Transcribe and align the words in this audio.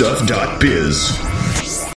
On 0.00 0.26
therightstuff.biz. 0.26 1.92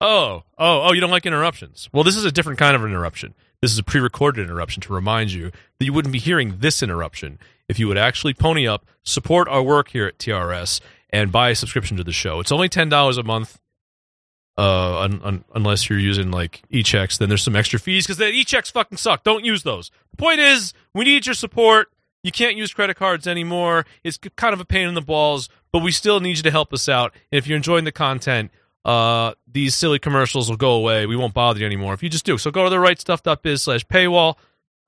Oh, 0.00 0.42
oh, 0.58 0.82
oh, 0.88 0.92
you 0.92 1.00
don't 1.00 1.10
like 1.10 1.26
interruptions. 1.26 1.88
Well, 1.92 2.04
this 2.04 2.16
is 2.16 2.24
a 2.24 2.32
different 2.32 2.58
kind 2.58 2.76
of 2.76 2.84
interruption. 2.84 3.34
This 3.60 3.72
is 3.72 3.78
a 3.78 3.82
pre 3.82 4.00
recorded 4.00 4.44
interruption 4.44 4.80
to 4.82 4.92
remind 4.92 5.32
you 5.32 5.50
that 5.78 5.84
you 5.84 5.92
wouldn't 5.92 6.12
be 6.12 6.20
hearing 6.20 6.58
this 6.58 6.82
interruption 6.82 7.38
if 7.68 7.78
you 7.78 7.88
would 7.88 7.98
actually 7.98 8.34
pony 8.34 8.66
up, 8.66 8.86
support 9.02 9.48
our 9.48 9.62
work 9.62 9.88
here 9.88 10.06
at 10.06 10.18
TRS, 10.18 10.80
and 11.10 11.32
buy 11.32 11.50
a 11.50 11.54
subscription 11.54 11.96
to 11.96 12.04
the 12.04 12.12
show. 12.12 12.40
It's 12.40 12.52
only 12.52 12.68
$10 12.68 13.18
a 13.18 13.22
month. 13.22 13.58
Uh, 14.56 15.00
un- 15.00 15.20
un- 15.22 15.44
unless 15.54 15.88
you're 15.88 16.00
using 16.00 16.32
like 16.32 16.62
e-checks, 16.68 17.18
then 17.18 17.28
there's 17.28 17.44
some 17.44 17.54
extra 17.54 17.78
fees 17.78 18.04
because 18.06 18.16
the 18.18 18.28
e-checks 18.28 18.70
fucking 18.70 18.98
suck. 18.98 19.22
Don't 19.22 19.44
use 19.44 19.62
those. 19.62 19.92
The 20.10 20.16
point 20.16 20.40
is, 20.40 20.72
we 20.94 21.04
need 21.04 21.26
your 21.26 21.34
support. 21.34 21.88
You 22.24 22.32
can't 22.32 22.56
use 22.56 22.74
credit 22.74 22.96
cards 22.96 23.28
anymore. 23.28 23.86
It's 24.02 24.18
kind 24.36 24.52
of 24.52 24.60
a 24.60 24.64
pain 24.64 24.88
in 24.88 24.94
the 24.94 25.00
balls, 25.00 25.48
but 25.72 25.82
we 25.82 25.92
still 25.92 26.20
need 26.20 26.36
you 26.36 26.42
to 26.42 26.50
help 26.50 26.72
us 26.72 26.88
out. 26.88 27.12
And 27.30 27.38
if 27.38 27.46
you're 27.46 27.56
enjoying 27.56 27.84
the 27.84 27.92
content, 27.92 28.50
uh, 28.84 29.34
these 29.50 29.74
silly 29.74 29.98
commercials 29.98 30.48
will 30.48 30.56
go 30.56 30.72
away. 30.72 31.06
We 31.06 31.16
won't 31.16 31.34
bother 31.34 31.60
you 31.60 31.66
anymore 31.66 31.94
if 31.94 32.02
you 32.02 32.08
just 32.08 32.24
do. 32.24 32.38
So 32.38 32.50
go 32.50 32.64
to 32.64 32.70
the 32.70 32.76
rightstuff.biz 32.76 33.62
slash 33.62 33.86
paywall, 33.86 34.36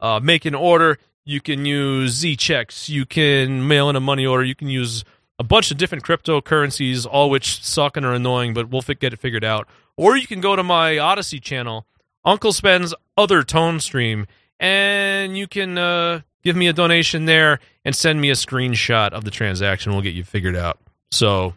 uh, 0.01 0.21
make 0.23 0.45
an 0.45 0.55
order. 0.55 0.99
You 1.25 1.41
can 1.41 1.67
use 1.67 2.13
Z 2.13 2.37
checks. 2.37 2.89
You 2.89 3.05
can 3.05 3.69
mail 3.69 3.91
in 3.91 3.97
a 3.97 4.01
money 4.01 4.27
order. 4.27 4.43
You 4.43 4.55
can 4.55 4.69
use 4.69 5.05
a 5.39 5.45
bunch 5.45 5.71
of 5.71 5.77
different 5.77 6.05
cryptocurrencies, 6.05 7.07
all 7.07 7.31
which 7.31 7.65
suck 7.65 7.97
and 7.97 8.05
are 8.05 8.13
annoying, 8.13 8.55
but 8.55 8.71
we'll 8.71 8.83
get 8.83 9.13
it 9.13 9.19
figured 9.19 9.45
out. 9.45 9.69
Or 9.97 10.17
you 10.17 10.27
can 10.27 10.41
go 10.41 10.57
to 10.57 10.63
my 10.63 10.99
Odysee 10.99 11.41
channel, 11.41 11.87
Uncle 12.25 12.53
Spen's 12.53 12.95
other 13.17 13.43
tone 13.43 13.81
stream, 13.81 14.27
and 14.59 15.37
you 15.37 15.47
can 15.47 15.79
uh, 15.79 16.21
give 16.43 16.57
me 16.57 16.69
a 16.69 16.73
donation 16.73 17.25
there 17.25 17.61
and 17.85 17.95
send 17.95 18.21
me 18.21 18.31
a 18.31 18.35
screenshot 18.35 19.11
of 19.11 19.25
the 19.25 19.31
transaction. 19.31 19.93
We'll 19.93 20.03
get 20.03 20.15
you 20.15 20.25
figured 20.25 20.57
out. 20.57 20.79
So, 21.11 21.55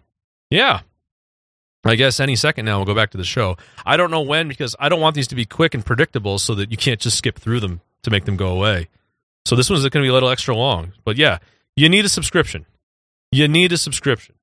yeah. 0.50 0.82
I 1.86 1.96
guess 1.96 2.22
any 2.22 2.38
second 2.38 2.66
now 2.66 2.78
we'll 2.78 2.86
go 2.86 2.96
back 2.96 3.12
to 3.12 3.18
the 3.18 3.26
show. 3.26 3.58
I 3.86 3.98
don't 3.98 4.10
know 4.10 4.22
when 4.22 4.48
because 4.48 4.74
I 4.80 4.88
don't 4.88 5.02
want 5.02 5.16
these 5.16 5.28
to 5.28 5.36
be 5.36 5.46
quick 5.46 5.74
and 5.74 5.86
predictable 5.86 6.40
so 6.40 6.56
that 6.56 6.72
you 6.72 6.78
can't 6.78 7.00
just 7.00 7.18
skip 7.18 7.38
through 7.38 7.60
them 7.60 7.82
to 8.04 8.12
make 8.12 8.24
them 8.24 8.38
go 8.38 8.56
away. 8.56 8.88
So 9.46 9.58
this 9.58 9.70
one's 9.70 9.82
going 9.82 9.92
to 9.92 10.02
be 10.02 10.08
a 10.08 10.14
little 10.14 10.30
extra 10.30 10.56
long. 10.56 10.94
But 11.04 11.18
yeah, 11.18 11.40
you 11.76 11.90
need 11.90 12.06
a 12.06 12.10
subscription. 12.10 12.66
You 13.34 13.50
need 13.50 13.74
a 13.74 13.78
subscription. 13.78 14.36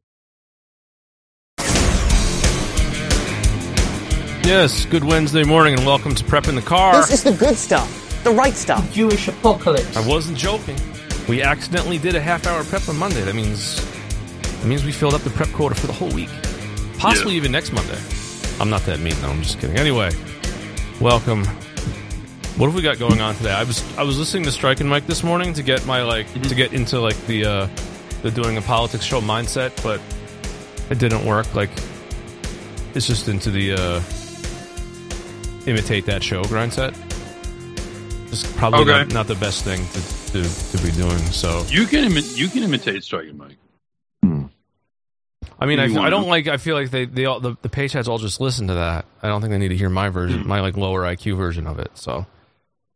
Yes, 4.44 4.84
good 4.86 5.04
Wednesday 5.04 5.44
morning 5.44 5.74
and 5.74 5.86
welcome 5.86 6.14
to 6.14 6.24
Prep 6.24 6.48
in 6.48 6.56
the 6.56 6.62
Car. 6.62 6.94
This 6.96 7.12
is 7.12 7.22
the 7.22 7.32
good 7.32 7.56
stuff, 7.56 7.88
the 8.24 8.30
right 8.30 8.54
stuff. 8.54 8.92
Jewish 8.92 9.28
apocalypse. 9.28 9.96
I 9.96 10.06
wasn't 10.06 10.38
joking. 10.38 10.76
We 11.28 11.42
accidentally 11.42 11.98
did 11.98 12.14
a 12.14 12.20
half 12.20 12.46
hour 12.46 12.64
prep 12.64 12.88
on 12.88 12.96
Monday. 12.96 13.22
That 13.22 13.34
means 13.34 13.76
that 14.42 14.66
means 14.66 14.84
we 14.84 14.92
filled 14.92 15.14
up 15.14 15.22
the 15.22 15.30
prep 15.30 15.48
quota 15.50 15.74
for 15.74 15.86
the 15.86 15.92
whole 15.92 16.10
week. 16.12 16.30
Possibly 16.98 17.34
even 17.36 17.52
next 17.52 17.72
Monday. 17.72 17.98
I'm 18.60 18.68
not 18.68 18.82
that 18.82 19.00
mean 19.00 19.14
though, 19.20 19.28
I'm 19.30 19.42
just 19.42 19.58
kidding. 19.58 19.76
Anyway, 19.78 20.10
welcome. 21.00 21.44
What 22.56 22.66
have 22.66 22.74
we 22.74 22.82
got 22.82 22.98
going 22.98 23.22
on 23.22 23.34
today? 23.36 23.52
I 23.52 23.64
was 23.64 23.82
I 23.96 24.02
was 24.02 24.18
listening 24.18 24.42
to 24.44 24.52
Strike 24.52 24.80
and 24.80 24.90
Mike 24.90 25.06
this 25.06 25.22
morning 25.22 25.54
to 25.54 25.62
get 25.62 25.86
my 25.86 26.02
like 26.02 26.30
to 26.42 26.54
get 26.54 26.74
into 26.74 27.00
like 27.00 27.16
the 27.26 27.44
uh 27.46 27.68
the 28.22 28.30
doing 28.30 28.58
a 28.58 28.62
politics 28.62 29.04
show 29.04 29.20
mindset, 29.20 29.82
but 29.82 30.00
it 30.90 30.98
didn't 30.98 31.24
work. 31.24 31.54
Like 31.54 31.70
it's 32.94 33.06
just 33.06 33.28
into 33.28 33.50
the 33.50 33.72
uh 33.72 34.02
imitate 35.66 36.04
that 36.06 36.22
show 36.22 36.42
grind 36.44 36.74
set. 36.74 36.92
It's 38.30 38.50
probably 38.56 38.80
Okay. 38.82 38.90
not, 38.90 39.12
not 39.12 39.26
the 39.26 39.34
best 39.34 39.64
thing 39.64 39.84
to, 39.86 40.42
to, 40.42 40.76
to 40.76 40.84
be 40.84 40.92
doing. 40.92 41.18
So 41.32 41.64
You 41.68 41.86
can 41.86 42.04
imi- 42.10 42.36
you 42.36 42.48
can 42.48 42.62
imitate 42.62 43.02
Strike 43.02 43.28
and 43.28 43.38
Mike. 43.38 43.56
Hmm. 44.22 44.44
I 45.58 45.66
mean, 45.66 45.80
I, 45.80 45.86
You 45.86 45.98
f- 45.98 46.04
I 46.04 46.10
don't 46.10 46.28
like. 46.28 46.46
I 46.46 46.56
feel 46.56 46.76
like 46.76 46.90
they, 46.90 47.04
they 47.06 47.24
all 47.26 47.40
the, 47.40 47.56
the 47.62 47.68
page 47.68 47.92
heads 47.92 48.08
all 48.08 48.18
just 48.18 48.40
listen 48.40 48.68
to 48.68 48.74
that. 48.74 49.04
I 49.22 49.28
don't 49.28 49.40
think 49.40 49.50
they 49.50 49.58
need 49.58 49.68
to 49.68 49.76
hear 49.76 49.90
my 49.90 50.08
version, 50.10 50.42
hmm. 50.42 50.48
my 50.48 50.60
like 50.60 50.76
lower 50.76 51.02
IQ 51.02 51.36
version 51.36 51.66
of 51.66 51.78
it. 51.80 51.90
So 51.94 52.24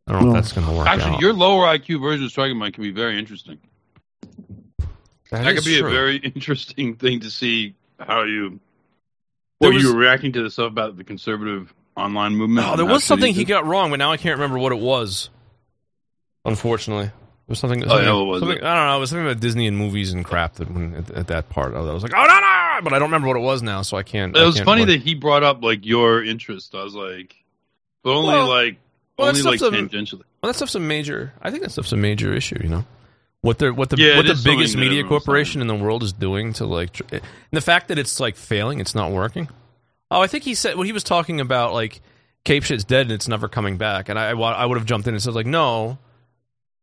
I 0.07 0.11
don't 0.13 0.23
know 0.23 0.29
if 0.29 0.33
that's 0.35 0.53
going 0.53 0.65
to 0.67 0.73
work. 0.73 0.87
Actually, 0.87 1.15
out. 1.15 1.19
your 1.21 1.33
lower 1.33 1.65
IQ 1.65 2.01
version 2.01 2.23
of 2.25 2.31
Strike 2.31 2.51
and 2.51 2.59
Mike 2.59 2.75
can 2.75 2.83
be 2.83 2.91
very 2.91 3.19
interesting. 3.19 3.57
That 5.31 5.53
could 5.55 5.65
be 5.65 5.79
true. 5.79 5.87
a 5.89 5.91
very 5.91 6.15
interesting 6.35 6.95
thing 6.95 7.19
to 7.19 7.29
see 7.29 7.75
how 7.99 8.23
you. 8.23 8.59
There 9.59 9.69
Well, 9.69 9.73
was- 9.73 9.83
you 9.83 9.93
were 9.93 9.99
reacting 9.99 10.31
to 10.33 10.43
the 10.43 10.49
stuff 10.49 10.71
about 10.71 10.95
the 10.95 11.03
conservative 11.03 11.73
online 11.95 12.35
movement. 12.35 12.67
Oh, 12.67 12.75
there 12.75 12.85
was 12.85 13.03
something 13.03 13.33
he 13.33 13.43
got 13.45 13.65
wrong, 13.65 13.89
but 13.89 13.97
now 13.97 14.11
I 14.11 14.17
can't 14.17 14.37
remember 14.37 14.59
what 14.59 14.71
it 14.71 14.79
was. 14.79 15.29
Unfortunately, 16.43 17.05
there 17.05 17.13
was 17.47 17.59
something. 17.59 17.83
Oh, 17.89 17.99
yeah, 17.99 18.11
was 18.11 18.39
something-? 18.41 18.63
I 18.63 18.75
don't 18.75 18.85
know. 18.87 18.97
It 18.97 18.99
was 18.99 19.09
something 19.09 19.25
about 19.25 19.39
Disney 19.39 19.67
and 19.67 19.77
movies 19.77 20.13
and 20.13 20.23
crap. 20.23 20.55
That 20.55 20.69
when 20.71 20.93
at, 20.95 21.11
at 21.11 21.27
that 21.27 21.49
part, 21.49 21.73
I 21.73 21.79
was 21.79 22.03
like, 22.03 22.13
oh 22.15 22.23
no, 22.23 22.39
no, 22.39 22.79
but 22.83 22.93
I 22.93 22.99
don't 22.99 23.07
remember 23.09 23.27
what 23.29 23.37
it 23.37 23.41
was 23.43 23.61
now, 23.63 23.81
so 23.81 23.97
I 23.97 24.03
can't. 24.03 24.35
It 24.35 24.41
I 24.41 24.45
was 24.45 24.55
can't 24.55 24.65
funny 24.65 24.81
look. 24.81 24.89
that 24.89 25.01
he 25.01 25.15
brought 25.15 25.43
up 25.43 25.63
like 25.63 25.85
your 25.85 26.23
interest. 26.23 26.75
I 26.75 26.83
was 26.83 26.93
like, 26.93 27.35
but 28.03 28.11
only 28.11 28.33
Well- 28.33 28.47
like 28.47 28.77
well, 29.17 29.29
only 29.29 29.41
like 29.41 29.59
tangentially. 29.59 30.23
Well, 30.43 30.51
that 30.51 30.55
stuff's 30.55 30.75
a 30.75 30.79
major. 30.79 31.33
I 31.41 31.49
think 31.49 31.63
that 31.63 31.71
stuff's 31.71 31.91
a 31.93 31.97
major 31.97 32.33
issue. 32.33 32.59
You 32.61 32.69
know, 32.69 32.85
what 33.41 33.57
the 33.57 33.73
what 33.73 33.89
the 33.89 33.97
Yeah, 33.97 34.17
what 34.17 34.27
the 34.27 34.39
biggest 34.43 34.75
media 34.75 35.03
corporation 35.03 35.61
in 35.61 35.67
the 35.67 35.75
world 35.75 36.03
is 36.03 36.13
doing 36.13 36.53
to 36.53 36.65
like, 36.65 36.93
tr- 36.93 37.03
and 37.11 37.21
the 37.51 37.61
fact 37.61 37.87
that 37.87 37.97
it's 37.97 38.19
like 38.19 38.35
failing, 38.35 38.79
it's 38.79 38.93
not 38.93 39.11
working. 39.11 39.47
Oh, 40.11 40.21
I 40.21 40.27
think 40.27 40.43
he 40.43 40.53
said 40.55 40.75
when 40.77 40.85
he 40.85 40.93
was 40.93 41.03
talking 41.03 41.39
about 41.41 41.73
like 41.73 42.01
Cape 42.43 42.63
Shit's 42.63 42.83
dead 42.83 43.03
and 43.07 43.11
it's 43.11 43.27
never 43.27 43.47
coming 43.47 43.77
back, 43.77 44.09
and 44.09 44.17
I 44.19 44.29
I, 44.31 44.33
I 44.33 44.65
would 44.65 44.77
have 44.77 44.85
jumped 44.85 45.07
in 45.07 45.13
and 45.13 45.21
said 45.23 45.33
like, 45.33 45.45
no, 45.47 45.97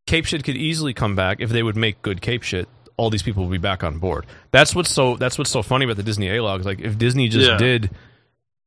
Cape 0.06 0.24
Shit 0.26 0.44
could 0.44 0.56
easily 0.56 0.92
come 0.94 1.14
back 1.14 1.40
if 1.40 1.50
they 1.50 1.62
would 1.62 1.76
make 1.76 2.02
good 2.02 2.20
Cape 2.20 2.42
Shit. 2.42 2.68
All 2.96 3.10
these 3.10 3.22
people 3.22 3.44
would 3.44 3.52
be 3.52 3.58
back 3.58 3.82
on 3.84 3.98
board. 3.98 4.26
That's 4.50 4.74
what's 4.74 4.90
so 4.90 5.16
that's 5.16 5.38
what's 5.38 5.50
so 5.50 5.62
funny 5.62 5.84
about 5.84 5.96
the 5.96 6.02
Disney 6.02 6.28
A 6.36 6.42
logs. 6.42 6.66
Like 6.66 6.80
if 6.80 6.98
Disney 6.98 7.28
just 7.28 7.48
Yeah. 7.48 7.56
did 7.56 7.90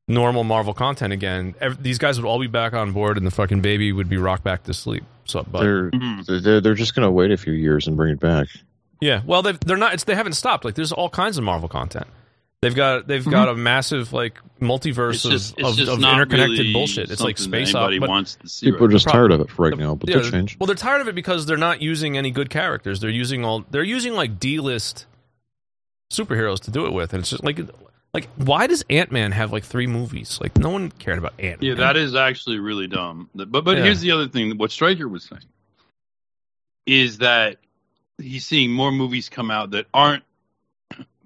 normal 0.08 0.44
Marvel 0.44 0.72
content 0.74 1.12
again, 1.12 1.54
ev- 1.60 1.82
these 1.82 1.98
guys 1.98 2.20
would 2.20 2.26
all 2.28 2.38
be 2.38 2.46
back 2.46 2.72
on 2.72 2.92
board, 2.92 3.16
and 3.16 3.26
the 3.26 3.30
fucking 3.30 3.60
baby 3.60 3.92
would 3.92 4.08
be 4.08 4.16
rocked 4.16 4.44
back 4.44 4.62
to 4.64 4.74
sleep. 4.74 5.04
So, 5.24 5.42
but 5.50 5.60
They're, 5.60 5.90
Mhm. 5.90 6.42
they're 6.42 6.60
they're 6.60 6.74
just 6.74 6.94
going 6.94 7.04
to 7.06 7.10
wait 7.10 7.30
a 7.32 7.36
few 7.36 7.52
years 7.52 7.86
and 7.88 7.96
bring 7.96 8.12
it 8.12 8.20
back. 8.20 8.46
yeah, 9.00 9.20
well, 9.26 9.42
they've, 9.42 9.58
they're 9.60 9.76
not. 9.76 9.94
It's, 9.94 10.04
they 10.04 10.14
haven't 10.14 10.34
stopped. 10.34 10.64
Like, 10.64 10.74
there's 10.76 10.92
all 10.92 11.10
kinds 11.10 11.36
of 11.38 11.44
Marvel 11.44 11.68
content. 11.68 12.06
They've 12.62 12.74
got 12.74 13.06
they've 13.06 13.20
mm-hmm. 13.20 13.30
got 13.30 13.48
a 13.48 13.54
massive 13.54 14.12
like 14.12 14.40
multiverse 14.60 15.14
It's 15.14 15.22
just, 15.22 15.60
of, 15.60 15.78
it's 15.78 15.88
of, 15.88 15.98
of 15.98 16.04
interconnected 16.04 16.58
really 16.58 16.72
bullshit. 16.72 17.10
It's 17.10 17.20
like 17.20 17.36
space 17.36 17.74
anybody 17.74 17.96
op- 17.96 18.00
but 18.00 18.08
wants 18.08 18.36
to 18.36 18.48
see. 18.48 18.70
People 18.70 18.86
are 18.86 18.90
just 18.90 19.06
tired 19.06 19.30
of 19.30 19.40
it 19.42 19.50
for 19.50 19.68
right 19.68 19.78
now, 19.78 19.94
but 19.94 20.08
yeah, 20.08 20.18
they'll 20.18 20.30
change. 20.30 20.58
Well, 20.58 20.66
they're 20.66 20.74
tired 20.74 21.02
of 21.02 21.08
it 21.08 21.14
because 21.14 21.44
they're 21.44 21.58
not 21.58 21.82
using 21.82 22.16
any 22.16 22.30
good 22.30 22.48
characters. 22.48 23.00
They're 23.00 23.10
using 23.10 23.44
all 23.44 23.64
they're 23.70 23.82
using 23.82 24.14
like 24.14 24.40
D 24.40 24.58
list 24.58 25.06
superheroes 26.10 26.60
to 26.60 26.70
do 26.70 26.86
it 26.86 26.92
with, 26.92 27.12
and 27.12 27.20
it's 27.20 27.30
just 27.30 27.44
like 27.44 27.60
like 28.14 28.28
why 28.36 28.66
does 28.66 28.82
Ant 28.88 29.12
Man 29.12 29.32
have 29.32 29.52
like 29.52 29.64
three 29.64 29.86
movies? 29.86 30.38
Like 30.40 30.56
no 30.56 30.70
one 30.70 30.90
cared 30.90 31.18
about 31.18 31.34
Ant. 31.38 31.60
Man. 31.60 31.70
Yeah, 31.70 31.74
that 31.76 31.98
is 31.98 32.14
actually 32.14 32.58
really 32.58 32.86
dumb. 32.86 33.28
But 33.34 33.50
but 33.50 33.76
Yeah. 33.76 33.84
here's 33.84 34.00
the 34.00 34.12
other 34.12 34.28
thing. 34.28 34.56
What 34.56 34.70
Striker 34.70 35.06
was 35.06 35.24
saying 35.24 35.42
is 36.86 37.18
that 37.18 37.58
he's 38.18 38.46
seeing 38.46 38.72
more 38.72 38.90
movies 38.90 39.28
come 39.28 39.50
out 39.50 39.72
that 39.72 39.86
aren't 39.92 40.22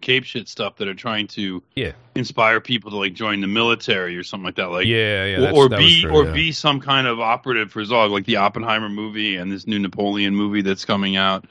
cape 0.01 0.25
shit 0.25 0.49
stuff 0.49 0.77
that 0.77 0.89
are 0.89 0.95
trying 0.95 1.27
to 1.29 1.63
Yeah. 1.77 1.93
inspire 2.15 2.61
people 2.61 2.91
to 2.93 2.97
like 2.97 3.15
join 3.15 3.41
the 3.41 3.47
military 3.47 4.17
or 4.17 4.23
something 4.23 4.45
like 4.45 4.57
that. 4.57 4.71
Like 4.71 4.87
yeah, 4.87 5.25
yeah, 5.25 5.37
or, 5.37 5.41
that's- 5.41 5.57
or 5.59 5.69
that 5.69 5.79
be 5.79 6.01
true, 6.03 6.11
or 6.11 6.25
yeah. 6.25 6.33
be 6.33 6.53
some 6.53 6.81
kind 6.81 7.07
of 7.07 7.21
operative 7.21 7.71
for 7.71 7.85
Zog, 7.85 8.11
like 8.11 8.25
the 8.25 8.37
Oppenheimer 8.37 8.89
movie 8.89 9.37
and 9.37 9.51
this 9.53 9.67
new 9.67 9.79
Napoleon 9.79 10.35
movie 10.35 10.63
that's 10.63 10.85
coming 10.85 11.17
out. 11.17 11.45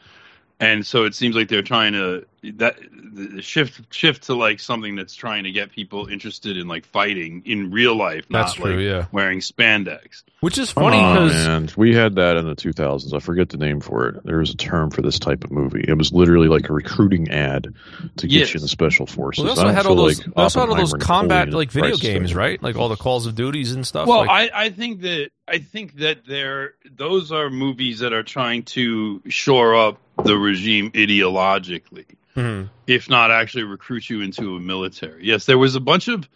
And 0.60 0.86
so 0.86 1.06
it 1.06 1.16
seems 1.16 1.36
like 1.36 1.48
they're 1.48 1.62
trying 1.62 1.94
to 1.94 2.26
that 2.56 2.78
the 3.12 3.42
shift 3.42 3.94
shift 3.94 4.24
to 4.24 4.34
like 4.36 4.60
something 4.60 4.96
that's 4.96 5.14
trying 5.16 5.44
to 5.44 5.52
get 5.52 5.72
people 5.72 6.08
interested 6.08 6.56
in 6.58 6.68
like 6.68 6.86
fighting 6.86 7.42
in 7.46 7.72
real 7.72 7.96
life, 7.96 8.26
That's 8.30 8.54
true, 8.54 8.76
like 8.76 8.80
yeah. 8.84 9.06
wearing 9.12 9.40
spandex. 9.40 10.24
Which 10.40 10.58
is 10.58 10.72
funny 10.72 10.98
oh, 10.98 11.14
because 11.26 11.34
man. 11.34 11.70
we 11.76 11.94
had 11.94 12.16
that 12.16 12.38
in 12.38 12.46
the 12.46 12.56
2000s. 12.56 13.14
I 13.14 13.20
forget 13.20 13.50
the 13.50 13.58
name 13.58 13.82
for 13.82 14.08
it. 14.08 14.24
There 14.24 14.38
was 14.38 14.52
a 14.52 14.56
term 14.56 14.90
for 14.90 15.02
this 15.02 15.20
type 15.20 15.44
of 15.44 15.52
movie. 15.52 15.84
It 15.86 15.98
was 15.98 16.14
literally 16.14 16.48
like 16.48 16.70
a 16.70 16.74
recruiting 16.74 17.30
ad 17.30 17.74
to 18.18 18.28
get 18.28 18.40
Yes. 18.40 18.54
you 18.54 18.60
in 18.60 18.62
the 18.62 18.70
special 18.70 19.06
forces. 19.06 19.44
well, 19.44 19.56
they 19.56 19.62
I 19.62 19.66
also 19.66 19.76
had 19.76 19.86
all 19.86 19.96
those. 19.96 20.20
like 20.20 20.28
they 20.34 20.42
also 20.42 20.60
had 20.62 20.70
all 20.70 20.76
those 20.76 20.94
combat 20.94 21.48
Napoleon, 21.50 21.58
like 21.58 21.72
video 21.72 21.98
games, 21.98 22.34
Right. 22.34 22.52
right? 22.52 22.64
Like 22.64 22.78
all 22.78 22.88
the 22.88 22.96
Calls 22.96 23.26
of 23.26 23.36
Duties 23.36 23.74
and 23.74 23.86
stuff. 23.86 24.08
Well, 24.08 24.20
like, 24.26 24.54
I, 24.54 24.66
I 24.66 24.70
think 24.70 25.02
that 25.02 25.32
I 25.46 25.58
think 25.60 25.98
that 25.98 26.26
they're 26.26 26.76
those 26.90 27.34
are 27.34 27.50
movies 27.50 28.00
that 28.00 28.14
are 28.14 28.24
trying 28.24 28.64
to 28.64 29.22
shore 29.28 29.76
up 29.76 29.98
the 30.24 30.38
regime 30.38 30.92
ideologically, 30.92 32.06
Mhm. 32.36 32.70
if 32.88 33.10
not 33.10 33.32
actually 33.32 33.64
recruit 33.64 34.10
you 34.10 34.22
into 34.22 34.56
a 34.56 34.60
military. 34.60 35.26
Yes, 35.26 35.46
there 35.46 35.58
was 35.58 35.76
a 35.76 35.80
bunch 35.80 36.08
of 36.08 36.28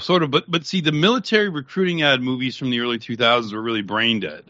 sort 0.00 0.22
of, 0.22 0.30
but 0.30 0.50
but 0.50 0.64
see, 0.66 0.80
the 0.80 0.92
military 0.92 1.48
recruiting 1.48 2.02
ad 2.02 2.22
movies 2.22 2.56
from 2.56 2.70
the 2.70 2.80
early 2.80 2.98
2000s 2.98 3.52
were 3.52 3.60
really 3.62 3.82
brain 3.82 4.20
dead. 4.20 4.44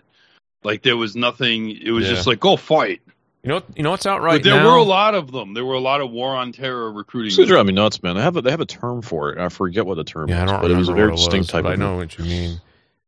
Like 0.64 0.82
there 0.82 0.96
was 0.96 1.14
nothing. 1.16 1.70
It 1.70 1.90
was 1.90 2.04
Yeah. 2.06 2.14
just 2.14 2.26
like 2.26 2.40
go 2.40 2.56
fight. 2.56 3.00
you 3.44 3.50
know, 3.50 3.62
you 3.76 3.84
know 3.84 3.90
what's 3.92 4.04
out 4.04 4.20
right 4.20 4.42
but 4.42 4.42
there 4.42 4.60
now. 4.60 4.66
were 4.66 4.76
a 4.76 4.82
lot 4.82 5.14
of 5.14 5.30
them. 5.30 5.54
There 5.54 5.64
were 5.64 5.74
a 5.74 5.80
lot 5.80 6.00
of 6.00 6.10
war 6.10 6.34
on 6.34 6.50
terror 6.52 6.90
recruiting. 6.92 7.34
This 7.36 7.46
drive 7.48 7.66
me 7.66 7.72
nuts, 7.72 8.02
man. 8.02 8.16
They 8.16 8.22
have 8.22 8.36
a, 8.36 8.42
they 8.42 8.50
have 8.50 8.60
a 8.60 8.66
term 8.66 9.00
for 9.00 9.30
it. 9.32 9.38
I 9.38 9.48
forget 9.48 9.86
what 9.86 9.94
the 9.94 10.02
term 10.04 10.28
Yeah, 10.28 10.40
I 10.40 10.44
is, 10.44 10.50
don't 10.50 10.60
but 10.62 10.70
it 10.72 10.76
was 10.76 10.88
a 10.88 10.92
very 10.92 11.12
distinct 11.12 11.38
was, 11.44 11.46
type 11.48 11.62
but 11.62 11.74
of 11.74 11.80
I 11.80 11.82
know 11.82 11.96
what 11.96 12.18
you 12.18 12.24
mean. 12.24 12.60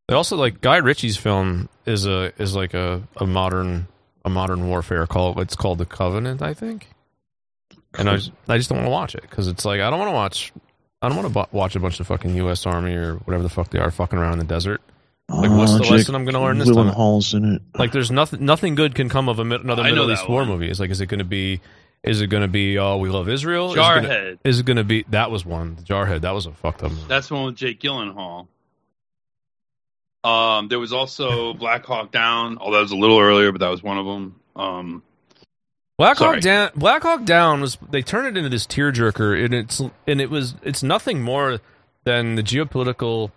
They 0.08 0.14
also 0.14 0.36
like 0.36 0.60
Guy 0.60 0.76
Ritchie's 0.76 1.16
film 1.16 1.68
is 1.84 2.06
a 2.06 2.32
is 2.40 2.54
like 2.54 2.74
a, 2.74 3.02
a 3.16 3.26
modern 3.26 3.88
a 4.24 4.30
modern 4.30 4.68
warfare 4.68 5.06
call. 5.06 5.40
It's 5.40 5.56
called 5.56 5.78
The 5.78 5.86
Covenant, 5.86 6.42
I 6.42 6.54
think. 6.54 6.88
And 7.98 8.08
I 8.08 8.16
just, 8.16 8.30
I 8.48 8.56
just 8.56 8.68
don't 8.68 8.78
want 8.78 8.86
to 8.86 8.90
watch 8.92 9.14
it 9.14 9.22
because 9.22 9.48
it's 9.48 9.64
like 9.64 9.80
I 9.80 9.90
don't 9.90 9.98
want 9.98 10.10
to 10.10 10.14
watch 10.14 10.52
I 11.02 11.08
don't 11.08 11.16
want 11.16 11.28
to 11.28 11.34
bu- 11.34 11.56
watch 11.56 11.74
a 11.76 11.80
bunch 11.80 11.98
of 11.98 12.06
fucking 12.06 12.34
U.S. 12.36 12.64
Army 12.66 12.94
or 12.94 13.14
whatever 13.16 13.42
the 13.42 13.48
fuck 13.48 13.70
they 13.70 13.78
are 13.78 13.90
fucking 13.90 14.18
around 14.18 14.34
in 14.34 14.38
the 14.38 14.44
desert. 14.44 14.80
Like, 15.28 15.50
oh, 15.50 15.56
what's 15.58 15.72
the 15.72 15.80
Jake 15.80 15.90
lesson 15.92 16.14
I'm 16.14 16.24
gonna 16.24 16.40
learn 16.42 16.58
this 16.58 16.68
Willen 16.68 16.86
time? 16.88 16.94
Hall's 16.94 17.34
in 17.34 17.54
it. 17.54 17.62
Like, 17.76 17.92
there's 17.92 18.10
nothing 18.10 18.44
nothing 18.44 18.74
good 18.74 18.94
can 18.94 19.08
come 19.08 19.28
of 19.28 19.38
a, 19.38 19.44
mi- 19.44 19.56
another 19.56 19.82
I 19.82 19.86
know 19.86 19.92
Middle 19.92 20.06
that 20.08 20.12
East 20.14 20.28
war 20.28 20.40
one. 20.40 20.48
movie. 20.48 20.68
It's 20.70 20.78
like, 20.80 20.90
is 20.90 21.00
it 21.00 21.06
going 21.06 21.18
to 21.18 21.24
be? 21.24 21.60
Is 22.02 22.20
it 22.20 22.28
going 22.28 22.42
to 22.42 22.48
be? 22.48 22.78
Oh, 22.78 22.96
we 22.96 23.08
love 23.10 23.28
Israel. 23.28 23.68
Is 23.68 23.72
it 23.74 23.76
gonna- 23.76 24.08
Jarhead. 24.08 24.38
Is 24.44 24.58
it 24.60 24.66
going 24.66 24.76
to 24.78 24.84
be? 24.84 25.04
That 25.10 25.30
was 25.30 25.44
one. 25.44 25.76
Jarhead. 25.84 26.20
That 26.22 26.30
was 26.32 26.46
a 26.46 26.52
fucked 26.52 26.82
up. 26.82 26.90
Movie. 26.92 27.04
That's 27.08 27.28
the 27.28 27.34
one 27.34 27.44
with 27.46 27.56
Jake 27.56 27.80
Gyllenhaal. 27.80 28.46
Um, 30.22 30.68
there 30.68 30.78
was 30.78 30.92
also 30.92 31.54
Black 31.54 31.84
Hawk 31.84 32.12
Down. 32.12 32.58
Oh, 32.60 32.72
that 32.72 32.80
was 32.80 32.92
a 32.92 32.96
little 32.96 33.18
earlier, 33.18 33.52
but 33.52 33.60
that 33.60 33.68
was 33.70 33.82
one 33.82 33.98
of 33.98 34.06
them. 34.06 34.40
Um, 34.54 35.02
Black 35.96 36.16
Hawk 36.16 36.28
Sorry. 36.28 36.40
Down. 36.40 36.70
Black 36.76 37.02
Hawk 37.02 37.24
Down 37.24 37.60
was 37.60 37.78
they 37.90 38.02
turned 38.02 38.26
it 38.26 38.36
into 38.38 38.48
this 38.48 38.66
tearjerker, 38.66 39.44
and 39.44 39.54
it's 39.54 39.82
and 40.06 40.20
it 40.20 40.30
was 40.30 40.54
it's 40.62 40.82
nothing 40.82 41.22
more 41.22 41.60
than 42.04 42.36
the 42.36 42.42
geopolitical 42.42 43.30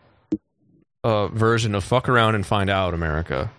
uh, 1.03 1.27
version 1.27 1.75
of 1.75 1.83
"fuck 1.83 2.07
around 2.07 2.35
and 2.35 2.45
find 2.45 2.69
out" 2.69 2.93
America. 2.93 3.51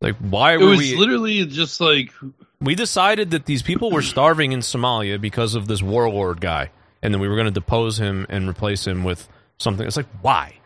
Like, 0.00 0.16
why 0.16 0.56
were 0.56 0.64
it 0.64 0.66
was 0.66 0.78
we? 0.78 0.96
literally 0.96 1.46
just 1.46 1.80
like 1.80 2.12
we 2.60 2.74
decided 2.74 3.30
that 3.30 3.46
these 3.46 3.62
people 3.62 3.90
were 3.90 4.02
starving 4.02 4.52
in 4.52 4.60
Somalia 4.60 5.20
because 5.20 5.54
of 5.54 5.66
this 5.66 5.82
warlord 5.82 6.40
guy, 6.40 6.70
and 7.02 7.12
then 7.12 7.20
we 7.20 7.28
were 7.28 7.36
going 7.36 7.46
to 7.46 7.50
depose 7.50 7.98
him 7.98 8.26
and 8.28 8.48
replace 8.48 8.86
him 8.86 9.04
with 9.04 9.28
something. 9.58 9.86
It's 9.86 9.96
like 9.96 10.08
why? 10.22 10.56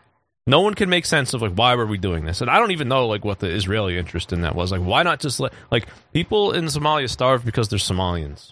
No 0.51 0.59
one 0.59 0.73
can 0.73 0.89
make 0.89 1.05
sense 1.05 1.33
of 1.33 1.41
like 1.41 1.53
why 1.53 1.75
were 1.75 1.85
we 1.85 1.97
doing 1.97 2.25
this, 2.25 2.41
and 2.41 2.49
I 2.49 2.59
don't 2.59 2.71
even 2.71 2.89
know 2.89 3.07
like 3.07 3.23
what 3.23 3.39
the 3.39 3.47
Israeli 3.47 3.97
interest 3.97 4.33
in 4.33 4.41
that 4.41 4.53
was. 4.53 4.69
Like, 4.69 4.81
why 4.81 5.01
not 5.01 5.21
just 5.21 5.39
let 5.39 5.53
like 5.71 5.87
people 6.11 6.51
in 6.51 6.65
Somalia 6.65 7.09
starve 7.09 7.45
because 7.45 7.69
they're 7.69 7.79
Somalians, 7.79 8.51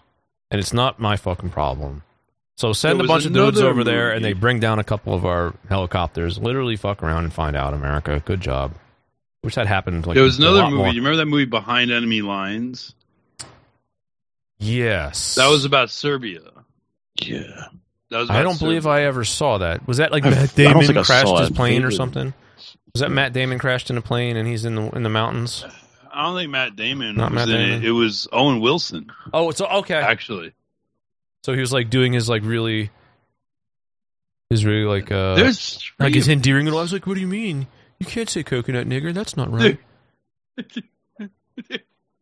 and 0.50 0.60
it's 0.60 0.72
not 0.72 1.02
my 1.02 1.18
fucking 1.18 1.50
problem. 1.50 2.04
So 2.56 2.72
send 2.72 3.00
There 3.00 3.06
a 3.06 3.08
bunch 3.10 3.26
of 3.26 3.34
dudes 3.34 3.58
another 3.58 3.70
over 3.70 3.84
there, 3.84 4.12
and 4.12 4.24
they 4.24 4.32
bring 4.32 4.62
down 4.62 4.80
a 4.80 4.84
couple 4.86 5.14
of 5.14 5.26
our 5.26 5.54
helicopters. 5.68 6.38
Literally, 6.38 6.78
fuck 6.78 7.04
around 7.04 7.26
and 7.26 7.34
find 7.34 7.58
out, 7.58 7.74
America. 7.74 8.22
Good 8.24 8.40
job. 8.40 8.76
Wish 9.44 9.56
that 9.56 9.68
happened. 9.68 10.08
Like 10.08 10.16
there 10.16 10.24
was 10.24 10.40
a 10.40 10.42
another 10.42 10.60
lot 10.60 10.70
movie. 10.70 10.84
more. 10.84 10.94
You 10.94 11.02
remember 11.02 11.18
that 11.18 11.26
movie 11.26 11.44
Behind 11.44 11.92
Enemy 11.92 12.22
Lines? 12.22 12.96
Yes, 14.58 15.36
That 15.36 15.50
was 15.50 15.66
about 15.66 15.90
Serbia. 15.90 16.40
Yeah. 17.22 17.68
That 18.10 18.20
was. 18.20 18.30
I 18.30 18.42
don't 18.44 18.58
believe 18.60 18.88
I 18.88 19.04
ever 19.04 19.24
saw 19.24 19.60
that. 19.60 19.88
Was 19.88 19.98
that 19.98 20.12
like 20.12 20.26
I've- 20.26 20.36
Matt 20.36 20.56
Damon 20.56 21.04
crashed 21.04 21.38
his 21.38 21.50
it. 21.50 21.56
plane 21.56 21.84
or 21.84 21.92
something? 21.92 22.34
Was 22.94 23.02
that 23.02 23.12
Matt 23.12 23.34
Damon 23.34 23.60
crashed 23.60 23.90
in 23.92 23.98
a 23.98 24.02
plane 24.02 24.36
and 24.36 24.48
he's 24.48 24.66
in 24.66 24.76
the 24.76 24.90
in 24.96 25.04
the 25.04 25.10
mountains? 25.10 25.64
I 26.12 26.24
don't 26.24 26.36
think 26.36 26.50
Matt 26.52 26.76
Damon 26.76 27.16
Not 27.16 27.32
was 27.32 27.46
Matt 27.48 27.50
in 27.50 27.56
Damon. 27.70 27.84
it. 27.84 27.88
It 27.90 27.92
was 27.92 28.28
Owen 28.32 28.60
Wilson, 28.62 29.12
Oh, 29.32 29.50
it's 29.50 29.62
okay. 29.62 29.94
actually. 29.94 30.54
So 31.44 31.54
he 31.54 31.60
was 31.62 31.72
like 31.72 31.90
doing 31.92 32.12
his 32.14 32.28
like 32.28 32.42
really, 32.44 32.90
his 34.50 34.66
really 34.66 34.86
like 34.86 35.12
uh, 35.12 35.36
There's 35.36 35.92
like 36.00 36.16
his 36.16 36.26
three 36.26 36.34
endearing. 36.34 36.68
And 36.68 36.76
I 36.76 36.82
was 36.82 36.92
like, 36.92 37.06
"What 37.08 37.14
do 37.14 37.22
you 37.22 37.28
mean? 37.28 37.68
You 38.00 38.06
can't 38.08 38.30
say 38.30 38.42
coconut 38.44 38.88
nigger. 38.88 39.14
That's 39.14 39.38
not 39.38 39.52
right." 39.52 39.78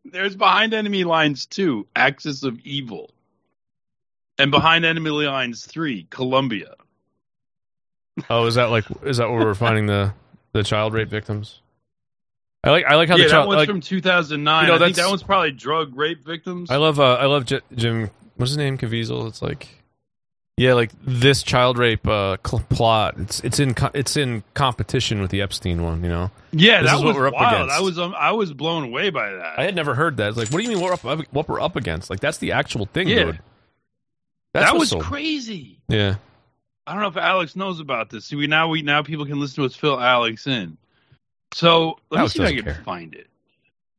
There's 0.06 0.36
Behind 0.36 0.74
Enemy 0.74 1.04
Lines 1.04 1.45
too. 1.45 1.88
Axis 1.95 2.44
of 2.44 2.60
Evil, 2.66 3.10
and 4.39 4.51
Behind 4.51 4.86
Enemy 4.86 5.10
Lines 5.10 5.66
three, 5.66 6.07
Columbia. 6.10 6.74
oh, 8.30 8.45
is 8.45 8.56
that 8.56 8.66
like 8.72 8.86
is 9.04 9.18
that 9.18 9.30
where 9.30 9.39
we're 9.45 9.54
finding 9.54 9.86
the 9.86 10.13
the 10.54 10.63
child 10.63 10.94
rape 10.94 11.10
victims? 11.10 11.62
I 12.63 12.72
like 12.72 12.86
I 12.86 12.95
like 12.95 13.10
how 13.10 13.16
yeah, 13.16 13.24
the 13.25 13.30
that 13.30 13.31
child. 13.36 13.48
one's 13.48 13.57
Like, 13.60 13.69
from 13.69 13.81
2009. 13.81 14.63
You 14.63 14.68
know, 14.69 14.75
I 14.75 14.80
think 14.80 14.95
that 14.98 15.10
one's 15.10 15.24
probably 15.24 15.51
drug 15.51 15.95
rape 15.95 16.24
victims. 16.25 16.69
I 16.72 16.78
love 16.78 17.00
uh, 17.00 17.13
I 17.16 17.25
love 17.25 17.45
J- 17.45 17.62
Jim. 17.75 18.10
What's 18.36 18.51
his 18.51 18.57
name? 18.57 18.78
Caviezel. 18.78 19.28
It's 19.28 19.42
like, 19.42 19.68
yeah, 20.57 20.74
like 20.74 20.92
this 21.04 21.44
child 21.44 21.78
rape 21.78 22.07
uh, 22.07 22.38
cl- 22.45 22.63
plot. 22.69 23.16
It's 23.19 23.40
it's 23.42 23.60
in 23.60 23.74
co- 23.75 23.92
it's 23.94 24.18
in 24.18 24.44
competition 24.56 25.22
with 25.22 25.30
the 25.31 25.42
Epstein 25.42 25.83
one. 25.83 26.04
You 26.04 26.10
know, 26.10 26.31
yeah, 26.51 26.81
this 26.81 26.92
that 26.92 26.98
is 26.98 27.04
what 27.04 27.16
we're 27.16 27.28
up 27.28 27.36
wild. 27.36 27.54
against. 27.54 27.75
I 27.75 27.81
was 27.81 28.00
um, 28.00 28.16
I 28.18 28.31
was 28.31 28.51
blown 28.54 28.83
away 28.86 29.12
by 29.12 29.31
that. 29.31 29.60
I 29.60 29.63
had 29.63 29.75
never 29.75 29.94
heard 29.95 30.18
that. 30.18 30.30
It's 30.30 30.38
like, 30.38 30.50
what 30.50 30.57
do 30.57 30.63
you 30.63 30.69
mean 30.75 30.81
we're 30.83 30.94
up 30.94 31.04
what 31.31 31.48
we're 31.48 31.62
up 31.62 31.75
against? 31.75 32.10
Like 32.10 32.19
that's 32.19 32.40
the 32.40 32.51
actual 32.54 32.88
thing, 32.88 33.07
Yeah. 33.07 33.24
dude. 33.25 33.40
That's 34.59 34.71
that 34.71 34.77
was 34.77 34.89
so- 34.89 35.00
crazy. 35.00 35.80
Yeah, 35.88 36.15
I 36.86 36.94
don't 36.94 37.01
know 37.01 37.07
if 37.09 37.18
Alex 37.18 37.56
knows 37.56 37.80
about 37.80 38.09
this. 38.09 38.25
See, 38.25 38.36
we 38.36 38.48
now 38.48 38.69
we 38.69 38.81
now 38.81 39.04
people 39.04 39.25
can 39.25 39.39
listen 39.39 39.57
to 39.63 39.65
us 39.65 39.75
fill 39.75 40.00
Alex 40.00 40.48
in. 40.48 40.77
So 41.54 41.98
let 42.09 42.19
Alex 42.19 42.38
me 42.38 42.39
see 42.39 42.44
if 42.44 42.50
I 42.50 42.56
can 42.63 42.74
care. 42.74 42.83
find 42.83 43.13
it. 43.13 43.27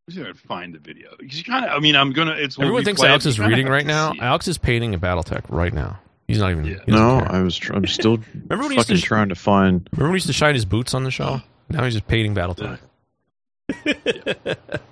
Let 0.07 0.09
me 0.09 0.15
see 0.15 0.21
if 0.21 0.27
I 0.27 0.31
can 0.31 0.49
find 0.49 0.75
the 0.75 0.79
video. 0.79 1.11
'Cause 1.17 1.35
you 1.39 1.45
kind 1.45 1.65
of, 1.65 1.71
I 1.71 1.79
mean, 1.81 1.97
I'm 1.97 2.13
gonna. 2.13 2.33
It's 2.33 2.59
everyone 2.59 2.85
thinks 2.85 3.03
Alex 3.03 3.27
is 3.27 3.39
reading 3.41 3.67
right 3.69 3.87
now. 3.87 4.13
Alex 4.21 4.49
is 4.49 4.59
painting 4.59 4.95
a 4.95 4.99
BattleTech 4.99 5.45
right 5.49 5.73
now. 5.73 5.99
He's 6.27 6.39
not 6.41 6.51
even. 6.51 6.65
Yeah. 6.67 6.77
he 6.85 6.93
No, 6.93 7.21
care. 7.21 7.33
I 7.33 7.41
was. 7.43 7.57
Tr- 7.57 7.73
I'm 7.75 7.87
still 7.87 8.19
Remember 8.35 8.65
when 8.65 8.71
he 8.73 8.77
used 8.77 8.89
to 8.89 8.99
trying 9.01 9.31
to 9.31 9.35
find. 9.35 9.89
remember 9.93 10.09
when 10.11 10.15
he 10.15 10.17
used 10.17 10.27
to 10.27 10.33
shine 10.35 10.55
his 10.55 10.65
boots 10.67 10.93
on 10.93 11.05
the 11.05 11.11
show? 11.11 11.41
Now 11.71 11.85
he's 11.85 11.95
just 11.95 12.07
painting 12.07 12.35
BattleTech. 12.35 12.79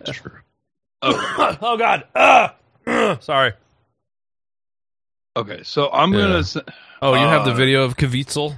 Okay. 0.08 0.22
oh 1.02 1.76
God! 1.78 2.04
Ah! 2.14 2.54
Ugh. 2.86 3.18
Sorry. 3.22 3.52
Okay, 5.36 5.60
so 5.64 5.90
I'm 5.92 6.12
Yeah. 6.14 6.20
gonna. 6.22 6.38
s- 6.38 6.56
Oh, 7.02 7.12
you 7.12 7.20
have 7.20 7.44
the 7.44 7.50
Uh, 7.52 7.54
video 7.54 7.84
of 7.84 7.96
Caviezel. 7.96 8.56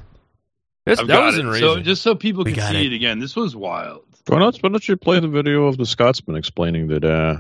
That's, 0.87 1.01
that 1.01 1.09
got 1.09 1.27
was 1.27 1.37
it. 1.37 1.41
enraging. 1.41 1.69
So 1.69 1.81
just 1.81 2.03
so 2.03 2.15
people 2.15 2.45
We 2.45 2.53
can 2.53 2.71
see 2.73 2.87
it. 2.87 2.93
it. 2.93 2.97
again, 2.97 3.19
this 3.19 3.35
was 3.37 3.55
wild. 3.57 4.03
Why 4.29 4.39
not? 4.39 4.57
Why 4.59 4.69
don't 4.71 4.87
you 4.89 4.97
play 4.97 5.19
the 5.21 5.29
video 5.29 5.65
of 5.67 5.77
the 5.77 5.85
Scotsman 5.87 6.37
explaining 6.37 6.87
that 6.89 7.05
uh, 7.05 7.39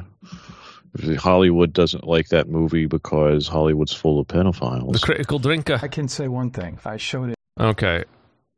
Hollywood 1.18 1.72
doesn't 1.72 2.04
like 2.06 2.28
that 2.28 2.48
movie 2.48 2.86
because 2.86 3.46
Hollywood's 3.46 3.92
full 3.94 4.18
of 4.18 4.26
pedophiles? 4.26 4.92
the 4.92 4.98
critical 4.98 5.38
drinker. 5.38 5.78
I 5.80 5.88
can 5.88 6.08
say 6.08 6.28
one 6.28 6.50
thing. 6.50 6.78
I 6.84 6.96
showed 6.96 7.30
it. 7.30 7.36
Okay. 7.60 8.04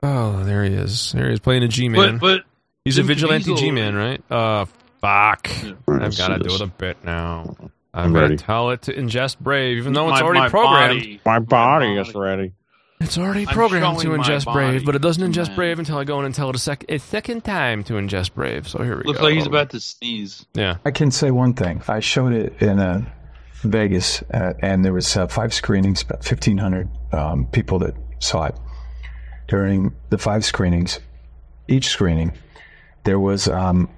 Oh, 0.02 0.42
there 0.44 0.64
he 0.64 0.72
is. 0.72 1.12
There 1.12 1.26
he 1.28 1.34
is 1.34 1.40
playing 1.40 1.62
a 1.62 1.68
G-man. 1.68 2.18
But 2.18 2.20
but 2.20 2.40
He's 2.84 2.96
a 2.98 3.02
vigilante 3.02 3.50
Caviezel- 3.50 3.58
G-man, 3.58 3.94
right? 3.94 4.22
Uh, 4.30 4.64
fuck. 5.02 5.48
Right, 5.86 6.02
I've 6.02 6.16
got 6.16 6.28
to 6.28 6.38
do 6.38 6.54
it 6.54 6.60
a 6.62 6.66
bit 6.66 7.04
now. 7.04 7.54
I'm 7.92 8.06
I'm 8.06 8.12
going 8.12 8.22
ready. 8.22 8.36
to 8.36 8.44
tell 8.44 8.70
it 8.70 8.82
to 8.82 8.94
ingest 8.94 9.38
Brave, 9.40 9.78
even 9.78 9.92
though 9.92 10.08
it's 10.10 10.20
my- 10.20 10.26
already 10.26 10.40
my 10.40 10.48
programmed. 10.48 11.00
body- 11.00 11.20
My 11.26 11.38
body 11.40 11.96
body. 11.96 12.08
is 12.08 12.14
ready. 12.14 12.52
It's 13.00 13.16
already 13.16 13.46
programmed 13.46 13.98
to 14.00 14.08
ingest 14.10 14.52
Brave, 14.52 14.84
but 14.84 14.94
it 14.94 15.00
doesn't 15.00 15.32
ingest 15.32 15.48
man. 15.48 15.56
Brave 15.56 15.78
until 15.78 15.96
I 15.98 16.04
go 16.04 16.18
in 16.20 16.26
and 16.26 16.34
tell 16.34 16.50
it 16.50 16.56
a, 16.56 16.58
sec- 16.58 16.84
a 16.90 16.98
second 16.98 17.44
time 17.44 17.82
to 17.84 17.94
ingest 17.94 18.34
Brave. 18.34 18.68
So 18.68 18.82
here 18.82 18.96
we 18.98 19.04
Looks 19.04 19.04
go. 19.04 19.10
Looks 19.12 19.20
like 19.22 19.34
he's 19.34 19.46
about 19.46 19.70
to 19.70 19.80
sneeze. 19.80 20.44
Yeah. 20.52 20.76
I 20.84 20.90
can 20.90 21.10
say 21.10 21.30
one 21.30 21.54
thing. 21.54 21.82
I 21.88 22.00
showed 22.00 22.34
it 22.34 22.60
in 22.60 22.78
uh, 22.78 23.02
Vegas, 23.62 24.22
uh, 24.34 24.52
and 24.60 24.84
there 24.84 24.92
was 24.92 25.16
uh, 25.16 25.26
five 25.28 25.54
screenings, 25.54 26.02
about 26.02 26.24
fifteen 26.24 26.58
hundred 26.58 26.90
um, 27.12 27.46
people 27.46 27.78
that 27.80 27.94
saw 28.18 28.44
it. 28.44 28.54
During 29.48 29.92
the 30.10 30.18
five 30.18 30.44
screenings, 30.44 31.00
each 31.68 31.88
screening, 31.88 32.32
there 33.04 33.18
was 33.18 33.48
um, 33.48 33.88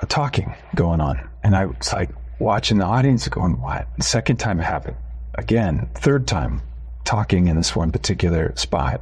a 0.00 0.06
talking 0.06 0.54
going 0.76 1.00
on, 1.00 1.28
and 1.42 1.54
I 1.56 1.66
was 1.66 1.92
like 1.92 2.10
watching 2.38 2.78
the 2.78 2.84
audience, 2.84 3.28
going, 3.28 3.60
"What?" 3.60 3.86
The 3.96 4.02
second 4.02 4.36
time 4.36 4.60
it 4.60 4.64
happened, 4.64 4.96
again, 5.34 5.88
third 5.94 6.26
time, 6.26 6.62
talking 7.04 7.48
in 7.48 7.56
this 7.56 7.74
one 7.76 7.92
particular 7.92 8.52
spot, 8.56 9.00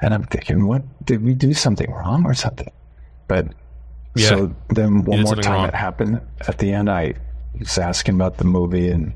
and 0.00 0.12
I'm 0.14 0.24
thinking, 0.24 0.66
"What 0.66 0.82
did 1.04 1.22
we 1.24 1.34
do 1.34 1.54
something 1.54 1.90
wrong 1.90 2.24
or 2.24 2.34
something?" 2.34 2.70
But 3.28 3.48
Yeah. 4.14 4.28
so 4.28 4.54
then 4.68 5.04
one 5.04 5.22
more 5.22 5.36
time 5.36 5.52
wrong. 5.54 5.68
it 5.68 5.74
happened. 5.74 6.20
At 6.48 6.58
the 6.58 6.72
end, 6.72 6.88
I 6.90 7.14
was 7.58 7.76
asking 7.78 8.14
about 8.14 8.38
the 8.38 8.44
movie, 8.44 8.90
and 8.90 9.12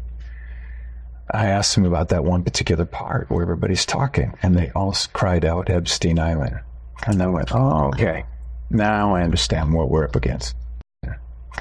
I 1.32 1.46
asked 1.46 1.76
him 1.76 1.84
about 1.84 2.08
that 2.08 2.24
one 2.24 2.42
particular 2.42 2.84
part 2.84 3.30
where 3.30 3.42
everybody's 3.42 3.86
talking, 3.86 4.34
and 4.42 4.56
they 4.56 4.70
all 4.74 4.94
cried 5.12 5.44
out 5.44 5.70
Epstein 5.70 6.18
Island. 6.18 6.58
And 7.06 7.22
I 7.22 7.26
went, 7.28 7.54
oh, 7.54 7.86
okay. 7.88 8.24
Now 8.68 9.14
I 9.14 9.22
understand 9.22 9.72
what 9.72 9.90
we're 9.90 10.04
up 10.04 10.16
against. 10.16 10.54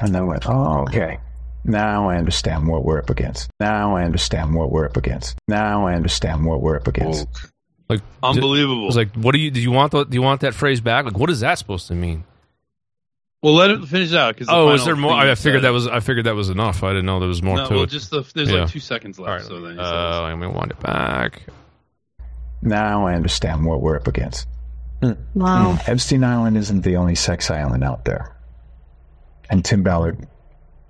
And 0.01 0.17
I 0.17 0.21
went, 0.21 0.47
oh, 0.49 0.81
okay. 0.81 1.19
Now 1.63 2.09
I 2.09 2.15
understand 2.17 2.67
what 2.67 2.83
we're 2.83 2.99
up 2.99 3.09
against. 3.09 3.49
Now 3.59 3.95
I 3.95 4.03
understand 4.03 4.55
what 4.55 4.71
we're 4.71 4.85
up 4.85 4.97
against. 4.97 5.37
Now 5.47 5.87
I 5.87 5.93
understand 5.93 6.45
what 6.45 6.61
we're 6.61 6.77
up 6.77 6.87
against. 6.87 7.27
Woke. 7.27 7.51
Like 7.89 8.01
Unbelievable. 8.23 8.83
I 8.83 8.85
was 8.85 8.95
like, 8.95 9.13
what 9.15 9.33
do 9.33 9.39
you 9.39 9.51
do? 9.51 9.59
You 9.61 9.71
want 9.71 9.91
the, 9.91 10.03
do 10.05 10.13
you 10.15 10.21
want 10.21 10.41
that 10.41 10.53
phrase 10.53 10.79
back? 10.79 11.05
Like, 11.05 11.17
what 11.17 11.29
is 11.29 11.39
that 11.41 11.57
supposed 11.57 11.87
to 11.87 11.95
mean? 11.95 12.23
well, 13.41 13.53
let 13.53 13.71
it 13.71 13.85
finish 13.87 14.13
out. 14.13 14.35
Cause 14.37 14.47
Oh, 14.49 14.71
is 14.73 14.83
there 14.85 14.95
more? 14.97 15.13
I, 15.13 15.31
I 15.31 15.35
figured 15.35 15.61
said- 15.61 15.67
that 15.67 15.73
was 15.73 15.87
I 15.87 15.99
figured 16.01 16.25
that 16.25 16.35
was 16.35 16.49
enough. 16.49 16.83
I 16.83 16.89
didn't 16.89 17.05
know 17.05 17.19
there 17.19 17.27
was 17.27 17.41
more 17.41 17.55
No, 17.57 17.67
to 17.67 17.73
well, 17.73 17.83
it. 17.83 17.89
just 17.89 18.09
the, 18.11 18.21
there's 18.35 18.49
Yeah. 18.51 18.61
like 18.61 18.69
two 18.69 18.79
seconds 18.79 19.17
left. 19.19 19.29
All 19.29 19.35
right, 19.37 19.45
so 19.45 19.61
then 19.65 19.73
he 19.75 19.79
uh, 19.79 20.11
says, 20.23 20.29
let 20.29 20.35
me 20.37 20.47
wind 20.47 20.71
it 20.71 20.79
back. 20.81 21.43
Now 22.61 23.07
I 23.07 23.15
understand 23.15 23.65
what 23.65 23.81
we're 23.81 23.95
up 23.95 24.07
against. 24.07 24.47
Wow. 25.33 25.77
Epstein 25.87 26.23
Island 26.25 26.57
isn't 26.57 26.81
the 26.81 26.97
only 26.97 27.15
sex 27.15 27.49
island 27.49 27.83
out 27.85 28.03
there. 28.03 28.35
And 29.49 29.63
Tim 29.63 29.81
Ballard 29.83 30.27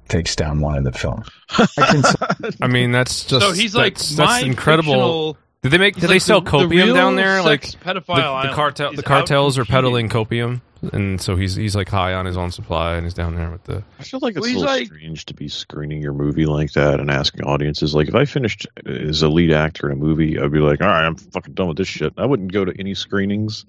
takes 0.10 0.36
down 0.36 0.60
one 0.60 0.78
of 0.78 0.84
the 0.84 0.92
films. 0.92 1.28
I 1.58 1.66
can, 1.76 2.54
I 2.62 2.68
mean, 2.68 2.92
that's 2.92 3.24
just 3.26 3.46
so 3.46 3.52
he's 3.54 3.76
like 3.76 3.96
that's, 3.96 4.18
my 4.18 4.26
that's 4.26 4.44
incredible. 4.46 5.38
Did 5.62 5.72
they 5.72 5.78
make? 5.78 5.96
Did 5.96 6.04
like 6.04 6.10
they 6.12 6.20
sell 6.20 6.42
the- 6.42 6.50
the 6.52 6.58
copium 6.58 6.70
real 6.70 6.94
down 6.94 7.16
there? 7.16 7.42
Like 7.42 7.66
sex 7.66 7.76
the, 7.84 7.94
the 7.96 8.52
cartel, 8.54 8.94
the 8.94 9.04
cartels 9.04 9.58
are 9.58 9.62
out 9.62 9.68
competing. 9.68 10.08
peddling 10.08 10.10
copium, 10.10 10.62
and 10.94 11.20
so 11.22 11.36
he's 11.36 11.54
he's 11.56 11.76
like 11.76 11.90
high 11.90 12.14
on 12.14 12.26
his 12.26 12.38
own 12.38 12.50
supply, 12.52 12.96
and 12.96 13.06
he's 13.06 13.14
down 13.14 13.36
there 13.36 13.52
with 13.52 13.66
the. 13.66 13.84
I 14.00 14.04
feel 14.04 14.22
like 14.22 14.38
it's 14.38 14.42
Well, 14.42 14.46
a 14.46 14.54
he's 14.54 14.58
little 14.62 14.74
like- 14.76 14.88
strange 14.88 15.26
to 15.26 15.34
be 15.34 15.50
screening 15.50 16.02
your 16.02 16.14
movie 16.14 16.46
like 16.46 16.72
that 16.74 17.02
and 17.02 17.12
asking 17.12 17.44
audiences. 17.44 17.94
Like, 17.94 18.08
if 18.08 18.16
I 18.16 18.24
finished 18.24 18.68
as 18.86 19.22
a 19.22 19.28
lead 19.28 19.52
actor 19.52 19.88
in 19.92 19.98
a 19.98 20.00
movie, 20.00 20.40
I'd 20.40 20.52
be 20.52 20.60
like, 20.60 20.80
all 20.82 20.88
right, 20.88 21.06
I'm 21.06 21.16
fucking 21.18 21.56
done 21.56 21.68
with 21.68 21.78
this 21.78 21.90
shit. 21.90 22.14
I 22.18 22.26
wouldn't 22.26 22.54
go 22.54 22.64
to 22.64 22.74
any 22.80 22.94
screenings. 22.94 23.66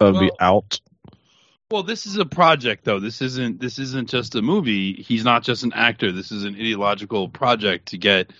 I'd 0.00 0.18
be 0.18 0.30
out. 0.40 0.80
Well, 1.70 1.82
this 1.82 2.06
is 2.06 2.16
a 2.16 2.24
project, 2.24 2.84
though. 2.84 2.98
This 2.98 3.20
isn't. 3.20 3.60
This 3.60 3.78
isn't 3.78 4.08
just 4.08 4.34
a 4.34 4.40
movie. 4.40 4.94
He's 4.94 5.22
not 5.22 5.42
just 5.42 5.64
an 5.64 5.74
actor. 5.74 6.12
This 6.12 6.32
is 6.32 6.44
an 6.44 6.54
ideological 6.54 7.28
project 7.28 7.88
to 7.88 7.98
get 7.98 8.32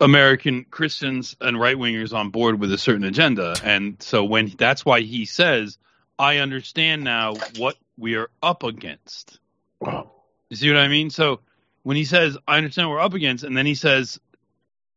American 0.00 0.64
Christians 0.70 1.34
and 1.40 1.58
right 1.58 1.74
wingers 1.74 2.12
on 2.12 2.30
board 2.30 2.60
with 2.60 2.72
a 2.72 2.78
certain 2.78 3.02
agenda. 3.02 3.56
And 3.64 4.00
so 4.00 4.24
when 4.24 4.54
that's 4.56 4.84
why 4.84 5.00
he 5.00 5.24
says, 5.24 5.78
"I 6.16 6.36
understand 6.36 7.02
now 7.02 7.34
what 7.56 7.76
we 7.96 8.14
are 8.14 8.30
up 8.40 8.62
against." 8.62 9.40
Wow. 9.80 10.12
You 10.48 10.56
see 10.56 10.68
what 10.68 10.78
I 10.78 10.86
mean? 10.86 11.10
So 11.10 11.40
when 11.82 11.96
he 11.96 12.04
says, 12.04 12.38
"I 12.46 12.58
understand 12.58 12.88
what 12.88 12.94
we're 12.94 13.00
up 13.00 13.14
against," 13.14 13.42
and 13.42 13.56
then 13.56 13.66
he 13.66 13.74
says, 13.74 14.20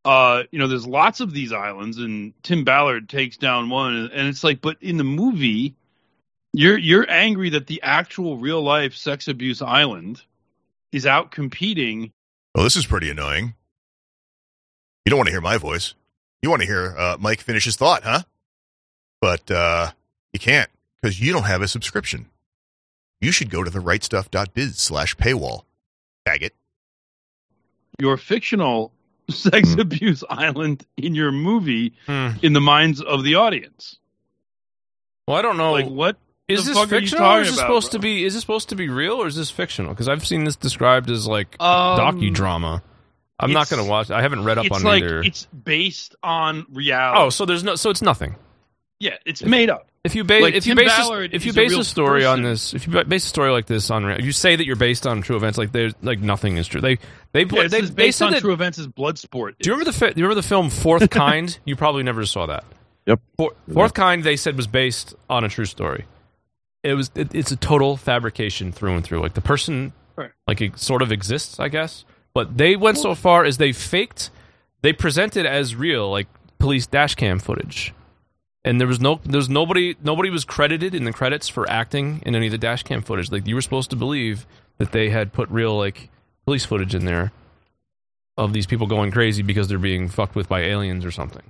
"Uh, 0.05 0.43
you 0.51 0.59
know, 0.59 0.67
there's 0.67 0.85
lots 0.85 1.21
of 1.21 1.33
these 1.33 1.53
islands, 1.53 1.97
and 1.97 2.33
Tim 2.43 2.65
Ballard 2.65 3.09
takes 3.09 3.37
down 3.37 3.71
one," 3.71 4.11
and 4.13 4.27
it's 4.27 4.43
like, 4.43 4.61
but 4.61 4.77
in 4.79 4.97
the 4.97 5.03
movie, 5.03 5.73
you're 6.53 6.77
you're 6.77 7.09
angry 7.09 7.49
that 7.51 7.67
the 7.67 7.81
actual 7.81 8.37
real 8.37 8.61
life 8.61 8.93
sex 8.95 9.27
abuse 9.27 9.61
island 9.61 10.21
is 10.91 11.05
out 11.05 11.31
competing. 11.31 12.11
Well, 12.55 12.63
this 12.63 12.75
is 12.75 12.85
pretty 12.85 13.09
annoying. 13.09 13.53
You 15.05 15.09
don't 15.09 15.17
want 15.17 15.27
to 15.27 15.31
hear 15.33 15.41
my 15.41 15.57
voice. 15.57 15.93
You 16.41 16.49
want 16.49 16.61
to 16.61 16.67
hear 16.67 16.95
uh, 16.97 17.17
Mike 17.19 17.41
finish 17.41 17.65
his 17.65 17.75
thought, 17.75 18.03
huh? 18.03 18.21
But 19.21 19.49
uh, 19.49 19.91
you 20.33 20.39
can't 20.39 20.69
because 21.01 21.19
you 21.21 21.31
don't 21.31 21.43
have 21.43 21.61
a 21.61 21.67
subscription. 21.67 22.27
You 23.21 23.31
should 23.31 23.49
go 23.51 23.63
to 23.63 23.69
therightstuff.biz 23.71 24.77
slash 24.77 25.15
paywall. 25.15 25.63
Faggot. 26.27 26.51
Your 27.99 28.17
fictional 28.17 28.91
sex 29.29 29.73
Hmm. 29.73 29.79
abuse 29.79 30.23
island 30.29 30.85
in 30.97 31.13
your 31.15 31.31
movie 31.31 31.93
Hmm. 32.07 32.29
in 32.41 32.53
the 32.53 32.61
minds 32.61 32.99
of 33.01 33.23
the 33.23 33.35
audience. 33.35 33.97
Well, 35.27 35.37
I 35.37 35.41
don't 35.41 35.57
know. 35.57 35.71
Like 35.73 35.87
what 35.87 36.17
is 36.53 36.65
this 36.65 36.77
fuck 36.77 36.91
are 36.91 36.95
you 36.95 37.01
fictional 37.01 37.25
or 37.25 37.41
is 37.41 37.47
this 37.49 37.57
about, 37.57 37.67
supposed 37.67 37.91
to 37.93 37.99
be? 37.99 38.23
Is 38.23 38.33
this 38.33 38.41
supposed 38.41 38.69
to 38.69 38.75
be 38.75 38.89
real 38.89 39.13
or 39.13 39.27
is 39.27 39.35
this 39.35 39.49
fictional? 39.51 39.91
Because 39.93 40.07
I've 40.07 40.25
seen 40.25 40.43
this 40.43 40.55
described 40.55 41.09
as 41.09 41.27
like 41.27 41.55
Um, 41.59 41.99
docudrama. 41.99 42.81
I'm 43.39 43.53
not 43.53 43.69
going 43.69 43.83
to 43.83 43.89
watch. 43.89 44.11
I 44.11 44.21
haven't 44.21 44.43
read 44.43 44.59
up 44.59 44.65
it's 44.65 44.75
on 44.75 44.83
like 44.83 45.03
either. 45.03 45.21
it's 45.21 45.45
based 45.45 46.15
on 46.21 46.65
reality. 46.71 47.19
Oh, 47.21 47.29
so 47.29 47.45
there's 47.45 47.63
no. 47.63 47.75
So 47.75 47.89
it's 47.89 48.01
nothing. 48.03 48.35
yeah, 48.99 49.15
it's 49.25 49.41
made 49.43 49.69
up. 49.69 49.87
If 50.03 50.15
you 50.15 50.23
base 50.23 50.41
Like, 50.41 50.55
if 50.55 50.65
you 50.65 50.73
base 50.73 50.91
a, 50.97 51.23
if 51.35 51.45
you 51.45 51.51
is 51.51 51.55
a 51.57 51.59
base 51.61 51.77
a 51.77 51.83
story 51.83 52.25
on 52.25 52.41
this, 52.41 52.73
if 52.73 52.87
you 52.87 53.03
base 53.03 53.23
a 53.23 53.27
story 53.27 53.51
like 53.51 53.67
this 53.67 53.91
on, 53.91 54.09
if 54.11 54.25
you 54.25 54.31
say 54.31 54.55
that 54.55 54.65
you're 54.65 54.75
based 54.75 55.05
on 55.05 55.21
true 55.21 55.35
events, 55.35 55.59
like 55.59 55.71
there's 55.71 55.93
like 56.01 56.19
nothing 56.19 56.57
is 56.57 56.67
true. 56.67 56.81
They 56.81 56.97
they 57.33 57.43
Yeah, 57.43 57.67
they, 57.67 57.79
is 57.79 57.89
they 57.93 58.05
based 58.05 58.17
said 58.17 58.25
on 58.25 58.31
that. 58.33 58.41
true 58.41 58.53
events 58.53 58.79
as 58.79 58.87
Bloodsport. 58.87 59.53
Do 59.59 59.69
you 59.69 59.73
remember 59.73 59.91
the 59.91 59.97
fi- 59.97 60.09
do 60.11 60.19
you 60.19 60.25
remember 60.25 60.41
the 60.41 60.47
film 60.47 60.71
Fourth 60.71 61.07
Kind? 61.11 61.59
you 61.65 61.75
probably 61.75 62.01
never 62.01 62.25
saw 62.25 62.47
that. 62.47 62.63
Yep. 63.05 63.19
For, 63.37 63.53
Fourth 63.71 63.93
Kind, 63.93 64.23
they 64.23 64.35
said 64.37 64.55
was 64.57 64.65
based 64.67 65.13
on 65.29 65.43
a 65.43 65.49
true 65.49 65.65
story. 65.65 66.05
It 66.83 66.93
was. 66.95 67.11
It, 67.15 67.33
it's 67.35 67.51
a 67.51 67.55
total 67.55 67.97
fabrication 67.97 68.71
through 68.71 68.95
and 68.95 69.03
through. 69.03 69.21
Like 69.21 69.33
the 69.35 69.41
person, 69.41 69.93
Right. 70.15 70.31
like 70.47 70.61
it 70.61 70.79
sort 70.79 71.01
of 71.01 71.11
exists, 71.11 71.59
I 71.59 71.67
guess. 71.69 72.05
But 72.33 72.57
they 72.57 72.75
went 72.75 72.97
so 72.97 73.13
far 73.15 73.43
as 73.45 73.57
they 73.57 73.71
faked. 73.71 74.29
They 74.81 74.93
presented 74.93 75.45
as 75.45 75.75
real, 75.75 76.09
like 76.09 76.27
police 76.57 76.87
dash 76.87 77.13
cam 77.15 77.37
footage, 77.39 77.93
and 78.65 78.79
there 78.79 78.87
was 78.87 78.99
no, 78.99 79.19
there 79.23 79.37
was 79.37 79.49
nobody, 79.49 79.95
nobody 80.03 80.29
was 80.31 80.43
credited 80.43 80.95
in 80.95 81.03
the 81.03 81.13
credits 81.13 81.47
for 81.47 81.69
acting 81.69 82.21
in 82.25 82.35
any 82.35 82.47
of 82.47 82.51
the 82.51 82.57
dash 82.57 82.81
cam 82.83 83.01
footage. 83.03 83.31
Like 83.31 83.45
you 83.45 83.53
were 83.55 83.61
supposed 83.61 83.89
to 83.91 83.95
believe 83.95 84.47
that 84.79 84.91
they 84.91 85.09
had 85.11 85.33
put 85.33 85.49
real 85.49 85.77
like 85.77 86.09
police 86.45 86.65
footage 86.65 86.95
in 86.95 87.05
there 87.05 87.31
of 88.37 88.53
these 88.53 88.65
people 88.65 88.87
going 88.87 89.11
crazy 89.11 89.43
because 89.43 89.67
they're 89.67 89.77
being 89.77 90.07
fucked 90.09 90.33
with 90.35 90.47
by 90.49 90.61
aliens 90.61 91.05
or 91.05 91.11
something. 91.11 91.43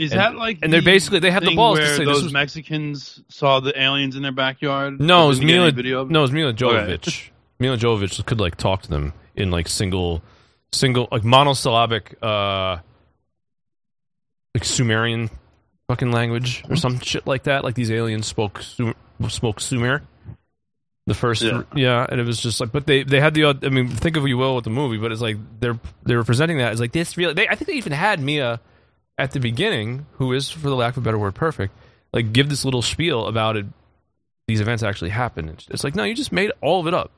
Is 0.00 0.12
And- 0.12 0.20
that 0.20 0.34
like 0.36 0.58
and 0.62 0.72
they're 0.72 0.82
basically- 0.82 1.18
they 1.20 1.30
had 1.30 1.42
the 1.44 1.54
balls 1.54 1.78
to 1.78 1.86
say 1.86 2.04
this 2.04 2.06
those 2.14 2.22
was- 2.24 2.32
Mexicans 2.32 3.22
saw 3.28 3.60
the 3.60 3.78
aliens 3.80 4.16
in 4.16 4.22
their 4.22 4.32
backyard? 4.32 5.00
No, 5.00 5.24
it 5.26 5.28
was 5.28 5.40
Milla. 5.40 5.70
video? 5.72 6.04
No, 6.04 6.20
it 6.20 6.22
was 6.22 6.32
Milla 6.32 6.50
Okay. 6.50 6.64
Jovovich. 6.64 7.28
Milla 7.58 7.76
Jovovich 7.76 8.24
could 8.26 8.40
like 8.40 8.56
talk 8.56 8.82
to 8.82 8.88
them 8.88 9.12
in 9.36 9.50
like 9.50 9.68
single, 9.68 10.22
single 10.72 11.08
like 11.12 11.24
monosyllabic, 11.24 12.16
uh, 12.22 12.78
like 14.54 14.64
Sumerian 14.64 15.30
fucking 15.88 16.12
language 16.12 16.64
or 16.68 16.76
some 16.76 16.98
shit 17.00 17.26
like 17.26 17.44
that. 17.44 17.64
Like 17.64 17.74
these 17.74 17.90
aliens 17.90 18.26
spoke 18.26 18.62
Sum- 18.62 18.94
spoke 19.28 19.60
Sumer. 19.60 20.02
The 21.06 21.14
first, 21.14 21.42
Yeah. 21.42 21.62
yeah. 21.74 22.06
and 22.08 22.20
it 22.20 22.24
was 22.26 22.40
just 22.40 22.60
like, 22.60 22.70
but 22.72 22.86
they 22.86 23.02
they 23.02 23.18
had 23.20 23.34
the. 23.34 23.46
I 23.46 23.68
mean, 23.68 23.88
think 23.88 24.16
of 24.16 24.22
what 24.22 24.28
you 24.28 24.38
will 24.38 24.54
with 24.54 24.64
the 24.64 24.70
movie, 24.70 24.96
but 24.96 25.10
it's 25.10 25.20
like 25.22 25.38
they're 25.58 25.78
they 26.04 26.14
were 26.14 26.22
presenting 26.24 26.58
that 26.58 26.72
as 26.72 26.78
like 26.80 26.92
this 26.92 27.16
real. 27.16 27.34
They, 27.34 27.48
I 27.48 27.54
think 27.56 27.66
they 27.68 27.74
even 27.74 27.92
had 27.92 28.20
Mia 28.20 28.60
at 29.20 29.32
the 29.32 29.40
beginning, 29.40 30.06
who 30.14 30.32
is, 30.32 30.50
for 30.50 30.68
the 30.68 30.74
lack 30.76 30.96
of 30.96 31.02
a 31.02 31.04
better 31.04 31.18
word, 31.18 31.34
perfect. 31.34 31.74
Like 32.12 32.32
give 32.32 32.48
this 32.48 32.64
little 32.64 32.82
spiel 32.82 33.26
about 33.26 33.56
it 33.56 33.66
these 34.48 34.60
events 34.60 34.82
actually 34.82 35.10
happened. 35.10 35.48
It's- 35.50 35.68
It's 35.70 35.84
like 35.84 35.94
no, 35.94 36.02
you 36.02 36.14
just 36.14 36.32
made 36.32 36.50
all 36.60 36.80
of 36.80 36.86
it 36.88 36.94
up. 36.94 37.12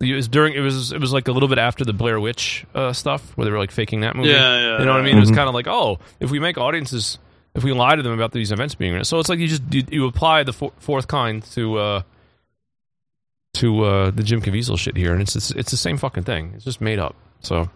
It 0.00 0.12
was 0.14 0.26
during 0.26 0.54
it 0.54 0.60
was 0.60 0.90
it 0.90 1.00
was 1.00 1.12
like 1.12 1.28
a 1.28 1.32
little 1.32 1.48
bit 1.48 1.58
after 1.58 1.84
the 1.84 1.92
Blair 1.92 2.18
Witch 2.18 2.66
uh, 2.74 2.92
stuff 2.92 3.36
where 3.36 3.44
they 3.44 3.50
were 3.52 3.58
like 3.58 3.70
faking 3.70 4.00
that 4.00 4.16
movie. 4.16 4.30
Yeah, 4.30 4.58
yeah, 4.58 4.78
You 4.80 4.84
know 4.84 4.90
what 4.92 4.96
I 4.96 4.98
yeah. 4.98 5.04
mean? 5.04 5.16
It 5.18 5.20
was 5.20 5.30
Mhm. 5.30 5.36
kind 5.36 5.48
of 5.48 5.54
like 5.54 5.68
oh, 5.68 6.00
if 6.18 6.30
we 6.32 6.40
make 6.40 6.58
audiences, 6.58 7.18
if 7.54 7.62
we 7.62 7.72
lie 7.72 7.94
to 7.94 8.02
them 8.02 8.12
about 8.12 8.32
these 8.32 8.50
events 8.50 8.74
being 8.74 8.92
real, 8.94 9.04
so 9.04 9.20
it's 9.20 9.28
like 9.28 9.38
you 9.38 9.46
just 9.46 9.62
you, 9.72 9.84
you 9.90 10.06
apply 10.06 10.42
the 10.42 10.52
fourth 10.52 11.06
kind 11.06 11.42
to 11.52 11.78
uh 11.78 12.02
to 13.54 13.84
uh 13.84 14.10
the 14.10 14.22
Jim 14.24 14.42
Caviezel 14.42 14.76
shit 14.78 14.96
here, 14.96 15.12
and 15.12 15.22
it's 15.22 15.36
it's, 15.36 15.50
it's 15.52 15.70
the 15.70 15.76
same 15.76 15.96
fucking 15.96 16.24
thing. 16.24 16.52
It's 16.56 16.64
just 16.64 16.80
made 16.80 16.98
up. 16.98 17.14
So 17.40 17.70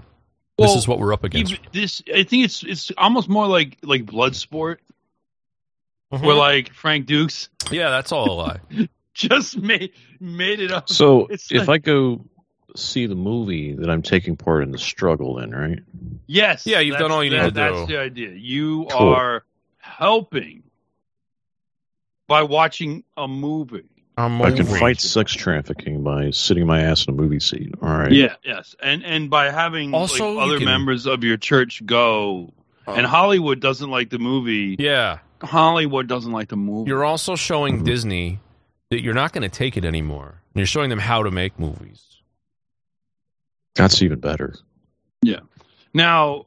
this 0.59 0.75
is 0.75 0.89
what 0.89 0.99
we're 0.99 1.13
up 1.13 1.25
against. 1.25 1.53
Even 1.53 1.65
this, 1.73 2.03
I 2.15 2.23
think 2.25 2.45
it's 2.45 2.63
it's 2.65 2.91
almost 2.99 3.29
more 3.29 3.47
like 3.47 3.79
like 3.83 4.05
Bloodsport, 4.05 4.79
Mhm. 6.13 6.23
where 6.23 6.35
like 6.35 6.73
Frank 6.73 7.07
Dux 7.07 7.49
yeah, 7.71 7.91
that's 7.91 8.13
all 8.13 8.31
a 8.31 8.33
lie. 8.33 8.61
just 9.15 9.59
made 9.59 9.93
made 10.21 10.61
it 10.61 10.71
up. 10.73 10.89
So 10.89 11.27
It's 11.31 11.51
if 11.53 11.69
like- 11.69 11.83
I 11.83 11.91
go 11.91 12.25
see 12.77 13.07
the 13.07 13.15
movie, 13.15 13.73
that 13.75 13.91
I'm 13.91 14.03
taking 14.03 14.37
part 14.37 14.63
in 14.63 14.71
the 14.71 14.79
struggle, 14.79 15.35
then, 15.37 15.51
right? 15.51 15.79
yes, 16.27 16.67
Yeah, 16.67 16.81
you've 16.81 16.99
done 16.99 17.11
all 17.11 17.25
you 17.25 17.31
need 17.31 17.39
that- 17.39 17.45
to 17.47 17.51
That's 17.53 17.73
do. 17.75 17.79
That's 17.81 17.89
the 17.91 17.99
idea. 17.99 18.31
You 18.35 18.87
Cool. 18.91 19.09
are 19.09 19.45
helping 19.79 20.63
by 22.27 22.43
watching 22.43 23.05
a 23.17 23.27
movie. 23.27 23.85
I'm 24.19 24.43
I 24.43 24.51
can 24.51 24.63
over 24.63 24.77
it. 24.77 24.81
fight 24.81 25.01
sex 25.01 25.33
trafficking 25.33 26.03
by 26.03 26.31
sitting 26.31 26.67
my 26.67 26.81
ass 26.83 27.07
in 27.07 27.15
a 27.15 27.17
movie 27.17 27.39
seat. 27.39 27.73
All 27.81 27.89
right. 27.89 28.11
Yeah, 28.11 28.35
yes, 28.43 28.75
and 28.83 29.05
and 29.05 29.31
by 29.31 29.51
having 29.51 29.95
Also, 29.95 30.33
like, 30.33 30.47
other 30.47 30.59
can- 30.59 30.67
members 30.67 31.07
of 31.07 31.23
your 31.23 31.37
church 31.37 31.87
go. 31.87 32.53
Uh, 32.87 32.95
and 32.95 33.07
Hollywood 33.07 33.61
doesn't 33.61 33.91
like 33.91 34.11
the 34.11 34.19
movie. 34.19 34.75
Yeah. 34.79 35.19
Hollywood 35.43 36.09
doesn't 36.09 36.33
like 36.33 36.49
the 36.49 36.57
movie. 36.57 36.89
You're 36.89 37.05
also 37.05 37.37
showing 37.37 37.77
mm-hmm. 37.77 37.85
Disney 37.85 38.41
that 38.91 39.03
you're 39.03 39.15
not 39.15 39.33
going 39.33 39.49
to 39.49 39.55
take 39.55 39.77
it 39.77 39.85
anymore. 39.85 40.41
And 40.55 40.61
you're 40.61 40.67
showing 40.67 40.91
them 40.91 40.99
how 40.99 41.23
to 41.23 41.31
make 41.31 41.59
movies. 41.59 42.03
That's 43.75 44.03
even 44.03 44.19
better. 44.19 44.55
Yeah. 45.23 45.41
Now, 45.95 46.47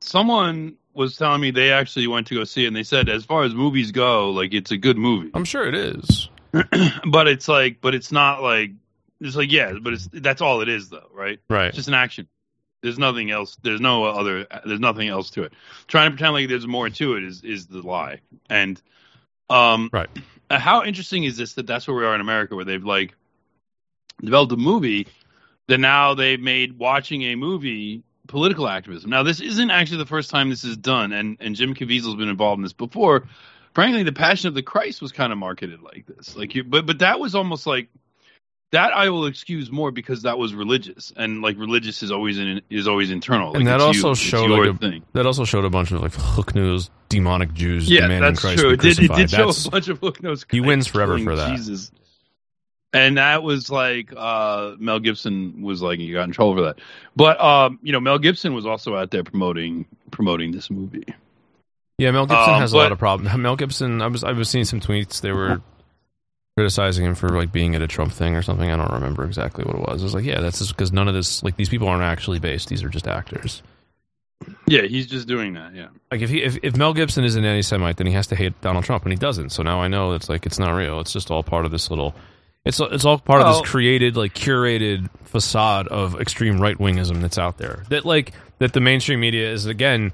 someone 0.00 0.76
was 0.94 1.16
telling 1.16 1.40
me 1.40 1.50
they 1.52 1.70
actually 1.70 2.06
went 2.08 2.26
to 2.28 2.34
go 2.34 2.44
see 2.44 2.64
it, 2.64 2.68
and 2.68 2.74
they 2.74 2.82
said, 2.82 3.08
as 3.08 3.24
far 3.24 3.44
as 3.44 3.54
movies 3.54 3.92
go, 3.92 4.30
like 4.30 4.54
it's 4.54 4.72
a 4.72 4.76
good 4.76 4.96
movie, 4.96 5.30
I'm 5.34 5.44
sure 5.44 5.68
it 5.68 5.74
is. 5.74 6.28
but 7.10 7.28
it's 7.28 7.48
like, 7.48 7.80
but 7.80 7.94
it's 7.94 8.12
not 8.12 8.42
like 8.42 8.72
it's 9.20 9.36
like 9.36 9.50
yeah, 9.50 9.74
but 9.80 9.92
it's 9.92 10.08
that's 10.12 10.40
all 10.40 10.60
it 10.60 10.68
is 10.68 10.88
though, 10.88 11.08
right? 11.12 11.40
Right. 11.48 11.68
It's 11.68 11.76
just 11.76 11.88
an 11.88 11.94
action. 11.94 12.28
There's 12.82 12.98
nothing 12.98 13.30
else. 13.30 13.56
There's 13.62 13.80
no 13.80 14.04
other. 14.04 14.46
There's 14.64 14.80
nothing 14.80 15.08
else 15.08 15.30
to 15.30 15.42
it. 15.42 15.52
Trying 15.88 16.10
to 16.10 16.16
pretend 16.16 16.34
like 16.34 16.48
there's 16.48 16.66
more 16.66 16.88
to 16.88 17.14
it 17.14 17.24
is 17.24 17.42
is 17.42 17.66
the 17.66 17.82
lie. 17.82 18.20
And 18.48 18.80
um, 19.50 19.90
Right. 19.92 20.08
how 20.50 20.84
interesting 20.84 21.24
is 21.24 21.36
this 21.36 21.54
that 21.54 21.66
that's 21.66 21.88
where 21.88 21.96
we 21.96 22.04
are 22.04 22.14
in 22.14 22.20
America, 22.20 22.54
where 22.54 22.64
they've 22.64 22.84
like 22.84 23.14
developed 24.22 24.52
a 24.52 24.56
movie 24.56 25.06
that 25.66 25.78
now 25.78 26.14
they've 26.14 26.40
made 26.40 26.78
watching 26.78 27.22
a 27.22 27.34
movie 27.34 28.02
political 28.28 28.68
activism. 28.68 29.10
Now, 29.10 29.22
this 29.22 29.40
isn't 29.40 29.70
actually 29.70 29.98
the 29.98 30.06
first 30.06 30.30
time 30.30 30.50
this 30.50 30.64
is 30.64 30.76
done, 30.76 31.12
and 31.12 31.36
and 31.40 31.56
Jim 31.56 31.74
Caviezel's 31.74 32.16
been 32.16 32.28
involved 32.28 32.58
in 32.58 32.62
this 32.62 32.72
before. 32.72 33.26
Frankly, 33.78 34.02
the 34.02 34.10
Passion 34.10 34.48
of 34.48 34.54
the 34.54 34.62
Christ 34.62 35.00
was 35.00 35.12
kind 35.12 35.32
of 35.32 35.38
marketed 35.38 35.80
like 35.82 36.04
this, 36.04 36.34
like 36.36 36.52
you, 36.56 36.64
but 36.64 36.84
but 36.84 36.98
that 36.98 37.20
was 37.20 37.36
almost 37.36 37.64
like 37.64 37.86
that 38.72 38.92
I 38.92 39.08
will 39.08 39.26
excuse 39.26 39.70
more 39.70 39.92
because 39.92 40.22
that 40.22 40.36
was 40.36 40.52
religious, 40.52 41.12
and 41.16 41.42
like 41.42 41.56
religious 41.56 42.02
is 42.02 42.10
always 42.10 42.40
in 42.40 42.60
is 42.70 42.88
always 42.88 43.12
internal. 43.12 43.54
And 43.56 43.68
that 43.68 43.80
it's 43.80 43.98
you, 43.98 44.04
also 44.04 44.14
showed 44.14 44.50
like 44.50 44.74
a, 44.74 44.76
thing. 44.76 45.04
that 45.12 45.26
also 45.26 45.44
showed 45.44 45.64
a 45.64 45.70
bunch 45.70 45.92
of 45.92 46.02
like 46.02 46.12
hook 46.12 46.56
news 46.56 46.90
demonic 47.08 47.52
Jews 47.54 47.88
Yeah, 47.88 48.00
demanding 48.00 48.22
that's 48.22 48.40
Christ 48.40 48.58
true. 48.58 48.70
be 48.70 48.74
It 48.74 48.96
did, 48.96 48.98
it 48.98 49.14
did 49.14 49.30
show 49.30 49.36
That's- 49.36 49.66
a 49.66 49.70
bunch 49.70 49.86
of 49.86 50.00
hook 50.00 50.24
nose. 50.24 50.44
He 50.50 50.60
wins 50.60 50.88
forever 50.88 51.16
for 51.20 51.36
that. 51.36 51.56
Jesus. 51.56 51.92
And 52.92 53.16
that 53.18 53.44
was 53.44 53.70
like 53.70 54.12
uh, 54.16 54.74
Mel 54.80 54.98
Gibson 54.98 55.62
was 55.62 55.82
like 55.82 56.00
he 56.00 56.10
got 56.10 56.24
in 56.24 56.32
trouble 56.32 56.56
for 56.56 56.62
that. 56.62 56.80
But 57.14 57.40
um, 57.40 57.78
you 57.84 57.92
know, 57.92 58.00
Mel 58.00 58.18
Gibson 58.18 58.54
was 58.54 58.66
also 58.66 58.96
out 58.96 59.12
there 59.12 59.22
promoting 59.22 59.86
promoting 60.10 60.50
this 60.50 60.68
movie. 60.68 61.04
Yeah, 61.98 62.12
Mel 62.12 62.26
Gibson 62.26 62.54
Um, 62.54 62.60
has 62.60 62.72
a 62.72 62.76
lot 62.76 62.92
of 62.92 62.98
problems. 62.98 63.36
Mel 63.38 63.56
Gibson, 63.56 64.00
I 64.00 64.06
was 64.06 64.22
I 64.24 64.32
was 64.32 64.48
seeing 64.48 64.64
some 64.64 64.80
tweets. 64.80 65.20
They 65.20 65.32
were 65.32 65.60
criticizing 66.56 67.04
him 67.04 67.14
for 67.14 67.28
like 67.30 67.52
being 67.52 67.74
at 67.74 67.82
a 67.82 67.86
Trump 67.88 68.12
thing 68.12 68.34
or 68.36 68.42
something. 68.42 68.70
I 68.70 68.76
don't 68.76 68.92
remember 68.92 69.24
exactly 69.24 69.64
what 69.64 69.74
it 69.76 69.80
was. 69.80 70.00
It 70.00 70.04
was 70.04 70.14
like, 70.14 70.24
yeah, 70.24 70.40
that's 70.40 70.58
just 70.58 70.70
because 70.76 70.92
none 70.92 71.08
of 71.08 71.14
this 71.14 71.42
like 71.42 71.56
these 71.56 71.68
people 71.68 71.88
aren't 71.88 72.02
actually 72.02 72.38
based. 72.38 72.68
These 72.68 72.82
are 72.84 72.88
just 72.88 73.06
actors. 73.06 73.62
Yeah, 74.68 74.82
he's 74.82 75.06
just 75.06 75.26
doing 75.26 75.54
that. 75.54 75.74
Yeah. 75.74 75.88
Like 76.12 76.20
if 76.20 76.30
he 76.30 76.42
if, 76.42 76.58
if 76.62 76.76
Mel 76.76 76.94
Gibson 76.94 77.24
is 77.24 77.34
an 77.34 77.44
anti-Semite, 77.44 77.96
then 77.96 78.06
he 78.06 78.12
has 78.12 78.28
to 78.28 78.36
hate 78.36 78.60
Donald 78.60 78.84
Trump, 78.84 79.02
and 79.04 79.12
he 79.12 79.18
doesn't. 79.18 79.50
So 79.50 79.62
now 79.64 79.80
I 79.80 79.88
know 79.88 80.12
it's 80.12 80.28
like 80.28 80.46
it's 80.46 80.58
not 80.58 80.70
real. 80.72 81.00
It's 81.00 81.12
just 81.12 81.30
all 81.32 81.42
part 81.42 81.64
of 81.64 81.72
this 81.72 81.90
little. 81.90 82.14
It's 82.64 82.78
it's 82.80 83.04
all 83.04 83.18
part 83.18 83.42
of 83.42 83.52
this 83.62 83.68
created 83.70 84.16
like 84.16 84.34
curated 84.34 85.08
facade 85.24 85.88
of 85.88 86.20
extreme 86.20 86.60
right 86.60 86.78
wingism 86.78 87.20
that's 87.20 87.38
out 87.38 87.58
there. 87.58 87.84
That 87.88 88.04
like 88.04 88.32
that 88.58 88.72
the 88.72 88.80
mainstream 88.80 89.18
media 89.20 89.50
is 89.50 89.66
again. 89.66 90.12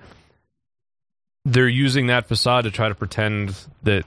They're 1.44 1.68
using 1.68 2.06
that 2.06 2.26
facade 2.26 2.64
to 2.64 2.70
try 2.70 2.88
to 2.88 2.94
pretend 2.94 3.54
that 3.82 4.04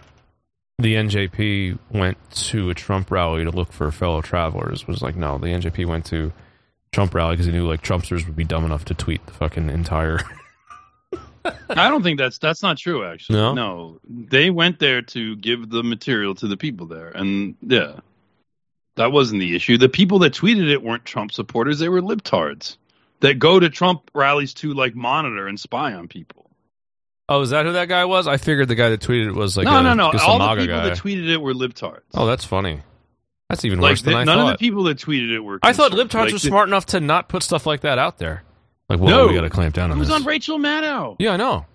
the 0.79 0.95
NJP 0.95 1.77
went 1.91 2.17
to 2.31 2.69
a 2.69 2.73
Trump 2.73 3.11
rally 3.11 3.43
to 3.43 3.51
look 3.51 3.71
for 3.71 3.91
fellow 3.91 4.21
travelers. 4.21 4.87
Was 4.87 5.01
like 5.01 5.15
no, 5.15 5.37
the 5.37 5.47
NJP 5.47 5.85
went 5.87 6.05
to 6.07 6.31
Trump 6.91 7.13
rally 7.13 7.33
because 7.35 7.45
he 7.45 7.51
knew 7.51 7.67
like 7.67 7.81
Trumpsters 7.81 8.25
would 8.25 8.35
be 8.35 8.43
dumb 8.43 8.65
enough 8.65 8.85
to 8.85 8.93
tweet 8.93 9.25
the 9.25 9.33
fucking 9.33 9.69
entire. 9.69 10.19
I 11.69 11.89
don't 11.89 12.03
think 12.03 12.19
that's 12.19 12.37
that's 12.39 12.61
not 12.61 12.77
true. 12.77 13.05
Actually, 13.05 13.39
No? 13.39 13.53
no. 13.53 13.99
They 14.09 14.49
went 14.49 14.79
there 14.79 15.01
to 15.03 15.35
give 15.35 15.69
the 15.69 15.83
material 15.83 16.35
to 16.35 16.47
the 16.47 16.57
people 16.57 16.87
there, 16.87 17.09
and 17.09 17.55
yeah, 17.61 17.99
that 18.95 19.11
wasn't 19.11 19.39
the 19.39 19.55
issue. 19.55 19.77
The 19.77 19.89
people 19.89 20.19
that 20.19 20.33
tweeted 20.33 20.69
it 20.69 20.81
weren't 20.83 21.05
Trump 21.05 21.31
supporters; 21.31 21.79
they 21.79 21.89
were 21.89 22.01
libtards 22.01 22.77
that 23.21 23.35
go 23.39 23.59
to 23.59 23.69
Trump 23.69 24.11
rallies 24.13 24.53
to 24.55 24.73
like 24.73 24.95
monitor 24.95 25.47
and 25.47 25.59
spy 25.59 25.93
on 25.93 26.07
people. 26.07 26.46
Oh, 27.29 27.41
is 27.41 27.49
that 27.49 27.65
who 27.65 27.73
that 27.73 27.89
guy 27.89 28.05
was? 28.05 28.25
I 28.27 28.37
figured 28.37 28.67
the 28.69 28.75
guy 28.75 28.89
that 28.89 29.01
tweeted 29.01 29.27
it 29.27 29.33
was 29.35 29.57
like 29.57 29.65
no, 29.65 29.79
a, 29.79 29.83
no, 29.83 29.93
no. 29.93 30.05
All 30.19 30.39
the 30.55 30.61
people 30.61 30.77
guy. 30.77 30.89
that 30.89 30.97
tweeted 30.97 31.29
it 31.29 31.37
were 31.41 31.53
libtards. 31.53 32.01
oh, 32.13 32.25
that's 32.25 32.45
funny. 32.45 32.79
That's 33.49 33.63
even 33.65 33.79
like 33.79 33.91
worse 33.91 34.01
than 34.01 34.13
the- 34.13 34.19
I 34.19 34.23
none 34.23 34.37
thought. 34.37 34.53
of 34.53 34.59
the 34.59 34.65
people 34.65 34.83
that 34.83 34.97
tweeted 34.97 35.33
it 35.33 35.39
were. 35.39 35.59
I 35.63 35.73
thought 35.73 35.91
libtards 35.91 36.13
Like, 36.25 36.33
were 36.33 36.39
smart 36.39 36.67
enough 36.69 36.85
to 36.87 36.99
not 36.99 37.27
put 37.29 37.43
stuff 37.43 37.65
like 37.65 37.81
that 37.81 37.97
out 37.97 38.17
there. 38.17 38.43
Like, 38.89 38.99
whoa, 38.99 39.07
No. 39.09 39.27
we 39.27 39.33
got 39.35 39.41
to 39.41 39.49
clamp 39.49 39.73
down 39.75 39.91
on 39.91 39.99
this. 39.99 40.07
It 40.07 40.11
was 40.11 40.19
this. 40.19 40.25
on 40.25 40.27
Rachel 40.27 40.57
Maddow. 40.59 41.15
yeah, 41.19 41.31
I 41.31 41.37
know. 41.37 41.65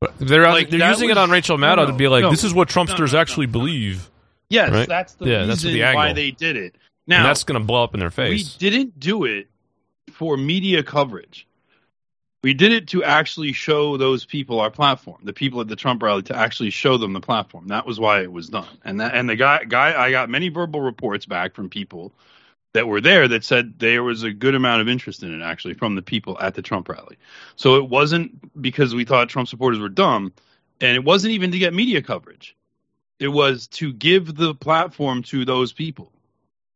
But 0.00 0.14
they're 0.18 0.42
Like, 0.50 0.70
they're 0.70 0.88
using 0.90 1.10
it 1.10 1.16
on 1.18 1.30
Rachel 1.30 1.56
Maddow 1.58 1.76
no, 1.76 1.86
to 1.86 1.92
be 1.92 2.08
like, 2.08 2.22
no. 2.22 2.30
this 2.30 2.44
is 2.44 2.52
what 2.54 2.68
Trumpsters 2.68 3.12
no, 3.12 3.18
actually 3.18 3.46
believe, 3.46 4.10
Yes, 4.50 4.70
Right? 4.70 4.88
that's 4.88 5.14
the 5.14 5.26
Yeah, 5.26 5.32
reason 5.36 5.48
that's 5.48 5.62
the 5.62 5.82
why 5.94 6.12
they 6.12 6.30
did 6.30 6.56
it. 6.56 6.74
and 6.74 6.78
Now 7.06 7.22
that's 7.24 7.44
going 7.44 7.58
to 7.60 7.64
blow 7.66 7.84
up 7.84 7.94
in 7.94 8.00
their 8.00 8.10
face. 8.10 8.56
we 8.60 8.70
didn't 8.70 8.98
do 9.00 9.24
it 9.24 9.48
for 10.12 10.36
media 10.36 10.82
coverage. 10.82 11.46
We 12.44 12.52
did 12.52 12.72
it 12.72 12.88
to 12.88 13.02
actually 13.02 13.54
show 13.54 13.96
those 13.96 14.26
people 14.26 14.60
our 14.60 14.70
platform, 14.70 15.16
the 15.22 15.32
people 15.32 15.62
at 15.62 15.68
the 15.68 15.76
Trump 15.76 16.02
rally, 16.02 16.20
to 16.24 16.36
actually 16.36 16.68
show 16.68 16.98
them 16.98 17.14
the 17.14 17.20
platform. 17.22 17.68
That 17.68 17.86
was 17.86 17.98
why 17.98 18.20
it 18.20 18.30
was 18.30 18.50
done. 18.50 18.68
And 18.84 19.00
that, 19.00 19.14
and 19.14 19.30
the 19.30 19.34
guy, 19.34 19.64
guy, 19.64 19.98
I 19.98 20.10
got 20.10 20.28
many 20.28 20.50
verbal 20.50 20.82
reports 20.82 21.24
back 21.24 21.54
from 21.54 21.70
people 21.70 22.12
that 22.74 22.86
were 22.86 23.00
there 23.00 23.26
that 23.28 23.44
said 23.44 23.78
there 23.78 24.02
was 24.02 24.24
a 24.24 24.30
good 24.30 24.54
amount 24.54 24.82
of 24.82 24.90
interest 24.90 25.22
in 25.22 25.32
it 25.32 25.42
actually 25.42 25.72
from 25.72 25.94
the 25.94 26.02
people 26.02 26.38
at 26.38 26.54
the 26.54 26.60
Trump 26.60 26.86
rally. 26.90 27.16
So 27.56 27.76
it 27.76 27.88
wasn't 27.88 28.60
because 28.60 28.94
we 28.94 29.06
thought 29.06 29.30
Trump 29.30 29.48
supporters 29.48 29.80
were 29.80 29.88
dumb, 29.88 30.30
and 30.82 30.94
it 30.94 31.02
wasn't 31.02 31.32
even 31.32 31.50
to 31.52 31.58
get 31.58 31.72
media 31.72 32.02
coverage. 32.02 32.54
It 33.18 33.28
was 33.28 33.68
to 33.68 33.90
give 33.90 34.34
the 34.34 34.54
platform 34.54 35.22
to 35.22 35.46
those 35.46 35.72
people, 35.72 36.12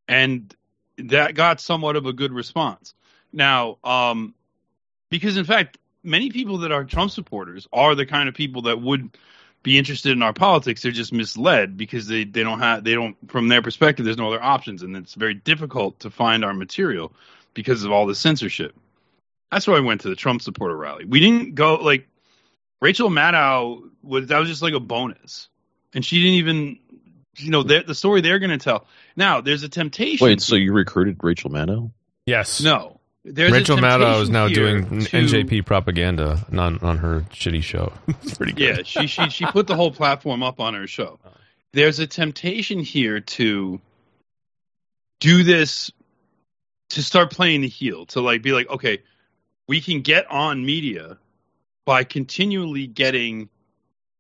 and 0.09 0.57
that 0.97 1.35
got 1.35 1.61
somewhat 1.61 1.97
of 1.97 2.07
a 2.07 2.15
good 2.15 2.33
response. 2.33 2.95
Now, 3.35 3.77
um, 3.85 4.35
because 5.11 5.37
in 5.37 5.45
fact, 5.45 5.79
many 6.03 6.31
people 6.31 6.59
that 6.59 6.73
are 6.73 6.85
Trump 6.85 7.11
supporters 7.11 7.67
are 7.73 7.95
the 7.95 8.07
kind 8.07 8.29
of 8.29 8.35
people 8.35 8.63
that 8.63 8.81
would 8.81 9.17
be 9.63 9.79
interested 9.79 10.13
in 10.13 10.23
our 10.23 10.33
politics. 10.33 10.83
They're 10.83 10.93
just 10.93 11.13
misled 11.13 11.77
because 11.77 12.07
they, 12.07 12.25
they 12.25 12.43
don't 12.43 12.61
have 12.61 12.85
they 12.85 12.95
don't 12.95 13.17
from 13.29 13.49
their 13.49 13.63
perspective. 13.63 14.05
There's 14.05 14.19
no 14.19 14.29
other 14.29 14.43
options, 14.43 14.83
and 14.83 14.97
it's 14.97 15.15
very 15.15 15.35
difficult 15.35 16.01
to 16.01 16.11
find 16.11 16.45
our 16.45 16.55
material 16.55 17.13
because 17.55 17.85
of 17.85 17.93
all 17.93 18.07
the 18.07 18.15
censorship. 18.15 18.75
That's 19.51 19.67
why 19.67 19.77
I 19.77 19.81
went 19.81 20.03
to 20.03 20.09
the 20.09 20.17
Trump 20.17 20.43
supporter 20.43 20.77
rally. 20.77 21.05
We 21.05 21.21
didn't 21.21 21.55
go 21.55 21.77
like 21.77 22.09
Rachel 22.81 23.11
Maddow 23.11 23.91
was 24.03 24.29
that 24.29 24.39
was 24.39 24.49
just 24.49 24.63
like 24.63 24.75
a 24.75 24.81
bonus, 24.81 25.49
and 25.95 26.05
she 26.05 26.21
didn't 26.21 26.35
even 26.35 26.79
you 27.37 27.51
know 27.51 27.63
the 27.63 27.83
the 27.87 27.95
story 27.95 28.21
they're 28.21 28.39
going 28.39 28.51
to 28.51 28.59
tell. 28.59 28.87
Now 29.17 29.41
there's 29.41 29.63
a 29.63 29.69
temptation. 29.69 30.27
Wait, 30.27 30.41
so 30.41 30.55
you 30.57 30.73
recruited 30.73 31.19
Rachel 31.23 31.51
Maddow? 31.51 31.91
yes. 32.27 32.63
no. 32.63 32.98
There's 33.35 33.53
Rachel 33.53 33.77
Maddow 33.77 34.23
is 34.23 34.31
now 34.31 34.49
doing 34.49 35.01
to- 35.01 35.17
NJP 35.17 35.67
propaganda 35.67 36.45
on 36.53 36.79
on 36.79 36.99
her 36.99 37.21
shitty 37.31 37.63
show. 37.63 37.93
it's 38.09 38.35
pretty 38.35 38.53
good. 38.53 38.79
Yeah, 38.79 38.83
she 38.85 39.07
she 39.07 39.29
she 39.31 39.47
put 39.47 39.67
the 39.67 39.77
whole 39.77 39.91
platform 39.91 40.43
up 40.43 40.61
on 40.61 40.75
her 40.75 40.87
show. 40.87 41.19
There's 41.73 41.99
a 41.99 42.07
temptation 42.07 42.81
here 42.81 43.21
to 43.21 43.81
do 45.21 45.43
this 45.43 45.91
to 46.91 47.03
start 47.03 47.31
playing 47.31 47.61
the 47.61 47.69
heel, 47.69 48.07
to 48.07 48.21
like 48.21 48.43
be 48.43 48.53
like, 48.53 48.69
okay, 48.71 49.03
we 49.67 49.81
can 49.81 50.01
get 50.01 50.31
on 50.31 50.65
media 50.65 51.19
by 51.85 52.05
continually 52.05 52.87
getting 52.87 53.49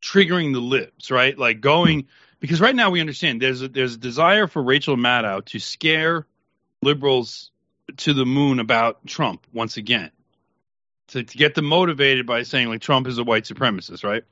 triggering 0.03 0.53
the 0.53 0.61
libs, 0.61 1.11
right? 1.11 1.37
Like 1.37 1.61
going 1.61 2.07
because 2.41 2.61
right 2.61 2.75
now 2.75 2.91
we 2.91 3.01
understand 3.01 3.43
there's 3.43 3.63
a, 3.63 3.69
there's 3.69 3.95
a 3.95 3.99
desire 3.99 4.47
for 4.47 4.63
Rachel 4.63 4.97
Maddow 4.97 5.45
to 5.47 5.59
scare 5.59 6.27
liberals 6.83 7.51
to 7.97 8.15
the 8.15 8.27
moon 8.27 8.61
about 8.61 9.07
Trump 9.07 9.47
once 9.53 9.77
again. 9.77 10.11
To, 11.09 11.23
to 11.23 11.39
get 11.39 11.55
them 11.55 11.65
motivated 11.65 12.27
by 12.27 12.43
saying 12.43 12.69
like 12.69 12.83
Trump 12.83 13.07
is 13.07 13.17
a 13.17 13.25
white 13.25 13.45
supremacist, 13.45 14.05
right? 14.05 14.25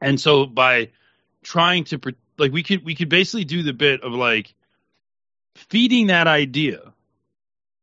And 0.00 0.20
so 0.20 0.44
by 0.44 0.90
trying 1.42 1.84
to 1.84 2.00
like 2.38 2.52
we 2.52 2.64
could 2.64 2.84
we 2.84 2.96
could 2.96 3.08
basically 3.08 3.44
do 3.44 3.62
the 3.62 3.72
bit 3.72 4.02
of 4.02 4.12
like 4.12 4.52
feeding 5.54 6.08
that 6.08 6.26
idea 6.26 6.92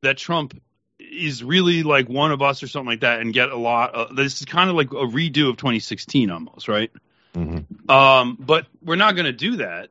that 0.01 0.17
Trump 0.17 0.61
is 0.99 1.43
really 1.43 1.83
like 1.83 2.07
one 2.07 2.31
of 2.31 2.41
us 2.41 2.61
or 2.63 2.67
something 2.67 2.89
like 2.89 3.01
that 3.01 3.21
and 3.21 3.33
get 3.33 3.49
a 3.49 3.57
lot 3.57 3.93
of, 3.93 4.15
this 4.15 4.39
is 4.39 4.45
kind 4.45 4.69
of 4.69 4.75
like 4.75 4.91
a 4.91 5.07
redo 5.07 5.49
of 5.49 5.57
2016 5.57 6.29
almost, 6.29 6.67
right? 6.67 6.91
Mm-hmm. 7.35 7.89
Um, 7.89 8.37
but 8.39 8.67
we're 8.83 8.95
not 8.95 9.15
going 9.15 9.25
to 9.25 9.33
do 9.33 9.57
that. 9.57 9.89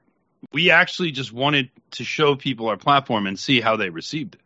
We 0.53 0.71
actually 0.71 1.13
just 1.13 1.33
wanted 1.33 1.71
to 1.93 2.05
show 2.05 2.37
people 2.37 2.69
our 2.69 2.77
platform 2.77 3.27
and 3.27 3.39
see 3.39 3.61
how 3.61 3.77
they 3.77 3.91
received 3.91 4.35
it. 4.35 4.41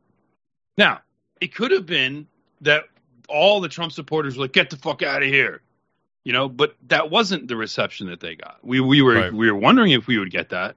Now, 0.77 1.01
it 1.41 1.55
could 1.55 1.71
have 1.71 1.87
been 1.87 2.27
that 2.61 2.85
all 3.29 3.61
the 3.61 3.69
Trump 3.69 3.93
supporters 3.93 4.37
were 4.37 4.45
like, 4.45 4.53
"Get 4.53 4.71
the 4.71 4.77
fuck 4.77 5.03
out 5.03 5.23
of 5.23 5.29
here," 5.29 5.63
you 6.25 6.33
know. 6.33 6.49
But 6.49 6.77
that 6.89 7.11
wasn't 7.11 7.49
the 7.49 7.57
reception 7.57 8.07
that 8.09 8.21
they 8.21 8.35
got. 8.37 8.59
We 8.63 8.81
we 8.81 9.03
were 9.03 9.15
Right. 9.15 9.33
we 9.33 9.51
were 9.51 9.59
wondering 9.59 9.93
if 9.93 10.07
we 10.07 10.19
would 10.19 10.31
get 10.31 10.51
that, 10.51 10.77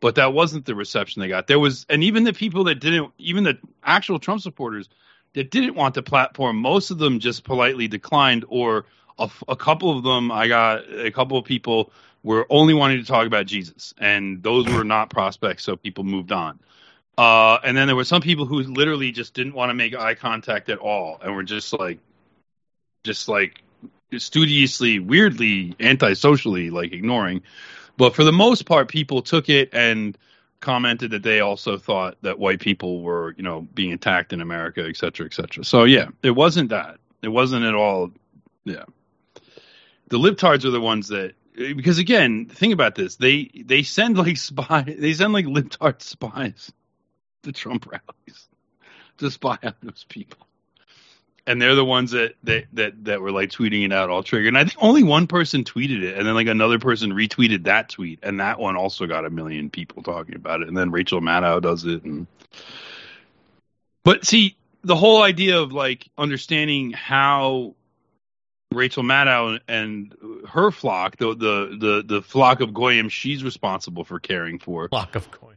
but 0.00 0.14
that 0.16 0.32
wasn't 0.32 0.66
the 0.66 0.74
reception 0.74 1.20
they 1.20 1.28
got. 1.28 1.46
There 1.46 1.58
was, 1.58 1.86
and 1.88 2.04
even 2.04 2.24
the 2.24 2.32
people 2.32 2.64
that 2.64 2.76
didn't, 2.76 3.12
even 3.18 3.44
the 3.44 3.58
actual 3.82 4.18
Trump 4.18 4.42
supporters 4.42 4.88
that 5.34 5.50
didn't 5.50 5.74
want 5.74 5.94
the 5.94 6.02
platform, 6.02 6.56
most 6.56 6.90
of 6.90 6.98
them 6.98 7.18
just 7.18 7.44
politely 7.44 7.88
declined, 7.88 8.44
or 8.48 8.86
a, 9.18 9.30
a 9.48 9.56
couple 9.56 9.96
of 9.96 10.02
them, 10.04 10.30
I 10.30 10.48
got 10.48 10.84
a 10.92 11.10
couple 11.10 11.38
of 11.38 11.44
people 11.44 11.92
were 12.22 12.46
only 12.50 12.74
wanting 12.74 12.98
to 12.98 13.04
talk 13.06 13.26
about 13.26 13.46
Jesus, 13.46 13.94
and 13.98 14.42
those 14.42 14.66
were 14.66 14.84
not 14.84 15.10
prospects, 15.10 15.64
so 15.64 15.76
people 15.76 16.04
moved 16.04 16.32
on. 16.32 16.58
Uh, 17.18 17.58
and 17.64 17.76
then 17.76 17.86
there 17.86 17.96
were 17.96 18.04
some 18.04 18.20
people 18.20 18.44
who 18.44 18.62
literally 18.62 19.10
just 19.10 19.32
didn't 19.32 19.54
want 19.54 19.70
to 19.70 19.74
make 19.74 19.94
eye 19.94 20.14
contact 20.14 20.68
at 20.68 20.78
all, 20.78 21.18
and 21.22 21.34
were 21.34 21.42
just 21.42 21.72
like, 21.72 21.98
just 23.04 23.28
like 23.28 23.62
studiously, 24.18 24.98
weirdly, 24.98 25.74
antisocially, 25.80 26.70
like 26.70 26.92
ignoring. 26.92 27.42
But 27.96 28.14
for 28.14 28.24
the 28.24 28.32
most 28.32 28.66
part, 28.66 28.88
people 28.88 29.22
took 29.22 29.48
it 29.48 29.70
and 29.72 30.16
commented 30.60 31.12
that 31.12 31.22
they 31.22 31.40
also 31.40 31.78
thought 31.78 32.16
that 32.22 32.38
white 32.38 32.60
people 32.60 33.00
were, 33.02 33.34
you 33.36 33.42
know, 33.42 33.62
being 33.74 33.92
attacked 33.92 34.32
in 34.32 34.40
America, 34.42 34.84
et 34.86 34.96
cetera, 34.96 35.26
et 35.26 35.32
cetera. 35.32 35.64
So 35.64 35.84
yeah, 35.84 36.08
it 36.22 36.32
wasn't 36.32 36.70
that. 36.70 36.98
It 37.22 37.28
wasn't 37.28 37.64
at 37.64 37.74
all. 37.74 38.10
Yeah, 38.64 38.84
the 40.08 40.18
libtards 40.18 40.66
are 40.66 40.70
the 40.70 40.80
ones 40.80 41.08
that 41.08 41.34
because 41.54 41.98
again, 41.98 42.44
think 42.46 42.74
about 42.74 42.94
this. 42.94 43.16
They 43.16 43.50
they 43.54 43.82
send 43.84 44.18
like 44.18 44.36
spy. 44.36 44.82
They 44.82 45.14
send 45.14 45.32
like 45.32 45.46
libtard 45.46 46.02
spies 46.02 46.72
to 47.46 47.52
Trump 47.52 47.86
rallies 47.86 48.48
to 49.18 49.30
spy 49.30 49.58
on 49.62 49.74
those 49.82 50.04
people. 50.08 50.46
And 51.48 51.62
they're 51.62 51.76
the 51.76 51.84
ones 51.84 52.10
that, 52.10 52.34
that 52.42 52.64
that 52.72 53.04
that 53.04 53.20
were 53.20 53.30
like 53.30 53.50
tweeting 53.50 53.84
it 53.84 53.92
out 53.92 54.10
all 54.10 54.24
triggered. 54.24 54.48
And 54.48 54.58
I 54.58 54.64
think 54.64 54.76
only 54.80 55.04
one 55.04 55.28
person 55.28 55.62
tweeted 55.62 56.02
it, 56.02 56.18
and 56.18 56.26
then 56.26 56.34
like 56.34 56.48
another 56.48 56.80
person 56.80 57.12
retweeted 57.12 57.64
that 57.64 57.88
tweet, 57.88 58.18
and 58.24 58.40
that 58.40 58.58
one 58.58 58.76
also 58.76 59.06
got 59.06 59.24
a 59.24 59.30
million 59.30 59.70
people 59.70 60.02
talking 60.02 60.34
about 60.34 60.62
it. 60.62 60.68
And 60.68 60.76
then 60.76 60.90
Rachel 60.90 61.20
Maddow 61.20 61.62
does 61.62 61.84
it, 61.84 62.02
and 62.02 62.26
but 64.02 64.24
see 64.24 64.56
the 64.82 64.96
whole 64.96 65.22
idea 65.22 65.60
of 65.60 65.72
like 65.72 66.08
understanding 66.18 66.90
how 66.90 67.76
Rachel 68.72 69.02
Maddow 69.02 69.60
and 69.68 70.14
her 70.48 70.70
flock, 70.70 71.16
the 71.16 71.34
the 71.34 71.76
the, 71.78 72.02
the 72.04 72.22
flock 72.22 72.60
of 72.60 72.74
goyim 72.74 73.08
she's 73.08 73.44
responsible 73.44 74.04
for 74.04 74.18
caring 74.18 74.58
for. 74.58 74.88
Flock 74.88 75.14
of 75.14 75.30
coin. 75.30 75.55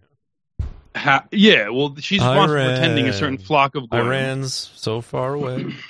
Ha- 0.95 1.27
yeah, 1.31 1.69
well, 1.69 1.95
she's 1.99 2.21
Iran. 2.21 2.47
for 2.47 2.81
tending 2.81 3.07
a 3.07 3.13
certain 3.13 3.37
flock 3.37 3.75
of 3.75 3.89
goyim. 3.89 4.07
Iran's 4.07 4.53
so 4.53 5.01
far 5.01 5.33
away. 5.33 5.73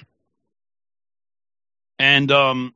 And 2.02 2.32
um, 2.32 2.74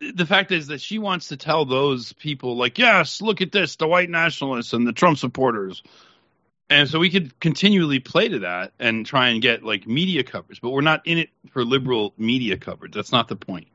the 0.00 0.26
fact 0.26 0.50
is 0.50 0.66
that 0.66 0.80
she 0.80 0.98
wants 0.98 1.28
to 1.28 1.36
tell 1.36 1.64
those 1.64 2.12
people, 2.12 2.56
like, 2.56 2.76
yes, 2.76 3.22
look 3.22 3.40
at 3.40 3.52
this, 3.52 3.76
the 3.76 3.86
white 3.86 4.10
nationalists 4.10 4.72
and 4.72 4.86
the 4.86 4.92
Trump 4.92 5.16
supporters. 5.16 5.82
And 6.68 6.88
so 6.88 6.98
we 6.98 7.10
could 7.10 7.38
continually 7.40 8.00
play 8.00 8.28
to 8.28 8.40
that 8.40 8.72
and 8.78 9.06
try 9.06 9.28
and 9.28 9.42
get 9.42 9.64
like 9.64 9.86
media 9.86 10.22
coverage, 10.22 10.60
but 10.60 10.70
we're 10.70 10.80
not 10.82 11.06
in 11.06 11.18
it 11.18 11.30
for 11.50 11.64
liberal 11.64 12.14
media 12.16 12.56
coverage. 12.56 12.94
That's 12.94 13.12
not 13.12 13.28
the 13.28 13.36
point. 13.36 13.68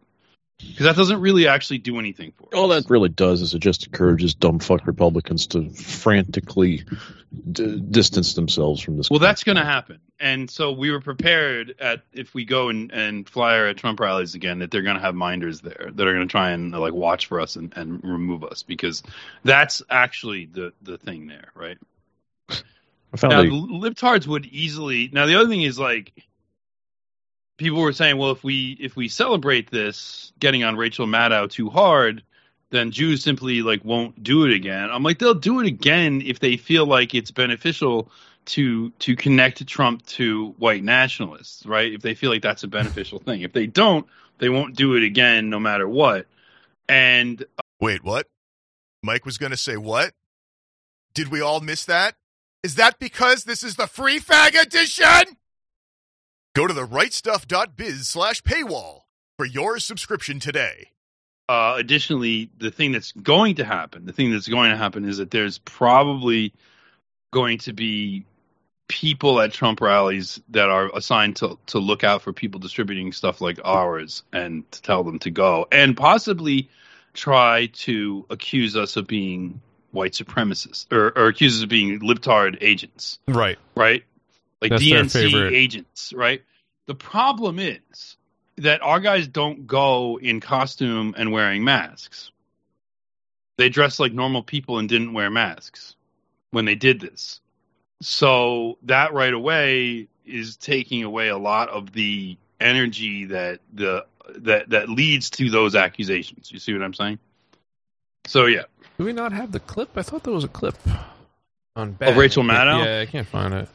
Because 0.57 0.85
that 0.85 0.95
doesn't 0.95 1.19
really 1.19 1.47
actually 1.47 1.79
do 1.79 1.99
anything 1.99 2.31
for 2.31 2.43
us. 2.45 2.49
All 2.53 2.69
that 2.69 2.89
really 2.89 3.09
does 3.09 3.41
is 3.41 3.53
it 3.53 3.59
just 3.59 3.87
encourages 3.87 4.33
dumb 4.35 4.59
fuck 4.59 4.87
Republicans 4.87 5.47
to 5.47 5.69
frantically 5.71 6.85
d- 7.51 7.79
distance 7.79 8.35
themselves 8.35 8.81
from 8.81 8.95
this. 8.95 9.09
Well, 9.09 9.19
that's 9.19 9.43
going 9.43 9.57
to 9.57 9.65
happen. 9.65 9.99
And 10.17 10.49
so 10.49 10.71
we 10.71 10.91
were 10.91 11.01
prepared 11.01 11.75
at 11.79 12.03
if 12.13 12.33
we 12.33 12.45
go 12.45 12.69
and, 12.69 12.89
and 12.93 13.27
flyer 13.27 13.67
at 13.67 13.75
Trump 13.75 13.99
rallies 13.99 14.33
again 14.35 14.59
that 14.59 14.71
they're 14.71 14.81
going 14.81 14.95
to 14.95 15.01
have 15.01 15.13
minders 15.13 15.59
there 15.59 15.91
that 15.93 16.07
are 16.07 16.13
going 16.13 16.27
to 16.27 16.31
try 16.31 16.51
and 16.51 16.71
like 16.71 16.93
watch 16.93 17.25
for 17.25 17.41
us 17.41 17.57
and, 17.57 17.73
and 17.75 18.01
remove 18.01 18.45
us 18.45 18.63
because 18.63 19.03
that's 19.43 19.81
actually 19.89 20.45
the 20.45 20.71
the 20.81 20.97
thing 20.97 21.27
there, 21.27 21.49
right? 21.53 21.77
I 22.49 23.17
found 23.17 23.31
Now, 23.33 23.41
a- 23.41 23.49
the 23.49 23.49
libtards 23.89 24.25
would 24.25 24.45
easily. 24.45 25.09
Now, 25.11 25.25
the 25.25 25.35
other 25.35 25.49
thing 25.49 25.63
is 25.63 25.77
like 25.77 26.13
people 27.57 27.81
were 27.81 27.93
saying, 27.93 28.17
well, 28.17 28.31
if 28.31 28.43
we 28.43 28.77
if 28.79 28.95
we 28.95 29.07
celebrate 29.07 29.71
this 29.71 30.33
getting 30.39 30.63
on 30.63 30.75
Rachel 30.75 31.07
Maddow 31.07 31.49
too 31.49 31.69
hard, 31.69 32.23
then 32.69 32.91
Jews 32.91 33.23
simply 33.23 33.61
like 33.61 33.83
won't 33.83 34.23
do 34.23 34.45
it 34.45 34.53
again. 34.53 34.89
I'm 34.91 35.03
like, 35.03 35.19
they'll 35.19 35.33
do 35.33 35.59
it 35.59 35.67
again 35.67 36.21
if 36.25 36.39
they 36.39 36.57
feel 36.57 36.85
like 36.85 37.13
it's 37.13 37.31
beneficial 37.31 38.11
to 38.45 38.91
to 38.91 39.15
connect 39.15 39.65
Trump 39.67 40.05
to 40.07 40.49
white 40.57 40.83
nationalists, 40.83 41.65
right? 41.65 41.91
If 41.91 42.01
they 42.01 42.13
feel 42.13 42.29
like 42.29 42.41
that's 42.41 42.63
a 42.63 42.67
beneficial 42.67 43.19
thing. 43.19 43.41
If 43.41 43.53
they 43.53 43.67
don't, 43.67 44.05
they 44.39 44.49
won't 44.49 44.75
do 44.75 44.95
it 44.95 45.03
again, 45.03 45.49
no 45.49 45.59
matter 45.59 45.87
what. 45.87 46.27
And 46.87 47.41
uh, 47.41 47.63
Wait, 47.79 48.03
what? 48.03 48.27
Mike 49.03 49.25
was 49.25 49.37
going 49.37 49.51
to 49.51 49.57
say 49.57 49.77
what? 49.77 50.13
Did 51.13 51.29
we 51.29 51.41
all 51.41 51.59
miss 51.59 51.85
that? 51.85 52.15
Is 52.63 52.75
that 52.75 52.99
because 52.99 53.43
this 53.43 53.63
is 53.63 53.75
the 53.75 53.87
free 53.87 54.19
fag 54.19 54.59
edition? 54.59 55.37
Go 56.55 56.67
to 56.67 56.73
the 56.73 56.87
rightstuff.biz 56.87 58.07
slash 58.07 58.41
paywall 58.41 59.01
for 59.37 59.45
your 59.45 59.77
subscription 59.77 60.39
today. 60.39 60.87
uh, 61.49 61.75
additionally, 61.77 62.49
the 62.57 62.71
thing 62.71 62.93
that's 62.93 63.11
going 63.11 63.55
to 63.55 63.65
happen, 63.65 64.05
the 64.05 64.13
thing 64.13 64.31
that's 64.31 64.47
going 64.47 64.71
to 64.71 64.77
happen 64.77 65.03
is 65.03 65.17
that 65.17 65.29
there's 65.31 65.57
probably 65.57 66.53
going 67.31 67.57
to 67.57 67.73
be 67.73 68.25
people 68.87 69.41
at 69.41 69.51
Trump 69.51 69.81
rallies 69.81 70.39
that 70.49 70.69
are 70.69 70.89
assigned 70.95 71.35
to 71.35 71.59
to 71.65 71.79
look 71.79 72.03
out 72.05 72.21
for 72.21 72.31
people 72.31 72.59
distributing 72.59 73.11
stuff 73.11 73.41
like 73.41 73.59
ours 73.65 74.23
and 74.31 74.69
to 74.71 74.81
tell 74.81 75.03
them 75.03 75.19
to 75.19 75.31
go 75.31 75.67
and 75.71 75.97
possibly 75.97 76.69
try 77.13 77.65
to 77.73 78.25
accuse 78.29 78.77
us 78.77 78.95
of 78.95 79.07
being 79.07 79.59
white 79.91 80.13
supremacists 80.13 80.85
or, 80.91 81.07
or 81.17 81.27
accuse 81.27 81.57
us 81.57 81.63
of 81.63 81.69
being 81.69 81.99
libtard 81.99 82.57
agents 82.61 83.17
Right. 83.27 83.57
right? 83.75 84.03
Like 84.69 84.81
That's 84.81 84.83
DNC 84.83 85.51
agents, 85.51 86.13
right? 86.13 86.43
The 86.87 86.95
problem 86.95 87.59
is 87.59 88.17
that 88.57 88.81
our 88.81 88.99
guys 88.99 89.27
don't 89.27 89.67
go 89.67 90.19
in 90.19 90.39
costume 90.39 91.15
and 91.17 91.31
wearing 91.31 91.63
masks. 91.63 92.31
They 93.57 93.69
dressed 93.69 93.99
like 93.99 94.13
normal 94.13 94.43
people 94.43 94.79
and 94.79 94.87
didn't 94.89 95.13
wear 95.13 95.29
masks 95.29 95.95
when 96.51 96.65
they 96.65 96.75
did 96.75 96.99
this. 96.99 97.41
So 98.01 98.77
that 98.83 99.13
right 99.13 99.33
away 99.33 100.07
is 100.25 100.57
taking 100.57 101.03
away 101.03 101.29
a 101.29 101.37
lot 101.37 101.69
of 101.69 101.91
the 101.91 102.37
energy 102.59 103.25
that 103.25 103.59
the 103.73 104.05
that 104.37 104.69
that 104.69 104.89
leads 104.89 105.29
to 105.31 105.49
those 105.49 105.75
accusations. 105.75 106.51
You 106.51 106.59
see 106.59 106.73
what 106.73 106.81
I'm 106.81 106.93
saying? 106.93 107.19
So 108.25 108.45
yeah. 108.45 108.63
Do 108.97 109.05
we 109.05 109.13
not 109.13 109.33
have 109.33 109.51
the 109.51 109.59
clip? 109.59 109.89
I 109.95 110.01
thought 110.01 110.23
there 110.23 110.33
was 110.33 110.43
a 110.43 110.49
clip 110.49 110.75
on 111.75 111.93
Bad. 111.93 112.17
Rachel 112.17 112.43
Maddow? 112.43 112.85
Yeah, 112.85 113.01
I 113.01 113.05
can't 113.05 113.27
find 113.27 113.53
it. 113.53 113.69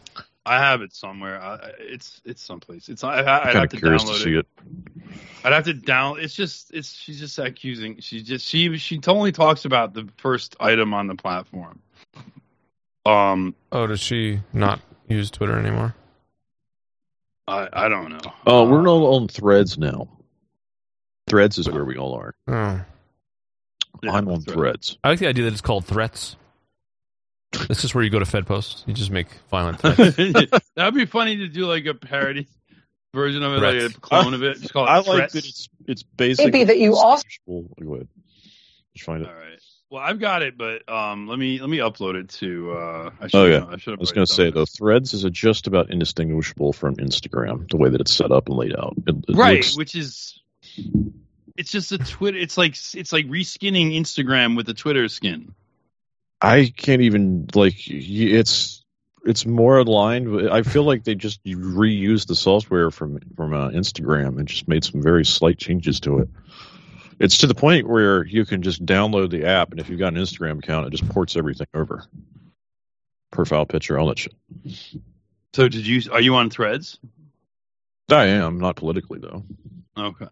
I 0.46 0.58
have 0.58 0.80
it 0.82 0.94
somewhere. 0.94 1.40
I, 1.40 1.54
I- 1.56 1.72
it's 1.78 2.20
it's 2.24 2.42
someplace. 2.42 2.88
It's 2.88 3.04
I, 3.04 3.20
I, 3.22 3.48
I'd 3.48 3.54
have 3.56 3.68
to 3.70 3.76
curious 3.76 4.04
download 4.04 4.14
to 4.16 4.22
see 4.22 4.34
it. 4.34 4.46
it. 4.58 5.14
I'd 5.44 5.52
have 5.52 5.64
to 5.64 5.74
down. 5.74 6.20
It's 6.20 6.34
just 6.34 6.72
it's 6.72 6.92
she's 6.92 7.18
just 7.20 7.38
accusing. 7.38 8.00
She 8.00 8.22
just 8.22 8.46
she 8.46 8.76
she 8.78 8.98
totally 8.98 9.32
talks 9.32 9.64
about 9.64 9.92
the 9.94 10.08
first 10.16 10.56
item 10.60 10.94
on 10.94 11.06
the 11.06 11.14
platform. 11.14 11.80
Um, 13.06 13.54
Oh, 13.72 13.86
does 13.86 14.00
she 14.00 14.40
not 14.52 14.80
use 15.08 15.30
Twitter 15.30 15.58
anymore? 15.58 15.94
I 17.48 17.68
I 17.72 17.88
don't 17.88 18.10
know. 18.10 18.32
Oh, 18.46 18.68
we're 18.68 18.86
Uh, 18.88 18.92
all 18.92 19.16
on 19.16 19.28
Threads 19.28 19.78
now. 19.78 20.08
Threads 21.28 21.58
is 21.58 21.68
where 21.70 21.84
we 21.84 21.96
all 21.96 22.14
are. 22.14 22.34
Oh. 22.48 22.80
yeah, 24.02 24.12
I'm 24.12 24.28
on 24.28 24.34
that's 24.40 24.46
right. 24.48 24.54
Threads. 24.56 24.98
I 25.04 25.10
like 25.10 25.18
the 25.20 25.28
idea 25.28 25.44
that 25.44 25.52
it's 25.52 25.60
called 25.60 25.84
threats. 25.84 26.36
This 27.68 27.84
is 27.84 27.94
where 27.94 28.04
you 28.04 28.10
go 28.10 28.18
to 28.18 28.24
Fed 28.24 28.46
Post. 28.46 28.84
You 28.86 28.94
just 28.94 29.10
make 29.10 29.28
violent 29.50 29.80
threats. 29.80 30.16
That'd 30.76 30.94
be 30.94 31.06
funny 31.06 31.36
to 31.38 31.48
do 31.48 31.66
like 31.66 31.86
a 31.86 31.94
parody 31.94 32.46
version 33.14 33.42
of 33.42 33.52
it, 33.54 33.60
like 33.60 33.90
a 33.96 34.00
clone 34.00 34.34
of 34.34 34.42
it. 34.42 34.58
Just 34.60 34.72
call 34.72 34.84
it 34.86 34.88
I 34.88 34.96
like 34.98 35.04
Threats. 35.06 35.32
that 35.34 35.44
it's 35.46 35.68
it's 35.86 36.02
basically 36.02 36.50
Maybe 36.52 36.64
that 36.64 36.78
you 36.78 36.94
also- 36.96 37.24
Go 37.48 37.64
ahead. 37.94 38.08
Just 38.94 39.04
find 39.06 39.22
it. 39.22 39.28
All 39.28 39.34
right. 39.34 39.58
Well, 39.90 40.00
I've 40.02 40.20
got 40.20 40.42
it, 40.42 40.56
but 40.56 40.88
um, 40.88 41.26
let 41.26 41.38
me 41.40 41.58
let 41.60 41.68
me 41.68 41.78
upload 41.78 42.14
it 42.14 42.28
to. 42.28 42.70
Uh, 42.72 43.10
I 43.20 43.26
should, 43.26 43.36
Oh, 43.36 43.44
yeah. 43.46 43.66
I 43.68 43.76
should. 43.76 43.94
I 43.94 43.96
was 44.00 44.12
going 44.12 44.24
to 44.26 44.32
say 44.32 44.50
though, 44.52 44.64
Threads 44.66 45.12
is 45.12 45.24
just 45.32 45.66
about 45.66 45.90
indistinguishable 45.90 46.72
from 46.72 46.94
Instagram, 46.96 47.68
the 47.68 47.76
way 47.76 47.88
that 47.90 48.00
it's 48.00 48.14
set 48.14 48.30
up 48.30 48.48
and 48.48 48.56
laid 48.56 48.76
out. 48.76 48.94
It, 49.08 49.16
it 49.28 49.36
right 49.36 49.56
looks- 49.56 49.76
which 49.76 49.96
is 49.96 50.40
it's 51.56 51.72
just 51.72 51.90
a 51.90 51.98
twitter 51.98 52.38
it's 52.38 52.56
like 52.56 52.72
it's 52.94 53.12
like 53.12 53.26
reskinning 53.26 53.94
instagram 53.98 54.56
with 54.56 54.68
a 54.68 54.74
twitter 54.74 55.08
skin 55.08 55.52
I 56.42 56.72
can't 56.76 57.02
even 57.02 57.48
like. 57.54 57.74
It's 57.86 58.84
it's 59.24 59.44
more 59.44 59.78
aligned. 59.78 60.50
I 60.50 60.62
feel 60.62 60.84
like 60.84 61.04
they 61.04 61.14
just 61.14 61.44
reused 61.44 62.26
the 62.28 62.34
software 62.34 62.90
from 62.90 63.18
from 63.36 63.52
uh, 63.52 63.70
Instagram 63.70 64.38
and 64.38 64.48
just 64.48 64.68
made 64.68 64.84
some 64.84 65.02
very 65.02 65.24
slight 65.24 65.58
changes 65.58 66.00
to 66.00 66.18
it. 66.20 66.28
It's 67.18 67.36
to 67.38 67.46
the 67.46 67.54
point 67.54 67.86
where 67.86 68.24
you 68.24 68.46
can 68.46 68.62
just 68.62 68.84
download 68.86 69.30
the 69.30 69.44
app, 69.44 69.72
and 69.72 69.80
if 69.80 69.90
you've 69.90 69.98
got 69.98 70.14
an 70.14 70.18
Instagram 70.18 70.58
account, 70.58 70.86
it 70.86 70.90
just 70.90 71.08
ports 71.10 71.36
everything 71.36 71.66
over. 71.74 72.04
Profile 73.30 73.66
picture, 73.66 73.98
all 73.98 74.08
that 74.08 74.18
shit. 74.18 74.34
so 75.52 75.68
did 75.68 75.86
you 75.86 76.10
are 76.10 76.20
you 76.20 76.34
on 76.34 76.50
threads 76.50 76.98
I 78.10 78.26
am 78.26 78.58
not 78.58 78.76
politically 78.76 79.20
though. 79.20 79.44
okay 79.96 80.26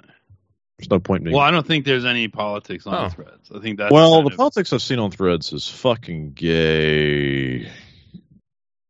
There's 0.79 0.91
no 0.91 1.01
point 1.01 1.23
in 1.23 1.27
me. 1.29 1.33
well 1.35 1.43
i 1.43 1.51
don't 1.51 1.67
think 1.67 1.85
there's 1.85 2.05
any 2.05 2.29
politics 2.29 2.87
on 2.87 2.95
Oh. 3.07 3.09
threads 3.09 3.51
i 3.55 3.59
think 3.59 3.79
that's 3.79 3.93
well, 3.93 4.23
the 4.23 4.31
of- 4.31 4.37
politics 4.37 4.73
I've 4.73 4.83
seen 4.83 4.99
on 5.01 5.11
Threads 5.11 5.53
is 5.53 5.67
fucking 5.69 6.33
gay. 6.35 7.69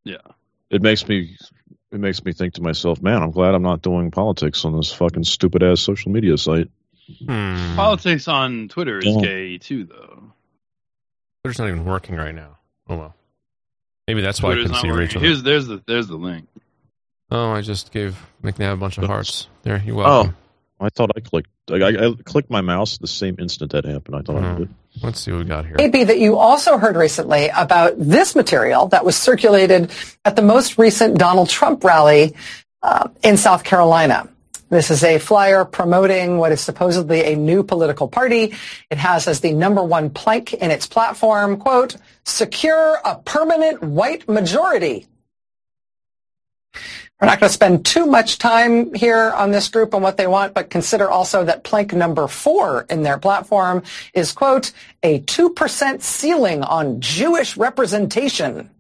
Yeah. 0.05 0.17
It 0.71 0.83
makes 0.83 1.07
me 1.09 1.37
it 1.91 1.99
makes 2.01 2.23
me 2.25 2.33
think 2.35 2.53
to 2.55 2.63
myself, 2.63 3.01
man, 3.01 3.23
I'm 3.23 3.31
glad 3.31 3.55
I'm 3.55 3.63
not 3.63 3.81
doing 3.81 4.11
politics 4.11 4.65
on 4.67 4.77
this 4.77 4.93
fucking 4.93 5.25
stupid 5.25 5.63
ass 5.63 5.81
social 5.81 6.13
media 6.13 6.37
site. 6.37 6.69
Hmm. 7.27 7.75
politics 7.75 8.29
on 8.29 8.69
twitter 8.69 8.99
is 8.99 9.07
Yeah. 9.07 9.21
gay 9.23 9.57
too 9.59 9.85
though 9.85 10.33
Twitter's 11.43 11.59
not 11.59 11.69
even 11.69 11.85
working 11.87 12.17
right 12.17 12.35
now. 12.35 12.59
Oh 12.89 12.99
well. 12.99 13.15
Maybe 14.07 14.21
that's 14.21 14.43
why 14.43 14.51
Twitter's 14.55 14.71
I 14.73 14.75
couldn't 14.75 14.83
see 14.83 14.89
working. 14.89 15.01
Rachel. 15.07 15.21
here's 15.23 15.43
there's 15.43 15.67
the 15.67 15.83
there's 15.87 16.07
the 16.09 16.17
link 16.17 16.49
Oh, 17.31 17.51
I 17.51 17.61
just 17.63 17.93
gave 17.93 18.19
McNabb 18.43 18.73
a 18.73 18.77
bunch 18.77 18.97
of 18.99 19.05
hearts. 19.05 19.49
There, 19.63 19.83
you're 19.85 19.95
welcome. 19.97 20.35
I 20.81 20.89
thought 20.91 21.11
I 21.17 21.21
clicked. 21.21 21.51
I, 21.71 21.75
I, 21.77 22.07
I 22.09 22.15
clicked 22.25 22.51
my 22.51 22.61
mouse 22.61 22.99
the 22.99 23.07
same 23.07 23.37
instant 23.39 23.73
that 23.73 23.85
happened. 23.85 24.17
I 24.17 24.23
thought 24.23 24.37
I 24.37 24.41
Mhm. 24.41 24.57
did. 24.59 24.75
Let's 25.03 25.21
see 25.21 25.31
what 25.33 25.39
we 25.39 25.45
got 25.45 25.67
here. 25.67 25.75
Maybe 25.77 26.05
that 26.05 26.19
you 26.19 26.39
also 26.39 26.79
heard 26.79 26.97
recently 26.97 27.51
about 27.57 27.95
this 27.97 28.35
material 28.35 28.89
that 28.89 29.05
was 29.05 29.17
circulated 29.17 29.91
at 30.25 30.35
the 30.37 30.43
most 30.43 30.79
recent 30.79 31.19
Donald 31.19 31.49
Trump 31.49 31.85
rally 31.85 32.35
uh, 32.83 33.09
in 33.23 33.37
South 33.37 33.65
Carolina. 33.65 34.29
This 34.71 34.91
is 34.91 35.03
a 35.03 35.19
flyer 35.19 35.65
promoting 35.65 36.37
what 36.39 36.53
is 36.53 36.61
supposedly 36.61 37.25
a 37.25 37.37
new 37.37 37.63
political 37.63 38.07
party. 38.07 38.55
It 38.91 38.99
has 38.99 39.27
as 39.27 39.41
the 39.41 39.53
number 39.53 39.83
one 39.83 40.11
plank 40.11 40.53
in 40.53 40.71
its 40.71 40.87
platform, 40.87 41.57
quote, 41.57 41.97
secure 42.25 42.99
a 43.05 43.17
permanent 43.17 43.83
white 43.83 44.29
majority. 44.29 45.07
We're 47.21 47.27
not 47.27 47.41
going 47.41 47.49
to 47.49 47.55
spend 47.55 47.85
too 47.85 48.07
much 48.07 48.39
time 48.39 48.95
here 48.95 49.33
on 49.33 49.51
this 49.51 49.69
group 49.69 49.93
and 49.93 50.03
what 50.03 50.17
they 50.17 50.29
want, 50.29 50.55
but 50.55 50.71
consider 50.71 51.11
also 51.11 51.45
that 51.45 51.65
plank 51.65 51.93
number 51.93 52.29
four 52.29 52.87
in 52.89 53.03
their 53.03 53.19
platform 53.19 53.83
is, 54.15 54.31
quote, 54.31 54.71
a 55.03 55.21
2% 55.23 56.01
ceiling 56.01 56.63
on 56.63 57.01
Jewish 57.01 57.57
representation. 57.57 58.71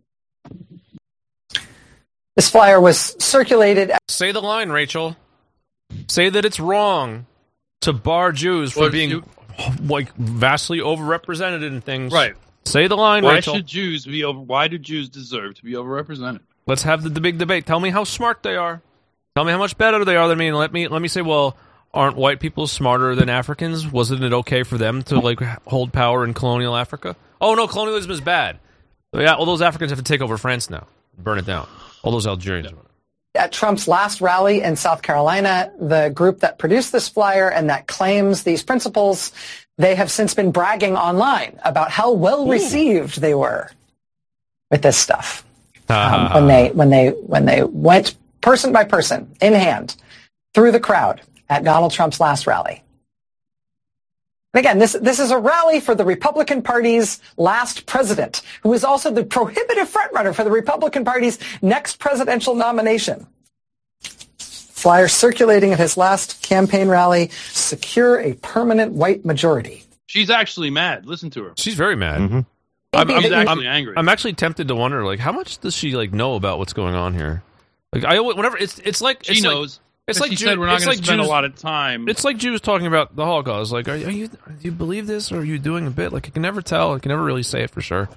This 2.37 2.49
flyer 2.49 2.81
was 2.81 3.17
circulated. 3.19 3.91
Say 4.07 4.31
the 4.31 4.41
line, 4.41 4.71
Rachel. 4.71 5.17
Say 6.07 6.29
that 6.29 6.45
it's 6.45 6.61
wrong 6.61 7.27
to 7.81 7.93
bar 7.93 8.31
Jews 8.31 8.73
from 8.73 8.83
Well, 8.83 8.91
being 8.93 9.11
you- 9.11 9.25
like 9.85 10.15
vastly 10.15 10.79
overrepresented 10.79 11.67
in 11.67 11.81
things. 11.81 12.13
Right. 12.13 12.35
Say 12.67 12.87
the 12.87 12.97
line, 12.97 13.25
Why 13.25 13.37
Rachel. 13.37 13.57
should 13.57 13.67
Jews 13.67 14.07
be 14.07 14.23
over? 14.23 14.39
Why 14.39 14.69
do 14.69 14.79
Jews 14.79 15.09
deserve 15.09 15.57
to 15.57 15.65
be 15.65 15.73
overrepresented? 15.73 16.41
Let's 16.69 16.83
have 16.83 17.03
the, 17.03 17.09
the 17.09 17.23
big 17.23 17.39
debate. 17.39 17.65
Tell 17.65 17.81
me 17.81 17.89
how 17.89 18.05
smart 18.05 18.43
they 18.43 18.55
are. 18.55 18.83
Tell 19.35 19.45
me 19.45 19.53
how 19.53 19.59
much 19.59 19.79
better 19.79 20.05
they 20.05 20.17
are 20.17 20.29
than 20.29 20.37
me, 20.37 20.49
and 20.49 20.57
let 20.57 20.71
me 20.71 20.87
let 20.87 21.01
me 21.01 21.09
say, 21.09 21.23
well, 21.23 21.57
aren't 21.95 22.17
white 22.17 22.41
people 22.41 22.67
smarter 22.67 23.15
than 23.15 23.31
Africans? 23.31 23.91
Wasn't 23.91 24.23
it 24.23 24.33
okay 24.35 24.63
for 24.65 24.77
them 24.77 25.03
to 25.05 25.19
like 25.19 25.41
hold 25.67 25.93
power 25.95 26.25
in 26.25 26.35
colonial 26.35 26.77
Africa? 26.77 27.17
Oh 27.41 27.55
no, 27.55 27.67
colonialism 27.67 28.11
is 28.11 28.21
bad. 28.21 28.59
Yeah, 29.15 29.35
all 29.35 29.47
those 29.47 29.63
Africans 29.63 29.91
have 29.91 29.99
to 29.99 30.05
take 30.05 30.21
over 30.21 30.37
France 30.37 30.69
now, 30.69 30.87
burn 31.17 31.39
it 31.39 31.47
down. 31.47 31.67
All 32.03 32.13
those 32.13 32.27
Algerians. 32.27 32.71
At 33.35 33.53
Trump's 33.53 33.89
last 33.89 34.21
rally 34.21 34.61
in 34.61 34.77
South 34.77 35.01
Carolina, 35.01 35.73
the 35.81 36.11
group 36.11 36.41
that 36.41 36.59
produced 36.59 36.93
this 36.93 37.09
flyer 37.09 37.51
and 37.51 37.71
that 37.71 37.87
claims 37.87 38.43
these 38.43 38.63
principles, 38.63 39.33
they 39.79 39.95
have 39.95 40.11
since 40.11 40.35
been 40.35 40.51
bragging 40.51 40.97
online 40.97 41.59
about 41.65 41.91
how 41.91 42.13
well 42.13 42.47
received 42.47 43.21
they 43.21 43.35
were 43.35 43.71
with 44.71 44.83
this 44.83 44.99
stuff. 44.99 45.48
Um, 45.89 46.33
when 46.33 46.47
they 46.47 46.71
when 46.71 46.91
they 46.91 47.09
when 47.11 47.45
they 47.47 47.63
went 47.63 48.17
person 48.41 48.73
by 48.73 48.85
person 48.85 49.35
in 49.41 49.53
hand 49.53 49.97
through 50.55 50.73
the 50.73 50.81
crowd 50.81 51.21
at 51.49 51.65
Donald 51.65 51.93
Trump's 51.93 52.21
last 52.21 52.47
rally. 52.47 52.83
And 54.55 54.61
again, 54.61 54.79
this 54.79 54.93
this 54.93 55.21
is 55.21 55.31
a 55.31 55.39
rally 55.39 55.81
for 55.81 55.95
the 55.95 56.05
Republican 56.05 56.63
Party's 56.63 57.21
last 57.37 57.87
president, 57.87 58.43
who 58.63 58.73
is 58.73 58.85
also 58.85 59.11
the 59.11 59.25
prohibitive 59.25 59.89
frontrunner 59.89 60.35
for 60.35 60.45
the 60.45 60.51
Republican 60.51 61.05
Party's 61.05 61.39
next 61.63 61.99
presidential 61.99 62.55
nomination. 62.55 63.27
Flyer 64.39 65.09
circulating 65.09 65.73
at 65.73 65.79
his 65.79 65.97
last 65.97 66.43
campaign 66.43 66.89
rally: 66.89 67.29
secure 67.51 68.21
a 68.21 68.35
permanent 68.35 68.93
white 68.93 69.25
majority. 69.25 69.85
She's 70.07 70.31
actually 70.31 70.71
mad. 70.71 71.05
Listen 71.05 71.29
to 71.31 71.45
her. 71.45 71.53
She's 71.57 71.75
very 71.75 71.97
mad. 71.97 72.21
Mm-hmm. 72.21 72.41
I'm, 72.93 73.11
I'm- 73.11 73.33
actually 73.33 73.67
angry. 73.67 73.95
I'm 73.97 74.09
actually 74.09 74.33
tempted 74.33 74.69
to 74.69 74.75
wonder, 74.75 75.05
like, 75.05 75.19
how 75.19 75.33
much 75.33 75.59
does 75.59 75.75
she 75.75 75.95
like 75.97 76.13
know 76.13 76.35
about 76.35 76.59
what's 76.59 76.73
going 76.73 76.95
on 76.95 77.15
here? 77.15 77.43
Like, 77.93 78.05
I 78.05 78.19
always- 78.19 78.37
whenever 78.37 78.57
it's 78.57 78.79
it's 78.81 79.01
like 79.01 79.25
she 79.25 79.33
it's 79.33 79.43
like- 79.45 79.53
knows. 79.53 79.81
it's 80.07 80.19
'Cause 80.19 80.21
like 80.23 80.31
she 80.31 80.37
Jew- 80.37 80.45
said 80.47 80.59
we're 80.59 80.67
not 80.67 80.77
it's 80.77 80.85
going 80.87 80.97
like 80.97 81.01
to 81.01 81.05
spend 81.07 81.21
Jews- 81.21 81.29
a 81.29 81.31
lot 81.31 81.45
of 81.45 81.55
time. 81.57 82.09
It's 82.09 82.25
like 82.25 82.39
Jews 82.39 82.61
talking 82.61 82.87
about 82.87 83.15
the 83.15 83.25
Holocaust. 83.25 83.73
Like, 83.73 83.89
are, 83.89 83.93
are 83.93 83.97
you 84.11 84.29
do 84.29 84.39
you 84.63 84.73
believe 84.73 85.07
this, 85.07 85.31
or 85.33 85.39
are 85.41 85.45
you 85.45 85.59
doing 85.59 85.87
a 85.87 85.91
bit? 85.91 86.13
Like, 86.13 86.27
I 86.27 86.31
can 86.31 86.43
never 86.43 86.63
tell. 86.63 86.95
I 86.95 86.99
can 86.99 87.11
never 87.11 87.23
really 87.23 87.43
say 87.43 87.63
it 87.63 87.71
for 87.71 87.81
sure. 87.83 88.09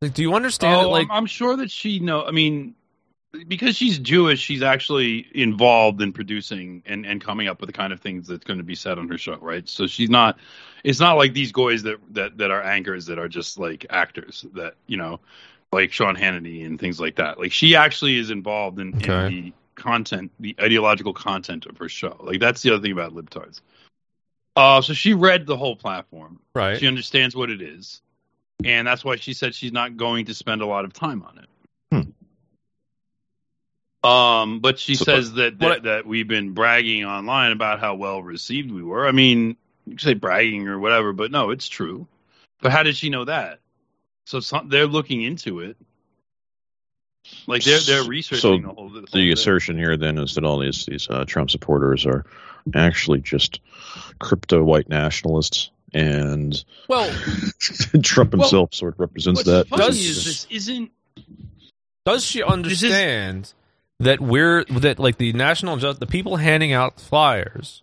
Like, 0.00 0.14
do 0.14 0.22
you 0.22 0.34
understand? 0.34 0.76
oh, 0.76 0.82
that, 0.82 0.88
like, 0.88 1.08
I'm, 1.10 1.16
I'm 1.18 1.26
sure 1.26 1.56
that 1.56 1.70
she 1.72 1.98
know. 1.98 2.24
I 2.24 2.30
mean, 2.30 2.76
because 3.48 3.76
she's 3.76 3.98
Jewish, 3.98 4.38
she's 4.40 4.62
actually 4.62 5.26
involved 5.34 6.00
in 6.00 6.12
producing 6.12 6.84
and, 6.86 7.04
and 7.04 7.20
coming 7.20 7.48
up 7.48 7.60
with 7.60 7.66
the 7.68 7.72
kind 7.72 7.92
of 7.92 8.00
things 8.00 8.28
that's 8.28 8.44
going 8.44 8.58
to 8.58 8.64
be 8.64 8.76
said 8.76 8.98
on 8.98 9.08
her 9.08 9.18
show, 9.18 9.36
right? 9.38 9.68
So 9.68 9.88
she's 9.88 10.08
not. 10.10 10.38
It's 10.84 11.00
not 11.00 11.14
like 11.16 11.32
these 11.34 11.52
guys 11.52 11.82
that 11.84 11.98
that 12.14 12.38
that 12.38 12.50
are 12.50 12.62
anchors 12.62 13.06
that 13.06 13.18
are 13.18 13.28
just 13.28 13.58
like 13.58 13.86
actors 13.90 14.44
that 14.54 14.74
you 14.86 14.96
know, 14.96 15.20
like 15.72 15.92
Sean 15.92 16.16
Hannity 16.16 16.64
and 16.66 16.78
things 16.78 17.00
like 17.00 17.16
that. 17.16 17.38
Like 17.38 17.52
she 17.52 17.74
actually 17.76 18.16
is 18.18 18.30
involved 18.30 18.78
in, 18.78 18.94
Okay. 18.96 19.26
in 19.26 19.34
the 19.44 19.52
content, 19.74 20.30
the 20.40 20.54
ideological 20.60 21.12
content 21.12 21.66
of 21.66 21.76
her 21.78 21.88
show. 21.88 22.16
Like 22.20 22.40
that's 22.40 22.62
the 22.62 22.72
other 22.72 22.82
thing 22.82 22.92
about 22.92 23.14
libtards. 23.14 23.60
Uh, 24.56 24.80
so 24.80 24.92
she 24.92 25.14
read 25.14 25.46
the 25.46 25.56
whole 25.56 25.76
platform. 25.76 26.40
right? 26.54 26.78
She 26.78 26.86
understands 26.88 27.36
what 27.36 27.48
it 27.50 27.62
is, 27.62 28.02
and 28.64 28.86
that's 28.88 29.04
why 29.04 29.16
she 29.16 29.32
said 29.32 29.54
she's 29.54 29.72
not 29.72 29.96
going 29.96 30.26
to 30.26 30.34
spend 30.34 30.62
a 30.62 30.66
lot 30.66 30.84
of 30.84 30.92
time 30.92 31.22
on 31.22 31.38
it. 31.38 31.44
Um, 34.04 34.60
but 34.60 34.78
she 34.78 34.94
So- 34.94 35.04
says 35.04 35.32
that 35.34 35.58
that, 35.58 35.82
that 35.82 36.06
we've 36.06 36.28
been 36.28 36.52
bragging 36.52 37.04
online 37.04 37.50
about 37.52 37.80
how 37.80 37.96
well 37.96 38.22
received 38.22 38.70
we 38.70 38.82
were. 38.82 39.06
I 39.06 39.12
mean, 39.12 39.56
you 39.92 39.98
say 39.98 40.14
bragging 40.14 40.68
or 40.68 40.78
whatever, 40.78 41.12
but 41.12 41.30
no, 41.30 41.50
it's 41.50 41.68
true. 41.68 42.06
But 42.60 42.72
how 42.72 42.82
did 42.82 42.96
she 42.96 43.10
know 43.10 43.24
that? 43.24 43.60
So 44.26 44.40
some, 44.40 44.68
they're 44.68 44.86
looking 44.86 45.22
into 45.22 45.60
it. 45.60 45.76
Like 47.46 47.62
they're 47.62 47.80
they're 47.80 48.04
researching 48.04 48.40
So 48.40 48.58
the 48.58 48.74
whole. 48.74 48.88
The, 48.88 48.92
whole 48.92 49.00
The 49.02 49.06
thing. 49.06 49.32
assertion 49.32 49.76
here 49.76 49.96
then 49.96 50.18
is 50.18 50.34
that 50.34 50.44
all 50.44 50.58
these 50.58 50.86
these 50.86 51.08
uh, 51.10 51.24
Trump 51.26 51.50
supporters 51.50 52.06
are 52.06 52.24
actually 52.74 53.20
just 53.20 53.60
crypto 54.18 54.62
white 54.62 54.88
nationalists, 54.88 55.70
and 55.92 56.62
Well, 56.88 57.10
Trump 58.02 58.32
Well, 58.32 58.42
himself 58.42 58.74
sort 58.74 58.94
of 58.94 59.00
represents 59.00 59.44
that. 59.44 59.68
funny 59.68 59.82
Does- 59.84 59.98
is 60.00 60.24
this 60.24 60.46
isn't 60.50 60.90
does 62.06 62.24
she 62.24 62.42
understand 62.42 63.52
that 64.00 64.20
we're 64.20 64.64
that 64.64 64.98
like 64.98 65.18
the 65.18 65.32
national 65.34 65.76
just 65.76 66.00
the 66.00 66.06
people 66.06 66.36
handing 66.36 66.72
out 66.72 66.98
flyers 67.00 67.82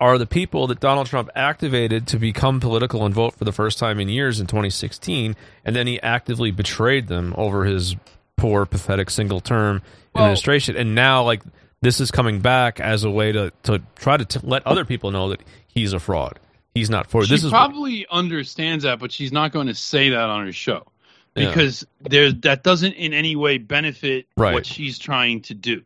are 0.00 0.18
the 0.18 0.26
people 0.26 0.66
that 0.66 0.80
Donald 0.80 1.06
Trump 1.06 1.30
activated 1.34 2.06
to 2.08 2.18
become 2.18 2.60
political 2.60 3.04
and 3.06 3.14
vote 3.14 3.34
for 3.34 3.44
the 3.44 3.52
first 3.52 3.78
time 3.78 3.98
in 3.98 4.08
years 4.08 4.40
in 4.40 4.46
2016, 4.46 5.34
and 5.64 5.76
then 5.76 5.86
he 5.86 6.00
actively 6.02 6.50
betrayed 6.50 7.08
them 7.08 7.34
over 7.38 7.64
his 7.64 7.96
poor, 8.36 8.66
pathetic 8.66 9.08
single 9.10 9.40
term 9.40 9.80
Well- 10.14 10.24
administration, 10.24 10.76
and 10.76 10.94
now 10.94 11.22
like 11.22 11.42
this 11.80 12.00
is 12.00 12.10
coming 12.10 12.40
back 12.40 12.80
as 12.80 13.04
a 13.04 13.10
way 13.10 13.32
to 13.32 13.52
to 13.64 13.80
try 13.96 14.16
to 14.16 14.24
t- 14.24 14.40
let 14.42 14.66
other 14.66 14.84
people 14.84 15.10
know 15.10 15.30
that 15.30 15.40
he's 15.66 15.92
a 15.92 15.98
fraud. 16.00 16.38
He's 16.74 16.90
not 16.90 17.06
for 17.06 17.24
she 17.24 17.30
this 17.30 17.42
is 17.44 17.50
probably 17.50 18.06
understands 18.10 18.84
that, 18.84 18.98
but 18.98 19.10
she's 19.12 19.32
not 19.32 19.50
going 19.52 19.68
to 19.68 19.74
say 19.74 20.10
that 20.10 20.28
on 20.28 20.44
her 20.44 20.52
show 20.52 20.86
Yeah. 21.34 21.48
because 21.48 21.86
there's 22.02 22.34
that 22.40 22.62
doesn't 22.62 22.92
in 22.94 23.14
any 23.14 23.34
way 23.34 23.56
benefit 23.56 24.26
Right. 24.36 24.52
what 24.52 24.66
she's 24.66 24.98
trying 24.98 25.40
to 25.42 25.54
do. 25.54 25.82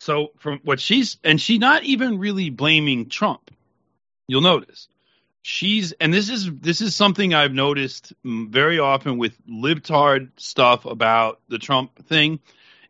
So 0.00 0.32
from 0.38 0.60
what 0.62 0.80
she's 0.80 1.18
and 1.24 1.40
she's 1.40 1.58
not 1.58 1.84
even 1.84 2.18
really 2.18 2.50
blaming 2.50 3.08
Trump. 3.08 3.50
You'll 4.28 4.40
notice 4.42 4.88
she's 5.46 5.92
and 5.92 6.12
this 6.12 6.28
is 6.28 6.50
this 6.60 6.80
is 6.80 6.96
something 6.96 7.32
I've 7.32 7.52
noticed 7.52 8.12
very 8.24 8.80
often 8.80 9.16
with 9.16 9.32
libtard 9.46 10.30
stuff 10.36 10.86
about 10.86 11.40
the 11.48 11.58
Trump 11.58 12.04
thing 12.08 12.40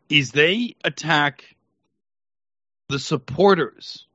is 0.09 0.31
they 0.31 0.75
attack 0.83 1.55
the 2.89 2.97
supporters 2.97 4.07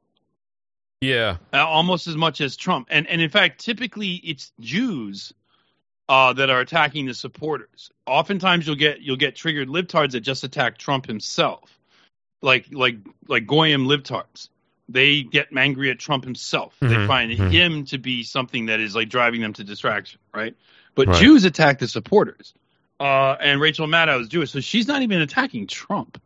yeah 1.00 1.36
almost 1.52 2.08
as 2.08 2.16
much 2.16 2.40
as 2.40 2.56
Trump. 2.56 2.88
And 2.90 3.06
and 3.06 3.20
in 3.20 3.30
fact, 3.30 3.64
typically 3.64 4.14
it's 4.14 4.52
Jews 4.58 5.32
uh, 6.08 6.32
that 6.32 6.50
are 6.50 6.58
attacking 6.58 7.06
the 7.06 7.14
supporters. 7.14 7.90
Oftentimes 8.06 8.66
you'll 8.66 8.74
get 8.74 9.00
you'll 9.00 9.16
get 9.16 9.36
triggered 9.36 9.68
libtards 9.68 10.12
that 10.12 10.20
just 10.20 10.42
attack 10.42 10.78
Trump 10.78 11.06
himself, 11.06 11.78
like 12.42 12.66
like 12.72 12.96
like 13.28 13.46
goyim 13.46 13.86
libtards. 13.86 14.48
They 14.88 15.22
get 15.22 15.48
angry 15.56 15.90
at 15.90 15.98
Trump 15.98 16.24
himself. 16.24 16.76
They 16.80 16.88
Mhm, 16.88 17.06
find 17.06 17.30
mhm. 17.32 17.50
him 17.50 17.84
to 17.86 17.98
be 17.98 18.24
something 18.24 18.66
that 18.66 18.80
is 18.80 18.94
like 18.94 19.08
driving 19.08 19.40
them 19.40 19.52
to 19.54 19.64
distraction, 19.64 20.20
right? 20.34 20.54
But 20.94 21.08
Right. 21.08 21.20
Jews 21.20 21.44
attack 21.44 21.78
the 21.78 21.88
supporters. 21.88 22.52
Uh, 23.00 23.36
and 23.40 23.60
Rachel 23.60 23.86
Maddow 23.86 24.20
is 24.20 24.28
Jewish, 24.28 24.50
so 24.50 24.60
she's 24.60 24.86
not 24.86 25.02
even 25.02 25.20
attacking 25.22 25.66
Trump. 25.66 26.20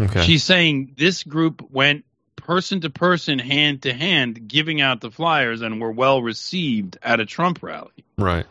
okay 0.00 0.22
She's 0.22 0.44
saying 0.44 0.94
this 0.96 1.22
group 1.22 1.70
went 1.70 2.04
person 2.36 2.80
to 2.82 2.90
person, 2.90 3.38
hand 3.38 3.82
to 3.82 3.92
hand, 3.92 4.48
giving 4.48 4.80
out 4.80 5.00
the 5.00 5.10
flyers 5.10 5.60
and 5.62 5.80
were 5.80 5.90
well 5.92 6.22
received 6.22 6.98
at 7.02 7.20
a 7.20 7.26
Trump 7.26 7.62
rally. 7.62 8.04
right 8.16 8.46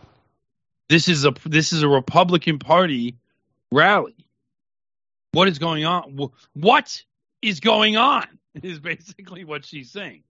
This 0.89 1.07
is 1.07 1.25
a 1.25 1.33
this 1.45 1.73
is 1.73 1.83
a 1.83 1.87
Republican 1.87 2.59
Party 2.59 3.15
rally. 3.71 4.15
What 5.33 5.47
is 5.47 5.59
going 5.59 5.85
on? 5.85 6.29
What 6.53 7.03
is 7.41 7.59
going 7.59 7.97
on? 7.97 8.27
Is 8.63 8.79
basically 8.79 9.45
what 9.45 9.63
she's 9.63 9.91
saying. 9.91 10.23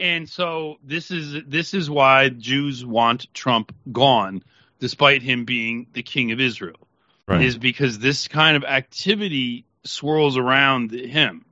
And 0.00 0.26
so 0.26 0.76
this 0.82 1.10
is 1.10 1.44
this 1.46 1.74
is 1.74 1.90
why 1.90 2.30
Jews 2.30 2.82
want 2.82 3.26
Trump 3.34 3.74
gone, 3.92 4.42
despite 4.80 5.20
him 5.20 5.44
being 5.44 5.86
the 5.92 6.02
king 6.02 6.32
of 6.32 6.40
Israel 6.40 6.88
right 7.28 7.42
is 7.42 7.58
because 7.58 7.98
this 7.98 8.26
kind 8.26 8.56
of 8.56 8.64
activity 8.64 9.66
swirls 9.84 10.36
around 10.36 10.90
him. 10.90 11.44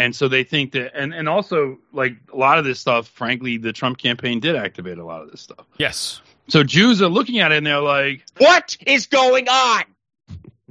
And 0.00 0.14
so 0.14 0.28
they 0.28 0.44
think 0.44 0.72
that, 0.72 0.96
and, 0.96 1.12
and 1.12 1.28
also, 1.28 1.78
like 1.92 2.12
a 2.32 2.36
lot 2.36 2.58
of 2.58 2.64
this 2.64 2.78
stuff, 2.78 3.08
frankly, 3.08 3.56
the 3.56 3.72
Trump 3.72 3.98
campaign 3.98 4.38
did 4.38 4.54
activate 4.54 4.98
a 4.98 5.04
lot 5.04 5.22
of 5.22 5.30
this 5.30 5.40
stuff. 5.40 5.66
yes 5.78 6.20
So 6.46 6.62
Jews 6.62 7.02
are 7.02 7.08
looking 7.08 7.40
at 7.40 7.50
it 7.50 7.56
and 7.56 7.66
they're 7.66 7.80
like, 7.80 8.24
What 8.36 8.76
is 8.86 9.06
going 9.06 9.48
on? 9.48 9.82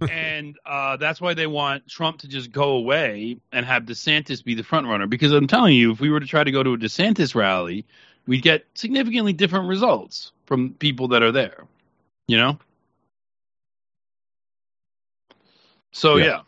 And 0.10 0.58
uh, 0.66 0.98
that's 0.98 1.20
why 1.20 1.34
they 1.34 1.48
want 1.48 1.88
Trump 1.88 2.20
to 2.20 2.28
just 2.28 2.52
go 2.52 2.72
away 2.72 3.38
and 3.52 3.66
have 3.66 3.84
DeSantis 3.84 4.44
be 4.44 4.56
the 4.56 4.64
front 4.64 4.88
runner. 4.88 5.08
Because 5.08 5.32
I'm 5.32 5.48
telling 5.48 5.76
you, 5.76 5.92
if 5.92 6.00
we 6.00 6.10
were 6.10 6.20
to 6.20 6.26
try 6.26 6.44
to 6.44 6.52
go 6.52 6.64
to 6.64 6.74
a 6.74 6.78
DeSantis 6.78 7.36
rally, 7.36 7.86
we'd 8.28 8.44
get 8.44 8.66
significantly 8.74 9.34
different 9.34 9.68
results 9.68 10.32
from 10.46 10.72
people 10.74 11.08
that 11.10 11.24
are 11.24 11.32
there. 11.32 11.64
You 12.28 12.38
know. 12.38 12.60
So 15.92 16.18
Yeah. 16.18 16.26
yeah, 16.26 16.42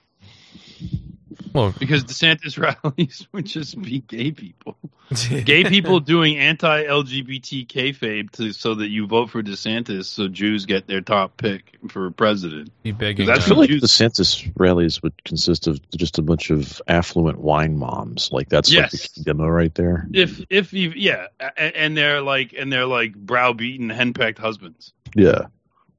Well, 1.53 1.73
because 1.79 2.03
DeSantis 2.03 2.57
rallies 2.83 3.27
would 3.31 3.45
just 3.45 3.81
be 3.81 3.99
gay 4.01 4.31
people, 4.31 4.77
gay 5.45 5.63
people 5.63 5.99
doing 5.99 6.37
anti-LGBT 6.37 7.67
kayfabe 7.67 8.29
to 8.31 8.51
so 8.53 8.75
that 8.75 8.89
you 8.89 9.07
vote 9.07 9.29
for 9.29 9.41
DeSantis, 9.41 10.05
so 10.05 10.27
Jews 10.27 10.65
get 10.65 10.87
their 10.87 11.01
top 11.01 11.37
pick 11.37 11.77
for 11.89 12.11
president. 12.11 12.71
be 12.83 12.91
begging. 12.91 13.25
That's 13.25 13.45
I 13.45 13.47
feel 13.47 13.57
like 13.57 13.69
Jews- 13.69 13.81
DeSantis 13.83 14.51
rallies 14.57 15.01
would 15.01 15.23
consist 15.23 15.67
of 15.67 15.79
just 15.91 16.17
a 16.17 16.21
bunch 16.21 16.49
of 16.49 16.81
affluent 16.87 17.39
wine 17.39 17.77
moms. 17.77 18.29
Like 18.31 18.49
that's 18.49 18.69
like 18.69 18.91
Yes. 18.91 18.91
the 18.91 19.07
key 19.09 19.23
demo 19.23 19.47
right 19.47 19.73
there. 19.75 20.07
If 20.13 20.41
if 20.49 20.73
you 20.73 20.91
yeah, 20.95 21.27
and 21.57 21.97
they're 21.97 22.21
like 22.21 22.53
and 22.53 22.71
they're 22.71 22.85
like 22.85 23.13
browbeaten, 23.13 23.89
henpecked 23.91 24.37
husbands. 24.37 24.93
Yeah. 25.15 25.45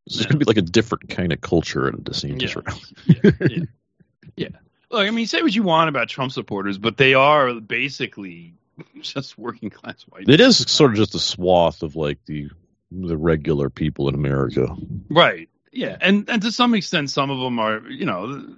So 0.08 0.18
it's 0.20 0.26
gonna 0.26 0.38
be 0.38 0.44
like 0.44 0.56
a 0.56 0.62
different 0.62 1.08
kind 1.08 1.32
of 1.32 1.40
culture 1.40 1.86
at 1.88 1.94
a 1.94 1.98
DeSantis 1.98 2.54
Yeah. 2.54 2.62
rally. 2.64 2.80
Yeah, 3.06 3.48
yeah, 3.56 3.64
yeah. 4.36 4.48
Look, 4.90 5.06
I 5.06 5.10
mean, 5.10 5.26
say 5.26 5.42
what 5.42 5.54
you 5.54 5.62
want 5.62 5.88
about 5.88 6.08
Trump 6.08 6.32
supporters, 6.32 6.78
but 6.78 6.96
they 6.96 7.14
are 7.14 7.54
basically 7.54 8.54
just 9.00 9.38
working 9.38 9.70
class 9.70 10.02
white. 10.08 10.28
It 10.28 10.40
is 10.40 10.58
sort 10.70 10.92
of 10.92 10.96
just 10.96 11.14
a 11.14 11.20
swath 11.20 11.82
of 11.82 11.96
like 11.96 12.18
the 12.26 12.50
the 12.90 13.16
regular 13.16 13.70
people 13.70 14.08
in 14.08 14.16
America. 14.16 14.76
Right. 15.08 15.48
Yeah, 15.72 15.96
and 16.00 16.28
and 16.28 16.42
to 16.42 16.50
some 16.50 16.74
extent, 16.74 17.10
some 17.10 17.30
of 17.30 17.38
them 17.38 17.60
are, 17.60 17.88
you 17.88 18.04
know, 18.04 18.56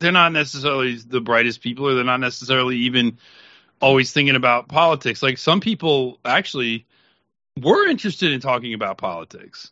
they're 0.00 0.10
not 0.10 0.32
necessarily 0.32 0.96
the 0.96 1.20
brightest 1.20 1.60
people, 1.60 1.86
or 1.86 1.94
they're 1.94 2.02
not 2.02 2.18
necessarily 2.18 2.76
even 2.78 3.18
always 3.80 4.12
thinking 4.12 4.34
about 4.34 4.68
politics. 4.68 5.22
Like 5.22 5.38
some 5.38 5.60
people 5.60 6.18
actually 6.24 6.86
were 7.60 7.86
interested 7.86 8.32
in 8.32 8.40
talking 8.40 8.74
about 8.74 8.98
politics 8.98 9.70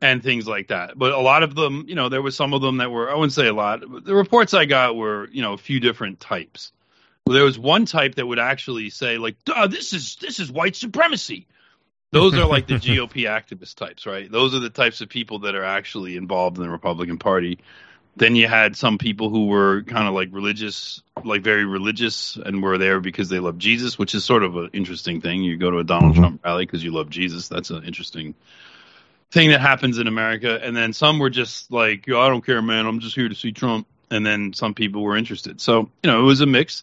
and 0.00 0.22
things 0.22 0.46
like 0.46 0.68
that, 0.68 0.98
but 0.98 1.12
a 1.12 1.20
lot 1.20 1.42
of 1.42 1.54
them, 1.54 1.86
you 1.88 1.94
know, 1.94 2.08
there 2.08 2.22
was 2.22 2.36
some 2.36 2.52
of 2.52 2.60
them 2.60 2.78
that 2.78 2.90
were, 2.90 3.10
I 3.10 3.14
wouldn't 3.14 3.32
say 3.32 3.46
a 3.46 3.54
lot. 3.54 3.80
But 3.88 4.04
the 4.04 4.14
reports 4.14 4.52
I 4.52 4.66
got 4.66 4.94
were, 4.94 5.28
you 5.30 5.42
know, 5.42 5.54
a 5.54 5.58
few 5.58 5.80
different 5.80 6.20
types. 6.20 6.72
There 7.26 7.44
was 7.44 7.58
one 7.58 7.86
type 7.86 8.16
that 8.16 8.26
would 8.26 8.38
actually 8.38 8.90
say, 8.90 9.18
like, 9.18 9.36
"Duh, 9.44 9.66
this 9.66 9.92
is 9.92 10.16
this 10.16 10.38
is 10.38 10.52
white 10.52 10.76
supremacy. 10.76 11.48
Those 12.12 12.34
are 12.34 12.46
like 12.46 12.66
the 12.66 12.74
GOP 12.78 13.26
activist 13.26 13.74
types, 13.74 14.06
right? 14.06 14.30
Those 14.30 14.54
are 14.54 14.60
the 14.60 14.70
types 14.70 15.00
of 15.00 15.08
people 15.08 15.40
that 15.40 15.54
are 15.54 15.64
actually 15.64 16.16
involved 16.16 16.56
in 16.56 16.62
the 16.62 16.70
Republican 16.70 17.18
Party. 17.18 17.58
Then 18.14 18.36
you 18.36 18.48
had 18.48 18.76
some 18.76 18.96
people 18.96 19.28
who 19.28 19.46
were 19.46 19.82
kind 19.82 20.06
of 20.06 20.14
like 20.14 20.28
religious, 20.30 21.02
like 21.24 21.42
very 21.42 21.64
religious, 21.64 22.36
and 22.36 22.62
were 22.62 22.78
there 22.78 23.00
because 23.00 23.28
they 23.28 23.40
love 23.40 23.58
Jesus, 23.58 23.98
which 23.98 24.14
is 24.14 24.24
sort 24.24 24.44
of 24.44 24.56
an 24.56 24.70
interesting 24.72 25.20
thing. 25.20 25.42
You 25.42 25.56
go 25.56 25.70
to 25.70 25.78
a 25.78 25.84
Donald 25.84 26.14
Mhm. 26.14 26.20
Trump 26.20 26.44
rally 26.44 26.64
because 26.64 26.84
you 26.84 26.92
love 26.92 27.10
Jesus. 27.10 27.48
That's 27.48 27.70
an 27.70 27.84
interesting 27.84 28.34
thing 29.30 29.50
that 29.50 29.60
happens 29.60 29.98
in 29.98 30.06
America. 30.06 30.58
And 30.62 30.76
then 30.76 30.92
some 30.92 31.18
were 31.18 31.30
just 31.30 31.70
like, 31.70 32.06
Yo, 32.06 32.20
I 32.20 32.28
don't 32.28 32.44
care, 32.44 32.62
man. 32.62 32.86
I'm 32.86 33.00
just 33.00 33.14
here 33.14 33.28
to 33.28 33.34
see 33.34 33.52
Trump. 33.52 33.86
And 34.10 34.24
then 34.24 34.52
some 34.52 34.74
people 34.74 35.02
were 35.02 35.16
interested. 35.16 35.60
So, 35.60 35.90
you 36.02 36.10
know, 36.10 36.20
it 36.20 36.24
was 36.24 36.40
a 36.40 36.46
mix 36.46 36.82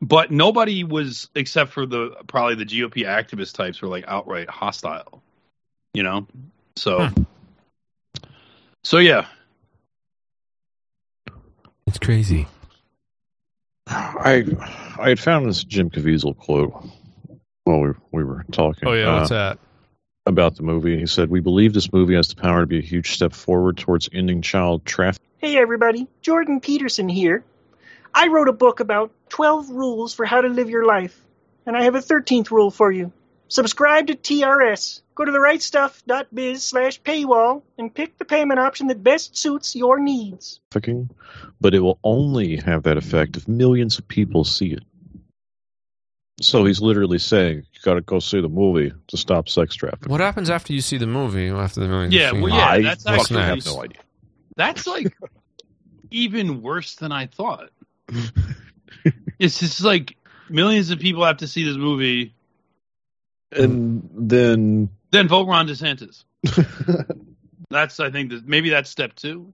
but 0.00 0.30
nobody 0.30 0.84
was 0.84 1.28
except 1.34 1.72
for 1.72 1.86
the 1.86 2.16
probably 2.26 2.54
the 2.54 2.64
GOP 2.64 3.04
activist 3.04 3.54
types 3.54 3.82
were 3.82 3.88
like 3.88 4.04
outright 4.06 4.48
hostile, 4.48 5.22
you 5.92 6.02
know. 6.02 6.26
So, 6.76 7.08
so 8.84 8.98
yeah, 8.98 9.26
it's 11.86 11.98
crazy. 11.98 12.46
I 13.88 14.44
I 14.98 15.08
had 15.10 15.18
found 15.18 15.46
this 15.46 15.64
Jim 15.64 15.90
Caviezel 15.90 16.36
quote 16.36 16.72
while 17.64 17.80
we 17.80 17.90
we 18.12 18.24
were 18.24 18.44
talking. 18.52 18.88
Oh 18.88 18.92
yeah, 18.92 19.08
uh, 19.08 19.18
what's 19.18 19.30
that? 19.30 19.58
About 20.28 20.56
the 20.56 20.62
movie. 20.62 20.98
He 20.98 21.06
said, 21.06 21.30
"We 21.30 21.40
believe 21.40 21.72
this 21.72 21.92
movie 21.92 22.14
has 22.14 22.28
the 22.28 22.36
power 22.36 22.60
to 22.60 22.66
be 22.66 22.78
a 22.78 22.82
huge 22.82 23.12
step 23.12 23.32
forward 23.32 23.78
towards 23.78 24.08
ending 24.12 24.42
child 24.42 24.84
trafficking." 24.84 25.26
Hey 25.38 25.56
everybody, 25.56 26.06
Jordan 26.20 26.60
Peterson 26.60 27.08
here. 27.08 27.42
I 28.14 28.28
wrote 28.28 28.48
a 28.48 28.52
book 28.52 28.80
about 28.80 29.10
12 29.30 29.70
rules 29.70 30.14
for 30.14 30.24
how 30.24 30.40
to 30.40 30.48
live 30.48 30.68
your 30.68 30.84
life, 30.84 31.18
and 31.66 31.76
I 31.76 31.84
have 31.84 31.94
a 31.94 32.00
13th 32.00 32.50
rule 32.50 32.70
for 32.70 32.92
you. 32.92 33.10
Subscribe 33.48 34.08
to 34.08 34.14
TRS. 34.14 35.00
Go 35.14 35.24
to 35.24 35.32
therightstuff.biz 35.32 36.62
slash 36.62 37.00
paywall 37.02 37.62
and 37.78 37.92
pick 37.92 38.18
the 38.18 38.24
payment 38.26 38.60
option 38.60 38.88
that 38.88 39.02
best 39.02 39.36
suits 39.36 39.74
your 39.74 39.98
needs. 39.98 40.60
but 41.60 41.74
it 41.74 41.80
will 41.80 41.98
only 42.04 42.56
have 42.56 42.82
that 42.82 42.98
effect 42.98 43.36
if 43.36 43.48
millions 43.48 43.98
of 43.98 44.06
people 44.06 44.44
see 44.44 44.72
it. 44.72 44.82
So 46.40 46.64
he's 46.64 46.80
literally 46.80 47.18
saying, 47.18 47.56
"You 47.72 47.80
got 47.82 47.94
to 47.94 48.00
go 48.00 48.20
see 48.20 48.40
the 48.40 48.48
movie 48.48 48.92
to 49.08 49.16
stop 49.16 49.48
sex 49.48 49.74
trafficking." 49.74 50.10
What 50.10 50.20
happens 50.20 50.50
after 50.50 50.72
you 50.72 50.80
see 50.80 50.96
the 50.96 51.06
movie? 51.06 51.48
After 51.48 51.80
the 51.80 51.88
movie? 51.88 52.14
Yeah, 52.16 52.32
well, 52.32 52.48
yeah, 52.48 52.78
that's 52.80 53.04
fucking 53.04 53.36
actually- 53.36 53.42
have 53.42 53.66
no 53.66 53.82
idea. 53.82 53.98
that's 54.56 54.86
like 54.86 55.16
even 56.10 56.62
worse 56.62 56.94
than 56.96 57.10
I 57.12 57.26
thought. 57.26 57.70
it's 59.38 59.58
just 59.58 59.82
like 59.82 60.16
millions 60.48 60.90
of 60.90 60.98
people 61.00 61.24
have 61.24 61.38
to 61.38 61.48
see 61.48 61.64
this 61.64 61.76
movie, 61.76 62.34
And 63.52 64.08
then 64.14 64.88
then 65.10 65.28
vote 65.28 65.46
Ron 65.48 65.66
DeSantis. 65.68 66.24
That's 67.70 68.00
I 68.00 68.10
think 68.10 68.30
that 68.30 68.46
maybe 68.48 68.70
that's 68.70 68.88
step 68.88 69.14
two. 69.14 69.52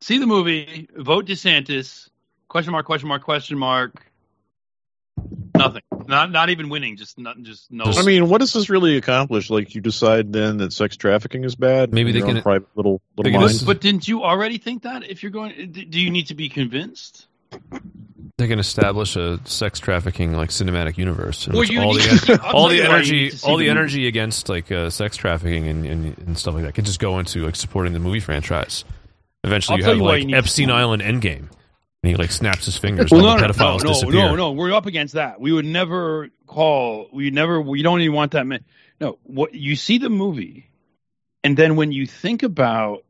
See 0.00 0.16
the 0.18 0.26
movie, 0.26 0.88
vote 0.96 1.26
DeSantis. 1.26 2.08
Question 2.48 2.72
mark? 2.72 2.86
Question 2.86 3.08
mark? 3.08 3.22
Question 3.22 3.58
mark? 3.58 4.06
Nothing. 5.54 5.82
Not 6.08 6.30
not 6.30 6.50
even 6.50 6.68
winning. 6.68 6.96
Just 6.96 7.18
not 7.18 7.40
just 7.42 7.70
no. 7.70 7.84
I 7.84 8.02
mean, 8.02 8.28
what 8.28 8.38
does 8.40 8.52
this 8.52 8.68
really 8.70 8.96
accomplish? 8.96 9.50
Like, 9.50 9.74
you 9.74 9.80
decide 9.80 10.32
then 10.32 10.58
that 10.58 10.72
sex 10.72 10.96
trafficking 10.96 11.44
is 11.44 11.54
bad? 11.54 11.92
Maybe 11.92 12.12
they 12.12 12.20
can- 12.22 12.42
private 12.42 12.68
little 12.74 13.00
they 13.16 13.22
little 13.24 13.32
can 13.32 13.40
mind. 13.40 13.52
just- 13.52 13.66
but 13.66 13.80
didn't 13.80 14.06
you 14.08 14.22
already 14.24 14.58
think 14.58 14.82
that? 14.82 15.08
If 15.08 15.22
you're 15.22 15.32
going, 15.32 15.72
do 15.72 16.00
you 16.00 16.10
need 16.10 16.26
to 16.28 16.34
be 16.34 16.48
convinced? 16.48 17.26
They 18.38 18.48
can 18.48 18.58
establish 18.58 19.14
a 19.14 19.38
sex 19.44 19.78
trafficking 19.78 20.32
like 20.32 20.48
cinematic 20.48 20.96
universe. 20.96 21.46
in 21.46 21.52
Well, 21.52 21.64
you 21.64 21.80
all 21.80 21.94
need- 21.94 22.02
the 22.02 22.40
I'll 22.42 22.56
all 22.56 22.68
the 22.68 22.76
you 22.76 22.80
why 22.82 22.86
you 22.88 22.94
energy 22.94 23.12
need 23.24 23.30
to 23.32 23.38
see 23.38 23.46
all 23.46 23.56
the 23.56 23.64
the 23.66 23.70
movie. 23.70 23.78
energy 23.80 24.06
against 24.08 24.48
like 24.48 24.72
uh, 24.72 24.90
sex 24.90 25.16
trafficking 25.16 25.68
and, 25.68 25.84
and 25.86 26.18
and 26.18 26.38
stuff 26.38 26.54
like 26.54 26.64
that 26.64 26.74
can 26.74 26.84
just 26.84 26.98
go 26.98 27.18
into 27.18 27.44
like 27.44 27.54
supporting 27.56 27.92
the 27.92 27.98
movie 28.00 28.20
franchise. 28.20 28.84
Eventually, 29.44 29.74
I'll 29.74 29.78
you 29.80 29.84
have 29.84 29.96
you 29.98 30.02
like 30.02 30.20
you 30.20 30.26
need 30.28 30.34
Epstein. 30.36 30.70
Island 30.70 31.02
Endgame, 31.02 31.48
and 32.02 32.10
he 32.10 32.16
like 32.16 32.30
snaps 32.32 32.66
his 32.66 32.76
fingers. 32.76 33.10
Well, 33.10 33.22
no, 33.22 33.36
no, 33.36 33.46
no, 33.46 33.76
no, 33.78 34.10
no, 34.10 34.34
no. 34.36 34.52
We're 34.52 34.72
up 34.72 34.86
against 34.86 35.14
that. 35.14 35.40
We 35.40 35.52
would 35.52 35.64
never 35.64 36.30
call. 36.46 37.08
We 37.12 37.30
never. 37.30 37.60
We 37.60 37.82
don't 37.82 38.00
even 38.00 38.14
want 38.14 38.32
that. 38.32 38.46
Man. 38.46 38.64
No. 39.00 39.18
What 39.22 39.54
you 39.54 39.76
see 39.76 39.98
the 39.98 40.10
movie, 40.10 40.68
and 41.44 41.56
then 41.56 41.76
when 41.76 41.92
you 41.92 42.06
think 42.06 42.42
about 42.42 43.04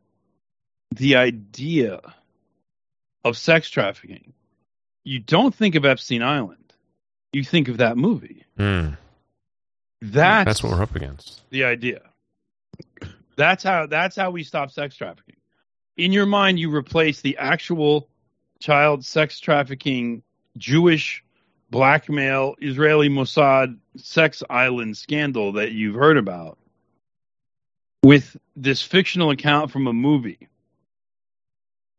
the 0.95 1.17
idea 1.17 2.01
of 3.25 3.37
sex 3.39 3.71
trafficking, 3.71 4.33
you 5.05 5.21
don't 5.21 5.55
think 5.55 5.75
of 5.75 5.85
Epstein 5.85 6.23
Island. 6.23 6.59
You 7.33 7.45
think 7.45 7.69
of 7.69 7.79
that 7.79 7.97
movie. 7.97 8.45
Mm. 8.59 8.99
That's 10.03 10.47
That's 10.47 10.63
what 10.63 10.73
we're 10.73 10.83
up 10.83 10.95
against. 10.97 11.41
the 11.51 11.65
idea. 11.65 12.03
That's 13.37 13.63
how 13.65 13.87
that's 13.87 14.17
how 14.17 14.31
we 14.31 14.43
stop 14.45 14.71
sex 14.71 14.97
trafficking. 14.97 15.37
In 15.97 16.13
your 16.13 16.27
mind, 16.27 16.59
you 16.59 16.75
replace 16.75 17.21
the 17.23 17.39
actual 17.39 18.09
child 18.63 19.05
sex 19.05 19.41
trafficking 19.41 20.23
Jewish 20.57 21.25
blackmail 21.71 22.55
Israeli 22.61 23.09
Mossad 23.09 23.77
sex 23.97 24.43
island 24.49 24.97
scandal 24.97 25.53
that 25.53 25.73
you've 25.73 25.97
heard 25.97 26.17
about 26.17 26.59
with 28.05 28.37
this 28.57 28.83
fictional 28.83 29.31
account 29.31 29.71
from 29.71 29.87
a 29.87 29.93
movie. 29.93 30.49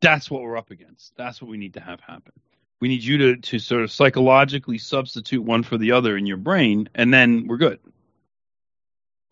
That's 0.00 0.30
what 0.30 0.42
we're 0.42 0.56
up 0.56 0.70
against. 0.70 1.16
That's 1.16 1.40
what 1.40 1.50
we 1.50 1.56
need 1.56 1.74
to 1.74 1.80
have 1.80 2.00
happen. 2.00 2.32
We 2.80 2.88
need 2.88 3.02
you 3.02 3.18
to, 3.18 3.36
to 3.36 3.58
sort 3.58 3.82
of 3.82 3.90
psychologically 3.90 4.78
substitute 4.78 5.42
one 5.42 5.62
for 5.62 5.78
the 5.78 5.92
other 5.92 6.16
in 6.16 6.26
your 6.26 6.36
brain, 6.36 6.88
and 6.94 7.12
then 7.12 7.46
we're 7.46 7.56
good. 7.56 7.78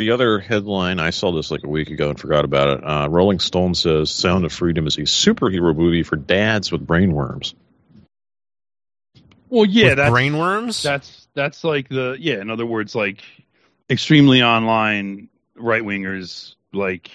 The 0.02 0.10
other 0.10 0.40
headline, 0.40 0.98
I 0.98 1.10
saw 1.10 1.30
this 1.30 1.52
like 1.52 1.62
a 1.62 1.68
week 1.68 1.88
ago 1.90 2.10
and 2.10 2.18
forgot 2.18 2.44
about 2.44 2.76
it. 2.76 2.84
Uh, 2.84 3.08
Rolling 3.08 3.38
Stone 3.38 3.76
says 3.76 4.10
Sound 4.10 4.44
of 4.44 4.52
Freedom 4.52 4.84
is 4.88 4.98
a 4.98 5.02
superhero 5.02 5.76
movie 5.76 6.02
for 6.02 6.16
dads 6.16 6.72
with 6.72 6.84
brainworms. 6.84 7.54
Well, 9.48 9.64
yeah, 9.64 9.90
With 9.90 9.98
that's 9.98 10.12
brainworms. 10.12 10.82
that's 10.82 11.28
that's 11.34 11.62
like 11.62 11.88
the 11.88 12.16
yeah. 12.18 12.40
In 12.40 12.50
other 12.50 12.66
words, 12.66 12.96
like 12.96 13.22
extremely 13.88 14.42
online 14.42 15.28
right 15.54 15.84
wingers. 15.84 16.56
Like 16.72 17.08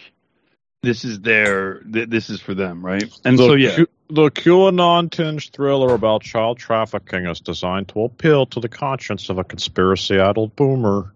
this 0.82 1.04
is 1.04 1.20
their 1.20 1.82
th- 1.82 2.08
this 2.08 2.30
is 2.30 2.40
for 2.40 2.54
them, 2.54 2.86
right? 2.86 3.14
And 3.26 3.38
the, 3.38 3.48
so 3.48 3.54
yeah, 3.56 3.76
Q- 3.76 3.90
the 4.10 4.32
QAnon 4.32 5.12
tinged 5.12 5.50
thriller 5.52 5.94
about 5.94 6.22
child 6.22 6.58
trafficking 6.58 7.26
is 7.26 7.42
designed 7.42 7.90
to 7.90 8.06
appeal 8.06 8.46
to 8.46 8.62
the 8.62 8.70
conscience 8.70 9.28
of 9.28 9.40
a 9.40 9.44
conspiracy 9.44 10.18
addled 10.18 10.56
boomer. 10.56 11.12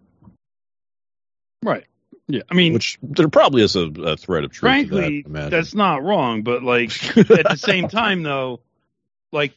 Right. 1.63 1.85
Yeah, 2.27 2.43
I 2.49 2.53
mean, 2.53 2.73
which 2.73 2.97
there 3.01 3.27
probably 3.27 3.61
is 3.61 3.75
a, 3.75 3.87
a 4.03 4.15
thread 4.15 4.45
of 4.45 4.51
truth. 4.51 4.61
frankly, 4.61 5.23
to 5.23 5.29
that, 5.29 5.51
that's 5.51 5.73
not 5.73 6.03
wrong. 6.03 6.43
But 6.43 6.63
like 6.63 7.17
at 7.17 7.49
the 7.49 7.57
same 7.57 7.89
time, 7.89 8.23
though, 8.23 8.61
like 9.31 9.53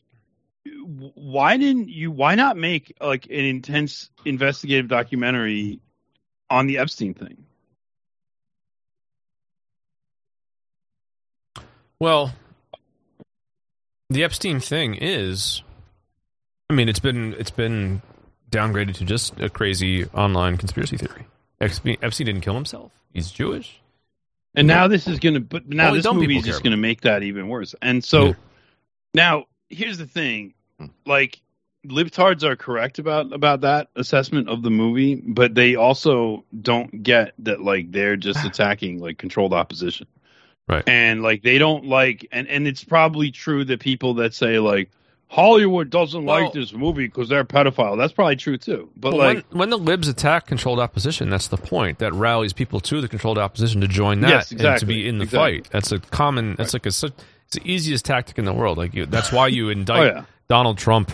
why 0.65 1.57
didn't 1.57 1.89
you? 1.89 2.11
Why 2.11 2.35
not 2.35 2.57
make 2.57 2.97
like 3.01 3.27
an 3.27 3.45
intense 3.45 4.11
investigative 4.25 4.89
documentary 4.89 5.81
on 6.51 6.67
the 6.67 6.79
Epstein 6.79 7.15
thing? 7.15 7.45
Well, 11.99 12.35
the 14.11 14.25
Epstein 14.25 14.61
thing 14.61 14.95
is, 14.95 15.63
I 16.69 16.75
mean, 16.75 16.89
it's 16.89 16.99
been 16.99 17.35
it's 17.35 17.51
been 17.51 18.03
downgraded 18.51 18.95
to 18.97 19.05
just 19.05 19.39
a 19.41 19.49
crazy 19.49 20.07
online 20.07 20.57
conspiracy 20.57 20.97
theory. 20.97 21.27
Epstein, 21.65 21.97
Epstein 22.03 22.27
didn't 22.27 22.43
kill 22.43 22.55
himself. 22.55 22.93
He's 23.13 23.31
Jewish. 23.31 23.81
And 24.55 24.69
now 24.69 24.87
this 24.87 25.09
is 25.09 25.19
gonna, 25.19 25.41
but 25.41 25.69
now 25.69 25.89
Only 25.89 25.99
this 25.99 26.05
dumb 26.05 26.17
movie 26.17 26.29
people 26.29 26.41
is 26.41 26.47
just 26.47 26.63
care 26.63 26.71
gonna 26.71 26.77
make 26.81 27.01
that 27.03 27.23
even 27.23 27.49
worse. 27.49 27.75
And 27.83 28.05
so 28.05 28.27
Yeah. 28.27 28.33
now 29.15 29.45
here's 29.69 29.99
the 29.99 30.07
thing, 30.07 30.55
hmm. 30.79 30.87
like 31.07 31.41
libtards 31.87 32.43
are 32.43 32.57
correct 32.57 32.99
about 32.99 33.33
about 33.33 33.61
that 33.63 33.89
assessment 33.97 34.49
of 34.49 34.63
the 34.63 34.71
movie, 34.71 35.17
but 35.17 35.55
they 35.55 35.75
also 35.75 36.45
don't 36.63 37.03
get 37.03 37.35
that 37.41 37.63
like 37.63 37.91
they're 37.91 38.17
just 38.17 38.45
attacking 38.47 39.01
like 39.01 39.19
controlled 39.19 39.53
opposition. 39.53 40.07
Right. 40.69 40.85
And 40.87 41.23
like 41.23 41.43
they 41.43 41.59
don't 41.59 41.87
like 41.87 42.27
and 42.31 42.47
and 42.49 42.67
it's 42.69 42.85
probably 42.85 43.31
true 43.31 43.65
that 43.65 43.81
people 43.81 44.15
that 44.15 44.35
say 44.35 44.59
like 44.59 44.91
Hollywood 45.29 45.91
doesn't 45.91 46.25
Well- 46.25 46.45
like 46.45 46.53
this 46.53 46.73
movie 46.73 47.07
because 47.07 47.29
they're 47.29 47.45
pedophile. 47.45 47.97
That's 47.99 48.13
probably 48.13 48.37
true 48.37 48.57
too. 48.57 48.91
But 48.97 49.15
Well, 49.15 49.27
like 49.27 49.45
when, 49.51 49.59
when 49.59 49.71
the 49.71 49.79
libs 49.79 50.07
attack 50.07 50.47
controlled 50.47 50.79
opposition, 50.79 51.29
that's 51.29 51.49
the 51.49 51.57
point. 51.57 51.99
That 51.99 52.13
rallies 52.13 52.53
people 52.53 52.79
to 52.81 53.01
the 53.01 53.09
controlled 53.09 53.39
opposition 53.39 53.81
to 53.81 53.89
join 53.89 54.21
that 54.21 54.31
Yes, 54.31 54.53
and 54.53 54.79
to 54.79 54.87
be 54.87 55.09
in 55.09 55.19
the 55.19 55.25
exactly. 55.25 55.59
fight. 55.63 55.71
That's 55.71 55.91
a 55.93 55.99
common. 55.99 56.55
That's 56.57 56.73
like 56.73 56.87
a. 56.87 56.93
such- 56.93 57.13
It's 57.47 57.57
the 57.57 57.69
easiest 57.71 58.05
tactic 58.05 58.39
in 58.39 58.45
the 58.45 58.53
world. 58.53 58.79
Like 58.79 58.95
you, 58.95 59.07
that's 59.07 59.33
why 59.33 59.49
you 59.49 59.67
oh 59.69 59.73
indict 59.73 60.15
yeah. 60.15 60.25
Donald 60.49 60.79
Trump 60.79 61.11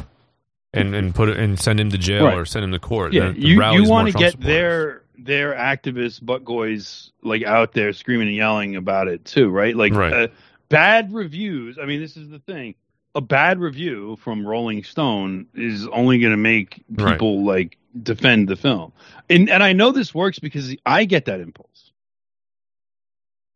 and 0.74 0.94
and 0.94 1.14
put 1.14 1.28
it 1.30 1.38
and 1.38 1.58
send 1.58 1.80
him 1.80 1.90
to 1.90 1.98
jail 1.98 2.26
Right. 2.26 2.36
or 2.36 2.44
send 2.44 2.64
him 2.64 2.72
to 2.72 2.78
court. 2.78 3.12
Yeah, 3.14 3.28
That 3.28 3.38
you 3.38 3.62
you 3.72 3.84
want 3.88 4.08
to 4.08 4.12
get 4.18 4.32
supporters. 4.32 4.46
their 4.54 5.02
their 5.18 5.54
activist 5.54 6.24
butt 6.24 6.44
goys 6.44 7.10
like 7.22 7.42
out 7.42 7.72
there 7.72 7.92
screaming 7.92 8.28
and 8.28 8.36
yelling 8.36 8.76
about 8.76 9.08
it 9.08 9.24
too, 9.24 9.48
right? 9.50 9.74
Like 9.74 9.94
Right. 9.94 10.12
Uh, 10.12 10.28
bad 10.68 11.12
reviews. 11.12 11.78
I 11.80 11.86
mean, 11.86 12.00
this 12.00 12.16
is 12.16 12.28
the 12.28 12.38
thing. 12.38 12.74
A 13.14 13.20
bad 13.20 13.58
review 13.58 14.16
from 14.16 14.46
Rolling 14.46 14.84
Stone 14.84 15.46
is 15.54 15.86
only 15.88 16.20
going 16.20 16.32
to 16.32 16.36
make 16.36 16.84
Right. 16.90 17.14
people 17.14 17.44
like 17.44 17.76
defend 18.02 18.48
the 18.48 18.56
film, 18.56 18.92
and 19.28 19.50
and 19.50 19.62
I 19.62 19.72
know 19.72 19.90
this 19.90 20.14
works 20.14 20.38
because 20.38 20.74
I 20.86 21.04
get 21.04 21.24
that 21.24 21.40
impulse. 21.40 21.92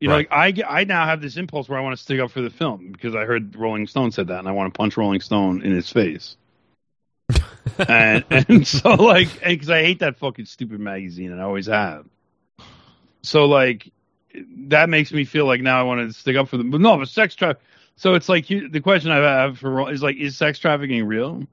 You 0.01 0.09
know, 0.09 0.17
like 0.17 0.29
I 0.33 0.53
I 0.69 0.85
now 0.85 1.07
have 1.07 1.21
this 1.21 1.37
impulse 1.37 1.69
where 1.69 1.79
I 1.79 1.83
want 1.83 1.97
to 1.97 2.03
stick 2.03 2.21
up 2.21 2.31
for 2.31 2.41
the 2.41 2.51
film 2.51 2.91
because 2.93 3.15
I 3.15 3.25
heard 3.25 3.55
Rolling 3.57 3.87
Stone 3.87 4.11
said 4.11 4.27
that, 4.27 4.41
and 4.41 4.49
I 4.49 4.53
want 4.53 4.75
to 4.75 4.77
punch 4.77 4.97
Rolling 4.97 5.21
Stone 5.21 5.63
in 5.63 5.73
his 5.73 5.89
face 5.91 6.37
and 7.89 8.25
and 8.31 8.67
so 8.67 8.95
like 8.95 9.29
because 9.43 9.71
I 9.71 9.83
hate 9.83 10.01
that 10.01 10.17
fucking 10.17 10.45
stupid 10.47 10.81
magazine 10.81 11.33
and 11.33 11.41
I 11.41 11.45
always 11.45 11.67
have. 11.67 12.07
So 13.23 13.47
like 13.47 13.91
that 14.69 14.89
makes 14.89 15.13
me 15.13 15.25
feel 15.25 15.47
like 15.47 15.61
now 15.61 15.81
I 15.81 15.83
want 15.85 16.07
to 16.07 16.13
stick 16.13 16.37
up 16.37 16.49
for 16.49 16.57
them. 16.57 16.71
But 16.71 16.81
no, 16.81 16.97
but 16.97 17.09
sex 17.09 17.35
traffic. 17.35 17.63
So 17.97 18.15
it's 18.15 18.29
like 18.29 18.51
you, 18.51 18.69
the 18.69 18.81
question 18.81 19.11
I 19.11 19.17
have 19.17 19.59
for 19.59 19.91
is 19.91 20.03
like, 20.03 20.17
is 20.17 20.37
sex 20.37 20.59
trafficking 20.59 21.05
real? 21.05 21.47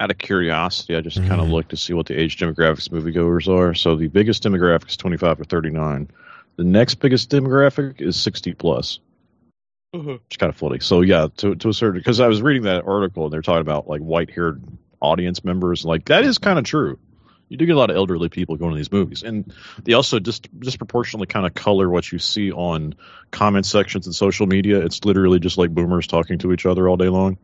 out 0.00 0.10
of 0.10 0.18
curiosity, 0.18 0.96
I 0.96 1.02
just 1.02 1.18
mm-hmm. 1.18 1.28
kind 1.28 1.40
of 1.40 1.50
looked 1.50 1.68
to 1.70 1.76
see 1.76 1.92
what 1.92 2.06
the 2.06 2.18
age 2.18 2.38
demographics 2.38 2.88
moviegoers 2.88 3.46
are. 3.46 3.74
So 3.74 3.94
the 3.94 4.08
biggest 4.08 4.42
demographic 4.42 4.88
is 4.88 4.96
25 4.96 5.38
to 5.38 5.44
39. 5.44 6.08
The 6.56 6.64
next 6.64 6.96
biggest 6.96 7.30
demographic 7.30 8.00
is 8.00 8.16
60 8.16 8.54
plus. 8.54 8.98
Uh-huh. 9.92 10.18
It's 10.26 10.36
kind 10.38 10.50
of 10.50 10.56
funny. 10.56 10.80
So 10.80 11.02
yeah, 11.02 11.28
to 11.38 11.54
to 11.56 11.68
a 11.68 11.74
certain 11.74 11.98
because 11.98 12.20
I 12.20 12.28
was 12.28 12.42
reading 12.42 12.62
that 12.62 12.86
article 12.86 13.24
and 13.24 13.32
they're 13.32 13.42
talking 13.42 13.60
about 13.60 13.88
like 13.88 14.00
white 14.00 14.30
haired 14.30 14.62
audience 15.00 15.44
members. 15.44 15.84
Like 15.84 16.04
that 16.06 16.24
is 16.24 16.38
kind 16.38 16.58
of 16.58 16.64
true. 16.64 16.98
You 17.50 17.56
do 17.56 17.66
get 17.66 17.74
a 17.74 17.78
lot 17.78 17.90
of 17.90 17.96
elderly 17.96 18.28
people 18.28 18.56
going 18.56 18.70
to 18.70 18.76
these 18.76 18.92
movies, 18.92 19.24
and 19.24 19.52
they 19.82 19.94
also 19.94 20.20
just 20.20 20.48
disproportionately 20.60 21.26
kind 21.26 21.44
of 21.44 21.52
color 21.52 21.90
what 21.90 22.10
you 22.12 22.20
see 22.20 22.52
on 22.52 22.94
comment 23.32 23.66
sections 23.66 24.06
and 24.06 24.14
social 24.14 24.46
media. 24.46 24.78
It's 24.78 25.04
literally 25.04 25.40
just 25.40 25.58
like 25.58 25.74
boomers 25.74 26.06
talking 26.06 26.38
to 26.38 26.52
each 26.52 26.64
other 26.64 26.88
all 26.88 26.96
day 26.96 27.08
long. 27.08 27.38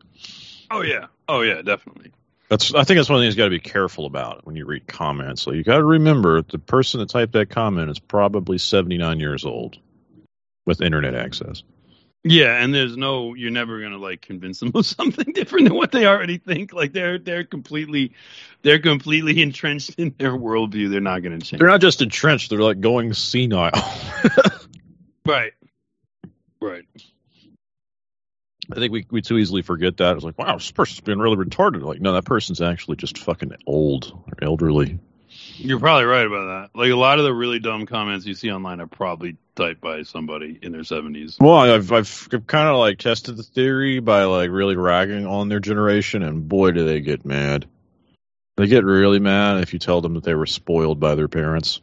Oh 0.71 0.81
yeah, 0.81 1.07
oh 1.27 1.41
yeah, 1.41 1.61
definitely. 1.61 2.13
That's 2.47 2.73
I 2.73 2.85
think 2.85 2.97
that's 2.97 3.09
one 3.09 3.17
of 3.17 3.21
the 3.21 3.25
things 3.25 3.35
you 3.35 3.39
got 3.39 3.45
to 3.45 3.49
be 3.49 3.59
careful 3.59 4.05
about 4.05 4.45
when 4.45 4.55
you 4.55 4.65
read 4.65 4.87
comments. 4.87 5.41
So 5.41 5.51
you 5.51 5.63
got 5.63 5.77
to 5.77 5.83
remember 5.83 6.41
the 6.41 6.57
person 6.57 7.01
that 7.01 7.09
typed 7.09 7.33
that 7.33 7.49
comment 7.49 7.89
is 7.89 7.99
probably 7.99 8.57
79 8.57 9.19
years 9.19 9.43
old 9.43 9.77
with 10.65 10.81
internet 10.81 11.15
access. 11.15 11.63
Yeah, 12.23 12.61
and 12.61 12.73
there's 12.73 12.97
no 12.97 13.35
you're 13.35 13.51
never 13.51 13.81
gonna 13.81 13.97
like 13.97 14.21
convince 14.21 14.59
them 14.59 14.71
of 14.75 14.85
something 14.85 15.33
different 15.33 15.65
than 15.69 15.75
what 15.75 15.91
they 15.91 16.05
already 16.05 16.37
think. 16.37 16.73
Like 16.73 16.93
they're 16.93 17.17
they're 17.17 17.43
completely 17.43 18.13
they're 18.63 18.79
completely 18.79 19.41
entrenched 19.43 19.95
in 19.97 20.13
their 20.17 20.31
worldview. 20.33 20.89
They're 20.89 21.01
not 21.01 21.23
gonna 21.23 21.39
change. 21.39 21.59
They're 21.59 21.69
not 21.69 21.81
just 21.81 22.01
entrenched; 22.01 22.49
they're 22.49 22.59
like 22.59 22.81
going 22.81 23.13
senile. 23.13 23.71
Right. 25.27 25.51
Right. 26.61 26.85
I 28.71 28.75
think 28.75 28.93
we 28.93 29.05
we 29.11 29.21
too 29.21 29.37
easily 29.37 29.61
forget 29.61 29.97
that. 29.97 30.15
It's 30.15 30.23
like, 30.23 30.37
wow, 30.37 30.55
this 30.55 30.71
person's 30.71 31.01
being 31.01 31.19
really 31.19 31.35
retarded. 31.35 31.83
Like, 31.83 31.99
no, 31.99 32.13
that 32.13 32.23
person's 32.23 32.61
actually 32.61 32.95
just 32.95 33.17
fucking 33.17 33.51
old 33.65 34.11
or 34.25 34.33
elderly. 34.41 34.99
You're 35.57 35.79
probably 35.79 36.05
right 36.05 36.25
about 36.25 36.45
that. 36.45 36.79
Like 36.79 36.91
a 36.91 36.95
lot 36.95 37.19
of 37.19 37.25
the 37.25 37.33
really 37.33 37.59
dumb 37.59 37.85
comments 37.85 38.25
you 38.25 38.33
see 38.33 38.51
online 38.51 38.79
are 38.79 38.87
probably 38.87 39.37
typed 39.55 39.81
by 39.81 40.03
somebody 40.03 40.57
in 40.61 40.71
their 40.71 40.81
70s. 40.81 41.39
Well, 41.39 41.55
I've 41.55 41.91
I've 41.91 42.29
kind 42.47 42.69
of 42.69 42.77
like 42.77 42.99
tested 42.99 43.37
the 43.37 43.43
theory 43.43 43.99
by 43.99 44.23
like 44.25 44.51
really 44.51 44.75
ragging 44.75 45.25
on 45.25 45.49
their 45.49 45.59
generation, 45.59 46.23
and 46.23 46.47
boy, 46.47 46.71
do 46.71 46.85
they 46.85 47.01
get 47.01 47.25
mad. 47.25 47.67
They 48.55 48.67
get 48.67 48.83
really 48.83 49.19
mad 49.19 49.61
if 49.61 49.73
you 49.73 49.79
tell 49.79 50.01
them 50.01 50.15
that 50.15 50.23
they 50.23 50.33
were 50.33 50.47
spoiled 50.47 50.99
by 50.99 51.15
their 51.15 51.27
parents. 51.27 51.81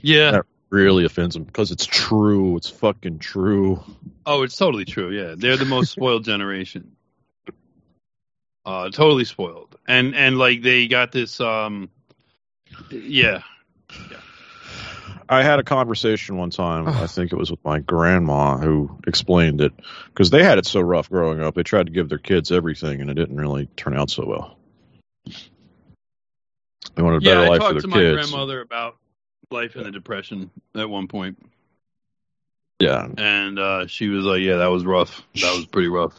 Yeah. 0.00 0.30
That 0.30 0.46
really 0.70 1.04
offends 1.04 1.34
them 1.34 1.44
because 1.44 1.70
it's 1.70 1.86
true. 1.86 2.56
It's 2.56 2.68
fucking 2.68 3.18
true. 3.18 3.82
Oh, 4.24 4.42
it's 4.42 4.56
totally 4.56 4.84
true. 4.84 5.10
Yeah, 5.10 5.34
they're 5.36 5.56
the 5.56 5.64
most 5.64 5.90
spoiled 5.92 6.24
generation. 6.24 6.96
Uh, 8.64 8.90
totally 8.90 9.24
spoiled, 9.24 9.76
and 9.88 10.14
and 10.14 10.38
like 10.38 10.62
they 10.62 10.86
got 10.86 11.10
this. 11.10 11.40
Um, 11.40 11.90
yeah, 12.90 13.42
I 15.28 15.42
had 15.42 15.58
a 15.58 15.64
conversation 15.64 16.36
one 16.36 16.50
time. 16.50 16.86
I 16.86 17.06
think 17.06 17.32
it 17.32 17.36
was 17.36 17.50
with 17.50 17.64
my 17.64 17.78
grandma 17.80 18.58
who 18.58 18.98
explained 19.06 19.60
it 19.60 19.72
because 20.06 20.30
they 20.30 20.42
had 20.44 20.58
it 20.58 20.66
so 20.66 20.80
rough 20.80 21.08
growing 21.08 21.42
up. 21.42 21.54
They 21.54 21.62
tried 21.62 21.86
to 21.86 21.92
give 21.92 22.08
their 22.08 22.18
kids 22.18 22.52
everything, 22.52 23.00
and 23.00 23.10
it 23.10 23.14
didn't 23.14 23.36
really 23.36 23.66
turn 23.76 23.96
out 23.96 24.10
so 24.10 24.26
well. 24.26 24.58
They 26.94 27.02
wanted 27.02 27.22
a 27.22 27.26
yeah. 27.26 27.34
better 27.34 27.46
I 27.46 27.48
life 27.48 27.58
for 27.58 27.62
talked 27.62 27.72
their 27.74 27.80
to 27.82 27.88
my 27.88 27.96
kids. 27.96 28.30
grandmother 28.30 28.60
about 28.60 28.96
life 29.50 29.76
in 29.76 29.84
the 29.84 29.90
depression 29.90 30.50
at 30.74 30.88
one 30.88 31.08
point, 31.08 31.38
Yeah, 32.78 33.08
and 33.16 33.58
uh, 33.58 33.86
she 33.86 34.08
was 34.08 34.24
like, 34.24 34.42
"Yeah, 34.42 34.56
that 34.56 34.66
was 34.66 34.84
rough. 34.84 35.22
That 35.36 35.54
was 35.56 35.66
pretty 35.66 35.88
rough." 35.88 36.12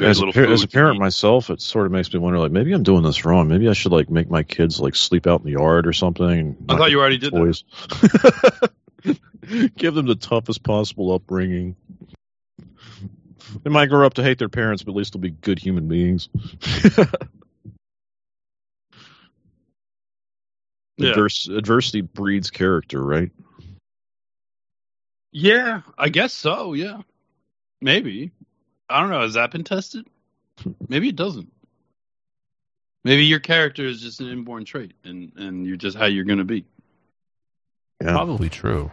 As 0.00 0.20
a, 0.20 0.26
par- 0.32 0.46
as 0.46 0.62
a 0.62 0.68
parent 0.68 0.98
myself, 0.98 1.48
it 1.50 1.60
sort 1.60 1.86
of 1.86 1.92
makes 1.92 2.12
me 2.12 2.18
wonder, 2.18 2.38
like 2.38 2.52
maybe 2.52 2.72
I'm 2.72 2.82
doing 2.82 3.02
this 3.02 3.24
wrong. 3.24 3.48
Maybe 3.48 3.68
I 3.68 3.72
should 3.72 3.92
like 3.92 4.10
make 4.10 4.28
my 4.30 4.42
kids 4.42 4.80
like 4.80 4.94
sleep 4.94 5.26
out 5.26 5.40
in 5.40 5.46
the 5.46 5.52
yard 5.52 5.86
or 5.86 5.92
something. 5.92 6.56
I 6.68 6.76
thought 6.76 6.90
you 6.90 7.00
already 7.00 7.18
did 7.18 7.32
that. 7.32 7.38
toys. 7.38 7.64
Give 9.76 9.94
them 9.94 10.06
the 10.06 10.14
toughest 10.14 10.62
possible 10.62 11.12
upbringing. 11.12 11.76
They 13.62 13.70
might 13.70 13.86
grow 13.88 14.06
up 14.06 14.14
to 14.14 14.22
hate 14.22 14.38
their 14.38 14.48
parents, 14.48 14.82
but 14.82 14.92
at 14.92 14.96
least 14.96 15.12
they'll 15.12 15.20
be 15.20 15.30
good 15.30 15.58
human 15.58 15.88
beings. 15.88 16.28
Yeah. 20.98 21.14
Advers- 21.14 21.48
adversity 21.56 22.02
breeds 22.02 22.50
character, 22.50 23.02
right? 23.02 23.30
Yeah, 25.32 25.80
I 25.96 26.10
guess 26.10 26.32
so. 26.32 26.74
Yeah, 26.74 27.00
maybe. 27.80 28.30
I 28.88 29.00
don't 29.00 29.10
know. 29.10 29.22
Has 29.22 29.34
that 29.34 29.50
been 29.50 29.64
tested? 29.64 30.06
Maybe 30.88 31.08
it 31.08 31.16
doesn't. 31.16 31.52
Maybe 33.04 33.24
your 33.24 33.40
character 33.40 33.84
is 33.84 34.00
just 34.00 34.20
an 34.20 34.28
inborn 34.28 34.64
trait, 34.64 34.92
and 35.04 35.32
and 35.36 35.66
you're 35.66 35.76
just 35.76 35.96
how 35.96 36.06
you're 36.06 36.24
going 36.24 36.38
to 36.38 36.44
be. 36.44 36.64
Yeah. 38.00 38.12
Probably 38.12 38.48
true. 38.48 38.90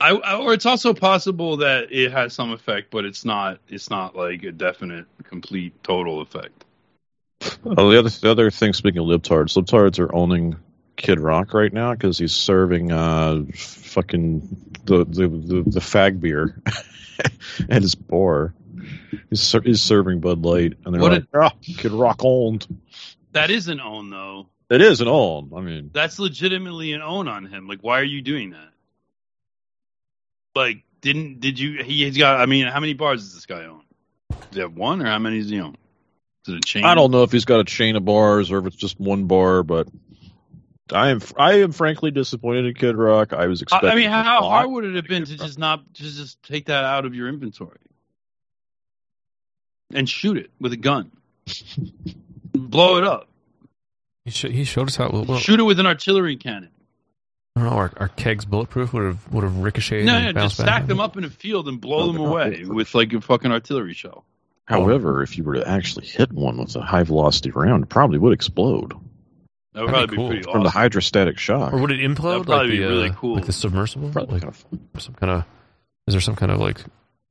I, 0.00 0.10
I, 0.10 0.36
or 0.36 0.52
it's 0.52 0.66
also 0.66 0.92
possible 0.92 1.58
that 1.58 1.92
it 1.92 2.12
has 2.12 2.34
some 2.34 2.50
effect, 2.50 2.90
but 2.90 3.04
it's 3.04 3.24
not. 3.24 3.58
It's 3.68 3.90
not 3.90 4.16
like 4.16 4.42
a 4.42 4.52
definite, 4.52 5.06
complete, 5.22 5.82
total 5.82 6.20
effect. 6.20 6.64
Oh, 7.66 7.90
the 7.90 7.98
other 7.98 8.08
the 8.08 8.30
other 8.30 8.50
thing. 8.50 8.72
Speaking 8.72 9.00
of 9.00 9.06
libtards, 9.06 9.56
libtards 9.56 9.98
are 9.98 10.14
owning 10.14 10.56
Kid 10.96 11.20
Rock 11.20 11.52
right 11.52 11.72
now 11.72 11.92
because 11.92 12.18
he's 12.18 12.32
serving 12.32 12.92
uh 12.92 13.42
fucking 13.54 14.40
the 14.84 15.04
the 15.04 15.28
the, 15.28 15.62
the 15.66 15.80
fag 15.80 16.20
beer 16.20 16.60
at 17.68 17.82
his 17.82 17.94
bar. 17.94 18.54
He's, 19.30 19.40
ser- 19.40 19.62
he's 19.62 19.80
serving 19.80 20.20
Bud 20.20 20.42
Light, 20.44 20.74
and 20.84 20.94
they're 20.94 21.00
What 21.02 21.12
like, 21.12 21.24
"Ah, 21.34 21.52
Kid 21.62 21.92
Rock 21.92 22.20
owned." 22.22 22.66
That 23.32 23.50
isn't 23.50 23.80
own 23.80 24.10
though. 24.10 24.48
It 24.70 24.80
is 24.80 25.00
an 25.00 25.08
own. 25.08 25.52
I 25.54 25.60
mean, 25.60 25.90
That's 25.92 26.18
legitimately 26.18 26.92
an 26.92 27.02
own 27.02 27.28
on 27.28 27.46
him. 27.46 27.68
Like, 27.68 27.80
why 27.82 28.00
are 28.00 28.04
you 28.04 28.22
doing 28.22 28.50
that? 28.50 28.70
Like, 30.54 30.84
didn't 31.00 31.40
did 31.40 31.58
you? 31.58 31.82
He, 31.82 32.04
he's 32.04 32.16
got. 32.16 32.40
I 32.40 32.46
mean, 32.46 32.66
how 32.66 32.80
many 32.80 32.94
bars 32.94 33.22
does 33.22 33.34
this 33.34 33.46
guy 33.46 33.64
own? 33.64 33.82
Does 34.30 34.40
he 34.52 34.60
have 34.60 34.74
one, 34.74 35.02
or 35.02 35.06
how 35.06 35.18
many 35.18 35.40
does 35.40 35.50
he 35.50 35.60
own? 35.60 35.76
Is 36.46 36.54
it 36.54 36.56
a 36.58 36.60
chain? 36.60 36.84
I 36.84 36.94
don't 36.94 37.10
know 37.10 37.22
if 37.22 37.32
he's 37.32 37.44
got 37.44 37.60
a 37.60 37.64
chain 37.64 37.96
of 37.96 38.04
bars 38.04 38.50
or 38.50 38.58
if 38.58 38.66
it's 38.66 38.76
just 38.76 38.98
one 38.98 39.24
bar, 39.24 39.62
but 39.62 39.88
I 40.92 41.08
am 41.10 41.20
I 41.36 41.60
am 41.60 41.72
frankly 41.72 42.10
disappointed 42.10 42.66
in 42.66 42.74
Kid 42.74 42.96
Rock. 42.96 43.32
I 43.32 43.46
was 43.46 43.62
expecting. 43.62 43.90
I 43.90 43.94
mean, 43.96 44.10
how 44.10 44.42
hard 44.42 44.70
would 44.70 44.84
it 44.84 44.94
have 44.94 45.06
been 45.06 45.24
to 45.24 45.36
just 45.36 45.58
not 45.58 45.82
to 45.94 46.02
just 46.02 46.42
take 46.42 46.66
that 46.66 46.84
out 46.84 47.04
of 47.04 47.14
your 47.14 47.28
inventory 47.28 47.78
and 49.92 50.08
shoot 50.08 50.36
it 50.38 50.50
with 50.60 50.72
a 50.72 50.76
gun, 50.76 51.10
blow 52.54 52.96
it 52.98 53.04
up, 53.04 53.28
He, 54.24 54.30
sh- 54.30 54.46
he 54.50 54.64
showed 54.64 54.88
us 54.88 54.96
how. 54.96 55.10
Well, 55.10 55.38
shoot 55.38 55.60
it 55.60 55.64
with 55.64 55.78
an 55.80 55.86
artillery 55.86 56.36
cannon? 56.36 56.70
I 57.56 57.60
don't 57.60 57.70
know. 57.70 57.76
Our, 57.76 57.92
our 57.98 58.08
kegs 58.08 58.44
bulletproof 58.44 58.92
would 58.92 59.04
have 59.04 59.32
would 59.32 59.44
have 59.44 59.58
ricocheted. 59.58 60.06
No, 60.06 60.14
and 60.16 60.26
no, 60.26 60.32
bounced 60.32 60.56
just 60.56 60.66
back. 60.66 60.76
stack 60.78 60.86
them 60.88 61.00
up 61.00 61.16
in 61.16 61.24
a 61.24 61.30
field 61.30 61.68
and 61.68 61.80
blow 61.80 62.06
No, 62.06 62.12
them 62.12 62.22
away 62.22 62.64
with 62.64 62.94
like 62.94 63.12
a 63.12 63.20
fucking 63.20 63.52
artillery 63.52 63.94
shell. 63.94 64.24
However, 64.66 65.22
if 65.22 65.36
you 65.36 65.44
were 65.44 65.54
to 65.56 65.68
actually 65.68 66.06
hit 66.06 66.32
one 66.32 66.56
with 66.56 66.74
a 66.74 66.80
high 66.80 67.02
velocity 67.02 67.50
round, 67.50 67.84
it 67.84 67.88
probably 67.90 68.18
would 68.18 68.32
explode 68.32 68.94
That 69.74 69.82
would 69.84 69.92
That'd 69.92 69.92
probably 69.92 70.06
be 70.06 70.10
be, 70.10 70.16
cool. 70.16 70.26
pretty 70.28 70.42
from 70.42 70.50
awesome. 70.52 70.62
the 70.64 70.70
hydrostatic 70.70 71.38
shock. 71.38 71.72
Or 71.74 71.78
would 71.78 71.90
it 71.92 72.00
implode? 72.00 72.22
That'd 72.32 72.46
probably 72.46 72.56
like 72.56 72.70
be 72.70 72.78
the, 72.78 72.88
really 72.88 73.08
uh, 73.10 73.14
cool. 73.14 73.34
Like 73.34 73.44
the 73.46 73.52
submersible? 73.52 74.10
Probably 74.10 74.32
Like 74.34 74.42
kind 74.42 74.54
of 74.54 74.56
fun. 74.56 74.80
some 74.98 75.14
kind 75.14 75.32
of. 75.32 75.44
Is 76.08 76.14
there 76.14 76.20
some 76.22 76.34
kind 76.34 76.50
of 76.50 76.58
like? 76.60 76.80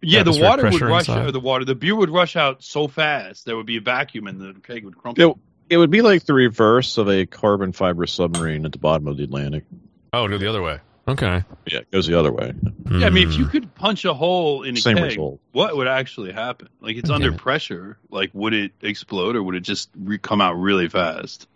Yeah, 0.03 0.23
the 0.23 0.31
water 0.39 0.69
would 0.69 0.81
rush, 0.81 1.07
inside. 1.09 1.25
or 1.27 1.31
the 1.31 1.39
water, 1.39 1.65
the 1.65 1.75
beer 1.75 1.95
would 1.95 2.09
rush 2.09 2.35
out 2.35 2.63
so 2.63 2.87
fast 2.87 3.45
there 3.45 3.55
would 3.57 3.65
be 3.65 3.77
a 3.77 3.81
vacuum 3.81 4.27
and 4.27 4.39
the 4.39 4.53
keg 4.61 4.83
would 4.85 4.97
crumple. 4.97 5.31
It, 5.69 5.75
it 5.75 5.77
would 5.77 5.89
be 5.91 6.01
like 6.01 6.25
the 6.25 6.33
reverse 6.33 6.97
of 6.97 7.09
a 7.09 7.25
carbon 7.25 7.71
fiber 7.71 8.05
submarine 8.05 8.65
at 8.65 8.71
the 8.71 8.79
bottom 8.79 9.07
of 9.07 9.17
the 9.17 9.23
Atlantic. 9.23 9.63
Oh, 10.11 10.27
go 10.27 10.37
the 10.37 10.47
other 10.47 10.61
way. 10.61 10.79
Okay. 11.07 11.43
Yeah, 11.67 11.79
it 11.79 11.91
goes 11.91 12.07
the 12.07 12.17
other 12.17 12.31
way. 12.31 12.53
Yeah, 12.89 13.07
I 13.07 13.09
mean, 13.09 13.27
if 13.27 13.33
Hmm. 13.35 13.41
you 13.41 13.47
could 13.47 13.75
punch 13.75 14.05
a 14.05 14.13
hole 14.13 14.63
in 14.63 14.77
a 14.77 14.79
Same 14.79 14.95
keg, 14.95 15.05
result. 15.05 15.39
what 15.51 15.75
would 15.75 15.87
actually 15.87 16.31
happen? 16.31 16.69
Like, 16.79 16.95
it's 16.95 17.09
Okay. 17.09 17.15
under 17.15 17.33
pressure. 17.37 17.97
Like, 18.09 18.29
would 18.33 18.53
it 18.53 18.71
explode 18.81 19.35
or 19.35 19.43
would 19.43 19.55
it 19.55 19.61
just 19.63 19.89
re- 19.99 20.17
come 20.17 20.39
out 20.39 20.53
really 20.53 20.87
fast? 20.87 21.47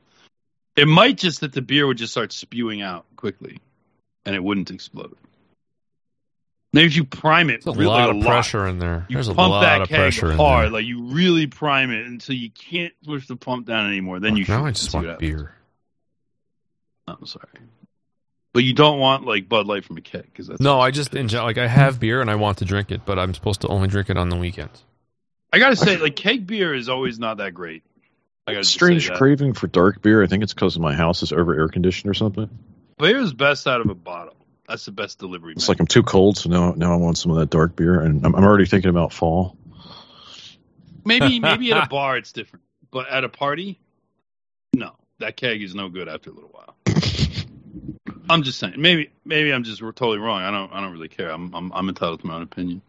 It 0.76 0.88
might 0.88 1.18
just 1.18 1.42
that 1.42 1.54
the 1.54 1.62
beer 1.62 1.88
would 1.88 1.98
just 1.98 2.12
start 2.12 2.34
spewing 2.34 2.82
out 2.82 3.06
quickly, 3.16 3.60
and 4.26 4.36
it 4.36 4.44
wouldn't 4.44 4.70
explode. 4.70 5.16
Maybe 6.78 6.88
if 6.88 6.96
you 6.96 7.06
prime 7.06 7.50
it, 7.50 7.64
There's 7.64 7.76
a 7.76 7.80
really, 7.80 7.90
lot 7.92 8.10
like 8.10 8.18
of 8.18 8.24
pressure 8.24 8.68
in 8.68 8.78
there. 8.78 9.08
You 9.10 9.16
There's 9.16 9.30
a 9.30 9.34
pump 9.34 9.50
lot 9.50 9.62
that 9.62 9.82
of 9.82 9.90
keg 9.90 9.98
pressure 9.98 10.30
in 10.30 10.38
hard, 10.38 10.66
there. 10.66 10.72
like 10.74 10.86
you 10.86 11.06
really 11.06 11.48
prime 11.48 11.90
it 11.90 12.06
until 12.06 12.36
you 12.36 12.52
can't 12.52 12.94
push 13.04 13.26
the 13.26 13.36
pump 13.36 13.66
down 13.66 13.88
anymore. 13.88 14.20
Then 14.20 14.38
you 14.38 14.44
shoot 14.44 14.52
now 14.52 14.66
I 14.68 14.72
just 14.74 14.94
want 14.94 15.18
beer. 15.18 15.56
I'm 17.08 17.26
sorry, 17.26 17.48
but 18.54 18.64
you 18.64 18.74
don't 18.74 19.00
want 19.00 19.26
like 19.26 19.50
Bud 19.50 19.66
Light 19.66 19.86
from 19.86 19.98
a 19.98 20.02
keg 20.02 20.26
because 20.26 20.46
that's 20.46 20.62
No, 20.62 20.80
I 20.80 20.92
just 20.92 21.16
enjoy. 21.16 21.42
Like 21.42 21.58
I 21.58 21.66
have 21.66 22.00
beer 22.00 22.22
and 22.22 22.30
I 22.30 22.36
want 22.36 22.60
to 22.60 22.66
drink 22.66 22.92
it, 22.92 23.02
but 23.08 23.18
I'm 23.18 23.34
supposed 23.34 23.62
to 23.62 23.70
only 23.70 23.88
drink 23.88 24.12
it 24.12 24.18
on 24.18 24.30
the 24.30 24.36
weekends. 24.36 24.84
I 25.52 25.58
gotta 25.58 25.76
say, 25.76 25.98
like 25.98 26.16
keg 26.16 26.46
beer 26.46 26.76
is 26.76 26.90
always 26.90 27.18
not 27.18 27.38
that 27.38 27.56
great. 27.56 27.82
I 28.46 28.54
gotta 28.54 28.66
Strange 28.66 29.12
craving 29.14 29.54
for 29.54 29.66
dark 29.66 30.04
beer. 30.04 30.22
I 30.22 30.28
think 30.28 30.44
it's 30.44 30.54
because 30.54 30.78
my 30.78 30.94
house 30.94 31.24
is 31.24 31.32
over 31.32 31.58
air 31.58 31.70
conditioned 31.70 32.12
or 32.12 32.14
something. 32.14 32.48
Beer 33.00 33.18
is 33.18 33.34
best 33.34 33.66
out 33.66 33.82
of 33.82 33.90
a 33.90 33.96
bottle. 33.96 34.37
That's 34.68 34.86
the 34.86 34.92
best 34.92 35.20
delivery. 35.20 35.54
It's 35.54 35.70
like 35.70 35.80
I'm 35.80 35.88
too 35.88 36.04
cold, 36.04 36.38
so 36.38 36.50
now 36.50 36.74
now 36.74 36.94
I 36.94 36.98
want 36.98 37.18
some 37.18 37.32
of 37.32 37.38
that 37.38 37.50
dark 37.50 37.76
beer, 37.76 38.02
and 38.02 38.26
I'm, 38.26 38.36
I'm 38.36 38.44
already 38.44 38.66
thinking 38.66 38.90
about 38.90 39.14
fall. 39.14 39.58
maybe 41.06 41.40
maybe 41.42 41.72
at 41.72 41.86
a 41.86 41.88
bar 41.88 42.18
it's 42.18 42.34
different, 42.34 42.66
but 42.92 43.08
at 43.08 43.24
a 43.24 43.30
party, 43.30 43.80
no, 44.76 44.96
that 45.20 45.38
keg 45.38 45.62
is 45.62 45.74
no 45.74 45.88
good 45.88 46.10
after 46.10 46.32
a 46.32 46.34
little 46.34 46.50
while. 46.50 46.76
I'm 48.30 48.44
just 48.44 48.60
saying. 48.60 48.74
Maybe 48.78 49.10
maybe 49.24 49.54
I'm 49.54 49.64
just 49.64 49.80
totally 49.80 50.18
wrong. 50.18 50.42
I 50.42 50.52
don't 50.52 50.72
I 50.74 50.82
don't 50.82 50.92
really 50.92 51.08
care. 51.08 51.30
I'm 51.30 51.54
I'm, 51.56 51.72
I'm 51.72 51.88
entitled 51.88 52.20
to 52.22 52.28
my 52.28 52.36
own 52.36 52.42
opinion. 52.42 52.82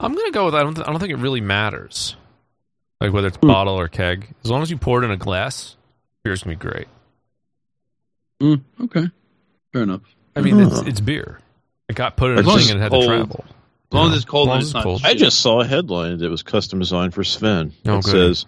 I'm 0.00 0.14
gonna 0.14 0.30
go 0.30 0.44
with. 0.44 0.54
I 0.54 0.62
don't. 0.62 0.74
Th- 0.74 0.86
I 0.86 0.90
don't 0.90 1.00
think 1.00 1.12
it 1.12 1.18
really 1.18 1.40
matters. 1.40 2.16
Like 3.00 3.12
whether 3.12 3.28
it's 3.28 3.38
bottle 3.38 3.78
or 3.78 3.88
keg, 3.88 4.34
as 4.44 4.50
long 4.50 4.62
as 4.62 4.70
you 4.70 4.76
pour 4.76 5.02
it 5.02 5.06
in 5.06 5.10
a 5.10 5.16
glass, 5.16 5.76
beer's 6.22 6.42
gonna 6.42 6.56
be 6.56 6.60
great. 6.60 6.88
Mm, 8.42 8.62
okay, 8.82 9.08
fair 9.72 9.82
enough. 9.82 10.02
I 10.36 10.40
mean, 10.40 10.60
it's, 10.60 10.80
hmm. 10.80 10.88
it's 10.88 11.00
beer. 11.00 11.38
It 11.88 11.96
got 11.96 12.16
put 12.16 12.30
in 12.32 12.38
As 12.38 12.44
a 12.44 12.48
long 12.48 12.58
as 12.58 12.66
thing 12.66 12.76
and 12.76 12.80
it 12.80 12.82
had 12.82 12.92
it's 12.94 13.04
to 13.06 13.10
cold. 13.10 13.28
travel. 13.28 13.44
As 13.46 13.94
long 13.94 14.06
Yeah. 14.06 14.12
as 14.12 14.16
it's 14.16 14.24
cold 14.24 14.48
As 14.48 14.48
long 14.48 14.54
and 14.56 14.62
as 14.62 14.64
it's 14.64 14.68
it's 14.70 14.74
not 14.74 14.82
cold. 14.84 15.00
I 15.04 15.14
just 15.14 15.40
saw 15.40 15.60
a 15.60 15.66
headline 15.66 16.18
that 16.18 16.30
was 16.30 16.42
custom 16.42 16.78
designed 16.80 17.14
for 17.14 17.22
Sven. 17.24 17.72
Oh, 17.86 17.98
it 17.98 18.04
good. 18.04 18.10
says, 18.10 18.46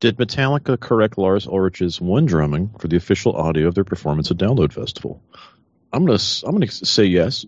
"Did 0.00 0.16
Metallica 0.16 0.78
correct 0.80 1.18
Lars 1.18 1.46
Ulrich's 1.46 2.00
one 2.00 2.26
drumming 2.26 2.70
for 2.80 2.88
the 2.88 2.96
official 2.96 3.36
audio 3.36 3.68
of 3.68 3.74
their 3.74 3.84
performance 3.84 4.30
at 4.30 4.36
Download 4.38 4.72
Festival?" 4.72 5.22
I'm 5.92 6.04
gonna 6.04 6.14
s- 6.14 6.42
I'm 6.46 6.52
gonna 6.52 6.66
say 6.70 7.04
yes. 7.04 7.46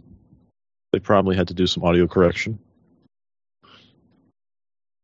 They 0.92 1.00
probably 1.00 1.36
had 1.36 1.48
to 1.48 1.54
do 1.54 1.66
some 1.66 1.82
audio 1.84 2.06
correction. 2.06 2.58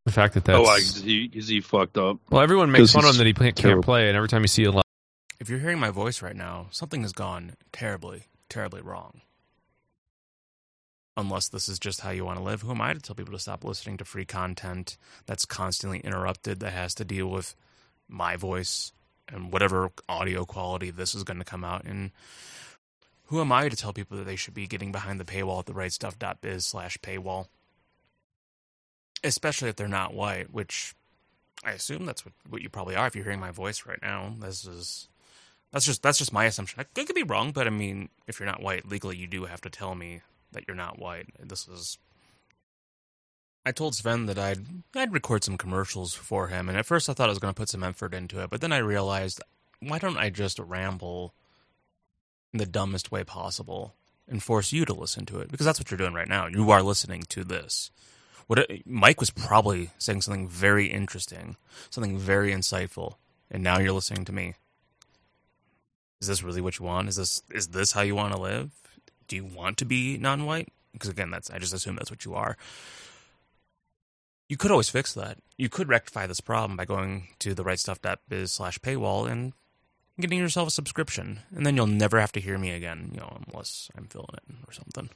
The 0.06 0.12
fact 0.12 0.34
that 0.34 0.48
oh, 0.50 0.52
that's 0.52 0.58
oh, 0.58 0.62
why? 0.62 0.76
Because 0.78 1.00
he, 1.02 1.28
'cause 1.28 1.48
he 1.48 1.60
fucked 1.60 1.96
up. 1.98 2.18
well, 2.30 2.42
everyone 2.42 2.70
makes 2.70 2.82
'Cause 2.82 2.92
fun 2.92 3.04
of 3.04 3.08
him 3.08 3.12
he's 3.12 3.18
that 3.18 3.26
he 3.26 3.32
play, 3.32 3.46
can't 3.48 3.56
terrible. 3.56 3.82
play, 3.82 4.08
and 4.08 4.16
every 4.16 4.28
time 4.28 4.42
you 4.42 4.48
see 4.48 4.64
a 4.64 4.70
live, 4.70 4.84
If 5.40 5.48
you're 5.50 5.58
hearing 5.58 5.78
my 5.80 5.90
voice 5.90 6.22
right 6.22 6.36
now, 6.36 6.68
something 6.70 7.02
has 7.02 7.12
gone 7.12 7.52
terribly, 7.72 8.24
terribly 8.54 8.80
wrong. 8.80 9.20
Unless 11.16 11.48
this 11.48 11.68
is 11.68 11.78
just 11.78 12.00
how 12.00 12.10
you 12.10 12.24
want 12.24 12.38
to 12.38 12.44
live, 12.44 12.62
who 12.62 12.70
am 12.70 12.80
I 12.80 12.94
to 12.94 13.00
tell 13.00 13.16
people 13.16 13.32
to 13.32 13.38
stop 13.38 13.64
listening 13.64 13.96
to 13.98 14.04
free 14.04 14.24
content 14.24 14.96
that's 15.26 15.44
constantly 15.44 15.98
interrupted, 16.00 16.60
that 16.60 16.72
has 16.72 16.94
to 16.94 17.04
deal 17.04 17.26
with 17.26 17.54
my 18.08 18.36
voice 18.36 18.92
and 19.28 19.52
whatever 19.52 19.90
audio 20.08 20.44
quality 20.44 20.90
this 20.90 21.14
is 21.14 21.24
going 21.24 21.38
to 21.38 21.44
come 21.44 21.64
out 21.64 21.84
in? 21.84 22.12
Who 23.26 23.40
am 23.40 23.52
I 23.52 23.68
to 23.68 23.76
tell 23.76 23.92
people 23.92 24.18
that 24.18 24.24
they 24.24 24.36
should 24.36 24.54
be 24.54 24.66
getting 24.66 24.92
behind 24.92 25.18
the 25.18 25.24
paywall 25.24 25.60
at 25.60 25.66
the 25.66 25.72
therightstuff.biz 25.72 26.66
slash 26.66 26.98
paywall? 26.98 27.46
Especially 29.22 29.68
if 29.68 29.76
they're 29.76 29.88
not 29.88 30.14
white, 30.14 30.52
which 30.52 30.94
I 31.64 31.72
assume 31.72 32.06
that's 32.06 32.24
what, 32.24 32.34
what 32.48 32.62
you 32.62 32.68
probably 32.68 32.96
are 32.96 33.06
if 33.06 33.14
you're 33.16 33.24
hearing 33.24 33.40
my 33.40 33.50
voice 33.50 33.86
right 33.86 34.02
now. 34.02 34.34
This 34.40 34.66
is 34.66 35.08
that's 35.74 35.84
just 35.84 36.04
that's 36.04 36.18
just 36.18 36.32
my 36.32 36.44
assumption. 36.44 36.78
I, 36.80 37.00
I 37.00 37.04
could 37.04 37.16
be 37.16 37.24
wrong, 37.24 37.50
but 37.50 37.66
I 37.66 37.70
mean, 37.70 38.08
if 38.28 38.38
you're 38.38 38.46
not 38.46 38.62
white 38.62 38.88
legally, 38.88 39.16
you 39.16 39.26
do 39.26 39.46
have 39.46 39.60
to 39.62 39.70
tell 39.70 39.96
me 39.96 40.20
that 40.52 40.64
you're 40.68 40.76
not 40.76 41.00
white. 41.00 41.26
This 41.40 41.66
is. 41.66 41.98
I 43.66 43.72
told 43.72 43.96
Sven 43.96 44.26
that 44.26 44.38
I'd 44.38 44.64
I'd 44.94 45.12
record 45.12 45.42
some 45.42 45.58
commercials 45.58 46.14
for 46.14 46.46
him, 46.46 46.68
and 46.68 46.78
at 46.78 46.86
first 46.86 47.10
I 47.10 47.12
thought 47.12 47.28
I 47.28 47.32
was 47.32 47.40
going 47.40 47.52
to 47.52 47.58
put 47.58 47.68
some 47.68 47.82
effort 47.82 48.14
into 48.14 48.40
it, 48.40 48.50
but 48.50 48.60
then 48.60 48.70
I 48.70 48.78
realized, 48.78 49.42
why 49.80 49.98
don't 49.98 50.16
I 50.16 50.30
just 50.30 50.60
ramble 50.60 51.34
in 52.52 52.58
the 52.58 52.66
dumbest 52.66 53.10
way 53.10 53.24
possible 53.24 53.94
and 54.28 54.40
force 54.40 54.72
you 54.72 54.84
to 54.84 54.94
listen 54.94 55.26
to 55.26 55.40
it? 55.40 55.50
Because 55.50 55.66
that's 55.66 55.80
what 55.80 55.90
you're 55.90 55.98
doing 55.98 56.14
right 56.14 56.28
now. 56.28 56.46
You 56.46 56.70
are 56.70 56.84
listening 56.84 57.24
to 57.30 57.42
this. 57.42 57.90
What 58.46 58.60
it, 58.60 58.86
Mike 58.86 59.18
was 59.18 59.30
probably 59.30 59.90
saying 59.98 60.20
something 60.20 60.46
very 60.46 60.86
interesting, 60.86 61.56
something 61.90 62.16
very 62.16 62.52
insightful, 62.52 63.16
and 63.50 63.64
now 63.64 63.80
you're 63.80 63.90
listening 63.92 64.24
to 64.26 64.32
me. 64.32 64.54
Is 66.24 66.28
this 66.28 66.42
really 66.42 66.62
what 66.62 66.78
you 66.78 66.86
want? 66.86 67.10
Is 67.10 67.16
this 67.16 67.42
is 67.50 67.68
this 67.68 67.92
how 67.92 68.00
you 68.00 68.14
want 68.14 68.32
to 68.32 68.40
live? 68.40 68.70
Do 69.28 69.36
you 69.36 69.44
want 69.44 69.76
to 69.76 69.84
be 69.84 70.16
non-white? 70.16 70.72
Because 70.94 71.10
again, 71.10 71.30
that's 71.30 71.50
I 71.50 71.58
just 71.58 71.74
assume 71.74 71.96
that's 71.96 72.10
what 72.10 72.24
you 72.24 72.34
are. 72.34 72.56
You 74.48 74.56
could 74.56 74.70
always 74.70 74.88
fix 74.88 75.12
that. 75.12 75.36
You 75.58 75.68
could 75.68 75.90
rectify 75.90 76.26
this 76.26 76.40
problem 76.40 76.78
by 76.78 76.86
going 76.86 77.28
to 77.40 77.52
the 77.52 77.62
rightstuff.biz 77.62 78.50
slash 78.52 78.78
paywall 78.78 79.30
and 79.30 79.52
getting 80.18 80.38
yourself 80.38 80.68
a 80.68 80.70
subscription, 80.70 81.40
and 81.54 81.66
then 81.66 81.76
you'll 81.76 81.86
never 81.86 82.18
have 82.18 82.32
to 82.32 82.40
hear 82.40 82.56
me 82.56 82.70
again. 82.70 83.10
You 83.12 83.20
know, 83.20 83.36
unless 83.46 83.90
I'm 83.94 84.06
filling 84.06 84.28
it 84.32 84.54
or 84.66 84.72
something. 84.72 85.10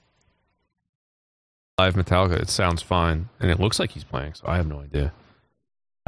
live 1.78 1.94
Metallica, 1.94 2.38
it 2.38 2.50
sounds 2.50 2.82
fine, 2.82 3.30
and 3.40 3.50
it 3.50 3.58
looks 3.58 3.78
like 3.78 3.92
he's 3.92 4.04
playing. 4.04 4.34
So 4.34 4.44
I 4.46 4.56
have 4.58 4.66
no 4.66 4.80
idea. 4.80 5.14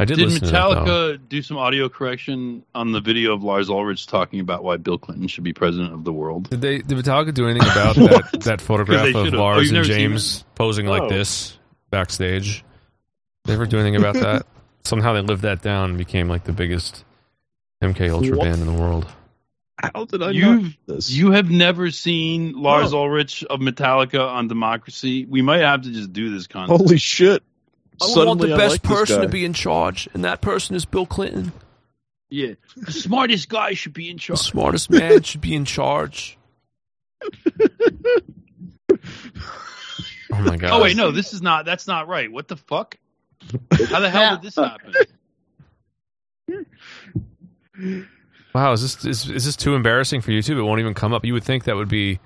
I 0.01 0.05
did, 0.07 0.17
Did 0.17 0.29
listen 0.29 0.47
to 0.47 0.53
that. 0.53 0.63
Metallica 0.87 1.29
do 1.29 1.43
some 1.43 1.57
audio 1.59 1.89
correction 1.89 2.65
on 2.75 2.93
the 2.93 3.01
video 3.01 3.35
of 3.35 3.43
Lars 3.45 3.69
Ulrich 3.69 4.07
talking 4.07 4.41
about 4.41 4.65
why 4.65 4.77
Bill 4.79 4.97
Clinton 4.99 5.29
should 5.29 5.45
be 5.45 5.53
president 5.53 5.93
of 5.93 6.05
the 6.05 6.13
world? 6.13 6.49
Did 6.49 6.61
they? 6.63 6.79
Did 6.79 6.97
Metallica 6.97 7.35
do 7.35 7.47
anything 7.49 7.69
about 7.71 7.97
that? 7.97 8.41
That 8.45 8.61
photograph 8.61 9.07
of 9.09 9.13
should've. 9.13 9.35
Oh, 9.35 9.39
Lars 9.39 9.71
and 9.71 9.85
James 9.85 10.45
posing 10.55 10.87
like 10.87 11.03
Oh. 11.03 11.09
this 11.11 11.59
backstage? 11.91 12.65
They 13.45 13.53
ever 13.53 13.67
do 13.67 13.79
anything 13.79 13.97
about 13.97 14.15
that? 14.21 14.47
Somehow 14.85 15.13
they 15.13 15.21
lived 15.21 15.43
that 15.43 15.61
down 15.63 15.91
and 15.91 15.99
became 15.99 16.29
like 16.29 16.45
the 16.45 16.53
biggest 16.53 17.05
MK 17.83 18.11
Ultra 18.11 18.37
What? 18.37 18.45
band 18.45 18.61
in 18.63 18.67
the 18.67 18.81
world. 18.81 19.07
How 19.95 20.05
did 20.05 20.23
I 20.23 20.31
You've- 20.31 20.79
this? 20.87 21.11
You 21.11 21.33
have 21.33 21.51
never 21.51 21.91
seen 21.91 22.53
Lars 22.53 22.93
No. 22.93 23.01
Ulrich 23.01 23.45
of 23.45 23.61
Metallica 23.61 24.27
on 24.27 24.49
Democracy. 24.49 25.25
We 25.27 25.43
might 25.43 25.61
have 25.61 25.83
to 25.83 25.91
just 25.91 26.13
do 26.13 26.31
this 26.31 26.47
content. 26.47 26.79
Holy 26.81 26.99
shit! 26.99 27.43
I 28.03 28.07
Suddenly 28.07 28.27
want 28.27 28.41
the 28.41 28.57
best 28.57 28.73
like 28.73 28.83
person 28.83 29.23
to 29.23 29.29
be 29.29 29.45
in 29.45 29.53
charge, 29.53 30.09
and 30.15 30.25
that 30.25 30.41
person 30.41 30.75
is 30.75 30.85
Bill 30.85 31.07
Clinton. 31.07 31.53
Yeah, 32.31 32.55
the 32.77 32.93
smartest 32.93 33.49
guy 33.49 33.75
should 33.75 33.93
be 33.93 34.09
in 34.09 34.19
charge. 34.19 34.39
The 34.39 34.45
smartest 34.45 34.91
man 34.91 35.23
should 35.25 35.41
be 35.41 35.55
in 35.55 35.65
charge. 35.65 36.39
Oh 40.33 40.43
my 40.43 40.57
god! 40.57 40.71
Oh 40.71 40.83
wait, 40.83 40.97
no, 40.97 41.11
this 41.11 41.33
is 41.33 41.43
not. 41.43 41.65
That's 41.65 41.87
not 41.87 42.07
right. 42.09 42.31
What 42.31 42.49
the 42.49 42.57
fuck? 42.57 42.97
How 43.73 44.01
the 44.01 44.11
hell 44.11 44.37
did 44.37 44.43
this 44.43 44.57
happen? 44.57 44.95
Wow, 48.53 48.73
is 48.73 48.83
this 48.83 49.05
is, 49.05 49.31
is 49.31 49.45
this 49.45 49.55
too 49.55 49.77
embarrassing 49.77 50.23
for 50.23 50.33
YouTube? 50.33 50.59
It 50.59 50.63
won't 50.63 50.81
even 50.81 50.93
come 50.93 51.13
up. 51.13 51.25
You 51.25 51.35
would 51.35 51.45
think 51.45 51.65
that 51.65 51.77
would 51.77 51.89
be. 51.89 52.19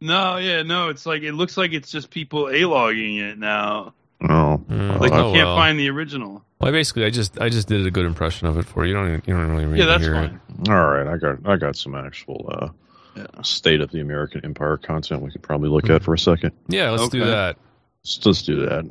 No, 0.00 0.36
yeah, 0.36 0.62
no. 0.62 0.88
It's 0.88 1.04
like 1.04 1.22
it 1.22 1.32
looks 1.32 1.56
like 1.56 1.72
it's 1.72 1.90
just 1.90 2.10
people 2.10 2.48
a 2.48 2.64
logging 2.64 3.16
it 3.16 3.38
now. 3.38 3.92
Oh, 4.22 4.60
Mm, 4.68 5.00
Like 5.00 5.12
oh, 5.12 5.28
you 5.28 5.34
can't 5.34 5.46
well. 5.46 5.56
find 5.56 5.78
the 5.78 5.88
original. 5.90 6.44
Well, 6.60 6.72
basically, 6.72 7.04
I 7.04 7.10
just 7.10 7.40
I 7.40 7.48
just 7.48 7.68
did 7.68 7.86
a 7.86 7.90
good 7.90 8.04
impression 8.04 8.48
of 8.48 8.58
it 8.58 8.64
for 8.64 8.84
you. 8.84 8.90
You 8.90 8.94
don't 8.96 9.08
even, 9.08 9.22
you 9.26 9.34
don't 9.34 9.50
really 9.50 9.64
need 9.66 9.78
Yeah, 9.78 9.84
to 9.84 9.90
that's 9.92 10.02
hear 10.04 10.14
fine. 10.14 10.40
all 10.68 10.86
right. 10.88 11.06
I 11.06 11.16
got 11.16 11.38
I 11.48 11.56
got 11.56 11.76
some 11.76 11.94
actual 11.94 12.48
uh, 12.52 12.68
Yeah. 13.16 13.26
state 13.42 13.80
of 13.80 13.90
the 13.92 14.00
American 14.00 14.44
Empire 14.44 14.76
content 14.76 15.22
we 15.22 15.30
could 15.30 15.42
probably 15.42 15.68
look 15.68 15.88
at 15.88 16.02
for 16.02 16.14
a 16.14 16.18
second. 16.18 16.50
Yeah, 16.68 16.90
let's 16.90 17.08
do 17.10 17.24
that. 17.26 17.56
Let's, 18.02 18.26
let's 18.26 18.42
do 18.42 18.66
that. 18.66 18.86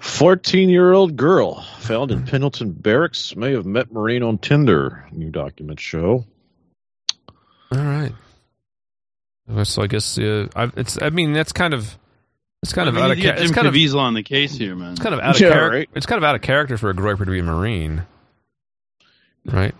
14 0.00 0.68
year 0.70 0.92
old 0.92 1.16
girl 1.16 1.62
found 1.80 2.10
in 2.10 2.24
Pendleton 2.24 2.72
Barracks 2.72 3.34
may 3.36 3.52
have 3.52 3.66
met 3.66 3.92
Marine 3.92 4.22
on 4.22 4.38
Tinder. 4.38 5.06
New 5.12 5.30
documents 5.30 5.82
show. 5.82 6.24
All 7.72 7.78
right. 7.78 8.12
So 9.64 9.82
I 9.82 9.88
guess 9.88 10.16
uh, 10.16 10.46
I, 10.54 10.70
it's. 10.76 11.00
I 11.02 11.10
mean, 11.10 11.32
that's 11.32 11.52
kind 11.52 11.74
of. 11.74 11.98
It's 12.62 12.72
kind 12.74 12.86
I 12.86 12.90
of 12.90 12.94
mean, 12.96 13.04
out 13.04 13.10
of. 13.12 13.18
Ca- 13.18 13.30
it's 13.30 13.42
Jim 13.42 13.52
kind 13.54 13.66
of. 13.66 13.74
Caviezel 13.74 13.96
on 13.98 14.14
the 14.14 14.22
case 14.22 14.54
here, 14.54 14.74
man. 14.76 14.92
It's 14.92 15.00
kind 15.00 15.14
of 15.14 15.20
out 15.20 15.36
of 15.36 15.40
Yeah, 15.40 15.50
character. 15.52 15.78
right. 15.78 15.88
It's 15.94 16.06
kind 16.06 16.18
of 16.18 16.24
out 16.24 16.34
of 16.34 16.42
character 16.42 16.76
for 16.76 16.90
a 16.90 16.94
groyper 16.94 17.20
to 17.24 17.30
be 17.30 17.38
a 17.38 17.42
marine, 17.42 18.02
right? 19.46 19.74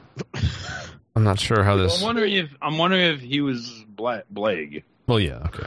I'm 1.14 1.24
not 1.24 1.38
sure 1.38 1.62
how 1.62 1.76
this. 1.76 1.98
I'm 2.00 2.04
wondering 2.06 2.32
if 2.34 2.54
I'm 2.62 2.78
wondering 2.78 3.02
if 3.14 3.20
he 3.20 3.40
was 3.42 3.84
Bla- 3.88 4.22
Blag. 4.32 4.82
Well, 5.06 5.20
yeah, 5.20 5.42
okay. 5.46 5.66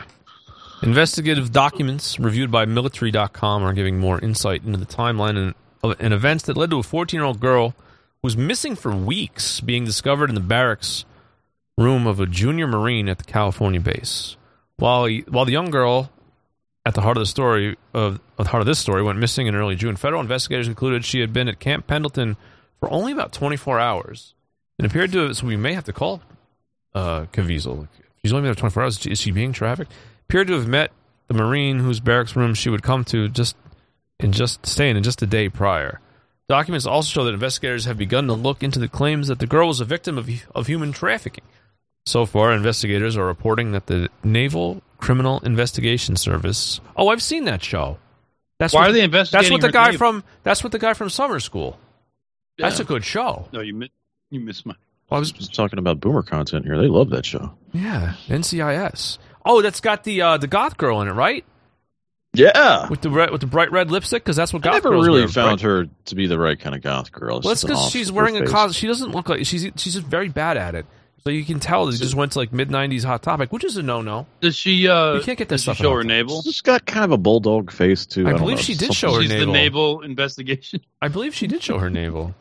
Investigative 0.81 1.51
documents 1.51 2.19
reviewed 2.19 2.49
by 2.51 2.65
military.com 2.65 3.63
are 3.63 3.73
giving 3.73 3.99
more 3.99 4.19
insight 4.19 4.63
into 4.65 4.77
the 4.79 4.85
timeline 4.85 5.37
and, 5.37 5.53
of, 5.83 5.95
and 5.99 6.13
events 6.13 6.45
that 6.45 6.57
led 6.57 6.71
to 6.71 6.79
a 6.79 6.83
14 6.83 7.17
year 7.17 7.25
old 7.25 7.39
girl 7.39 7.69
who 7.69 7.75
was 8.23 8.35
missing 8.35 8.75
for 8.75 8.93
weeks 8.93 9.59
being 9.61 9.85
discovered 9.85 10.29
in 10.29 10.35
the 10.35 10.41
barracks 10.41 11.05
room 11.77 12.05
of 12.07 12.19
a 12.19 12.25
junior 12.25 12.67
Marine 12.67 13.07
at 13.07 13.17
the 13.19 13.23
California 13.23 13.79
base. 13.79 14.35
While, 14.77 15.05
he, 15.05 15.19
while 15.29 15.45
the 15.45 15.51
young 15.51 15.69
girl 15.71 16.11
at 16.85 16.95
the 16.95 17.01
heart 17.01 17.17
of 17.17 17.21
the 17.21 17.27
story 17.27 17.77
of, 17.93 18.19
the 18.37 18.43
heart 18.43 18.61
of 18.61 18.67
this 18.67 18.79
story 18.79 19.01
went 19.01 19.19
missing 19.19 19.47
in 19.47 19.55
early 19.55 19.75
June, 19.75 19.95
federal 19.95 20.21
investigators 20.21 20.67
concluded 20.67 21.05
she 21.05 21.21
had 21.21 21.31
been 21.31 21.47
at 21.47 21.59
Camp 21.59 21.87
Pendleton 21.87 22.35
for 22.79 22.91
only 22.91 23.11
about 23.11 23.31
24 23.31 23.79
hours 23.79 24.33
and 24.77 24.85
appeared 24.85 25.11
to. 25.13 25.33
So 25.33 25.47
we 25.47 25.55
may 25.55 25.73
have 25.73 25.85
to 25.85 25.93
call 25.93 26.21
uh, 26.93 27.25
Caviezel. 27.31 27.87
She's 28.21 28.33
only 28.33 28.41
been 28.41 28.47
there 28.47 28.55
24 28.55 28.83
hours. 28.83 29.05
Is 29.05 29.19
she 29.19 29.31
being 29.31 29.53
trafficked? 29.53 29.91
Appeared 30.29 30.47
to 30.47 30.53
have 30.53 30.67
met 30.67 30.91
the 31.27 31.33
Marine 31.33 31.79
whose 31.79 31.99
barracks 31.99 32.35
room 32.35 32.53
she 32.53 32.69
would 32.69 32.83
come 32.83 33.05
to 33.05 33.29
just 33.29 33.55
in 34.19 34.31
just 34.31 34.65
staying 34.65 34.97
in 34.97 35.03
just 35.03 35.21
a 35.21 35.25
day 35.25 35.49
prior. 35.49 35.99
Documents 36.49 36.85
also 36.85 37.09
show 37.09 37.25
that 37.25 37.33
investigators 37.33 37.85
have 37.85 37.97
begun 37.97 38.27
to 38.27 38.33
look 38.33 38.63
into 38.63 38.79
the 38.79 38.89
claims 38.89 39.29
that 39.29 39.39
the 39.39 39.47
girl 39.47 39.67
was 39.67 39.79
a 39.79 39.85
victim 39.85 40.17
of, 40.17 40.29
of 40.53 40.67
human 40.67 40.91
trafficking. 40.91 41.43
So 42.05 42.25
far, 42.25 42.51
investigators 42.51 43.15
are 43.15 43.25
reporting 43.25 43.71
that 43.71 43.87
the 43.87 44.09
Naval 44.23 44.81
Criminal 45.03 45.39
Investigation 45.41 46.15
Service. 46.15 46.79
Oh, 46.95 47.09
I've 47.09 47.21
seen 47.21 47.43
that 47.45 47.61
show. 47.63 47.97
That's 48.57 48.73
Why 48.73 48.81
what, 48.81 48.89
are 48.89 48.93
they 48.93 49.01
investigating? 49.01 49.49
That's 49.49 49.63
what 49.63 49.67
the 49.67 49.71
guy 49.73 49.89
name? 49.89 49.97
from. 49.97 50.23
That's 50.43 50.63
what 50.63 50.71
the 50.71 50.79
guy 50.79 50.93
from 50.93 51.09
summer 51.09 51.39
school. 51.39 51.77
That's 52.57 52.79
a 52.79 52.83
good 52.83 53.03
show. 53.03 53.47
No, 53.51 53.59
you 53.61 53.73
mi- 53.73 53.91
you 54.29 54.39
missed 54.39 54.65
my. 54.65 54.75
Well, 55.09 55.17
I 55.17 55.19
was 55.19 55.31
Just 55.31 55.53
talking 55.53 55.79
about 55.79 55.99
boomer 55.99 56.23
content 56.23 56.65
here. 56.65 56.77
They 56.79 56.87
love 56.87 57.09
that 57.09 57.25
show. 57.25 57.53
yeah, 57.73 58.13
NCIS. 58.27 59.17
Oh, 59.45 59.61
that's 59.61 59.81
got 59.81 60.03
the 60.05 60.21
uh, 60.21 60.37
the 60.37 60.47
goth 60.47 60.77
girl 60.77 61.01
in 61.01 61.07
it, 61.09 61.11
right? 61.11 61.43
Yeah. 62.33 62.87
With 62.89 63.01
the 63.01 63.09
red, 63.09 63.29
with 63.31 63.41
the 63.41 63.47
bright 63.47 63.71
red 63.71 63.91
lipstick, 63.91 64.23
because 64.23 64.35
that's 64.35 64.53
what 64.53 64.65
I 64.65 64.71
never 64.71 64.89
girls 64.89 65.05
really 65.05 65.21
wear, 65.21 65.27
found 65.27 65.61
bright- 65.61 65.69
her 65.69 65.87
to 66.05 66.15
be 66.15 66.27
the 66.27 66.39
right 66.39 66.59
kind 66.59 66.75
of 66.75 66.81
goth 66.81 67.11
girl. 67.11 67.41
Well, 67.43 67.49
that's 67.53 67.63
because 67.63 67.89
she's 67.89 68.07
her 68.09 68.13
wearing 68.15 68.37
a 68.37 68.41
face. 68.41 68.49
cos. 68.49 68.75
She 68.75 68.87
doesn't 68.87 69.11
look 69.11 69.29
like 69.29 69.45
she's 69.45 69.69
she's 69.75 69.93
just 69.95 70.05
very 70.07 70.29
bad 70.29 70.57
at 70.57 70.75
it. 70.75 70.85
So 71.23 71.29
you 71.29 71.45
can 71.45 71.61
tell 71.61 71.85
that 71.85 71.95
it 71.95 71.99
just 71.99 72.15
went 72.15 72.33
to 72.33 72.39
like 72.39 72.51
mid 72.51 72.67
'90s 72.69 73.05
hot 73.05 73.23
topic, 73.23 73.53
which 73.53 73.63
is 73.63 73.77
a 73.77 73.83
no 73.83 74.01
no. 74.01 74.25
Does 74.41 74.57
she? 74.57 74.89
uh 74.89 75.13
You 75.13 75.21
can't 75.21 75.37
get 75.37 75.47
this 75.47 75.61
stuff 75.61 75.77
show 75.77 75.93
her 75.93 76.03
navel. 76.03 76.41
She's 76.41 76.59
got 76.59 76.85
kind 76.85 77.05
of 77.05 77.11
a 77.11 77.17
bulldog 77.17 77.71
face 77.71 78.05
too. 78.05 78.27
I 78.27 78.31
don't 78.31 78.39
believe 78.41 78.57
know, 78.57 78.63
she 78.63 78.75
did 78.75 78.93
show 78.93 79.13
her 79.15 79.21
She's 79.21 79.29
navel. 79.29 79.45
the 79.45 79.51
naval 79.53 80.01
investigation. 80.01 80.81
I 81.01 81.07
believe 81.07 81.33
she 81.33 81.47
did 81.47 81.63
show 81.63 81.79
her 81.79 81.89
navel. 81.89 82.35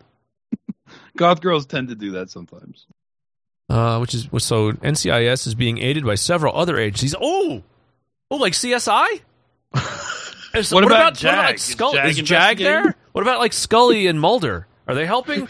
Goth 1.17 1.41
girls 1.41 1.65
tend 1.67 1.89
to 1.89 1.95
do 1.95 2.11
that 2.13 2.31
sometimes. 2.31 2.87
Uh, 3.69 3.99
which 3.99 4.15
is 4.15 4.29
so 4.39 4.73
NCIS 4.73 5.47
is 5.47 5.55
being 5.55 5.79
aided 5.79 6.05
by 6.05 6.17
several 6.17 6.55
other 6.57 6.77
agencies. 6.77 7.15
Oh, 7.21 7.63
oh, 8.31 8.37
like 8.37 8.53
CSI. 8.55 9.21
Is- 10.55 10.73
What 10.73 10.85
about 10.85 11.13
what 11.13 11.15
Jag? 11.15 11.37
like 11.39 11.55
Is 11.55 11.63
Scully? 11.63 11.97
Jag 11.99 12.09
Is 12.11 12.17
Jag 12.19 12.59
there? 12.59 12.95
What 13.13 13.23
about 13.23 13.39
like 13.39 13.53
Scully 13.53 14.09
and 14.09 14.21
Mulder? 14.21 14.67
Are 14.89 14.95
they 14.95 15.07
helping? 15.07 15.49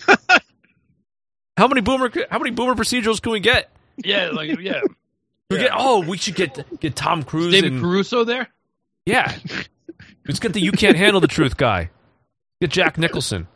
How 1.57 1.69
many 1.69 1.81
boomer? 1.81 2.11
How 2.31 2.39
many 2.39 2.51
boomer 2.51 2.75
procedurals 2.75 3.21
can 3.23 3.33
we 3.33 3.41
get? 3.41 3.71
Yeah, 3.97 4.31
like 4.33 4.59
yeah. 4.61 4.81
We 5.51 5.59
get 5.59 5.73
oh, 5.75 6.01
we 6.01 6.17
should 6.17 6.35
get 6.35 6.81
get 6.81 6.97
Tom 6.97 7.23
Cruise 7.23 7.53
David 7.53 7.73
and 7.73 7.83
Caruso 7.83 8.25
there. 8.25 8.49
yeah. 9.05 9.37
Let's 10.27 10.41
get 10.41 10.55
the 10.55 10.61
you 10.61 10.73
can't 10.73 10.97
handle 10.97 11.21
the 11.21 11.27
truth 11.29 11.59
guy. 11.59 11.91
Get 12.63 12.71
Jack 12.71 12.97
Nicholson. 12.97 13.49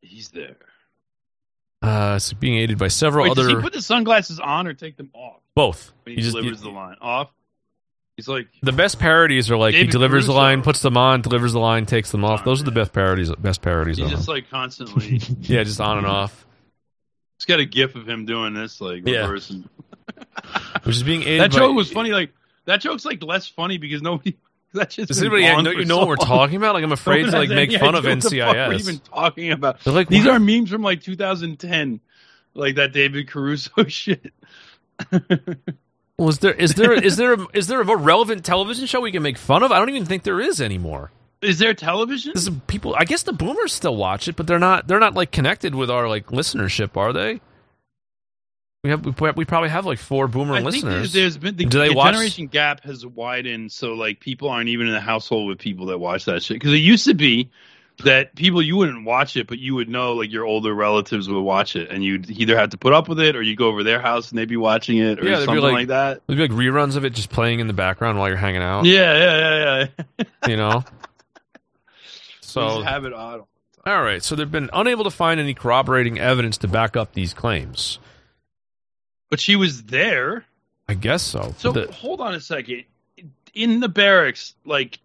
He's 0.00 0.30
there. 0.30 0.56
Uh, 1.82 2.14
it's 2.16 2.32
being 2.32 2.56
aided 2.56 2.78
by 2.78 2.88
several 2.88 3.24
Wait, 3.24 3.34
does 3.34 3.48
he 3.48 3.54
put 3.56 3.74
the 3.74 3.82
sunglasses 3.82 4.40
on 4.40 4.66
or 4.66 4.72
take 4.72 4.96
them 4.96 5.10
off 5.12 5.42
both. 5.54 5.92
when 6.04 6.12
He 6.12 6.16
he, 6.16 6.22
just- 6.22 6.34
delivers 6.34 6.60
he- 6.60 6.64
the 6.70 6.74
line? 6.74 6.96
Off. 7.02 7.30
He's 8.16 8.28
like, 8.28 8.48
The 8.62 8.72
best 8.72 8.98
parodies 8.98 9.50
are 9.50 9.58
like 9.58 9.74
he 9.74 9.80
David 9.80 9.92
delivers 9.92 10.24
the 10.26 10.32
line, 10.32 10.62
puts 10.62 10.80
them 10.80 10.96
on, 10.96 11.20
delivers 11.20 11.52
the 11.52 11.58
line, 11.60 11.84
takes 11.84 12.10
them 12.12 12.24
off. 12.24 12.40
Oh, 12.40 12.44
Those 12.46 12.62
are 12.62 12.64
the 12.64 12.70
best 12.70 12.94
parodies. 12.94 13.30
Best 13.36 13.60
parodies 13.60 13.98
he's 13.98 14.08
just 14.08 14.24
them. 14.24 14.36
like 14.36 14.48
constantly. 14.48 15.20
Yeah, 15.42 15.64
just 15.64 15.82
on 15.82 15.98
and 15.98 16.06
off. 16.06 16.45
It's 17.36 17.44
got 17.44 17.60
a 17.60 17.64
gif 17.64 17.94
of 17.94 18.08
him 18.08 18.24
doing 18.26 18.54
this, 18.54 18.80
like 18.80 19.02
Yeah. 19.06 19.20
reversing. 19.22 19.68
Which 20.84 20.96
is 20.96 21.02
being. 21.02 21.20
That 21.38 21.50
by, 21.52 21.58
joke 21.58 21.74
was 21.76 21.90
funny. 21.92 22.10
Like 22.10 22.32
that 22.64 22.80
joke's 22.80 23.04
like 23.04 23.22
less 23.22 23.46
funny 23.46 23.78
because 23.78 24.02
nobody. 24.02 24.36
That 24.72 24.90
just 24.90 25.08
Does 25.08 25.20
anybody 25.22 25.42
know, 25.44 25.70
you 25.70 25.86
know 25.86 25.94
so 25.94 25.98
what 26.00 26.08
we're 26.08 26.16
talking 26.16 26.56
about? 26.56 26.74
Like 26.74 26.84
I'm 26.84 26.92
afraid 26.92 27.22
to 27.24 27.30
like 27.30 27.48
make 27.48 27.72
fun 27.72 27.94
of 27.94 28.04
idea 28.04 28.16
what 28.16 28.30
the 28.30 28.38
fuck 28.40 28.54
We're 28.54 28.74
NCIS. 28.74 28.80
even 28.80 28.98
talking 28.98 29.52
about. 29.52 29.80
They're 29.82 29.94
like, 29.94 30.08
These 30.08 30.26
what? 30.26 30.34
are 30.34 30.38
memes 30.38 30.68
from 30.68 30.82
like 30.82 31.00
2010, 31.00 32.00
like 32.52 32.74
that 32.74 32.92
David 32.92 33.26
Caruso 33.28 33.70
shit. 33.86 34.34
Well, 36.18 36.28
is 36.28 36.38
there 36.40 36.52
is 36.52 36.74
there 36.74 36.92
is 36.92 37.16
there 37.16 37.34
a, 37.34 37.46
is 37.54 37.68
there 37.68 37.80
a 37.80 37.96
relevant 37.96 38.44
television 38.44 38.86
show 38.86 39.00
we 39.00 39.12
can 39.12 39.22
make 39.22 39.38
fun 39.38 39.62
of? 39.62 39.72
I 39.72 39.78
don't 39.78 39.88
even 39.88 40.04
think 40.04 40.24
there 40.24 40.40
is 40.40 40.60
anymore. 40.60 41.10
Is 41.42 41.58
there 41.58 41.74
television? 41.74 42.32
Is 42.34 42.50
people. 42.66 42.94
I 42.98 43.04
guess 43.04 43.22
the 43.22 43.32
boomers 43.32 43.72
still 43.72 43.96
watch 43.96 44.26
it, 44.28 44.36
but 44.36 44.46
they're 44.46 44.58
not. 44.58 44.86
They're 44.88 44.98
not 45.00 45.14
like 45.14 45.30
connected 45.32 45.74
with 45.74 45.90
our 45.90 46.08
like 46.08 46.26
listenership, 46.28 46.96
are 46.96 47.12
they? 47.12 47.40
We 48.84 48.90
have 48.90 49.04
we, 49.04 49.30
we 49.32 49.44
probably 49.44 49.68
have 49.70 49.84
like 49.84 49.98
four 49.98 50.28
boomer 50.28 50.54
I 50.56 50.60
listeners. 50.60 51.12
there's, 51.12 51.36
been 51.36 51.56
the, 51.56 51.64
Do 51.64 51.78
they 51.80 51.88
the 51.88 51.94
watch- 51.94 52.12
generation 52.14 52.46
gap 52.46 52.82
has 52.84 53.04
widened, 53.04 53.72
so 53.72 53.94
like 53.94 54.20
people 54.20 54.48
aren't 54.48 54.68
even 54.68 54.86
in 54.86 54.92
the 54.92 55.00
household 55.00 55.48
with 55.48 55.58
people 55.58 55.86
that 55.86 55.98
watch 55.98 56.24
that 56.26 56.42
shit. 56.42 56.56
Because 56.56 56.72
it 56.72 56.76
used 56.78 57.04
to 57.06 57.14
be 57.14 57.50
that 58.04 58.34
people 58.36 58.60
you 58.62 58.76
wouldn't 58.76 59.04
watch 59.06 59.36
it, 59.38 59.46
but 59.48 59.58
you 59.58 59.74
would 59.74 59.88
know 59.88 60.12
like 60.12 60.30
your 60.30 60.44
older 60.44 60.72
relatives 60.74 61.28
would 61.28 61.40
watch 61.40 61.74
it, 61.74 61.90
and 61.90 62.04
you'd 62.04 62.30
either 62.30 62.56
have 62.56 62.68
to 62.70 62.76
put 62.78 62.92
up 62.92 63.08
with 63.08 63.18
it 63.18 63.34
or 63.34 63.42
you 63.42 63.56
go 63.56 63.66
over 63.68 63.82
their 63.82 64.00
house 64.00 64.30
and 64.30 64.38
they'd 64.38 64.48
be 64.48 64.56
watching 64.56 64.98
it 64.98 65.18
or 65.18 65.24
Yeah, 65.28 65.38
something 65.44 65.56
like- 65.62 65.72
like, 65.72 65.88
that. 65.88 66.20
There'd 66.26 66.36
be 66.38 66.46
like 66.46 66.52
reruns 66.56 66.94
of 66.96 67.04
it 67.04 67.10
just 67.14 67.30
playing 67.30 67.58
in 67.60 67.66
the 67.66 67.72
background 67.72 68.18
while 68.18 68.28
you're 68.28 68.36
hanging 68.36 68.62
out. 68.62 68.84
Yeah, 68.84 69.16
yeah, 69.18 69.38
yeah, 69.38 69.86
yeah. 70.18 70.48
You 70.48 70.56
know. 70.56 70.84
So 72.46 72.68
So 72.68 72.82
have 72.82 73.04
it 73.04 73.12
on. 73.12 73.42
All 73.84 74.02
right, 74.02 74.22
so 74.22 74.34
they've 74.34 74.50
been 74.50 74.70
unable 74.72 75.04
to 75.04 75.10
find 75.10 75.38
any 75.38 75.54
corroborating 75.54 76.18
evidence 76.18 76.58
to 76.58 76.68
back 76.68 76.96
up 76.96 77.12
these 77.12 77.32
claims. 77.32 78.00
But 79.30 79.38
she 79.40 79.54
was 79.56 79.84
there. 79.84 80.44
I 80.88 80.94
guess 80.94 81.22
so. 81.22 81.54
So 81.58 81.72
The- 81.72 81.92
hold 81.92 82.20
on 82.20 82.34
a 82.34 82.40
second. 82.40 82.84
In 83.54 83.80
the 83.80 83.88
barracks, 83.88 84.54
like, 84.64 84.98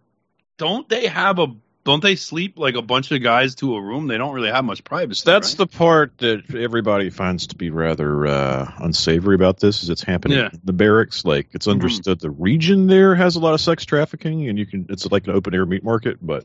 don't 0.58 0.88
they 0.88 1.06
have 1.06 1.38
a? 1.38 1.46
Don't 1.84 2.00
they 2.02 2.14
sleep 2.14 2.58
like 2.58 2.76
a 2.76 2.82
bunch 2.82 3.10
of 3.10 3.20
guys 3.22 3.56
to 3.56 3.74
a 3.74 3.80
room? 3.82 4.06
They 4.06 4.16
don't 4.16 4.32
really 4.34 4.50
have 4.50 4.64
much 4.64 4.84
privacy. 4.84 5.22
That's 5.26 5.52
right? 5.52 5.58
the 5.58 5.66
part 5.66 6.18
that 6.18 6.54
everybody 6.54 7.10
finds 7.10 7.48
to 7.48 7.56
be 7.56 7.70
rather 7.70 8.24
uh, 8.26 8.72
unsavory 8.78 9.34
about 9.34 9.58
this. 9.58 9.82
Is 9.82 9.90
it's 9.90 10.02
happening 10.02 10.38
Yeah. 10.38 10.44
Mm-hmm. 10.44 10.54
in 10.56 10.60
the 10.64 10.72
barracks. 10.74 11.24
Like 11.24 11.48
it's 11.52 11.66
understood 11.66 12.20
the 12.20 12.30
region 12.30 12.86
there 12.86 13.14
has 13.16 13.34
a 13.34 13.40
lot 13.40 13.54
of 13.54 13.60
sex 13.60 13.84
trafficking, 13.84 14.48
and 14.48 14.56
you 14.58 14.66
can 14.66 14.86
it's 14.90 15.10
like 15.10 15.26
an 15.26 15.32
open 15.34 15.54
air 15.54 15.66
meat 15.66 15.82
market. 15.82 16.18
But 16.24 16.44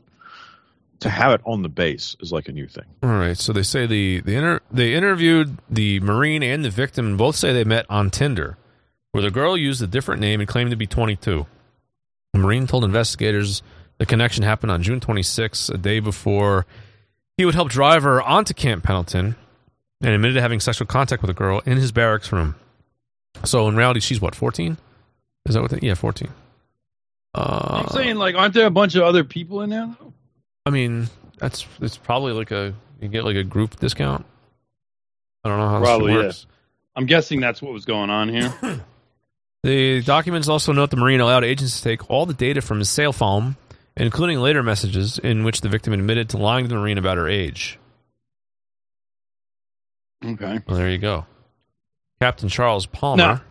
to 1.00 1.08
have 1.08 1.32
it 1.32 1.40
on 1.44 1.62
the 1.62 1.68
base 1.68 2.16
is 2.20 2.32
like 2.32 2.48
a 2.48 2.52
new 2.52 2.66
thing. 2.66 2.84
All 3.02 3.10
right, 3.10 3.36
so 3.36 3.52
they 3.52 3.62
say 3.62 3.86
the 3.86 4.20
the 4.20 4.34
inter- 4.34 4.60
they 4.70 4.94
interviewed 4.94 5.58
the 5.70 6.00
marine 6.00 6.42
and 6.42 6.64
the 6.64 6.70
victim, 6.70 7.06
and 7.06 7.18
both 7.18 7.36
say 7.36 7.52
they 7.52 7.64
met 7.64 7.86
on 7.88 8.10
Tinder, 8.10 8.56
where 9.12 9.22
the 9.22 9.30
girl 9.30 9.56
used 9.56 9.82
a 9.82 9.86
different 9.86 10.20
name 10.20 10.40
and 10.40 10.48
claimed 10.48 10.70
to 10.70 10.76
be 10.76 10.86
22. 10.86 11.46
The 12.32 12.38
marine 12.38 12.66
told 12.66 12.84
investigators 12.84 13.62
the 13.98 14.06
connection 14.06 14.42
happened 14.44 14.70
on 14.70 14.82
June 14.82 15.00
26, 15.00 15.70
a 15.70 15.78
day 15.78 16.00
before 16.00 16.66
he 17.36 17.44
would 17.44 17.54
help 17.54 17.68
drive 17.70 18.02
her 18.02 18.20
onto 18.22 18.54
Camp 18.54 18.84
Pendleton, 18.84 19.36
and 20.00 20.10
admitted 20.10 20.34
to 20.34 20.40
having 20.40 20.60
sexual 20.60 20.86
contact 20.86 21.22
with 21.22 21.30
a 21.30 21.34
girl 21.34 21.60
in 21.64 21.76
his 21.76 21.92
barracks 21.92 22.32
room. 22.32 22.54
So 23.44 23.68
in 23.68 23.76
reality, 23.76 24.00
she's 24.00 24.20
what 24.20 24.34
14? 24.34 24.76
Is 25.46 25.54
that 25.54 25.62
what? 25.62 25.70
They, 25.70 25.78
yeah, 25.86 25.94
14. 25.94 26.28
Uh, 27.34 27.82
I'm 27.84 27.88
saying, 27.88 28.16
like, 28.16 28.34
aren't 28.34 28.54
there 28.54 28.66
a 28.66 28.70
bunch 28.70 28.94
of 28.96 29.02
other 29.02 29.22
people 29.22 29.62
in 29.62 29.70
there? 29.70 29.94
I 30.68 30.70
mean, 30.70 31.08
that's 31.38 31.66
it's 31.80 31.96
probably 31.96 32.34
like 32.34 32.50
a 32.50 32.74
you 33.00 33.08
get 33.08 33.24
like 33.24 33.36
a 33.36 33.42
group 33.42 33.80
discount. 33.80 34.26
I 35.42 35.48
don't 35.48 35.56
know 35.58 35.68
how 35.68 35.80
Probably, 35.80 36.12
this 36.12 36.20
yeah. 36.20 36.26
works. 36.26 36.46
I'm 36.94 37.06
guessing 37.06 37.40
that's 37.40 37.62
what 37.62 37.72
was 37.72 37.86
going 37.86 38.10
on 38.10 38.28
here. 38.28 38.52
The 39.64 40.02
documents 40.02 40.48
also 40.48 40.70
note 40.70 40.90
the 40.90 40.96
Marine 40.96 41.18
allowed 41.18 41.42
agents 41.42 41.78
to 41.78 41.82
take 41.82 42.08
all 42.08 42.26
the 42.26 42.32
data 42.32 42.60
from 42.60 42.78
his 42.78 42.88
cell 42.88 43.12
phone, 43.12 43.56
including 43.96 44.38
later 44.38 44.62
messages 44.62 45.18
in 45.18 45.42
which 45.42 45.62
the 45.62 45.68
victim 45.68 45.92
admitted 45.92 46.28
to 46.28 46.36
lying 46.36 46.64
to 46.64 46.68
the 46.68 46.76
Marine 46.76 46.96
about 46.96 47.16
her 47.16 47.28
age. 47.28 47.76
okay. 50.24 50.60
Well, 50.64 50.76
there 50.76 50.88
you 50.88 50.98
go. 50.98 51.26
Captain 52.20 52.48
Charles 52.48 52.86
Palmer. 52.86 53.42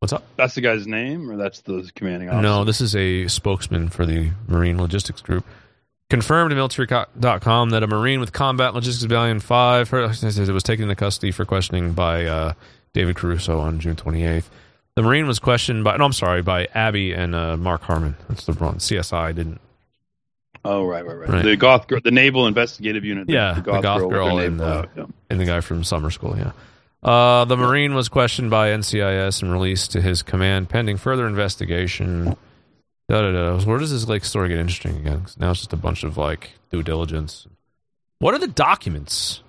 What's 0.00 0.12
up? 0.12 0.24
That's 0.34 0.56
the 0.56 0.60
guy's 0.60 0.88
name, 0.88 1.30
or 1.30 1.36
that's 1.36 1.60
the 1.60 1.88
commanding 1.94 2.28
officer? 2.28 2.42
No, 2.42 2.64
this 2.64 2.80
is 2.80 2.96
a 2.96 3.28
spokesman 3.28 3.90
for 3.90 4.04
the 4.04 4.30
Marine 4.48 4.76
Logistics 4.76 5.22
Group. 5.22 5.46
Confirmed 6.10 6.50
to 6.50 6.56
military.com 6.56 7.70
that 7.70 7.82
a 7.82 7.86
Marine 7.86 8.18
with 8.18 8.32
Combat 8.32 8.74
Logistics 8.74 9.06
Battalion 9.06 9.38
5 9.38 9.88
her- 9.90 10.08
was 10.52 10.62
taken 10.62 10.82
into 10.82 10.96
custody 10.96 11.30
for 11.30 11.44
questioning 11.44 11.92
by 11.92 12.26
uh, 12.26 12.52
David 12.92 13.16
Caruso 13.16 13.60
on 13.60 13.78
June 13.78 13.94
28th. 13.96 14.44
The 14.96 15.02
Marine 15.02 15.28
was 15.28 15.38
questioned 15.38 15.84
by, 15.84 15.96
no, 15.96 16.04
I'm 16.04 16.12
sorry, 16.12 16.42
by 16.42 16.66
Abby 16.74 17.12
and 17.12 17.34
uh, 17.34 17.56
Mark 17.56 17.82
Harmon. 17.82 18.16
That's 18.28 18.44
the 18.44 18.52
wrong. 18.54 18.74
CSI 18.74 19.34
didn't. 19.34 19.60
Oh, 20.64 20.84
right, 20.84 21.06
right, 21.06 21.16
right. 21.16 21.28
Right. 21.28 21.44
The 21.44 21.56
Goth, 21.56 21.86
girl, 21.86 22.00
the 22.02 22.10
Naval 22.10 22.46
Investigative 22.46 23.04
Unit. 23.04 23.28
The, 23.28 23.32
Yeah, 23.32 23.54
the 23.54 23.62
the 23.62 23.70
Goth, 23.70 23.82
Goth 23.82 24.00
girl, 24.00 24.10
girl 24.10 24.38
and, 24.40 24.60
uh, 24.60 24.86
yeah. 24.96 25.06
and 25.30 25.40
the 25.40 25.46
guy 25.46 25.60
from 25.60 25.84
summer 25.84 26.10
school, 26.10 26.36
yeah. 26.36 26.52
Uh, 27.02 27.46
the 27.46 27.56
Marine 27.56 27.94
was 27.94 28.08
questioned 28.08 28.50
by 28.50 28.70
NCIS 28.70 29.42
and 29.42 29.50
released 29.52 29.92
to 29.92 30.02
his 30.02 30.22
command 30.22 30.68
pending 30.68 30.98
further 30.98 31.26
investigation. 31.26 32.36
Da, 33.10 33.22
da, 33.22 33.32
da. 33.32 33.64
Where 33.64 33.78
does 33.78 33.90
this 33.90 34.08
like 34.08 34.24
story 34.24 34.48
get 34.50 34.58
interesting 34.58 34.96
again? 34.98 35.22
'Cause 35.22 35.36
now 35.36 35.50
it's 35.50 35.58
just 35.60 35.72
a 35.72 35.76
bunch 35.76 36.04
of 36.04 36.16
like 36.16 36.52
due 36.70 36.82
diligence. 36.84 37.48
What 38.20 38.34
are 38.34 38.38
the 38.38 38.46
documents? 38.46 39.42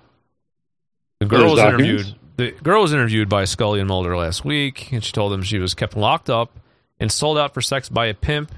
The 1.20 1.26
girl 1.26 1.38
There's 1.40 1.50
was 1.52 1.60
documents? 1.60 1.88
interviewed. 2.08 2.18
The 2.38 2.50
girl 2.62 2.82
was 2.82 2.92
interviewed 2.92 3.28
by 3.28 3.44
Scully 3.44 3.78
and 3.78 3.86
Mulder 3.88 4.16
last 4.16 4.44
week, 4.44 4.90
and 4.92 5.04
she 5.04 5.12
told 5.12 5.30
them 5.32 5.42
she 5.44 5.58
was 5.60 5.74
kept 5.74 5.96
locked 5.96 6.28
up 6.28 6.58
and 6.98 7.12
sold 7.12 7.38
out 7.38 7.54
for 7.54 7.60
sex 7.60 7.88
by 7.88 8.06
a 8.06 8.14
pimp. 8.14 8.52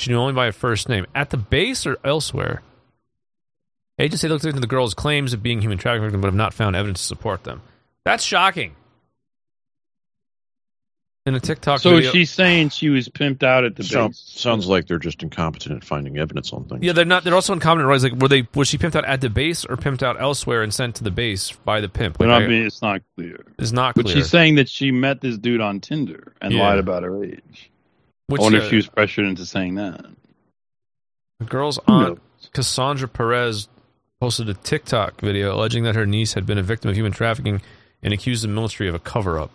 She 0.00 0.10
knew 0.10 0.18
only 0.18 0.32
by 0.32 0.46
a 0.46 0.52
first 0.52 0.88
name 0.88 1.06
at 1.14 1.30
the 1.30 1.36
base 1.36 1.86
or 1.86 1.98
elsewhere. 2.02 2.62
Agents 4.00 4.22
say 4.22 4.28
looked 4.28 4.44
into 4.44 4.60
the 4.60 4.66
girl's 4.66 4.94
claims 4.94 5.32
of 5.32 5.42
being 5.42 5.60
human 5.60 5.78
trafficking 5.78 6.20
but 6.20 6.26
have 6.26 6.34
not 6.34 6.54
found 6.54 6.74
evidence 6.74 7.00
to 7.00 7.06
support 7.06 7.44
them. 7.44 7.60
That's 8.04 8.24
shocking. 8.24 8.74
In 11.28 11.34
a 11.34 11.40
TikTok 11.40 11.80
So 11.80 11.96
video, 11.96 12.10
she's 12.10 12.30
saying 12.30 12.70
she 12.70 12.88
was 12.88 13.10
pimped 13.10 13.42
out 13.42 13.62
at 13.62 13.76
the 13.76 13.84
Sound, 13.84 14.12
base. 14.12 14.32
sounds 14.34 14.66
like 14.66 14.86
they're 14.86 14.98
just 14.98 15.22
incompetent 15.22 15.76
at 15.76 15.84
finding 15.84 16.16
evidence 16.16 16.54
on 16.54 16.64
things. 16.64 16.82
yeah, 16.82 16.92
they're 16.92 17.04
not. 17.04 17.22
They're 17.22 17.34
also 17.34 17.52
incompetent. 17.52 17.86
Right? 17.86 18.00
Like, 18.00 18.20
were 18.20 18.28
they? 18.28 18.48
Was 18.54 18.68
she 18.68 18.78
pimped 18.78 18.96
out 18.96 19.04
at 19.04 19.20
the 19.20 19.28
base 19.28 19.66
or 19.66 19.76
pimped 19.76 20.02
out 20.02 20.18
elsewhere 20.18 20.62
and 20.62 20.72
sent 20.72 20.94
to 20.96 21.04
the 21.04 21.10
base 21.10 21.52
by 21.52 21.82
the 21.82 21.88
pimp? 21.90 22.18
Like, 22.18 22.28
not 22.28 22.42
I- 22.42 22.46
being, 22.46 22.64
it's 22.64 22.80
not 22.80 23.02
clear. 23.14 23.44
it's 23.58 23.72
not 23.72 23.92
Clear. 23.92 24.04
But 24.04 24.12
she's 24.12 24.30
saying 24.30 24.54
that 24.54 24.70
she 24.70 24.90
met 24.90 25.20
this 25.20 25.36
dude 25.36 25.60
on 25.60 25.80
Tinder 25.80 26.32
and 26.40 26.50
Yeah. 26.54 26.62
lied 26.62 26.78
about 26.78 27.02
her 27.02 27.22
age. 27.22 27.70
Which, 28.28 28.40
I 28.40 28.44
wonder 28.44 28.60
uh, 28.60 28.64
if 28.64 28.70
she 28.70 28.76
was 28.76 28.86
pressured 28.86 29.26
into 29.26 29.44
saying 29.44 29.74
that. 29.74 30.06
The 31.40 31.44
girl's 31.44 31.78
aunt. 31.86 32.20
Cassandra 32.54 33.06
Perez, 33.06 33.68
posted 34.18 34.48
a 34.48 34.54
TikTok 34.54 35.20
video 35.20 35.54
alleging 35.54 35.84
that 35.84 35.94
her 35.94 36.06
niece 36.06 36.32
had 36.32 36.46
been 36.46 36.56
a 36.56 36.62
victim 36.62 36.88
of 36.88 36.96
human 36.96 37.12
trafficking 37.12 37.60
and 38.02 38.14
accused 38.14 38.42
the 38.44 38.48
military 38.48 38.88
of 38.88 38.94
a 38.94 38.98
cover 38.98 39.38
up. 39.38 39.50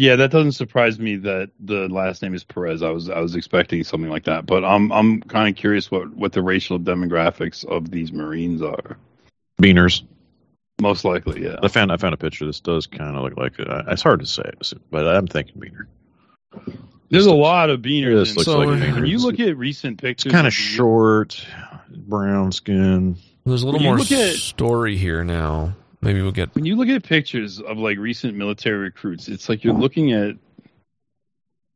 Yeah, 0.00 0.14
that 0.14 0.30
doesn't 0.30 0.52
surprise 0.52 1.00
me 1.00 1.16
that 1.16 1.50
the 1.58 1.88
last 1.88 2.22
name 2.22 2.32
is 2.32 2.44
Perez. 2.44 2.84
I 2.84 2.90
was 2.90 3.10
I 3.10 3.18
was 3.18 3.34
expecting 3.34 3.82
something 3.82 4.08
like 4.10 4.24
that, 4.26 4.46
but 4.46 4.64
I'm 4.64 4.92
I'm 4.92 5.20
kind 5.22 5.48
of 5.52 5.56
curious 5.60 5.90
what 5.90 6.14
what 6.14 6.32
the 6.32 6.40
racial 6.40 6.78
demographics 6.78 7.64
of 7.64 7.90
these 7.90 8.12
Marines 8.12 8.62
are. 8.62 8.96
Beaners. 9.60 10.02
Most 10.80 11.04
likely, 11.04 11.42
yeah. 11.42 11.56
I 11.64 11.66
found 11.66 11.90
I 11.90 11.96
found 11.96 12.14
a 12.14 12.16
picture. 12.16 12.46
This 12.46 12.60
does 12.60 12.86
kind 12.86 13.16
of 13.16 13.24
look 13.24 13.36
like 13.36 13.58
uh, 13.58 13.82
it's 13.88 14.02
hard 14.02 14.20
to 14.20 14.26
say, 14.26 14.48
but 14.92 15.04
I'm 15.08 15.26
thinking 15.26 15.60
beaner. 15.60 15.86
There's 17.10 17.26
a 17.26 17.34
lot 17.34 17.68
of 17.68 17.80
beaners. 17.80 18.14
This 18.20 18.30
in- 18.30 18.34
looks 18.36 18.44
So, 18.44 18.58
like 18.58 18.68
a 18.88 18.92
when 18.94 19.06
you 19.06 19.18
look 19.18 19.40
at 19.40 19.56
recent 19.56 20.00
pictures, 20.00 20.26
it's 20.26 20.32
kind 20.32 20.46
of 20.46 20.52
of 20.52 20.54
short, 20.54 21.44
brown 21.90 22.52
skin. 22.52 23.16
There's 23.44 23.62
a 23.64 23.66
little 23.66 23.80
When 23.80 23.86
more 23.88 23.98
look 23.98 24.12
at- 24.12 24.34
story 24.36 24.96
here 24.96 25.24
now. 25.24 25.74
Maybe 26.00 26.22
we'll 26.22 26.32
get. 26.32 26.54
When 26.54 26.64
you 26.64 26.76
look 26.76 26.88
at 26.88 27.02
pictures 27.02 27.60
of 27.60 27.78
like 27.78 27.98
recent 27.98 28.34
military 28.36 28.78
recruits, 28.78 29.28
it's 29.28 29.48
like 29.48 29.64
you're 29.64 29.74
looking 29.74 30.12
at. 30.12 30.36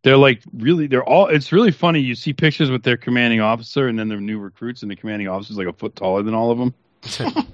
They're 0.04 0.16
like 0.16 0.42
really, 0.52 0.86
they're 0.88 1.04
all. 1.04 1.26
It's 1.28 1.52
really 1.52 1.70
funny. 1.70 2.00
You 2.00 2.14
see 2.14 2.32
pictures 2.32 2.70
with 2.70 2.82
their 2.82 2.96
commanding 2.96 3.40
officer, 3.40 3.88
and 3.88 3.98
then 3.98 4.08
their 4.08 4.20
new 4.20 4.38
recruits, 4.38 4.82
and 4.82 4.90
the 4.90 4.96
commanding 4.96 5.28
officer's 5.28 5.56
like 5.56 5.68
a 5.68 5.72
foot 5.72 5.94
taller 5.96 6.22
than 6.22 6.34
all 6.34 6.50
of 6.50 6.58
them 6.58 6.74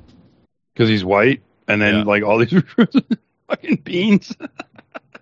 because 0.75 0.89
he's 0.89 1.05
white, 1.05 1.43
and 1.67 1.81
then 1.81 1.97
Yeah. 1.97 2.03
like 2.05 2.23
all 2.23 2.39
these 2.39 2.53
recruits, 2.55 2.97
are 2.97 3.03
fucking 3.49 3.77
beans. 3.85 4.35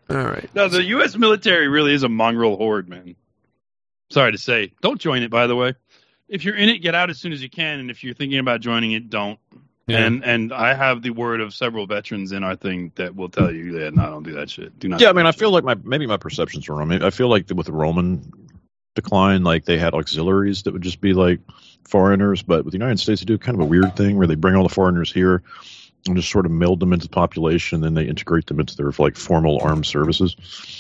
All 0.09 0.17
right. 0.17 0.49
No, 0.55 0.69
the 0.69 0.83
U.S. 0.85 1.17
military 1.17 1.67
really 1.69 1.93
is 1.93 2.05
a 2.05 2.09
mongrel 2.09 2.57
horde, 2.57 2.89
man. 2.89 3.17
Sorry 4.11 4.31
to 4.31 4.39
say. 4.39 4.73
Don't 4.81 5.01
join 5.01 5.23
it, 5.25 5.31
by 5.33 5.49
the 5.49 5.57
way. 5.57 5.75
If 6.29 6.45
you're 6.45 6.55
in 6.57 6.69
it, 6.69 6.79
get 6.79 6.95
out 6.95 7.11
as 7.11 7.19
soon 7.19 7.33
as 7.33 7.43
you 7.43 7.51
can. 7.51 7.81
And 7.81 7.91
if 7.91 8.05
you're 8.05 8.15
thinking 8.15 8.39
about 8.39 8.61
joining 8.61 8.93
it, 8.93 9.11
don't. 9.11 9.39
Yeah. 9.87 10.05
And 10.05 10.25
and 10.25 10.53
I 10.53 10.75
have 10.75 11.03
the 11.03 11.11
word 11.11 11.41
of 11.41 11.55
several 11.55 11.87
veterans 11.87 12.33
in 12.33 12.43
our 12.43 12.57
thing 12.57 12.91
that 12.97 13.15
will 13.15 13.29
tell 13.29 13.55
you 13.55 13.79
that 13.79 13.95
no, 13.95 14.07
don't 14.07 14.25
do 14.25 14.33
that 14.33 14.51
shit. 14.51 14.77
Do 14.79 14.89
not. 14.89 15.01
Yeah, 15.01 15.11
I 15.11 15.13
mean, 15.13 15.27
I 15.27 15.31
shit. 15.31 15.41
feel 15.41 15.51
like 15.53 15.63
my 15.63 15.77
maybe 15.77 16.07
my 16.07 16.17
perceptions 16.17 16.69
are 16.69 16.75
wrong. 16.75 16.91
I, 16.91 17.07
I 17.07 17.11
feel 17.11 17.29
like 17.29 17.47
with 17.55 17.67
the 17.67 17.73
Roman 17.73 18.33
decline, 18.97 19.45
like 19.45 19.65
they 19.65 19.79
had 19.79 19.95
auxiliaries 19.95 20.65
that 20.65 20.73
would 20.73 20.83
just 20.83 21.01
be 21.01 21.13
like 21.13 21.41
foreigners, 21.87 22.43
but 22.43 22.65
with 22.65 22.73
the 22.73 22.79
United 22.79 22.99
States, 22.99 23.21
they 23.21 23.27
do 23.27 23.39
kind 23.39 23.55
of 23.55 23.61
a 23.61 23.69
weird 23.69 23.95
thing 23.95 24.17
where 24.17 24.27
they 24.27 24.35
bring 24.35 24.57
all 24.57 24.65
the 24.65 24.75
foreigners 24.75 25.13
here 25.13 25.45
and 26.09 26.17
just 26.17 26.31
sort 26.31 26.47
of 26.47 26.53
meld 26.53 26.81
them 26.81 26.93
into 26.93 27.07
the 27.07 27.13
population, 27.13 27.81
then 27.81 27.95
they 27.95 28.05
integrate 28.05 28.47
them 28.47 28.61
into 28.61 28.77
their 28.77 28.93
like 28.99 29.17
formal 29.17 29.61
armed 29.61 29.87
services. 29.87 30.37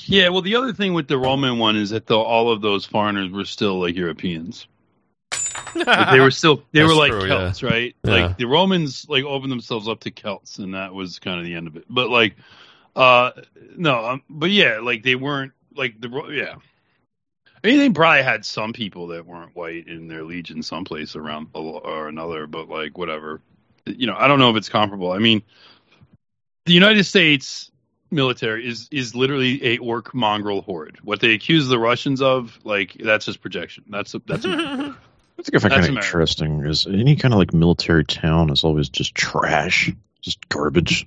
Yeah. 0.07 0.31
Well, 0.31 0.43
the 0.43 0.57
other 0.57 0.73
thing 0.73 0.95
with 0.95 1.09
the 1.09 1.19
Roman 1.19 1.59
one 1.59 1.77
is 1.77 1.91
that 1.91 2.07
the, 2.07 2.17
all 2.17 2.51
of 2.51 2.61
those 2.61 2.87
foreigners 2.87 3.31
were 3.31 3.45
still 3.45 3.81
like 3.81 3.95
Europeans. 3.95 4.67
Like, 5.74 6.11
they 6.11 6.20
were 6.20 6.30
still 6.30 6.62
they 6.72 6.80
That's 6.80 6.89
were 6.89 6.99
like 6.99 7.12
true, 7.12 7.26
yeah. 7.26 7.28
Celts, 7.28 7.62
right? 7.62 7.95
Yeah. 8.03 8.11
Like 8.11 8.39
the 8.39 8.47
Romans 8.47 9.07
like 9.09 9.24
opened 9.24 9.53
themselves 9.53 9.89
up 9.89 10.01
to 10.01 10.11
Celts, 10.11 10.59
and 10.59 10.74
that 10.74 10.95
was 10.95 11.18
kind 11.18 11.39
of 11.39 11.45
the 11.45 11.55
end 11.55 11.66
of 11.66 11.76
it. 11.76 11.84
But 11.89 12.09
like, 12.09 12.34
uh, 12.95 13.32
no, 13.76 14.05
um, 14.07 14.22
but 14.28 14.51
yeah, 14.51 14.78
like 14.80 15.03
they 15.03 15.16
weren't 15.16 15.53
like 15.74 16.01
the 16.01 16.09
yeah. 16.30 16.55
I 17.62 17.66
mean, 17.68 17.78
they 17.78 17.91
probably 17.91 18.22
had 18.22 18.45
some 18.45 18.72
people 18.72 19.09
that 19.09 19.26
weren't 19.26 19.57
white 19.57 19.89
in 19.89 20.09
their 20.09 20.22
legion 20.22 20.62
someplace 20.62 21.16
around 21.16 21.49
or 21.53 22.09
another, 22.09 22.47
but 22.47 22.68
like 22.68 22.97
whatever. 22.97 23.41
You 23.87 24.07
know, 24.07 24.16
I 24.16 24.28
don't 24.28 24.39
know 24.39 24.51
if 24.51 24.57
it's 24.57 24.68
comparable. 24.68 25.12
I 25.12 25.18
mean, 25.18 25.43
the 26.64 26.72
United 26.72 27.05
States 27.05 27.70
military 28.11 28.68
is 28.68 28.89
is 28.91 29.14
literally 29.14 29.64
a 29.64 29.78
orc 29.78 30.14
mongrel 30.14 30.62
horde. 30.62 30.99
What 31.03 31.20
they 31.20 31.32
accuse 31.32 31.68
the 31.68 31.78
Russians 31.78 32.22
of, 32.22 32.59
like 32.64 32.95
that's 32.95 33.26
just 33.26 33.41
projection. 33.41 33.84
That's 33.89 34.14
a, 34.14 34.22
that's 34.26 34.45
a, 34.45 34.97
I 35.39 35.43
think 35.43 35.55
I 35.55 35.59
find 35.59 35.74
kind 35.74 35.84
of 35.84 35.97
interesting 35.97 36.64
is 36.64 36.87
any 36.87 37.14
kind 37.16 37.34
of 37.34 37.39
like 37.39 37.53
military 37.53 38.05
town 38.05 38.51
is 38.51 38.64
always 38.64 38.89
just 38.89 39.14
trash, 39.14 39.93
just 40.22 40.49
garbage. 40.49 41.07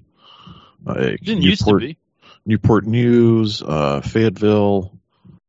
Like 0.86 1.20
didn't 1.22 1.42
used 1.42 1.62
to 1.66 1.72
Newport, 1.72 1.82
be. 1.82 1.98
Newport 2.46 2.86
News, 2.86 3.62
uh, 3.64 4.02
Fayetteville, 4.02 4.98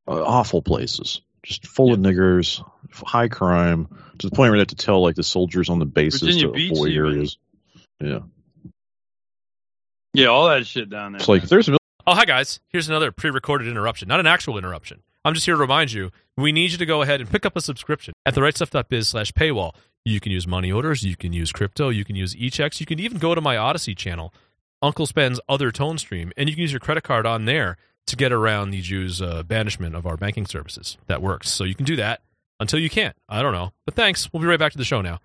uh, 0.09 0.25
awful 0.25 0.63
places, 0.63 1.21
just 1.43 1.67
full 1.67 1.93
of 1.93 2.01
niggers, 2.01 2.65
high 2.93 3.29
crime, 3.29 3.87
to 4.19 4.29
the 4.29 4.35
point 4.35 4.51
where 4.51 4.59
they 4.59 4.63
have 4.63 4.69
to 4.69 4.77
tell 4.77 5.03
like 5.03 5.15
the 5.15 5.23
soldiers 5.23 5.69
on 5.69 5.79
the 5.79 5.87
bases 5.87 6.21
Virginia 6.23 6.47
to 6.47 6.53
Beach 6.53 6.73
avoid 6.73 6.91
even. 6.91 7.07
areas. 7.07 7.39
Yeah, 8.01 8.19
Yeah, 10.15 10.27
all 10.29 10.49
that 10.49 10.67
shit 10.67 10.89
down 10.91 11.13
there. 11.13 11.21
it's 11.21 11.29
like 11.29 11.43
if 11.43 11.49
there's 11.49 11.69
a 11.69 11.77
Oh, 12.07 12.15
hi 12.15 12.25
guys. 12.25 12.61
Here's 12.71 12.89
another 12.89 13.13
pre-recorded 13.13 13.69
interruption, 13.69 14.09
not 14.09 14.21
an 14.21 14.27
actual 14.27 14.57
interruption. 14.59 15.03
I'm 15.25 15.35
just 15.35 15.47
here 15.47 15.55
to 15.55 15.61
remind 15.61 15.93
you, 15.93 16.11
we 16.37 16.51
need 16.53 16.73
you 16.73 16.79
to 16.79 16.87
go 16.87 17.03
ahead 17.03 17.21
and 17.21 17.31
pick 17.31 17.45
up 17.45 17.57
a 17.57 17.61
subscription 17.61 18.15
at 18.25 18.35
the 18.35 18.41
therightstuff.biz 18.41 19.09
slash 19.09 19.33
paywall. 19.33 19.75
You 20.05 20.19
can 20.19 20.33
use 20.33 20.47
money 20.47 20.73
orders, 20.73 21.03
you 21.03 21.15
can 21.17 21.33
use 21.35 21.53
crypto, 21.53 21.91
you 21.91 22.05
can 22.07 22.17
use 22.17 22.35
e-checks, 22.37 22.81
you 22.81 22.87
can 22.87 22.99
even 22.99 23.19
go 23.19 23.35
to 23.35 23.41
my 23.41 23.57
Odysee 23.57 23.95
channel, 23.95 24.33
Uncle 24.81 25.07
Sven's 25.07 25.39
other 25.47 25.71
tone 25.71 25.99
stream, 25.99 26.33
and 26.39 26.49
you 26.49 26.55
can 26.55 26.63
use 26.63 26.73
your 26.73 26.81
credit 26.81 27.05
card 27.05 27.27
on 27.27 27.45
there 27.45 27.77
to 28.07 28.17
get 28.17 28.33
around 28.33 28.71
the 28.71 28.81
Jews' 28.81 29.21
uh, 29.21 29.43
banishment 29.43 29.95
of 29.95 30.07
our 30.07 30.17
banking 30.17 30.47
services. 30.47 30.97
That 31.07 31.21
works. 31.21 31.51
So 31.51 31.65
you 31.65 31.75
can 31.75 31.85
do 31.85 31.97
that 31.97 32.23
until 32.59 32.79
you 32.79 32.89
can't. 32.89 33.15
I 33.29 33.43
don't 33.43 33.53
know. 33.53 33.73
But 33.85 33.95
thanks. 33.95 34.33
We'll 34.33 34.41
be 34.41 34.49
right 34.49 34.59
back 34.59 34.73
to 34.73 34.79
the 34.79 34.85
show 34.85 35.03
now. 35.03 35.21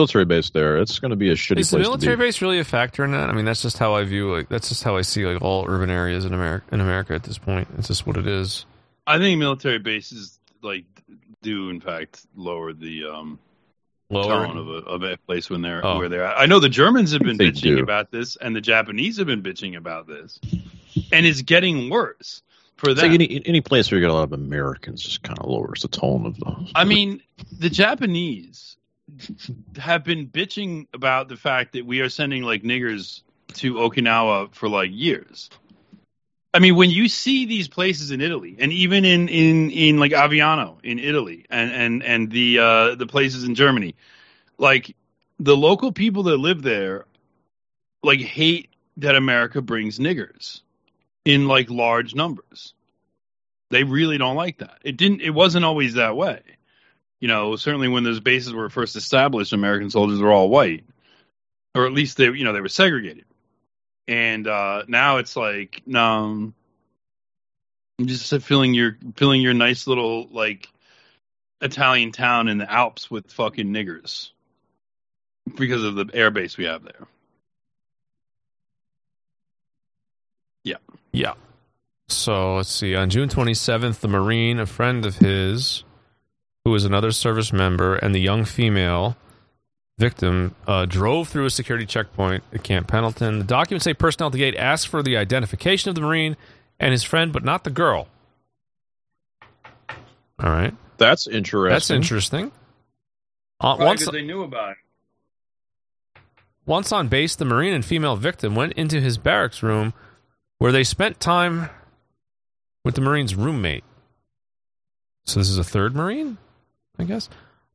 military 0.00 0.24
base 0.24 0.48
there, 0.50 0.78
it's 0.78 0.98
going 1.00 1.10
to 1.10 1.16
be 1.16 1.30
a 1.30 1.34
shitty 1.34 1.58
Is 1.58 1.70
the 1.70 1.76
place 1.76 1.86
military 1.86 2.14
to 2.14 2.16
be. 2.16 2.26
base 2.26 2.40
really 2.40 2.60
a 2.60 2.64
factor 2.64 3.04
in 3.04 3.12
that? 3.12 3.28
I 3.28 3.32
mean, 3.32 3.44
that's 3.44 3.60
just 3.60 3.76
how 3.76 3.94
I 3.94 4.04
view 4.04 4.34
like 4.34 4.48
that's 4.48 4.70
just 4.70 4.84
how 4.84 4.96
I 4.96 5.02
see 5.02 5.26
like 5.26 5.42
all 5.42 5.66
urban 5.68 5.90
areas 5.90 6.24
in 6.24 6.32
America 6.32 6.64
in 6.72 6.80
America 6.80 7.12
at 7.14 7.24
this 7.24 7.36
point. 7.36 7.68
It's 7.76 7.88
just 7.88 8.06
what 8.06 8.16
it 8.16 8.26
is. 8.26 8.64
I 9.08 9.18
think 9.18 9.38
military 9.38 9.78
bases 9.78 10.38
like 10.62 10.84
do 11.42 11.70
in 11.70 11.80
fact 11.80 12.26
lower 12.36 12.72
the 12.72 13.04
um 13.06 13.38
Lower. 14.10 14.46
tone 14.46 14.56
of 14.56 14.68
a 14.68 14.72
of 14.86 15.02
a 15.02 15.16
place 15.26 15.50
when 15.50 15.60
they're 15.62 15.84
Oh. 15.84 15.98
where 15.98 16.08
they're 16.08 16.24
at. 16.24 16.38
I 16.38 16.46
know 16.46 16.60
the 16.60 16.68
Germans 16.68 17.12
have 17.12 17.20
been 17.22 17.36
bitching 17.38 17.76
do. 17.76 17.82
about 17.82 18.10
this, 18.10 18.36
and 18.36 18.56
the 18.56 18.60
Japanese 18.60 19.18
have 19.18 19.26
been 19.26 19.42
bitching 19.42 19.76
about 19.76 20.06
this, 20.06 20.40
and 21.12 21.26
it's 21.26 21.42
getting 21.42 21.90
worse 21.90 22.42
for 22.76 22.90
It's 22.90 23.00
them. 23.00 23.10
like 23.10 23.20
any 23.20 23.42
any 23.44 23.60
place 23.60 23.90
where 23.90 24.00
you 24.00 24.06
got 24.06 24.12
a 24.12 24.14
lot 24.14 24.22
of 24.24 24.32
Americans 24.32 25.02
just 25.02 25.22
kind 25.22 25.38
of 25.38 25.46
lowers 25.46 25.82
the 25.82 25.88
tone 25.88 26.24
of 26.26 26.38
the. 26.38 26.70
I 26.74 26.84
mean, 26.84 27.20
the 27.58 27.68
Japanese 27.70 28.76
have 29.78 30.04
been 30.04 30.26
bitching 30.28 30.86
about 30.94 31.28
the 31.28 31.36
fact 31.36 31.72
that 31.74 31.84
we 31.84 32.00
are 32.00 32.08
sending 32.08 32.42
like 32.42 32.62
niggers 32.62 33.22
to 33.54 33.74
Okinawa 33.74 34.54
for 34.54 34.68
like 34.70 34.90
years. 34.92 35.50
I 36.54 36.60
mean, 36.60 36.76
when 36.76 36.90
you 36.90 37.08
see 37.08 37.44
these 37.44 37.68
places 37.68 38.10
in 38.10 38.20
Italy, 38.20 38.56
and 38.58 38.72
even 38.72 39.04
in 39.04 39.28
in 39.28 39.70
in 39.70 39.98
like 39.98 40.12
Aviano 40.12 40.82
in 40.82 40.98
Italy, 40.98 41.44
and 41.50 41.70
and 41.70 42.02
and 42.02 42.30
the 42.30 42.58
uh, 42.58 42.94
the 42.94 43.06
places 43.06 43.44
in 43.44 43.54
Germany, 43.54 43.94
like 44.56 44.96
the 45.38 45.56
local 45.56 45.92
people 45.92 46.24
that 46.24 46.38
live 46.38 46.62
there, 46.62 47.04
like 48.02 48.20
hate 48.20 48.70
that 48.96 49.14
America 49.14 49.60
brings 49.60 49.98
niggers 49.98 50.62
in 51.24 51.46
like 51.46 51.70
large 51.70 52.14
numbers. 52.14 52.72
They 53.70 53.84
really 53.84 54.16
don't 54.16 54.36
like 54.36 54.58
that. 54.58 54.78
It 54.82 54.96
didn't. 54.96 55.20
It 55.20 55.30
wasn't 55.30 55.66
always 55.66 55.94
that 55.94 56.16
way. 56.16 56.40
You 57.20 57.28
know, 57.28 57.56
certainly 57.56 57.88
when 57.88 58.04
those 58.04 58.20
bases 58.20 58.54
were 58.54 58.70
first 58.70 58.96
established, 58.96 59.52
American 59.52 59.90
soldiers 59.90 60.20
were 60.20 60.32
all 60.32 60.48
white, 60.48 60.84
or 61.74 61.84
at 61.86 61.92
least 61.92 62.16
they, 62.16 62.26
you 62.26 62.44
know, 62.44 62.52
they 62.54 62.60
were 62.60 62.68
segregated. 62.68 63.24
And 64.08 64.48
uh, 64.48 64.84
now 64.88 65.18
it's 65.18 65.36
like, 65.36 65.82
no, 65.86 66.52
I'm 67.98 68.06
just 68.06 68.34
filling 68.42 68.72
your 68.72 68.96
filling 69.16 69.42
your 69.42 69.52
nice 69.52 69.86
little 69.86 70.26
like 70.30 70.68
Italian 71.60 72.12
town 72.12 72.48
in 72.48 72.56
the 72.58 72.70
Alps 72.70 73.10
with 73.10 73.30
fucking 73.30 73.68
niggers 73.68 74.30
because 75.56 75.84
of 75.84 75.94
the 75.94 76.06
air 76.14 76.30
base 76.30 76.56
we 76.56 76.64
have 76.64 76.84
there. 76.84 77.06
Yeah. 80.64 80.76
Yeah. 81.12 81.34
So 82.08 82.56
let's 82.56 82.70
see. 82.70 82.94
On 82.94 83.10
June 83.10 83.28
27th, 83.28 84.00
the 84.00 84.08
Marine, 84.08 84.58
a 84.58 84.66
friend 84.66 85.04
of 85.04 85.16
his, 85.16 85.84
who 86.64 86.70
was 86.70 86.84
another 86.84 87.10
service 87.10 87.52
member, 87.52 87.96
and 87.96 88.14
the 88.14 88.20
young 88.20 88.44
female 88.44 89.16
victim 89.98 90.54
uh, 90.66 90.86
drove 90.86 91.28
through 91.28 91.44
a 91.46 91.50
security 91.50 91.84
checkpoint 91.84 92.44
at 92.52 92.62
Camp 92.62 92.86
Pendleton. 92.88 93.38
The 93.40 93.44
documents 93.44 93.84
say 93.84 93.94
personnel 93.94 94.28
at 94.28 94.32
the 94.32 94.38
gate 94.38 94.54
asked 94.56 94.88
for 94.88 95.02
the 95.02 95.16
identification 95.16 95.88
of 95.88 95.94
the 95.94 96.00
Marine 96.00 96.36
and 96.80 96.92
his 96.92 97.02
friend, 97.02 97.32
but 97.32 97.44
not 97.44 97.64
the 97.64 97.70
girl. 97.70 98.08
All 100.40 100.50
right. 100.50 100.74
That's 100.98 101.26
interesting. 101.26 101.72
That's 101.72 101.90
interesting. 101.90 102.52
Uh, 103.60 103.74
Probably 103.76 103.86
once, 103.86 104.04
'cause 104.04 104.12
they 104.12 104.22
knew 104.22 104.42
about 104.42 104.72
it. 104.72 104.76
once 106.64 106.92
on 106.92 107.08
base, 107.08 107.34
the 107.34 107.44
Marine 107.44 107.74
and 107.74 107.84
female 107.84 108.14
victim 108.16 108.54
went 108.54 108.74
into 108.74 109.00
his 109.00 109.18
barracks 109.18 109.62
room 109.62 109.92
where 110.58 110.70
they 110.70 110.84
spent 110.84 111.18
time 111.18 111.68
with 112.84 112.94
the 112.94 113.00
Marine's 113.00 113.34
roommate. 113.34 113.84
So 115.24 115.40
this 115.40 115.48
is 115.50 115.58
a 115.58 115.64
third 115.64 115.94
Marine, 115.96 116.38
I 116.98 117.04
guess. 117.04 117.28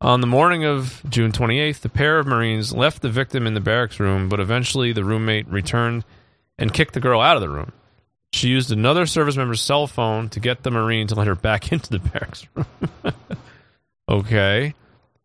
On 0.03 0.19
the 0.19 0.27
morning 0.27 0.65
of 0.65 1.01
June 1.09 1.31
28th, 1.31 1.79
the 1.79 1.87
pair 1.89 2.19
of 2.19 2.27
Marines 2.27 2.73
left 2.73 3.01
the 3.01 3.09
victim 3.09 3.47
in 3.47 3.53
the 3.53 3.61
barracks 3.61 4.01
room, 4.01 4.27
but 4.27 4.41
eventually 4.41 4.91
the 4.91 5.03
roommate 5.05 5.47
returned 5.47 6.03
and 6.57 6.73
kicked 6.73 6.93
the 6.93 6.99
girl 6.99 7.21
out 7.21 7.37
of 7.37 7.41
the 7.41 7.47
room. 7.49 7.71
She 8.33 8.49
used 8.49 8.69
another 8.71 9.05
service 9.05 9.37
member's 9.37 9.61
cell 9.61 9.87
phone 9.87 10.27
to 10.29 10.41
get 10.41 10.63
the 10.63 10.71
Marine 10.71 11.07
to 11.07 11.15
let 11.15 11.27
her 11.27 11.35
back 11.35 11.71
into 11.71 11.89
the 11.89 11.99
barracks 11.99 12.45
room. 12.53 12.65
okay. 14.09 14.73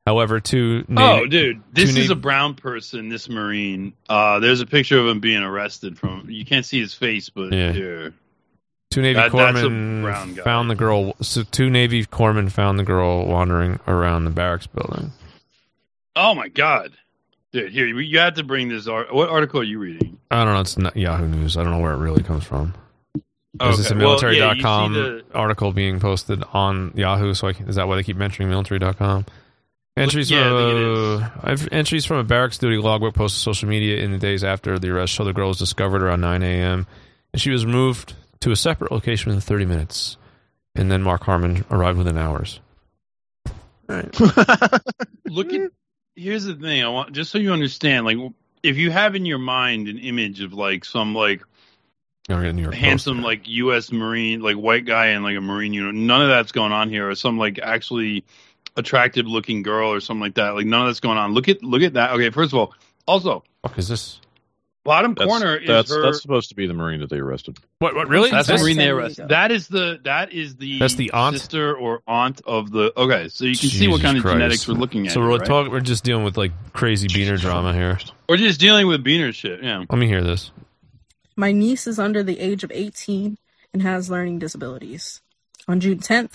However, 0.06 0.38
two 0.40 0.84
Oh, 0.96 1.22
oh, 1.22 1.26
dude, 1.26 1.60
this 1.72 1.94
two 1.94 2.00
is 2.02 2.10
a 2.10 2.14
brown 2.14 2.54
person. 2.54 3.08
This 3.08 3.28
Marine. 3.28 3.92
Uh, 4.08 4.38
there's 4.38 4.60
a 4.60 4.66
picture 4.66 4.98
of 4.98 5.06
him 5.08 5.20
being 5.20 5.42
arrested 5.42 5.98
from. 5.98 6.30
You 6.30 6.44
can't 6.46 6.64
see 6.64 6.80
his 6.80 6.94
face, 6.94 7.28
but 7.30 7.52
Yeah. 7.52 7.72
here. 7.72 8.14
Two 8.90 9.02
Navy 9.02 9.14
That- 9.20 9.30
corpsmen 9.32 10.42
found 10.44 10.70
the 10.70 10.74
girl. 10.74 11.14
So 11.20 11.42
two 11.42 11.68
Navy 11.70 12.04
corpsmen 12.06 12.50
found 12.50 12.78
the 12.78 12.84
girl 12.84 13.26
wandering 13.26 13.78
around 13.86 14.24
the 14.24 14.30
barracks 14.30 14.66
building. 14.66 15.12
Oh 16.16 16.34
my 16.34 16.48
god, 16.48 16.92
dude! 17.52 17.70
Here, 17.70 17.86
you 17.86 17.98
you 17.98 18.18
have 18.18 18.34
to 18.34 18.44
bring 18.44 18.68
this. 18.68 18.88
Art- 18.88 19.14
what 19.14 19.28
article 19.28 19.60
are 19.60 19.64
you 19.64 19.78
reading? 19.78 20.18
I 20.30 20.44
don't 20.44 20.54
know. 20.54 20.60
It's 20.60 20.78
not 20.78 20.96
Yahoo 20.96 21.28
News. 21.28 21.56
I 21.56 21.62
don't 21.62 21.72
know 21.72 21.80
where 21.80 21.92
it 21.92 21.98
really 21.98 22.22
comes 22.22 22.44
from. 22.44 22.74
Okay, 23.60 23.70
Is 23.70 23.78
this 23.78 23.90
a 23.90 23.94
well, 23.94 24.02
yeah, 24.02 24.06
military.com 24.06 24.94
you 24.94 24.98
see 25.20 25.24
the- 25.28 25.38
article 25.38 25.72
being 25.72 26.00
posted 26.00 26.42
on 26.52 26.92
Yahoo? 26.94 27.34
So 27.34 27.48
I 27.48 27.52
can, 27.52 27.68
is 27.68 27.76
that 27.76 27.88
why 27.88 27.96
they 27.96 28.02
keep 28.02 28.16
mentioning 28.16 28.48
military.com? 28.48 29.26
Entries 29.96 30.30
Yeah, 30.30 30.48
from 30.48 31.56
think 31.58 31.72
uh, 31.72 31.76
entries 31.76 32.04
from 32.06 32.18
a 32.18 32.24
barracks 32.24 32.56
duty 32.56 32.76
logbook 32.78 33.14
posted 33.14 33.38
to 33.38 33.42
social 33.42 33.68
media 33.68 33.96
in 33.98 34.12
the 34.12 34.18
days 34.18 34.44
after 34.44 34.78
the 34.78 34.90
arrest 34.90 35.12
show 35.12 35.24
the 35.24 35.32
girl 35.32 35.48
was 35.48 35.58
discovered 35.58 36.02
around 36.04 36.20
9 36.20 36.42
a.m. 36.44 36.86
and 37.32 37.42
she 37.42 37.50
was 37.50 37.66
moved 37.66 38.14
to 38.40 38.50
a 38.50 38.56
separate 38.56 38.92
location 38.92 39.30
within 39.30 39.40
30 39.40 39.64
minutes. 39.64 40.16
And 40.74 40.90
then 40.90 41.02
Mark 41.02 41.24
Harmon 41.24 41.64
arrived 41.70 41.98
within 41.98 42.16
hours. 42.16 42.60
Look 43.88 45.52
at. 45.52 45.70
Here's 46.14 46.44
the 46.44 46.54
thing. 46.54 46.82
I 46.82 46.88
want 46.88 47.12
just 47.12 47.30
so 47.30 47.38
you 47.38 47.52
understand. 47.52 48.04
Like, 48.04 48.18
if 48.62 48.76
you 48.76 48.90
have 48.90 49.14
in 49.14 49.24
your 49.24 49.38
mind 49.38 49.88
an 49.88 49.98
image 49.98 50.40
of 50.40 50.52
like 50.52 50.84
some 50.84 51.14
like 51.14 51.42
I'll 52.28 52.42
get 52.42 52.54
New 52.54 52.62
York 52.62 52.74
Post. 52.74 52.84
handsome 52.84 53.22
like 53.22 53.48
U.S. 53.48 53.90
Marine, 53.90 54.40
like 54.40 54.56
white 54.56 54.84
guy 54.84 55.08
in 55.08 55.22
like 55.22 55.36
a 55.36 55.40
Marine 55.40 55.72
unit. 55.72 55.94
None 55.94 56.20
of 56.20 56.28
that's 56.28 56.52
going 56.52 56.72
on 56.72 56.90
here, 56.90 57.08
or 57.08 57.14
some 57.14 57.38
like 57.38 57.58
actually 57.58 58.24
attractive 58.76 59.26
looking 59.26 59.62
girl 59.62 59.90
or 59.90 60.00
something 60.00 60.20
like 60.20 60.34
that. 60.34 60.50
Like 60.50 60.66
none 60.66 60.82
of 60.82 60.88
that's 60.88 61.00
going 61.00 61.16
on. 61.16 61.32
Look 61.32 61.48
at 61.48 61.62
look 61.62 61.82
at 61.82 61.94
that. 61.94 62.12
Okay, 62.12 62.30
first 62.30 62.52
of 62.52 62.58
all, 62.58 62.74
also 63.06 63.42
fuck 63.62 63.78
is 63.78 63.88
this? 63.88 64.20
Bottom 64.88 65.14
That's, 65.14 65.28
corner 65.28 65.56
is 65.56 65.66
that's, 65.68 65.90
her. 65.94 66.02
that's 66.02 66.20
supposed 66.22 66.48
to 66.48 66.54
be 66.54 66.66
the 66.66 66.74
Marine 66.74 67.00
that 67.00 67.10
they 67.10 67.18
arrested. 67.18 67.56
What? 67.78 67.94
What? 67.94 68.08
Really? 68.08 68.30
that's 68.30 68.48
This- 68.48 68.60
the 68.60 68.64
Marine 68.64 68.76
they 68.76 68.88
arrested. 68.88 69.28
That 69.28 69.52
is 69.52 69.68
the 69.68 70.00
that 70.04 70.32
is 70.32 70.56
the 70.56 70.78
That's 70.78 70.94
the 70.94 71.10
aunt? 71.12 71.36
sister 71.36 71.74
or 71.76 72.02
aunt 72.08 72.40
of 72.46 72.70
the. 72.70 72.92
Okay, 72.96 73.28
so 73.28 73.44
you 73.44 73.56
can 73.56 73.68
see 73.68 73.86
what 73.88 73.96
Jesus 73.96 74.02
kind 74.02 74.16
of 74.18 74.22
Christ. 74.22 74.34
genetics 74.34 74.68
we're 74.68 74.74
looking 74.74 75.06
at. 75.06 75.12
So 75.12 75.20
we're 75.20 75.30
here, 75.30 75.38
right? 75.38 75.46
talking. 75.46 75.72
We're 75.72 75.80
just 75.80 76.02
dealing 76.04 76.24
with 76.24 76.36
like 76.36 76.52
crazy 76.72 77.06
beaner 77.08 77.38
drama 77.40 77.72
here. 77.72 77.98
We're 78.28 78.36
just 78.36 78.58
dealing 78.60 78.86
with 78.86 79.04
Beaner 79.04 79.32
shit. 79.34 79.62
Yeah. 79.62 79.84
Let 79.88 79.98
me 79.98 80.06
hear 80.06 80.22
this. 80.22 80.50
My 81.36 81.52
niece 81.52 81.86
is 81.86 81.98
under 81.98 82.22
the 82.22 82.40
age 82.40 82.64
of 82.64 82.72
18 82.74 83.38
and 83.72 83.82
has 83.82 84.10
learning 84.10 84.40
disabilities. 84.40 85.20
On 85.68 85.78
June 85.80 85.98
10th, 86.00 86.34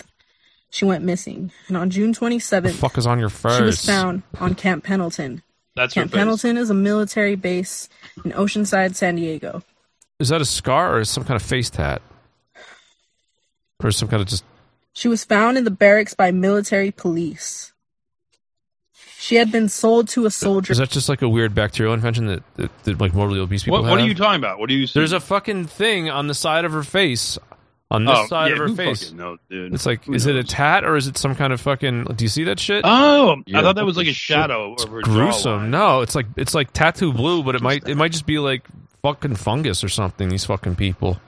she 0.70 0.84
went 0.84 1.04
missing, 1.04 1.52
and 1.68 1.76
on 1.76 1.90
June 1.90 2.12
27th, 2.14 2.72
fuck 2.74 2.98
is 2.98 3.06
on 3.06 3.20
your 3.20 3.28
face? 3.28 3.56
she 3.58 3.62
was 3.62 3.84
found 3.84 4.22
on 4.40 4.54
Camp 4.56 4.82
Pendleton. 4.82 5.42
That's 5.76 5.94
her 5.94 6.02
Camp 6.02 6.12
face. 6.12 6.18
Pendleton 6.18 6.56
is 6.56 6.70
a 6.70 6.74
military 6.74 7.34
base 7.34 7.88
in 8.24 8.32
Oceanside, 8.32 8.94
San 8.94 9.16
Diego. 9.16 9.62
Is 10.20 10.28
that 10.28 10.40
a 10.40 10.44
scar 10.44 10.94
or 10.94 11.00
is 11.00 11.10
some 11.10 11.24
kind 11.24 11.36
of 11.36 11.42
face 11.42 11.70
tat? 11.70 12.00
Or 13.82 13.90
some 13.90 14.08
kind 14.08 14.22
of 14.22 14.28
just 14.28 14.44
She 14.92 15.08
was 15.08 15.24
found 15.24 15.58
in 15.58 15.64
the 15.64 15.70
barracks 15.70 16.14
by 16.14 16.30
military 16.30 16.90
police. 16.90 17.72
She 19.18 19.36
had 19.36 19.50
been 19.50 19.68
sold 19.68 20.08
to 20.08 20.26
a 20.26 20.30
soldier. 20.30 20.72
is 20.72 20.78
that 20.78 20.90
just 20.90 21.08
like 21.08 21.22
a 21.22 21.28
weird 21.28 21.54
bacterial 21.54 21.94
infection 21.94 22.26
that, 22.26 22.42
that, 22.56 22.84
that 22.84 23.00
like 23.00 23.14
morbidly 23.14 23.40
obese 23.40 23.64
people 23.64 23.80
What, 23.80 23.90
what 23.90 23.98
are 23.98 24.06
you 24.06 24.14
talking 24.14 24.38
about? 24.38 24.58
What 24.58 24.68
are 24.70 24.74
you? 24.74 24.86
Saying? 24.86 25.00
There's 25.00 25.12
a 25.12 25.20
fucking 25.20 25.64
thing 25.66 26.10
on 26.10 26.26
the 26.26 26.34
side 26.34 26.64
of 26.66 26.72
her 26.72 26.82
face, 26.82 27.38
on 27.90 28.04
this 28.04 28.18
oh, 28.18 28.26
side 28.26 28.48
yeah, 28.48 28.52
of 28.54 28.58
her 28.58 28.68
face. 28.74 29.04
fucking 29.04 29.16
knows, 29.16 29.38
dude? 29.50 29.74
It's 29.74 29.86
like, 29.86 30.04
Who 30.04 30.14
is 30.14 30.26
it 30.26 30.36
a 30.36 30.44
tat 30.44 30.84
or 30.84 30.96
is 30.96 31.06
it 31.06 31.16
some 31.18 31.34
kind 31.34 31.52
of 31.52 31.60
fucking? 31.60 32.04
Do 32.04 32.24
you 32.24 32.28
see 32.28 32.44
that 32.44 32.58
shit? 32.58 32.82
Oh, 32.84 33.36
Yeah, 33.46 33.58
I 33.58 33.62
thought 33.62 33.76
that 33.76 33.84
was 33.84 33.96
like 33.96 34.06
a 34.06 34.12
shit? 34.12 34.34
shadow 34.36 34.74
of 34.74 34.88
her 34.90 35.02
Gruesome. 35.02 35.70
No, 35.70 36.00
it's 36.00 36.14
like 36.14 36.26
it's 36.36 36.54
like 36.54 36.72
tattoo 36.72 37.12
blue, 37.12 37.42
but 37.42 37.54
it 37.54 37.62
might 37.62 37.88
it 37.88 37.96
might 37.96 38.12
just 38.12 38.26
be 38.26 38.38
like 38.38 38.66
fucking 39.02 39.36
fungus 39.36 39.84
or 39.84 39.88
something. 39.88 40.28
These 40.28 40.44
fucking 40.46 40.76
people. 40.76 41.20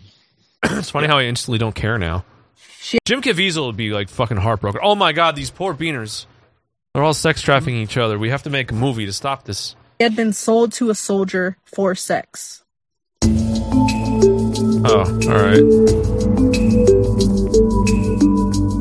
it's 0.64 0.90
funny 0.90 1.06
how 1.06 1.18
I 1.18 1.24
instantly 1.24 1.58
don't 1.58 1.74
care 1.74 1.98
now. 1.98 2.24
She- 2.80 2.98
Jim 3.04 3.22
Caviezel 3.22 3.66
would 3.66 3.76
be 3.76 3.90
like 3.90 4.08
fucking 4.08 4.38
heartbroken. 4.38 4.80
Oh 4.82 4.94
my 4.94 5.12
god, 5.12 5.36
these 5.36 5.50
poor 5.50 5.74
beaners. 5.74 6.26
They're 6.94 7.04
all 7.04 7.14
sex 7.14 7.40
trafficking 7.40 7.76
each 7.76 7.96
other. 7.96 8.18
We 8.18 8.30
have 8.30 8.42
to 8.44 8.50
make 8.50 8.72
a 8.72 8.74
movie 8.74 9.06
to 9.06 9.12
stop 9.12 9.44
this. 9.44 9.76
She 10.00 10.04
had 10.04 10.16
been 10.16 10.32
sold 10.32 10.72
to 10.72 10.90
a 10.90 10.94
soldier 10.94 11.56
for 11.64 11.94
sex. 11.94 12.64
Oh, 14.82 15.00
all 15.00 15.34
right. 15.36 16.70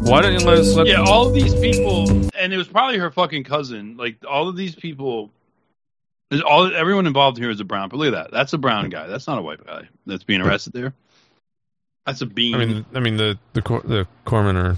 Why 0.10 0.22
don't 0.22 0.34
you 0.34 0.40
let 0.46 0.58
us 0.60 0.74
let 0.76 0.88
Yeah, 0.88 1.02
all 1.02 1.28
of 1.28 1.34
these 1.34 1.54
people, 1.56 2.10
and 2.36 2.52
it 2.54 2.58
was 2.58 2.68
probably 2.68 2.98
her 2.98 3.12
fucking 3.12 3.44
cousin. 3.44 3.96
Like 3.98 4.18
all 4.28 4.48
of 4.50 4.56
these 4.56 4.74
people, 4.76 5.30
all 6.46 6.74
everyone 6.74 7.06
involved 7.06 7.38
here 7.38 7.50
is 7.50 7.60
a 7.60 7.64
brown. 7.66 7.90
But 7.90 7.98
look 7.98 8.08
at 8.08 8.12
that. 8.24 8.32
That's 8.32 8.54
a 8.54 8.58
brown 8.58 8.90
guy. 8.90 9.08
That's 9.08 9.28
not 9.28 9.38
a 9.38 9.42
white 9.42 9.66
guy 9.66 9.88
that's 10.06 10.24
being 10.24 10.42
arrested 10.42 10.74
there. 10.74 10.94
That's 12.06 12.22
a 12.22 12.26
bean. 12.26 12.56
I 12.56 12.66
mean, 12.66 12.86
I 12.96 13.00
mean 13.02 13.18
the 13.18 13.38
the 13.54 13.62
cor- 13.62 13.82
the 13.82 14.08
corpsmen 14.26 14.56
are 14.56 14.72
the 14.74 14.78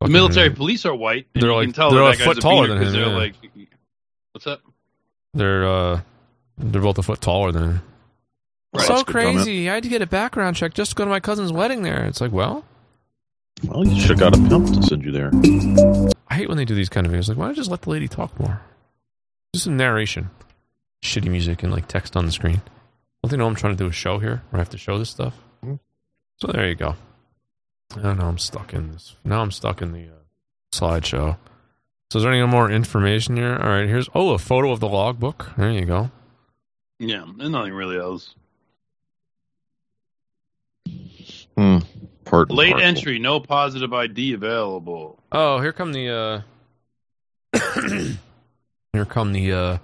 fucking- 0.00 0.12
military 0.12 0.50
police 0.50 0.84
are 0.86 0.94
white. 0.94 1.26
And 1.34 1.42
They're 1.42 1.50
you 1.50 1.56
like- 1.56 1.66
can 1.66 1.72
tell 1.74 1.90
they're 1.92 2.02
that, 2.04 2.14
a 2.14 2.18
that 2.18 2.24
foot 2.24 2.36
guy's 2.36 2.42
taller 2.42 2.64
a 2.64 2.68
than 2.68 2.78
beaner 2.78 2.82
'cause 2.84 2.94
him, 2.94 3.00
They're 3.00 3.10
yeah. 3.10 3.16
like, 3.16 3.34
what's 4.32 4.46
up? 4.46 4.60
They're 5.34 5.68
uh 5.68 6.00
they're 6.58 6.82
both 6.82 6.98
a 6.98 7.02
foot 7.02 7.20
taller 7.20 7.52
than 7.52 7.64
him. 7.64 7.82
Well, 8.74 8.84
so 8.84 8.94
that's 8.94 9.04
comment. 9.04 9.36
crazy! 9.36 9.70
I 9.70 9.74
had 9.74 9.82
to 9.84 9.88
get 9.88 10.02
a 10.02 10.06
background 10.06 10.56
check 10.56 10.74
just 10.74 10.90
to 10.90 10.96
go 10.96 11.04
to 11.04 11.10
my 11.10 11.20
cousin's 11.20 11.52
wedding. 11.52 11.82
There, 11.82 12.04
it's 12.04 12.20
like, 12.20 12.32
well, 12.32 12.64
Well, 13.68 13.86
you 13.86 14.00
should 14.00 14.18
have 14.18 14.32
got 14.32 14.36
a 14.36 14.48
pimp 14.48 14.66
to 14.74 14.82
send 14.82 15.04
you 15.04 15.12
there. 15.12 15.30
I 16.28 16.34
hate 16.34 16.48
when 16.48 16.56
they 16.56 16.64
do 16.64 16.74
these 16.74 16.88
kind 16.88 17.06
of 17.06 17.12
videos. 17.12 17.28
Like, 17.28 17.38
why 17.38 17.44
don't 17.46 17.52
you 17.54 17.60
just 17.60 17.70
let 17.70 17.82
the 17.82 17.90
lady 17.90 18.08
talk 18.08 18.38
more? 18.40 18.60
Just 19.54 19.64
some 19.64 19.76
narration, 19.76 20.30
shitty 21.02 21.30
music, 21.30 21.62
and 21.62 21.70
like 21.72 21.86
text 21.86 22.16
on 22.16 22.26
the 22.26 22.32
screen. 22.32 22.60
Don't 23.22 23.30
they 23.30 23.36
know 23.36 23.46
I'm 23.46 23.54
trying 23.54 23.74
to 23.76 23.82
do 23.82 23.88
a 23.88 23.92
show 23.92 24.18
here 24.18 24.42
where 24.50 24.58
I 24.58 24.62
have 24.62 24.70
to 24.70 24.78
show 24.78 24.98
this 24.98 25.10
stuff? 25.10 25.34
So 26.38 26.48
there 26.48 26.68
you 26.68 26.74
go. 26.74 26.96
I 27.96 28.00
don't 28.02 28.18
know. 28.18 28.26
I'm 28.26 28.38
stuck 28.38 28.74
in 28.74 28.90
this. 28.90 29.14
Now 29.24 29.40
I'm 29.40 29.52
stuck 29.52 29.80
in 29.82 29.92
the 29.92 30.06
uh, 30.08 30.18
slideshow. 30.72 31.36
So 32.10 32.18
is 32.18 32.24
there 32.24 32.32
any 32.32 32.44
more 32.44 32.68
information 32.70 33.36
here? 33.36 33.54
All 33.54 33.68
right, 33.68 33.88
here's 33.88 34.08
oh 34.14 34.30
a 34.30 34.38
photo 34.38 34.72
of 34.72 34.80
the 34.80 34.88
logbook. 34.88 35.52
There 35.56 35.70
you 35.70 35.84
go. 35.84 36.10
Yeah, 36.98 37.22
and 37.22 37.52
nothing 37.52 37.72
really 37.72 37.98
else. 37.98 38.34
Hmm. 41.56 41.78
Part 42.24 42.50
Late 42.50 42.72
parcel. 42.72 42.88
entry, 42.88 43.18
no 43.18 43.38
positive 43.40 43.92
ID 43.92 44.32
available. 44.32 45.18
Oh, 45.30 45.60
here 45.60 45.72
come 45.72 45.92
the 45.92 46.08
uh 47.54 47.60
here 48.92 49.04
come 49.04 49.32
the 49.32 49.52
uh 49.52 49.78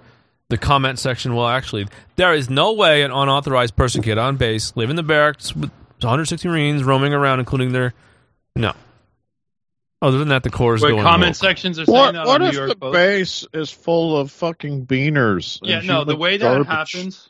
the 0.49 0.57
comment 0.57 0.99
section. 0.99 1.35
Well, 1.35 1.47
actually, 1.47 1.87
there 2.15 2.33
is 2.33 2.49
no 2.49 2.73
way 2.73 3.03
an 3.03 3.11
unauthorized 3.11 3.75
person 3.75 4.01
can 4.01 4.09
get 4.09 4.17
on 4.17 4.37
base, 4.37 4.73
live 4.75 4.89
in 4.89 4.95
the 4.95 5.03
barracks 5.03 5.55
with 5.55 5.69
160 6.01 6.47
Marines 6.47 6.83
roaming 6.83 7.13
around, 7.13 7.39
including 7.39 7.71
their 7.71 7.93
no. 8.55 8.73
Other 10.01 10.17
than 10.17 10.29
that, 10.29 10.41
the 10.41 10.49
core 10.49 10.73
is 10.73 10.81
Where 10.81 10.91
going 10.91 11.03
comment 11.03 11.29
woke. 11.29 11.35
sections 11.35 11.77
are 11.77 11.85
saying 11.85 11.95
What, 11.95 12.11
that 12.13 12.25
what 12.25 12.41
on 12.41 12.47
if 12.47 12.53
York 12.55 12.69
the 12.69 12.75
Post. 12.75 12.93
base 12.93 13.45
is 13.53 13.69
full 13.69 14.17
of 14.17 14.31
fucking 14.31 14.87
beaners? 14.87 15.59
Yeah, 15.61 15.81
no, 15.81 16.03
the 16.05 16.15
way 16.15 16.37
that 16.37 16.65
garbage? 16.65 16.67
happens. 16.93 17.29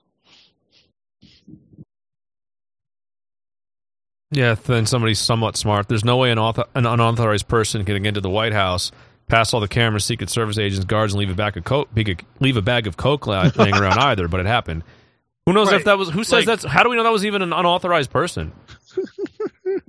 Yeah, 4.32 4.56
then 4.56 4.86
somebody's 4.86 5.20
somewhat 5.20 5.58
smart. 5.58 5.88
There's 5.90 6.06
no 6.06 6.18
way 6.18 6.32
an, 6.32 6.40
author- 6.40 6.66
an 6.74 6.86
unauthorized 6.86 7.48
person 7.48 7.84
can 7.86 7.96
get 8.02 8.06
into 8.08 8.22
the 8.22 8.30
White 8.30 8.54
House, 8.54 8.92
pass 9.28 9.54
all 9.54 9.60
the 9.60 9.68
cameras, 9.68 10.06
Secret 10.06 10.30
Service 10.30 10.58
agents, 10.58 10.86
guards, 10.86 11.14
and 11.14 11.20
leave 11.20 11.30
a 11.30 11.34
bag 11.36 11.58
of 11.58 11.66
coke, 11.66 11.90
leave 12.40 12.58
a 12.58 12.62
bag 12.62 12.88
of 12.88 12.96
coke 12.98 13.28
li- 13.28 13.52
laying 13.58 13.76
around 13.76 14.00
either. 14.00 14.28
But 14.30 14.40
it 14.40 14.46
happened. 14.46 14.84
Who 15.46 15.54
knows 15.54 15.68
Right. 15.68 15.78
if 15.78 15.86
that 15.86 15.98
was? 15.98 16.10
Who 16.10 16.24
says 16.24 16.46
Like- 16.46 16.62
that's? 16.62 16.64
How 16.64 16.84
do 16.84 16.90
we 16.90 16.96
know 16.96 17.04
that 17.04 17.12
was 17.12 17.26
even 17.26 17.42
an 17.42 17.52
unauthorized 17.54 18.10
person? 18.12 18.52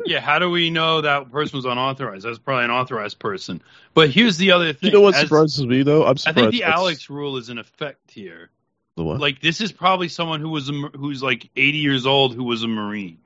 Yeah, 0.05 0.21
how 0.21 0.39
do 0.39 0.51
we 0.51 0.71
know 0.71 1.01
that 1.01 1.31
person 1.33 1.57
was 1.57 1.65
unauthorized? 1.65 2.25
That's 2.25 2.39
probably 2.39 2.65
an 2.65 2.71
authorized 2.71 3.19
person. 3.19 3.63
But 3.95 4.11
here's 4.11 4.37
the 4.37 4.51
other 4.53 4.73
thing. 4.73 4.89
You 4.89 4.95
know 4.95 5.01
what 5.01 5.15
As- 5.15 5.23
surprises 5.23 5.65
me 5.67 5.83
though? 5.83 6.05
I'm 6.07 6.17
surprised. 6.17 6.39
I 6.39 6.41
think 6.43 6.53
the 6.53 6.59
that's- 6.61 6.79
Alex 6.79 7.11
rule 7.11 7.37
is 7.37 7.49
in 7.49 7.59
effect 7.59 8.11
here. 8.11 8.51
The 8.97 9.05
what? 9.05 9.21
Like 9.21 9.41
this 9.41 9.61
is 9.61 9.73
probably 9.73 10.09
someone 10.09 10.41
who 10.41 10.51
was 10.51 10.69
a, 10.69 10.73
who's 10.97 11.23
like 11.23 11.51
80 11.57 11.79
years 11.79 12.07
old 12.07 12.35
who 12.35 12.45
was 12.45 12.63
a 12.63 12.69
Marine. 12.69 13.19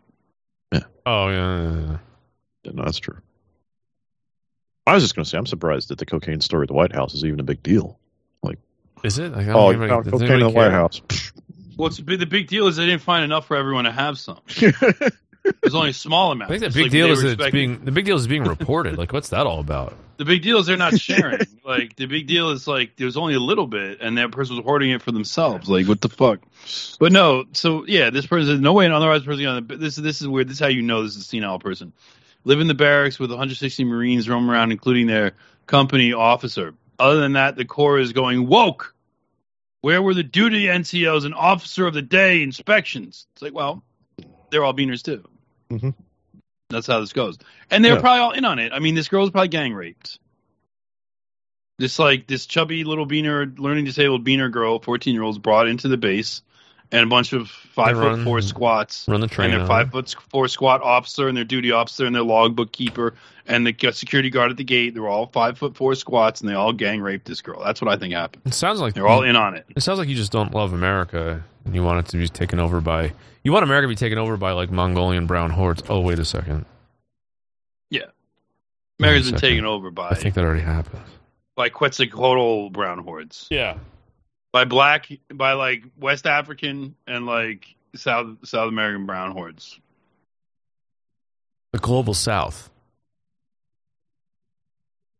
Oh 0.73 1.29
yeah, 1.29 1.61
yeah, 1.63 1.81
yeah. 1.81 1.99
Yeah, 2.65 2.73
no, 2.75 2.85
that's 2.85 2.99
true. 2.99 3.19
I 4.87 4.95
was 4.95 5.03
just 5.03 5.15
going 5.15 5.25
to 5.25 5.29
say, 5.31 5.39
I'm 5.39 5.47
surprised 5.47 5.89
that 5.89 5.99
the 5.99 6.07
cocaine 6.07 6.41
story 6.41 6.63
at 6.65 6.69
the 6.69 6.75
White 6.75 6.93
House 6.95 7.15
is 7.15 7.25
even 7.25 7.41
a 7.41 7.45
big 7.45 7.63
deal. 7.63 7.99
Like, 8.43 8.59
is 9.05 9.19
it? 9.19 9.33
Like, 9.33 9.43
I 9.43 9.53
don't 9.53 9.57
Oh, 9.57 9.71
you 9.71 9.83
anybody- 9.83 10.11
cocaine 10.11 10.23
in 10.23 10.29
the 10.41 10.45
anybody 10.47 10.55
White? 10.55 10.71
House. 10.73 11.01
What's 11.77 11.97
the 11.99 12.03
big, 12.03 12.21
the 12.21 12.27
big 12.27 12.49
deal 12.49 12.67
is 12.69 12.77
they 12.77 12.87
didn't 12.87 13.03
find 13.03 13.25
enough 13.25 13.47
for 13.47 13.57
everyone 13.57 13.85
to 13.85 13.93
have 13.93 14.19
some. 14.19 14.41
There's 15.61 15.75
only 15.75 15.91
a 15.91 15.95
small 15.95 16.33
amount. 16.33 16.51
I 16.51 16.59
think 16.59 16.73
the 16.73 16.77
big 16.77 16.83
like 16.85 16.93
deal 16.93 17.11
is 17.11 17.23
it's 17.23 17.51
being 17.51 17.85
the 17.85 17.93
big 17.93 18.05
deal 18.05 18.17
is 18.17 18.27
being 18.27 18.45
reported. 18.45 18.99
like, 18.99 19.13
what's 19.13 19.31
that 19.31 19.47
all 19.47 19.61
about? 19.61 19.95
The 20.17 20.25
big 20.25 20.41
deal 20.41 20.57
is 20.57 20.65
they're 20.65 20.79
not 20.79 20.99
sharing. 20.99 21.43
like 21.63 21.95
the 21.97 22.07
big 22.07 22.27
deal 22.27 22.49
is 22.49 22.67
like 22.67 22.97
there's 22.97 23.19
only 23.19 23.35
a 23.35 23.39
little 23.39 23.67
bit, 23.67 23.99
and 24.01 24.17
that 24.17 24.33
person 24.33 24.57
was 24.57 24.65
hoarding 24.65 24.89
it 24.89 25.03
for 25.03 25.13
themselves. 25.13 25.69
Like 25.69 25.87
what 25.87 26.01
the 26.01 26.09
fuck? 26.09 26.41
But 26.99 27.13
no. 27.13 27.45
So 27.53 27.85
yeah, 27.87 28.09
this 28.09 28.25
person 28.25 28.47
says 28.49 28.61
no 28.61 28.73
way 28.73 28.87
an 28.87 28.93
unauthorized 28.93 29.27
person. 29.27 29.45
On 29.45 29.67
the, 29.67 29.77
this 29.77 29.97
this 29.97 30.23
is 30.23 30.27
weird. 30.27 30.49
This 30.49 30.55
is 30.55 30.61
how 30.61 30.69
you 30.69 30.81
know 30.81 31.03
this 31.03 31.17
is 31.17 31.19
a 31.19 31.25
senile 31.25 31.59
person. 31.59 31.93
Live 32.45 32.61
in 32.61 32.67
the 32.67 32.73
barracks 32.73 33.19
with 33.19 33.29
160 33.29 33.85
Marines 33.85 34.27
roam 34.27 34.51
around, 34.51 34.73
including 34.73 35.07
their 35.07 35.33
company 35.67 36.15
officer. 36.15 36.73
Other 36.99 37.21
than 37.21 37.35
that, 37.35 37.57
the 37.57 37.67
Corps 37.67 37.99
is 37.99 38.15
going 38.15 38.47
woke. 38.47 38.95
Where 39.83 40.01
were 40.01 40.15
the 40.15 40.23
duty 40.23 40.65
NCOs 40.65 41.27
and 41.27 41.35
officer 41.35 41.87
of 41.87 41.93
the 41.93 42.01
day 42.01 42.43
inspections? 42.43 43.27
It's 43.35 43.43
like, 43.43 43.53
well, 43.53 43.83
they're 44.51 44.65
all 44.65 44.73
beaners 44.73 45.03
too. 45.03 45.25
Mhm. 45.71 45.95
That's 46.69 46.87
how 46.87 47.01
this 47.01 47.13
goes. 47.13 47.39
And 47.71 47.85
they're 47.85 47.95
Yeah. 47.95 48.01
probably 48.01 48.21
all 48.21 48.33
in 48.33 48.45
on 48.45 48.59
it. 48.59 48.73
I 48.73 48.79
mean, 48.81 48.95
this 48.95 49.09
girl 49.09 49.23
was 49.23 49.31
probably 49.31 49.49
gang 49.49 49.73
raped. 49.73 50.19
This 51.79 51.99
like 51.99 52.27
this 52.27 52.47
chubby 52.47 52.85
little 52.85 53.07
beaner, 53.07 53.59
learning 53.59 53.85
disabled 53.85 54.25
beaner 54.25 54.51
girl, 54.51 54.79
fourteen 54.81 55.15
year 55.15 55.23
olds 55.23 55.39
brought 55.39 55.69
into 55.69 55.89
the 55.89 55.99
base, 55.99 56.43
and 56.93 57.03
a 57.03 57.07
bunch 57.07 57.33
of 57.33 57.49
five 57.51 57.97
They 57.97 58.03
foot 58.03 58.09
run- 58.09 58.25
four 58.25 58.41
squats, 58.41 59.07
Run 59.09 59.21
the 59.21 59.27
train. 59.27 59.51
and 59.51 59.61
their 59.61 59.67
five 59.67 59.91
foot 59.91 60.15
four 60.31 60.49
squat 60.49 60.83
officer, 60.83 61.29
and 61.29 61.37
their 61.37 61.45
duty 61.45 61.73
officer, 61.73 62.07
and 62.07 62.15
their 62.15 62.23
logbook 62.23 62.73
keeper, 62.73 63.15
and 63.47 63.67
the 63.67 63.75
security 63.93 64.31
guard 64.31 64.51
at 64.51 64.57
the 64.57 64.65
gate. 64.65 64.95
They're 64.95 65.09
all 65.09 65.27
five 65.27 65.59
foot 65.59 65.77
four 65.77 65.95
squats, 65.95 66.41
and 66.41 66.49
they 66.51 66.55
all 66.55 66.73
gang 66.73 67.01
raped 67.01 67.27
this 67.27 67.41
girl. 67.43 67.63
That's 67.65 67.81
what 67.83 67.93
I 67.93 67.97
think 67.97 68.15
happened. 68.15 68.43
It 68.47 68.55
sounds 68.55 68.81
like 68.81 68.95
They're 68.95 69.07
all 69.09 69.23
in 69.23 69.37
on 69.37 69.55
it. 69.57 69.67
It 69.77 69.83
sounds 69.83 69.99
like 69.99 70.09
you 70.09 70.17
just 70.17 70.33
don't 70.33 70.53
love 70.55 70.73
America 70.73 71.43
and 71.65 71.75
you 71.75 71.83
want 71.83 71.99
it 72.07 72.11
to 72.11 72.17
be 72.17 72.29
taken 72.29 72.61
over 72.61 72.81
by 72.81 73.13
you 73.43 73.53
want 73.53 73.65
America 73.65 73.85
to 73.87 73.89
be 73.89 73.95
taken 73.97 74.19
over 74.19 74.37
by 74.37 74.53
like 74.53 74.71
Mongolian 74.71 75.27
brown 75.27 75.51
hordes. 75.51 75.83
Oh 75.89 76.01
wait 76.01 76.19
a 76.21 76.25
second. 76.25 76.65
Yeah, 77.91 78.03
America's 79.01 79.31
been 79.31 79.39
second. 79.39 79.51
taken 79.51 79.65
over 79.67 79.91
by 79.91 80.11
I 80.11 80.15
think 80.15 80.35
that 80.35 80.45
already 80.45 80.63
happened. 80.63 81.03
by 81.57 81.69
Quetzalcoatl 81.69 82.71
brown 82.71 82.99
hordes. 82.99 83.47
Yeah. 83.51 83.79
By 84.57 84.65
black 84.65 85.11
by 85.31 85.53
like 85.53 85.85
West 86.01 86.27
African 86.27 86.95
and 87.07 87.27
like 87.27 87.67
South 87.95 88.39
South 88.45 88.71
American 88.71 89.05
brown 89.05 89.33
hordes. 89.33 89.79
The 91.73 91.79
global 91.79 92.15
south. 92.15 92.71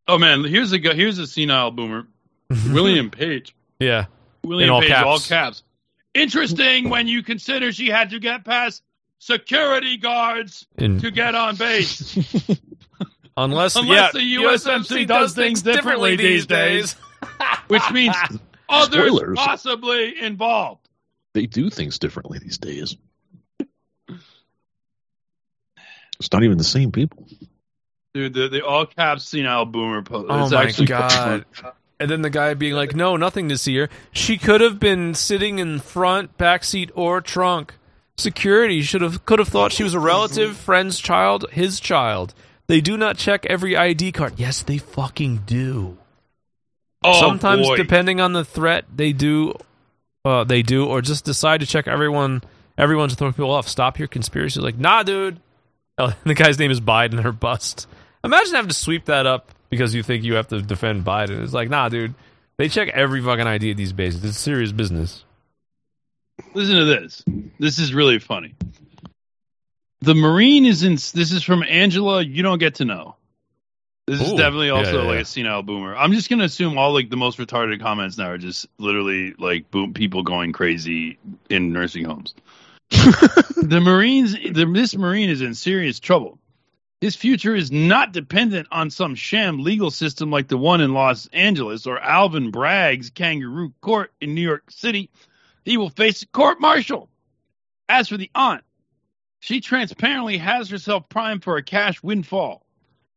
Oh 0.09 0.17
man, 0.17 0.43
here's 0.43 0.73
a 0.73 0.79
here's 0.79 1.19
a 1.19 1.27
senile 1.27 1.71
boomer, 1.71 2.07
William 2.71 3.11
Page. 3.11 3.55
Yeah. 3.79 4.07
William 4.43 4.69
In 4.69 4.71
all 4.71 4.81
Page, 4.81 4.89
caps. 4.89 5.05
all 5.07 5.19
caps. 5.19 5.63
Interesting 6.15 6.89
when 6.89 7.07
you 7.07 7.23
consider 7.23 7.73
she 7.73 7.89
had 7.91 8.09
to 8.11 8.19
get 8.19 8.43
past 8.43 8.83
security 9.19 9.99
guards 9.99 10.67
In, 10.79 10.99
to 11.01 11.11
get 11.11 11.35
on 11.35 11.57
base. 11.57 12.17
unless 13.37 13.77
Unless 13.77 14.15
yeah, 14.15 14.19
the 14.19 14.37
USMC 14.37 15.07
does 15.07 15.35
things 15.35 15.61
differently 15.61 16.17
these 16.17 16.47
days. 16.47 16.97
Which 17.69 17.83
means 17.93 18.17
others 18.69 19.09
Spoilers. 19.09 19.39
possibly 19.39 20.21
involved. 20.21 20.89
They 21.35 21.47
do 21.47 21.71
things 21.71 21.99
differently 21.99 22.39
these 22.39 22.59
days. 22.59 22.97
It's 26.19 26.33
not 26.33 26.43
even 26.45 26.59
the 26.59 26.65
same 26.65 26.93
people. 26.93 27.27
Dude, 28.15 28.33
the, 28.33 28.49
the 28.49 28.65
all 28.65 28.87
caps 28.87 29.25
senile 29.25 29.67
boomer 29.67 30.03
post. 30.03 30.29
Oh 30.31 30.45
it's 30.45 30.53
my 30.53 30.63
actually 30.65 30.87
God. 30.87 31.45
And 32.01 32.11
then 32.11 32.23
the 32.23 32.31
guy 32.31 32.55
being 32.55 32.75
like, 32.75 32.95
"No, 32.95 33.17
nothing 33.17 33.51
to 33.51 33.59
see 33.59 33.77
her. 33.77 33.91
She 34.13 34.39
could 34.39 34.61
have 34.63 34.81
been 34.81 35.15
sitting 35.15 35.59
in 35.59 35.81
front, 35.81 36.37
back 36.39 36.65
seat, 36.65 36.91
or 36.95 37.21
trunk. 37.21 37.75
Security 38.17 38.81
should 38.81 39.03
have 39.03 39.27
could 39.27 39.39
have 39.39 39.49
thought 39.49 39.73
she 39.73 39.83
was 39.83 39.93
a 39.93 40.01
relative, 40.01 40.53
mm-hmm. 40.53 40.59
friend's 40.61 40.99
child, 40.99 41.45
his 41.53 41.81
child. 41.81 42.35
They 42.67 42.81
do 42.81 42.97
not 42.97 43.19
check 43.19 43.45
every 43.47 43.77
ID 43.77 44.13
card. 44.13 44.35
Yes, 44.39 44.63
they 44.63 44.79
fucking 44.79 45.43
do. 45.47 45.99
Oh, 47.07 47.21
Sometimes, 47.21 47.67
boy. 47.67 47.77
depending 47.77 48.21
on 48.21 48.33
the 48.33 48.45
threat, 48.45 48.85
they 48.95 49.13
do, 49.13 49.55
uh, 50.25 50.45
they 50.45 50.63
do, 50.63 50.87
or 50.87 51.01
just 51.01 51.25
decide 51.25 51.61
to 51.61 51.67
check 51.67 51.87
everyone, 51.87 52.43
Everyone's 52.79 53.15
throwing 53.15 53.33
people 53.33 53.51
off. 53.51 53.69
Stop 53.69 53.99
your 53.99 54.09
conspiracy. 54.09 54.61
Like, 54.61 54.79
nah, 54.79 55.03
dude. 55.03 55.41
Oh, 55.99 56.15
the 56.25 56.35
guy's 56.35 56.59
name 56.59 56.71
is 56.71 56.81
Biden 56.81 57.25
or 57.25 57.33
bust. 57.33 57.89
Imagine 58.23 58.55
having 58.55 58.69
to 58.69 58.75
sweep 58.75 59.07
that 59.07 59.27
up 59.27 59.53
because 59.71 59.95
you 59.95 60.03
think 60.03 60.25
you 60.25 60.35
have 60.35 60.49
to 60.49 60.61
defend 60.61 61.05
Biden. 61.05 61.43
It's 61.43 61.55
like, 61.55 61.71
nah, 61.71 61.89
dude. 61.89 62.15
They 62.59 62.69
check 62.69 62.89
every 62.89 63.21
fucking 63.23 63.47
ID 63.47 63.73
at 63.73 63.77
these 63.77 63.93
bases. 63.93 64.25
It's 64.25 64.39
serious 64.39 64.73
business. 64.73 65.25
Listen 66.55 66.77
to 66.77 66.85
this. 66.85 67.23
This 67.59 67.79
is 67.79 67.93
really 67.93 68.19
funny. 68.19 68.55
The 70.01 70.15
Marine 70.15 70.65
is 70.65 70.83
in. 70.83 70.95
This 70.95 71.33
is 71.33 71.43
from 71.43 71.63
Angela. 71.63 72.23
You 72.23 72.43
don't 72.43 72.59
get 72.59 72.77
to 72.77 72.85
know. 72.85 73.16
This 74.07 74.21
is 74.21 74.33
Ooh. 74.33 74.37
definitely 74.37 74.69
Yeah, 74.69 74.75
also 74.75 75.03
yeah, 75.03 75.09
like 75.09 75.21
a 75.21 75.25
senile 75.25 75.63
boomer. 75.63 75.97
I'm 75.97 76.13
just 76.13 76.31
gonna 76.31 76.45
assume 76.45 76.79
all 76.79 76.93
like 76.93 77.11
the 77.11 77.17
most 77.17 77.39
retarded 77.39 77.81
comments 77.81 78.17
now 78.17 78.31
are 78.31 78.39
just 78.39 78.67
literally 78.79 79.35
like 79.39 79.71
boom 79.71 79.95
people 79.95 80.23
going 80.23 80.53
crazy 80.53 81.19
in 81.51 81.73
nursing 81.73 82.05
homes. 82.05 82.35
the 82.91 83.81
Marines, 83.83 84.35
the, 84.35 84.65
this 84.65 84.97
Marine 84.97 85.29
is 85.29 85.43
in 85.43 85.55
serious 85.55 85.99
trouble. 85.99 86.39
His 87.01 87.17
future 87.17 87.55
is 87.55 87.73
not 87.73 88.13
dependent 88.13 88.69
on 88.71 88.91
some 88.91 89.17
sham 89.17 89.63
legal 89.63 89.91
system 89.91 90.31
like 90.31 90.49
the 90.49 90.57
one 90.57 90.81
in 90.81 90.95
Los 90.95 91.27
Angeles 91.33 91.87
or 91.87 91.99
Alvin 91.99 92.51
Bragg's 92.53 93.11
kangaroo 93.11 93.73
court 93.81 94.13
in 94.21 94.35
New 94.35 94.41
York 94.41 94.71
City. 94.71 95.11
He 95.65 95.77
will 95.77 95.91
face 95.91 96.23
a 96.23 96.27
court 96.29 96.61
martial. 96.61 97.09
As 97.89 98.09
for 98.09 98.17
the 98.17 98.31
aunt, 98.35 98.63
she 99.41 99.61
transparently 99.61 100.39
has 100.39 100.71
herself 100.71 101.09
primed 101.09 101.45
for 101.45 101.57
a 101.57 101.63
cash 101.63 102.03
windfall. 102.03 102.66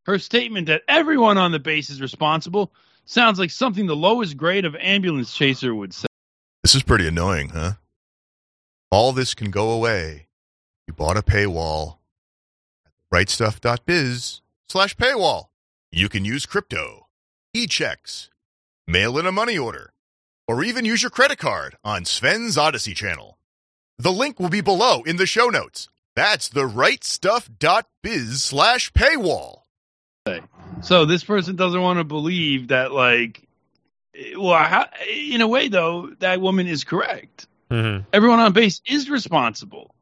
Her 0.09 0.17
statement 0.17 0.65
that 0.65 0.81
everyone 0.87 1.37
on 1.37 1.51
the 1.51 1.59
base 1.59 1.91
is 1.91 2.01
responsible 2.01 2.73
sounds 3.05 3.37
like 3.37 3.51
something 3.51 3.85
the 3.85 3.95
lowest 3.95 4.37
grade 4.37 4.65
of 4.65 4.75
ambulance 4.77 5.35
chaser 5.35 5.75
would 5.75 5.93
say. 5.93 6.07
This 6.63 6.73
is 6.73 6.81
pretty 6.81 7.07
annoying, 7.07 7.49
huh? 7.49 7.73
All 8.89 9.11
this 9.11 9.35
can 9.35 9.51
go 9.51 9.69
away. 9.69 10.29
You 10.87 10.95
bought 10.95 11.15
a 11.15 11.21
paywall 11.21 11.97
at 12.87 12.91
rightstuff.biz 13.13 14.41
slash 14.67 14.95
paywall. 14.95 15.49
You 15.91 16.09
can 16.09 16.25
use 16.25 16.47
crypto, 16.47 17.05
e-checks, 17.53 18.31
mail 18.87 19.15
in 19.19 19.27
a 19.27 19.31
money 19.31 19.59
order, 19.59 19.93
or 20.47 20.63
even 20.63 20.85
use 20.85 21.03
your 21.03 21.11
credit 21.11 21.37
card 21.37 21.77
on 21.83 22.03
Sven's 22.03 22.57
Odysee 22.57 22.95
channel. 22.95 23.37
The 23.99 24.11
link 24.11 24.39
will 24.39 24.49
be 24.49 24.61
below 24.61 25.03
in 25.03 25.17
the 25.17 25.27
show 25.27 25.49
notes. 25.49 25.87
That's 26.15 26.49
the 26.49 26.63
rightstuff.biz 26.63 28.43
slash 28.43 28.91
paywall. 28.93 29.58
So 30.81 31.05
this 31.05 31.23
person 31.23 31.55
doesn't 31.55 31.81
want 31.81 31.99
to 31.99 32.03
believe 32.03 32.69
that, 32.69 32.91
like, 32.91 33.47
well, 34.37 34.63
how, 34.63 34.85
in 35.09 35.41
a 35.41 35.47
way, 35.47 35.67
though, 35.67 36.11
that 36.19 36.41
woman 36.41 36.67
is 36.67 36.83
correct. 36.83 37.47
Mhm. 37.71 38.05
Everyone 38.13 38.39
on 38.39 38.53
base 38.53 38.81
is 38.85 39.09
responsible. 39.09 39.93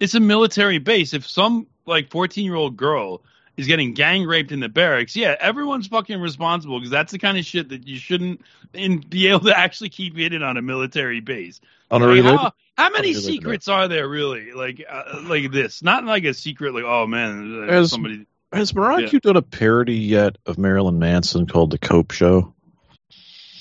It's 0.00 0.14
a 0.14 0.20
military 0.20 0.78
base. 0.78 1.14
If 1.14 1.26
some 1.26 1.66
like 1.86 2.10
14 2.10 2.44
year 2.44 2.54
old 2.54 2.76
girl 2.76 3.22
is 3.56 3.66
getting 3.66 3.94
gang 3.94 4.24
raped 4.24 4.52
in 4.52 4.60
the 4.60 4.68
barracks, 4.68 5.16
yeah, 5.16 5.36
everyone's 5.40 5.86
fucking 5.86 6.20
responsible 6.20 6.78
because 6.78 6.90
that's 6.90 7.12
the 7.12 7.18
kind 7.18 7.38
of 7.38 7.44
shit 7.44 7.68
that 7.70 7.86
you 7.86 7.96
shouldn't 7.98 8.42
in, 8.74 8.98
be 8.98 9.28
able 9.28 9.40
to 9.40 9.56
actually 9.56 9.88
keep 9.88 10.16
hidden 10.16 10.42
on 10.42 10.56
a 10.56 10.62
military 10.62 11.20
base. 11.20 11.60
On 11.90 12.02
a 12.02 12.06
Like, 12.06 12.24
how, 12.24 12.52
how 12.76 12.90
many 12.90 13.10
Unrelated 13.10 13.22
secrets 13.22 13.68
are 13.68 13.88
there 13.88 14.08
really? 14.08 14.52
Like 14.52 14.84
uh, 14.88 15.22
like 15.24 15.50
this, 15.52 15.82
not 15.82 16.04
like 16.04 16.24
a 16.24 16.34
secret. 16.34 16.74
Like 16.74 16.84
oh 16.84 17.06
man, 17.06 17.68
uh, 17.68 17.72
Has- 17.72 17.90
somebody. 17.90 18.26
Has 18.54 18.74
Morocco 18.74 19.02
Yeah. 19.12 19.18
done 19.22 19.36
a 19.36 19.42
parody 19.42 19.96
yet 19.96 20.36
of 20.46 20.58
Marilyn 20.58 20.98
Manson 20.98 21.46
called 21.46 21.70
The 21.70 21.78
Cope 21.78 22.10
Show? 22.12 22.54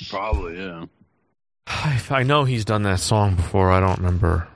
Probably 0.09 0.57
yeah. 0.57 0.85
I, 1.67 2.01
I 2.09 2.23
know 2.23 2.43
he's 2.43 2.65
done 2.65 2.83
that 2.83 2.99
song 2.99 3.35
before. 3.35 3.71
I 3.71 3.79
don't 3.79 3.97
remember 3.97 4.47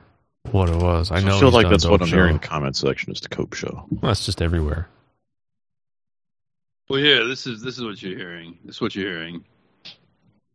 what 0.51 0.69
it 0.69 0.75
was. 0.75 1.09
I 1.11 1.19
know. 1.21 1.37
I 1.37 1.39
feel 1.39 1.49
he's 1.49 1.53
like 1.55 1.63
done 1.63 1.71
that's 1.71 1.85
what 1.85 1.91
Dope 1.99 2.01
I'm 2.01 2.07
Show. 2.07 2.15
hearing 2.15 2.35
in 2.35 2.41
the 2.41 2.47
comment 2.47 2.75
section 2.75 3.11
is 3.13 3.21
The 3.21 3.29
Cope 3.29 3.53
Show. 3.53 3.85
Well, 3.89 3.99
that's 4.09 4.25
just 4.25 4.41
everywhere. 4.41 4.89
Well, 6.89 6.99
yeah, 6.99 7.23
this 7.23 7.47
is 7.47 7.61
this 7.61 7.77
is 7.77 7.83
what 7.83 8.01
you're 8.01 8.17
hearing. 8.17 8.57
This 8.63 8.75
is 8.75 8.81
what 8.81 8.95
you're 8.95 9.11
hearing. 9.11 9.43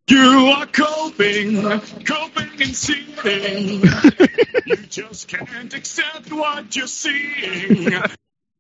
You 0.08 0.18
are 0.56 0.66
coping, 0.66 1.62
coping 2.04 2.50
and 2.60 2.74
seething. 2.76 3.82
you 4.66 4.76
just 4.88 5.28
can't 5.28 5.72
accept 5.72 6.32
what 6.32 6.74
you're 6.74 6.86
seeing. 6.86 7.92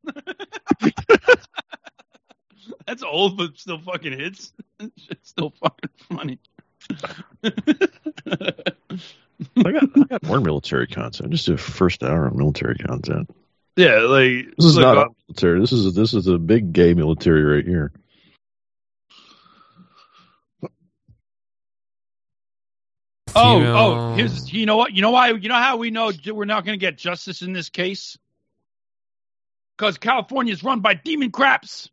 That's 2.86 3.02
old, 3.02 3.36
but 3.36 3.56
still 3.58 3.78
fucking 3.78 4.18
hits. 4.18 4.52
It's 4.80 5.08
still 5.30 5.50
fucking 5.50 5.90
funny. 6.10 6.38
I 9.56 9.72
got, 9.72 9.84
I 9.96 10.04
got 10.08 10.22
more 10.22 10.40
military 10.40 10.86
content. 10.86 11.30
Just 11.30 11.46
do 11.46 11.54
a 11.54 11.56
first 11.56 12.02
hour 12.02 12.26
on 12.26 12.36
military 12.36 12.76
content. 12.76 13.30
yeah, 13.76 14.00
like 14.00 14.54
This 14.56 14.66
is 14.66 14.76
look, 14.76 14.82
not 14.82 14.98
uh, 14.98 15.08
military. 15.28 15.60
This 15.60 15.72
is 15.72 15.94
this 15.94 16.14
is 16.14 16.26
a 16.26 16.38
big 16.38 16.72
gay 16.72 16.94
military 16.94 17.42
right 17.44 17.64
here. 17.64 17.92
Oh, 23.34 23.58
Female- 23.58 23.76
oh, 23.76 24.14
here's 24.14 24.52
you 24.52 24.66
know 24.66 24.76
what? 24.76 24.92
You 24.92 25.00
know 25.02 25.10
why? 25.10 25.30
You 25.30 25.48
know 25.48 25.54
how 25.54 25.76
we 25.76 25.90
know 25.90 26.12
we're 26.26 26.44
not 26.44 26.64
going 26.64 26.78
to 26.78 26.80
get 26.84 26.98
justice 26.98 27.42
in 27.42 27.52
this 27.52 27.70
case? 27.70 28.18
Because 29.82 29.98
California 29.98 30.52
is 30.52 30.62
run 30.62 30.78
by 30.78 30.94
demon 30.94 31.32
craps. 31.32 31.90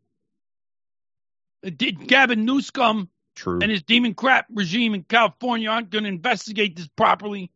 Gavin 1.66 2.46
Newscomb 2.46 3.10
True. 3.34 3.58
and 3.64 3.72
his 3.72 3.82
demon 3.82 4.14
crap 4.14 4.46
regime 4.54 4.94
in 4.94 5.02
California 5.02 5.72
aren't 5.72 5.90
going 5.90 6.04
to 6.04 6.08
investigate 6.08 6.76
this 6.76 6.88
properly. 6.96 7.50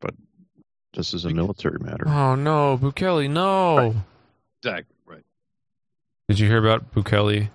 But 0.00 0.14
this 0.94 1.12
is 1.12 1.24
a 1.24 1.30
military 1.30 1.80
matter. 1.80 2.04
Oh 2.06 2.36
no, 2.36 2.78
Bukele, 2.78 3.28
no. 3.28 3.96
Exactly 4.62 4.94
right. 5.06 5.24
Did 6.28 6.38
you 6.38 6.46
hear 6.46 6.58
about 6.58 6.94
Bukele? 6.94 7.50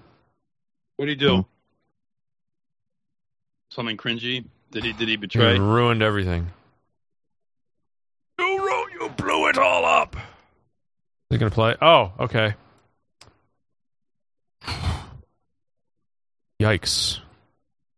What 0.98 1.06
did 1.06 1.22
he 1.22 1.26
do? 1.26 1.36
Hmm. 1.38 1.42
Something 3.70 3.96
cringy? 3.96 4.44
Did 4.72 4.84
he? 4.84 4.92
Did 4.92 5.08
he 5.08 5.14
He 5.14 5.16
betray? 5.16 5.58
ruined 5.58 6.02
everything. 6.04 6.52
You 8.40 8.58
wrote. 8.68 8.88
You 9.00 9.08
blew 9.08 9.48
it 9.48 9.58
all 9.58 9.86
up. 9.86 10.18
Is 10.18 11.17
he 11.30 11.38
gonna 11.38 11.52
play? 11.52 11.76
Oh, 11.82 12.12
okay. 12.20 12.54
Yikes. 16.62 17.20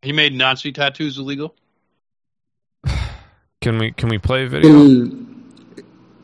He 0.02 0.12
made 0.14 0.34
Nazi 0.34 0.72
tattoos 0.72 1.18
illegal. 1.18 1.54
Can 3.62 3.78
we 3.78 3.92
can 3.92 4.08
we 4.10 4.18
play 4.18 4.46
a 4.46 4.48
video? 4.48 4.72
El- 4.72 5.12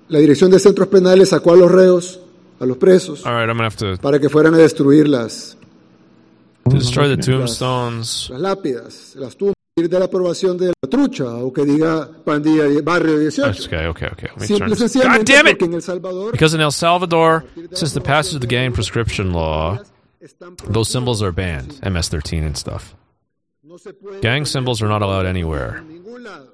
la 0.07 0.19
Dirección 0.19 0.51
de 0.51 0.59
Centros 0.59 0.87
Penales 0.87 1.29
sacó 1.29 1.53
a 1.53 1.55
los 1.57 1.71
reos, 1.71 2.19
a 2.59 2.65
los 2.65 2.77
presos, 2.77 3.25
All 3.25 3.33
right, 3.33 3.49
I'm 3.49 3.57
gonna 3.57 3.63
have 3.65 3.75
to, 3.77 3.97
para 4.01 4.19
que 4.19 4.29
fueran 4.29 4.53
a 4.53 4.57
destruir 4.57 5.07
las, 5.07 5.57
to 6.69 6.75
destroy 6.77 7.07
the 7.09 7.17
tombstones. 7.17 8.29
las 8.29 8.39
lápidas, 8.39 9.15
las 9.15 9.35
tumbas, 9.35 9.49
ir 9.49 9.54
de 9.75 9.99
la 9.99 10.05
aprobación 10.05 10.57
de 10.57 10.67
la 10.67 10.89
trucha 10.89 11.25
o 11.25 11.51
que 11.51 11.65
diga 11.65 12.07
pandilla 12.23 12.63
barrio 12.81 13.19
18. 13.19 13.65
Okay, 13.65 13.87
okay, 13.87 14.07
okay. 14.07 14.29
Let 14.29 14.39
me 14.39 14.47
turn 14.47 14.47
Simple 14.47 14.67
y 14.67 14.69
this. 14.69 14.79
sencillamente 14.79 15.33
God 15.33 15.35
damn 15.35 15.47
it! 15.47 15.51
porque 15.59 15.65
en 15.65 15.73
El 15.73 15.81
Salvador 15.81 16.31
Because 16.31 16.53
in 16.55 16.61
El 16.61 16.71
Salvador, 16.71 17.43
since 17.73 17.93
the 17.93 17.99
passage 17.99 18.35
of 18.35 18.39
the 18.41 18.47
gang 18.47 18.71
prescription 18.71 19.33
law, 19.33 19.79
those 20.69 20.89
symbols 20.89 21.21
are 21.21 21.33
banned, 21.33 21.73
MS-13 21.83 22.45
and 22.45 22.55
stuff. 22.57 22.95
no 23.63 23.75
se 23.77 23.91
puede 23.91 24.21
Gang 24.21 24.45
symbols 24.45 24.81
are 24.81 24.87
not 24.87 25.01
allowed 25.01 25.25
anywhere. 25.25 25.79
en 25.79 25.89
ningún 25.89 26.23
lado, 26.23 26.47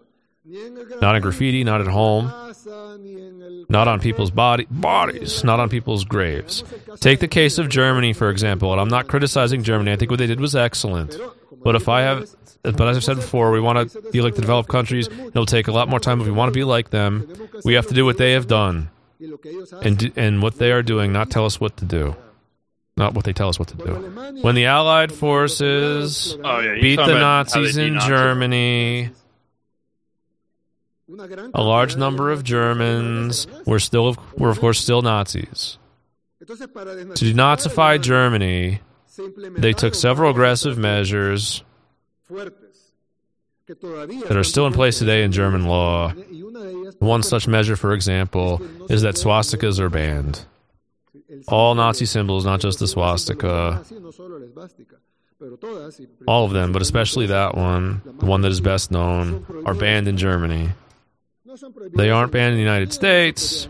ni 0.44 0.58
en 0.58 0.76
el 0.80 1.00
Not 1.00 1.16
in 1.16 1.22
graffiti, 1.22 1.64
not 1.64 1.80
at 1.80 1.88
home, 1.88 2.28
casa, 2.28 2.98
ni 3.00 3.12
en 3.22 3.40
el 3.40 3.66
not 3.70 3.88
on 3.88 4.00
people's 4.00 4.32
body 4.32 4.66
bodies, 4.72 5.44
not 5.44 5.60
on 5.60 5.70
people's 5.70 6.06
graves. 6.06 6.64
Take 7.00 7.20
the 7.20 7.28
case 7.28 7.60
of 7.60 7.70
Germany, 7.70 8.14
for 8.14 8.32
example, 8.32 8.72
and 8.72 8.82
I'm 8.82 8.90
not 8.90 9.08
criticizing 9.08 9.62
Germany. 9.62 9.92
I 9.92 9.96
think 9.96 10.10
what 10.10 10.18
they 10.18 10.26
did 10.26 10.40
was 10.40 10.56
excellent. 10.56 11.16
But 11.64 11.76
if 11.76 11.88
I 11.90 12.02
have, 12.02 12.30
but 12.64 12.82
as 12.88 12.98
I've 12.98 13.04
said 13.04 13.18
before, 13.18 13.52
we 13.52 13.60
want 13.60 13.92
to 13.92 14.02
be 14.12 14.22
like 14.22 14.36
the 14.36 14.42
developed 14.42 14.70
countries. 14.70 15.08
It'll 15.08 15.46
take 15.46 15.68
a 15.68 15.72
lot 15.72 15.88
more 15.90 16.00
time 16.00 16.20
if 16.22 16.26
we 16.28 16.32
want 16.32 16.52
to 16.54 16.58
be 16.58 16.64
like 16.64 16.90
them. 16.90 17.32
We 17.64 17.74
have 17.76 17.88
to 17.88 17.94
do 17.94 18.04
what 18.06 18.18
they 18.18 18.32
have 18.34 18.48
done, 18.48 18.90
y 19.20 19.28
lo 19.30 19.38
que 19.38 19.52
ellos 19.52 19.72
hacen. 19.72 19.86
and 19.86 19.98
do- 19.98 20.12
and 20.16 20.42
what 20.42 20.58
they 20.58 20.72
are 20.72 20.82
doing, 20.84 21.12
not 21.14 21.30
tell 21.30 21.46
us 21.46 21.60
what 21.60 21.78
to 21.78 21.86
do, 21.86 22.16
not 22.98 23.14
what 23.14 23.26
they 23.26 23.34
tell 23.34 23.50
us 23.50 23.60
what 23.60 23.68
to 23.70 23.76
do. 23.78 23.94
When 24.42 24.56
the 24.56 24.66
Allied 24.66 25.12
forces 25.12 26.36
Oh 26.44 26.60
yeah, 26.60 26.82
beat 26.82 26.96
the 26.96 27.04
about 27.04 27.48
how 27.50 27.60
they 27.62 27.62
Nazis 27.62 27.78
in 27.78 27.94
denazi- 27.96 28.08
Germany, 28.08 29.10
a 31.54 31.62
large 31.62 31.98
number 31.98 32.32
of 32.32 32.44
Germans 32.44 33.46
were 33.66 33.80
still 33.80 34.16
were 34.38 34.50
of 34.50 34.60
course 34.60 34.80
still 34.80 35.02
Nazis. 35.02 35.78
To 36.40 36.46
denazify 37.26 38.02
Germany, 38.02 38.82
they 39.58 39.74
took 39.74 39.94
several 39.96 40.32
aggressive 40.32 40.78
measures 40.78 41.64
fuertes 42.28 42.92
que 43.68 43.76
todavía 43.76 44.28
that 44.28 44.38
are 44.38 44.44
still 44.44 44.68
in 44.68 44.74
place 44.74 45.00
today 45.00 45.24
in 45.24 45.32
German 45.32 45.66
law. 45.66 46.14
y 46.32 46.42
una 46.42 46.60
de 46.62 46.70
ellas, 46.72 46.96
One 47.00 47.24
such 47.24 47.48
measure, 47.48 47.76
for 47.76 47.94
example, 47.94 48.62
is 48.90 49.02
that 49.02 49.16
swastikas 49.16 49.80
are 49.80 49.90
banned. 49.90 50.46
All 51.48 51.76
Nazi 51.76 52.06
symbols, 52.06 52.46
not 52.46 52.60
just 52.62 52.80
the 52.80 52.88
swastika, 52.88 53.76
nazi, 53.78 54.00
no 54.00 54.12
solo 54.12 54.38
la 54.38 54.46
esvástica, 54.46 54.98
pero 55.40 55.56
todas, 55.56 56.00
y 56.00 56.06
all 56.28 56.46
of 56.46 56.52
them, 56.52 56.72
but 56.72 56.82
especially 56.82 57.28
that 57.28 57.56
one, 57.56 58.02
the 58.20 58.26
one 58.26 58.42
that 58.42 58.52
is 58.52 58.62
best 58.62 58.92
known, 58.92 59.46
are 59.66 59.74
banned 59.74 60.08
in 60.08 60.18
Germany. 60.18 60.70
No 61.52 61.58
son 61.58 61.74
prohibidas 61.74 61.98
They 61.98 62.10
aren't 62.10 62.32
banned 62.32 62.52
in 62.54 62.56
the 62.56 62.64
United 62.64 62.94
States, 62.94 63.68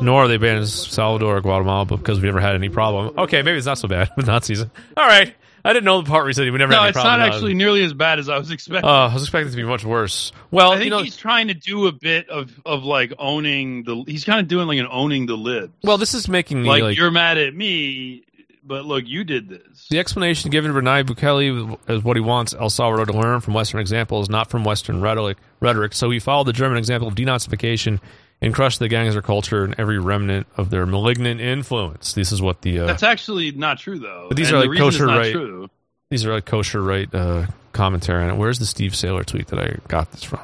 nor 0.00 0.24
are 0.24 0.28
they 0.28 0.36
banned 0.36 0.58
in 0.58 0.66
Salvador 0.66 1.36
or 1.36 1.40
Guatemala 1.40 1.84
because 1.86 2.20
we 2.20 2.26
never 2.26 2.40
had 2.40 2.56
any 2.56 2.68
problem. 2.68 3.16
Okay, 3.16 3.42
maybe 3.42 3.56
it's 3.56 3.66
not 3.66 3.78
so 3.78 3.86
bad 3.86 4.10
with 4.16 4.26
Nazis. 4.26 4.62
All 4.62 4.68
right. 4.96 5.32
I 5.62 5.72
didn't 5.74 5.84
know 5.84 6.00
the 6.00 6.08
part 6.08 6.22
where 6.22 6.28
he 6.28 6.32
said 6.32 6.50
we 6.50 6.58
never 6.58 6.72
No, 6.72 6.78
had 6.78 6.82
any 6.84 6.88
it's 6.88 6.96
problem. 6.96 7.20
not 7.20 7.28
actually 7.28 7.52
nearly 7.54 7.84
as 7.84 7.92
bad 7.92 8.18
as 8.18 8.30
I 8.30 8.38
was 8.38 8.50
expecting. 8.50 8.88
Uh, 8.88 9.08
I 9.08 9.14
was 9.14 9.22
expecting 9.22 9.48
it 9.48 9.50
to 9.50 9.56
be 9.58 9.62
much 9.62 9.84
worse. 9.84 10.32
Well, 10.50 10.72
I 10.72 10.76
think 10.76 10.84
you 10.86 10.90
know, 10.90 11.02
he's 11.02 11.18
trying 11.18 11.48
to 11.48 11.54
do 11.54 11.86
a 11.86 11.92
bit 11.92 12.30
of 12.30 12.50
of 12.64 12.82
like 12.84 13.12
owning 13.18 13.84
the. 13.84 14.02
He's 14.06 14.24
kind 14.24 14.40
of 14.40 14.48
doing 14.48 14.66
like 14.66 14.78
an 14.78 14.88
owning 14.90 15.26
the 15.26 15.36
libs. 15.36 15.74
well, 15.84 15.98
this 15.98 16.14
is 16.14 16.28
making 16.28 16.62
me 16.62 16.68
like, 16.68 16.82
like, 16.82 16.96
you're 16.96 17.10
mad 17.10 17.36
at 17.36 17.54
me, 17.54 18.24
but 18.64 18.84
look, 18.84 19.04
you 19.06 19.24
did 19.24 19.48
this. 19.48 19.86
the 19.90 19.98
explanation 19.98 20.50
given 20.50 20.72
to 20.72 20.80
Nayib 20.80 21.06
Bukele 21.06 21.78
is 21.88 22.02
what 22.04 22.16
he 22.16 22.20
wants 22.20 22.54
El 22.54 22.70
Salvador 22.70 23.06
to 23.06 23.12
learn 23.12 23.40
from 23.40 23.54
Western 23.54 23.80
examples, 23.80 24.28
not 24.28 24.50
from 24.50 24.64
Western 24.64 25.00
rhetoric. 25.00 25.38
Rhetoric. 25.60 25.92
So 25.94 26.10
he 26.10 26.18
followed 26.18 26.44
the 26.46 26.52
German 26.52 26.78
example 26.78 27.08
of 27.08 27.14
denazification 27.14 28.00
and 28.42 28.54
crushed 28.54 28.78
the 28.78 28.88
gangster 28.88 29.20
culture 29.22 29.64
and 29.64 29.74
every 29.78 29.98
remnant 29.98 30.46
of 30.56 30.70
their 30.70 30.86
malignant 30.86 31.40
influence. 31.40 32.14
This 32.14 32.32
is 32.32 32.40
what 32.40 32.62
the 32.62 32.80
uh, 32.80 32.86
That's 32.86 33.02
actually 33.02 33.50
not 33.52 33.78
true 33.78 33.98
though. 33.98 34.26
But 34.28 34.36
these 34.36 34.48
And 34.50 34.56
are 34.56 34.60
like 34.60 34.70
it's 34.70 34.78
kosher 34.80 35.06
right- 35.06 35.32
True. 35.32 35.68
these 36.10 36.24
are 36.24 36.32
like 36.34 36.46
kosher 36.46 36.82
right 36.82 37.12
uh, 37.14 37.46
commentary 37.72 38.24
on 38.24 38.30
it. 38.30 38.36
Where's 38.36 38.58
the 38.58 38.66
Steve 38.66 38.96
Sailer 38.96 39.24
tweet 39.24 39.48
that 39.48 39.58
I 39.58 39.76
got 39.88 40.10
this 40.12 40.22
from? 40.24 40.40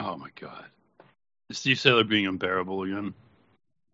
Oh 0.00 0.16
my 0.16 0.28
god, 0.40 0.64
Is 1.50 1.58
Steve 1.58 1.78
Sailer 1.78 2.04
being 2.04 2.26
unbearable 2.26 2.82
again. 2.84 3.12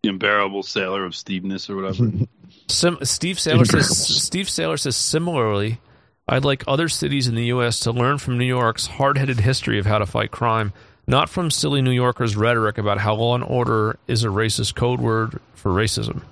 The 0.07 0.11
unbearable 0.13 0.63
sailor 0.63 1.05
of 1.05 1.17
Steveness 1.17 1.69
or 1.69 1.75
whatever. 1.75 2.13
Sim- 2.69 2.99
Steve 3.03 3.41
Sailer 3.41 3.65
says. 3.65 4.23
Steve 4.23 4.49
Sailer 4.49 4.77
says 4.77 4.95
similarly. 4.95 5.81
I'd 6.29 6.45
like 6.45 6.63
other 6.69 6.89
cities 6.89 7.27
in 7.27 7.35
the 7.35 7.47
U.S. 7.47 7.81
to 7.81 7.91
learn 7.91 8.19
from 8.19 8.39
New 8.39 8.45
York's 8.45 8.87
hard-headed 8.87 9.41
history 9.41 9.81
of 9.81 9.87
how 9.87 9.99
to 9.99 10.07
fight 10.07 10.31
crime, 10.31 10.73
not 11.09 11.29
from 11.29 11.51
silly 11.51 11.83
New 11.83 11.91
Yorkers' 11.91 12.37
rhetoric 12.37 12.79
about 12.79 12.99
how 12.99 13.17
law 13.17 13.35
and 13.35 13.43
order 13.43 13.99
is 14.07 14.23
a 14.23 14.29
racist 14.29 14.77
code 14.77 15.01
word 15.01 15.41
for 15.55 15.73
racism. 15.73 16.23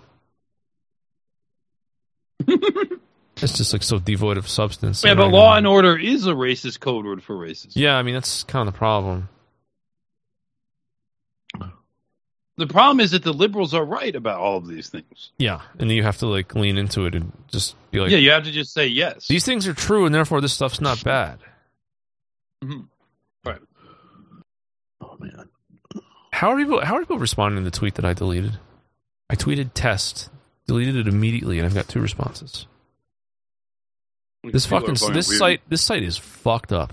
it's 2.47 3.57
just 3.57 3.73
like 3.73 3.83
so 3.83 3.99
devoid 3.99 4.37
of 4.37 4.49
substance. 4.49 5.03
yeah, 5.03 5.15
but 5.15 5.31
law 5.31 5.57
and 5.57 5.67
order 5.67 5.99
is 5.99 6.29
a 6.29 6.33
racist 6.33 6.79
code 6.79 7.05
word 7.05 7.25
for 7.25 7.35
racism. 7.35 7.73
Yeah, 7.75 7.97
I 7.97 8.05
mean 8.05 8.15
that's 8.15 8.45
kind 8.45 8.69
of 8.69 8.73
the 8.73 8.79
problem. 8.79 9.29
The 12.57 12.67
problem 12.69 13.01
is 13.01 13.11
that 13.11 13.25
the 13.25 13.33
liberals 13.33 13.75
are 13.75 13.85
right 13.85 14.15
about 14.15 14.39
all 14.41 14.57
of 14.59 14.69
these 14.69 14.89
things. 14.89 15.33
Yeah, 15.39 15.61
and 15.79 15.91
then 15.91 15.97
you 15.97 16.05
have 16.05 16.19
to 16.19 16.27
like 16.27 16.55
lean 16.55 16.79
into 16.79 17.05
it 17.07 17.15
and 17.17 17.33
just 17.49 17.75
be 17.91 17.99
like, 18.01 18.11
yeah, 18.13 18.19
you 18.19 18.31
have 18.31 18.45
to 18.45 18.53
just 18.53 18.73
say 18.73 18.87
yes. 18.87 19.27
these 19.27 19.45
things 19.45 19.67
are 19.67 19.75
true, 19.75 20.07
and 20.07 20.15
therefore 20.15 20.41
this 20.41 20.53
stuff's 20.53 20.81
not 20.81 21.03
bad. 21.03 21.39
Mhm. 22.63 22.87
Right. 23.45 23.61
Oh 25.01 25.17
man. 25.19 25.49
How 26.33 26.51
are 26.51 26.57
people? 26.57 26.85
How 26.85 26.95
are 26.97 27.01
people 27.01 27.19
responding 27.19 27.65
to 27.65 27.71
the 27.71 27.77
tweet 27.77 27.95
that 27.97 28.05
I 28.05 28.13
deleted? 28.13 28.59
I 29.29 29.35
tweeted 29.35 29.71
test, 29.75 30.31
deleted 30.69 30.95
it 30.97 31.09
immediately, 31.09 31.59
and 31.59 31.67
I've 31.67 31.75
got 31.75 31.89
two 31.89 32.01
responses. 32.01 32.67
This 34.45 34.67
People 34.67 34.81
fucking 34.95 35.13
this 35.15 35.29
weird. 35.29 35.39
site 35.39 35.61
this 35.69 35.83
site 35.83 36.03
is 36.05 36.17
fucked 36.19 36.73
up. 36.73 36.93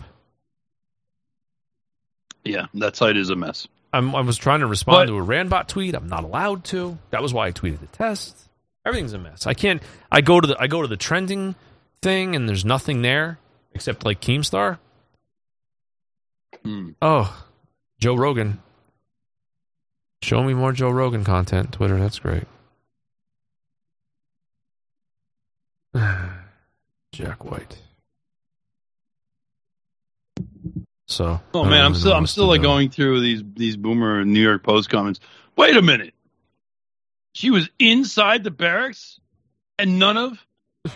Yeah, 2.44 2.66
that 2.76 2.96
site 2.96 3.18
is 3.18 3.30
a 3.30 3.36
mess. 3.36 3.68
I'm, 3.93 4.15
I 4.15 4.22
was 4.22 4.38
trying 4.38 4.61
to 4.61 4.68
respond 4.68 5.07
But- 5.07 5.13
to 5.13 5.18
a 5.18 5.22
Randbot 5.23 5.68
tweet. 5.68 5.95
I'm 5.95 6.07
not 6.07 6.23
allowed 6.23 6.63
to. 6.65 6.97
That 7.09 7.22
was 7.22 7.34
why 7.34 7.47
I 7.47 7.51
tweeted 7.51 7.80
the 7.81 7.88
test. 7.88 8.38
Everything's 8.85 9.13
a 9.13 9.19
mess. 9.19 9.45
I 9.45 9.53
can't. 9.53 9.81
I 10.11 10.22
go 10.22 10.39
to 10.41 10.47
the 10.47 10.55
I 10.59 10.68
go 10.68 10.81
to 10.81 10.88
the 10.88 10.97
trending 10.97 11.55
thing, 12.01 12.35
and 12.35 12.47
there's 12.49 12.65
nothing 12.65 13.01
there 13.03 13.38
except 13.73 14.03
like 14.05 14.22
Keemstar. 14.22 14.80
Hmm. 16.63 16.91
Oh, 17.01 17.45
Joe 17.99 18.15
Rogan. 18.15 18.59
Show 20.23 20.43
me 20.43 20.53
more 20.53 20.72
Joe 20.72 20.89
Rogan 20.89 21.23
content. 21.23 21.72
Twitter. 21.73 21.97
That's 21.99 22.19
great. 22.19 22.43
Jack 27.11 27.43
White. 27.43 27.81
So. 31.12 31.42
Oh 31.54 31.64
man, 31.64 31.86
I'm 31.86 31.96
still 31.96 32.14
I'm 32.14 32.28
still 32.28 32.48
like 32.48 32.62
going 32.62 32.90
through 32.90 33.22
these 33.22 33.44
these 33.56 33.78
boomer 33.78 34.24
New 34.26 34.42
York 34.42 34.64
Post 34.64 34.90
comments. 34.90 35.20
Wait 35.56 35.76
a 35.76 35.82
minute. 35.82 36.14
She 37.34 37.50
was 37.50 37.70
inside 37.80 38.44
the 38.44 38.52
barracks 38.52 39.20
and 39.78 40.00
none 40.00 40.18
of 40.18 40.46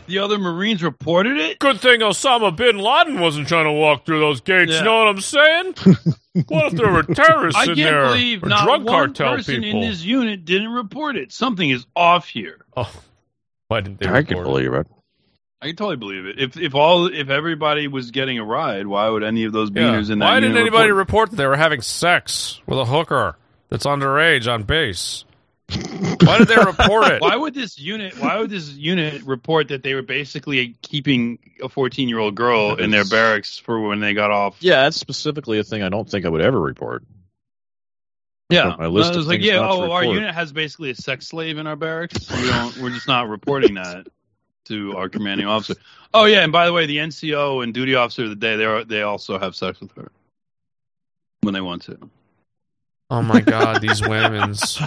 the 0.08 0.20
other 0.20 0.40
Marines 0.40 0.82
reported 0.82 1.38
it? 1.38 1.60
Good 1.60 1.80
thing 1.80 2.00
Osama 2.00 2.56
bin 2.56 2.78
Laden 2.78 3.20
wasn't 3.20 3.48
trying 3.48 3.66
to 3.66 3.72
walk 3.72 4.06
through 4.06 4.20
those 4.20 4.42
gates. 4.42 4.72
Yeah. 4.72 4.80
You 4.80 4.84
know 4.86 4.98
what 4.98 5.08
I'm 5.08 5.22
saying? 5.22 5.76
what 6.48 6.66
if 6.68 6.74
there 6.74 6.92
were 6.92 7.04
terrorists 7.04 7.60
I 7.60 7.72
in 7.72 7.76
can't 7.76 8.08
believe 8.08 8.44
or 8.44 8.48
not 8.48 8.64
drug 8.64 8.84
one 8.84 8.94
cartel 8.94 9.36
person 9.36 9.62
people? 9.62 9.84
in 9.84 9.90
this 9.90 10.04
unit 10.04 10.44
didn't 10.46 10.72
report 10.72 11.18
it. 11.18 11.32
Something 11.32 11.70
is 11.70 11.86
off 11.96 12.28
here. 12.28 12.66
Oh, 12.76 12.92
why 13.68 13.82
didn't 13.82 14.00
they? 14.00 14.08
I 14.08 14.24
can 14.24 14.38
report 14.38 14.48
it? 14.48 14.70
believe 14.70 14.74
it. 14.74 14.88
I 15.62 15.68
can 15.68 15.76
totally 15.76 15.96
believe 15.96 16.26
it. 16.26 16.40
If 16.40 16.58
if 16.58 16.76
all 16.76 17.08
if 17.08 17.30
everybody 17.30 17.88
was 17.88 18.12
getting 18.12 18.38
a 18.40 18.44
ride, 18.44 18.86
why 18.88 19.08
would 19.10 19.24
any 19.24 19.46
of 19.46 19.54
those 19.54 19.70
Yeah. 19.72 19.84
beaners 19.84 20.12
in 20.12 20.20
that 20.20 20.26
Why 20.26 20.40
didn't 20.40 20.58
anybody 20.58 20.92
report? 20.92 20.98
report 21.08 21.30
that 21.32 21.36
they 21.38 21.48
were 21.48 21.56
having 21.56 21.82
sex 21.82 22.60
with 22.68 22.78
a 22.78 22.86
hooker 22.86 23.38
that's 23.70 23.86
underage 23.86 24.52
on 24.52 24.64
base? 24.64 25.24
Why 25.70 26.38
did 26.38 26.48
they 26.48 26.58
report 26.58 27.08
it? 27.14 27.22
Why 27.22 27.36
would 27.36 27.56
this 27.56 27.80
unit? 27.80 28.20
Why 28.20 28.38
would 28.38 28.52
this 28.52 28.70
unit 28.70 29.24
report 29.24 29.70
that 29.70 29.82
they 29.82 29.96
were 29.96 30.04
basically 30.04 30.76
keeping 30.84 31.40
a 31.64 31.70
14 31.70 32.08
year 32.08 32.20
old 32.20 32.36
girl 32.36 32.76
in 32.76 32.92
their 32.92 33.06
barracks 33.06 33.58
for 33.58 33.80
when 33.80 34.00
they 34.00 34.14
got 34.14 34.30
off? 34.30 34.58
Yeah, 34.60 34.84
that's 34.84 34.98
specifically 34.98 35.58
a 35.58 35.64
thing 35.64 35.82
I 35.82 35.90
don't 35.90 36.08
think 36.08 36.26
I 36.26 36.30
would 36.30 36.42
ever 36.42 36.60
report. 36.60 37.04
Yeah, 38.52 38.76
my 38.78 38.86
list 38.86 39.08
I 39.08 39.12
of 39.14 39.16
was 39.18 39.28
like, 39.28 39.40
things 39.40 39.48
yeah, 39.52 39.68
oh, 39.68 39.90
our 39.92 40.04
unit 40.04 40.36
has 40.36 40.52
basically 40.52 40.92
a 40.92 40.96
sex 40.96 41.28
slave 41.28 41.58
in 41.58 41.66
our 41.66 41.76
barracks. 41.76 42.30
We 42.30 42.46
don't. 42.48 42.78
We're 42.78 42.92
just 42.92 43.08
not 43.08 43.28
reporting 43.28 43.74
that 43.74 44.06
to 44.66 44.96
our 44.98 45.10
commanding 45.10 45.48
officer. 45.48 45.76
Oh 46.14 46.26
yeah, 46.26 46.44
and 46.44 46.52
by 46.52 46.66
the 46.66 46.74
way, 46.74 46.86
the 46.86 46.98
NCO 46.98 47.64
and 47.64 47.74
duty 47.74 47.96
officer 47.96 48.24
of 48.24 48.30
the 48.30 48.36
day, 48.36 48.56
they 48.56 48.66
are, 48.66 48.84
they 48.84 49.02
also 49.02 49.38
have 49.40 49.56
sex 49.56 49.80
with 49.82 49.92
her 49.94 50.12
when 51.42 51.54
they 51.54 51.62
want 51.62 51.84
to. 51.84 51.98
Oh 53.10 53.22
my 53.22 53.42
God, 53.42 53.82
these 53.82 54.02
women's. 54.02 54.80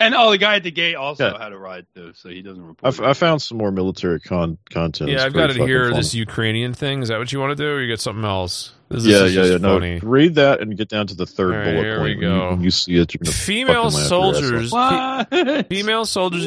And 0.00 0.14
oh, 0.14 0.30
the 0.30 0.38
guy 0.38 0.54
at 0.56 0.62
the 0.62 0.70
gate 0.70 0.94
also 0.94 1.32
Yeah. 1.32 1.42
had 1.42 1.52
a 1.52 1.58
ride 1.58 1.84
too, 1.92 2.12
so 2.14 2.28
he 2.28 2.40
doesn't 2.40 2.64
report. 2.64 3.00
I, 3.00 3.10
I 3.10 3.12
found 3.14 3.42
some 3.42 3.58
more 3.58 3.72
military 3.72 4.20
con- 4.20 4.56
content. 4.70 5.10
Yeah, 5.10 5.24
I've 5.24 5.32
got 5.32 5.46
pretty 5.48 5.58
to 5.60 5.66
hear 5.66 5.88
fun. 5.90 5.96
this 5.98 6.14
Ukrainian 6.14 6.72
thing. 6.72 7.02
Is 7.02 7.08
that 7.08 7.18
what 7.18 7.32
you 7.32 7.40
want 7.40 7.56
to 7.58 7.64
do, 7.64 7.68
or 7.68 7.80
you 7.80 7.88
get 7.88 8.00
something 8.00 8.24
else? 8.24 8.74
This 8.90 9.04
yeah, 9.04 9.24
is 9.24 9.34
yeah, 9.34 9.42
just 9.42 9.52
yeah. 9.52 9.58
No, 9.58 9.74
funny. 9.74 9.98
read 10.00 10.36
that 10.36 10.60
and 10.60 10.76
get 10.76 10.88
down 10.88 11.08
to 11.08 11.16
the 11.16 11.26
third 11.26 11.52
All 11.52 11.58
right, 11.58 11.64
bullet 11.64 11.82
here 11.82 12.02
we 12.02 12.14
point. 12.14 12.18
When 12.20 12.30
you- 12.30 12.38
go. 12.38 12.50
When 12.50 12.62
you 12.62 12.70
see 12.70 12.92
it, 12.96 13.12
you're 13.12 13.18
gonna 13.24 13.32
Female 13.34 13.90
fucking 13.90 13.98
laugh 13.98 13.98
your 13.98 14.00
ass 14.00 14.08
soldiers, 14.08 14.72
off. 14.72 15.26
What? 15.32 15.68
female 15.68 16.04
soldiers, 16.04 16.46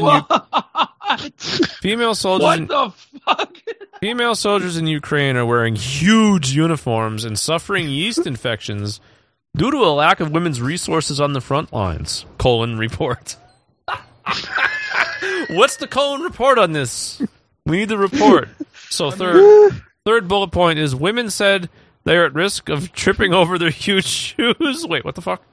female 1.19 2.15
soldiers, 2.15 2.43
What 2.43 2.59
in, 2.59 2.67
the 2.67 2.93
fuck? 3.25 3.57
female 3.99 4.35
soldiers 4.35 4.77
in 4.77 4.87
Ukraine 4.87 5.35
are 5.37 5.45
wearing 5.45 5.75
huge 5.75 6.51
uniforms 6.51 7.23
and 7.25 7.37
suffering 7.37 7.89
yeast 7.89 8.25
infections 8.25 8.99
due 9.55 9.71
to 9.71 9.77
a 9.77 9.91
lack 9.93 10.19
of 10.19 10.31
women's 10.31 10.61
resources 10.61 11.19
on 11.19 11.33
the 11.33 11.41
front 11.41 11.73
lines. 11.73 12.25
Colon 12.37 12.77
report. 12.77 13.35
What's 15.49 15.75
the 15.77 15.87
colon 15.87 16.21
report 16.21 16.57
on 16.57 16.71
this? 16.71 17.21
We 17.65 17.77
need 17.77 17.89
the 17.89 17.97
report. 17.97 18.49
So 18.89 19.11
third, 19.11 19.73
third 20.05 20.27
bullet 20.27 20.51
point 20.51 20.79
is 20.79 20.95
women 20.95 21.29
said 21.29 21.69
they 22.05 22.15
are 22.17 22.25
at 22.25 22.33
risk 22.33 22.69
of 22.69 22.91
tripping 22.93 23.33
over 23.33 23.57
their 23.59 23.69
huge 23.69 24.05
shoes. 24.37 24.85
Wait, 24.87 25.03
what 25.05 25.15
the 25.15 25.21
fuck? 25.21 25.43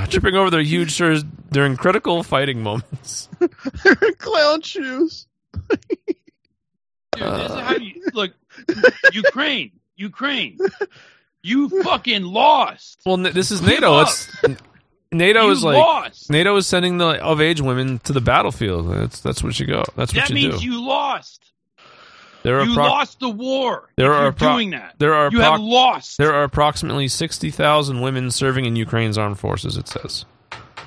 Tripping 0.10 0.34
over 0.36 0.50
their 0.50 0.62
huge 0.62 0.92
shoes 0.92 1.24
during 1.50 1.76
critical 1.76 2.22
fighting 2.22 2.62
moments. 2.62 3.28
Clown 4.18 4.62
shoes. 4.62 5.26
Dude, 5.68 5.78
this 7.24 7.50
is 7.50 7.58
how 7.58 7.74
you 7.76 8.02
uh. 8.06 8.10
look. 8.14 8.32
Ukraine, 9.12 9.72
Ukraine, 9.96 10.58
you 11.42 11.68
fucking 11.82 12.22
lost. 12.22 13.00
Well, 13.04 13.14
n- 13.26 13.32
this 13.34 13.50
is 13.50 13.60
NATO. 13.62 14.00
It's 14.00 14.30
NATO 15.12 15.46
You 15.46 15.50
is 15.52 15.62
like 15.62 15.76
lost. 15.76 16.30
NATO 16.30 16.56
is 16.56 16.66
sending 16.66 16.98
the 16.98 17.22
of 17.22 17.40
age 17.40 17.60
women 17.60 17.98
to 18.00 18.12
the 18.12 18.20
battlefield. 18.22 18.88
That's 18.90 19.20
that's 19.20 19.42
what 19.42 19.58
you 19.60 19.66
go. 19.66 19.82
That's 19.96 20.14
what 20.14 20.22
That 20.22 20.28
you 20.30 20.34
means 20.34 20.60
do. 20.60 20.66
you 20.66 20.82
lost. 20.86 21.51
There 22.42 22.58
are 22.60 22.64
You 22.64 22.72
appro- 22.72 22.88
lost 22.88 23.20
the 23.20 23.28
war. 23.28 23.88
There 23.96 24.12
are 24.12 24.24
you're 24.24 24.32
appro- 24.32 24.54
doing 24.54 24.70
that. 24.70 24.94
There 24.98 25.14
are 25.14 25.30
you 25.30 25.38
appro- 25.38 25.50
have 25.52 25.60
lost, 25.60 26.18
There 26.18 26.32
are 26.34 26.42
approximately 26.44 27.08
sixty 27.08 27.50
thousand 27.50 28.00
women 28.00 28.30
serving 28.30 28.64
in 28.64 28.76
Ukraine's 28.76 29.16
armed 29.18 29.38
forces. 29.38 29.76
It 29.76 29.88
says. 29.88 30.24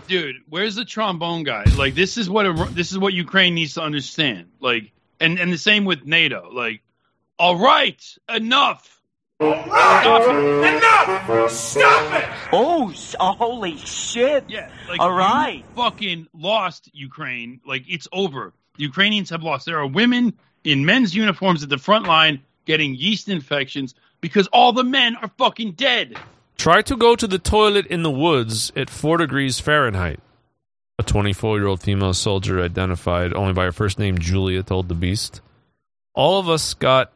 dude. 0.07 0.35
Where's 0.49 0.75
the 0.75 0.85
trombone 0.85 1.43
guy? 1.43 1.63
Like 1.77 1.95
this 1.95 2.17
is 2.17 2.29
what 2.29 2.45
a, 2.45 2.53
this 2.71 2.91
is 2.91 2.97
what 2.97 3.13
Ukraine 3.13 3.55
needs 3.55 3.73
to 3.75 3.81
understand. 3.81 4.47
Like, 4.59 4.91
and 5.19 5.39
and 5.39 5.51
the 5.51 5.57
same 5.57 5.85
with 5.85 6.05
NATO. 6.05 6.49
Like, 6.51 6.81
all 7.39 7.57
right, 7.57 8.01
enough. 8.29 8.91
Stop 9.41 10.21
it. 10.21 10.77
Enough! 10.77 11.51
Stop 11.51 12.13
it! 12.13 12.29
Oh, 12.53 12.89
s- 12.91 13.15
oh, 13.19 13.33
holy 13.33 13.75
shit! 13.77 14.45
Yeah, 14.47 14.69
like 14.87 15.01
All 15.01 15.09
you 15.49 15.63
fucking 15.75 16.27
lost 16.33 16.89
Ukraine. 16.93 17.59
Like 17.67 17.83
it's 17.89 18.07
over. 18.13 18.53
The 18.77 18.83
Ukrainians 18.83 19.29
have 19.31 19.43
lost. 19.43 19.65
There 19.65 19.77
are 19.79 19.87
women 19.87 20.33
in 20.65 20.85
men's 20.85 21.15
uniforms 21.15 21.63
at 21.63 21.69
the 21.69 21.77
front 21.77 22.05
line 22.07 22.41
getting 22.65 22.95
yeast 22.95 23.29
infections 23.29 23.95
because 24.21 24.47
all 24.47 24.73
the 24.73 24.83
men 24.83 25.15
are 25.15 25.31
fucking 25.37 25.73
dead. 25.73 26.17
Try 26.57 26.81
to 26.83 26.95
go 26.95 27.15
to 27.15 27.27
the 27.27 27.39
toilet 27.39 27.85
in 27.87 28.03
the 28.03 28.11
woods 28.11 28.71
at 28.75 28.89
4 28.89 29.17
degrees 29.17 29.59
Fahrenheit. 29.59 30.19
A 30.97 31.03
24 31.03 31.57
year 31.57 31.67
old 31.67 31.81
female 31.81 32.13
soldier 32.13 32.61
identified 32.61 33.33
only 33.33 33.53
by 33.53 33.65
her 33.65 33.71
first 33.71 33.99
name, 33.99 34.17
Julia, 34.17 34.63
told 34.63 34.87
the 34.87 34.95
Beast. 34.95 35.41
All 36.13 36.39
of 36.39 36.49
us 36.49 36.73
got 36.73 37.11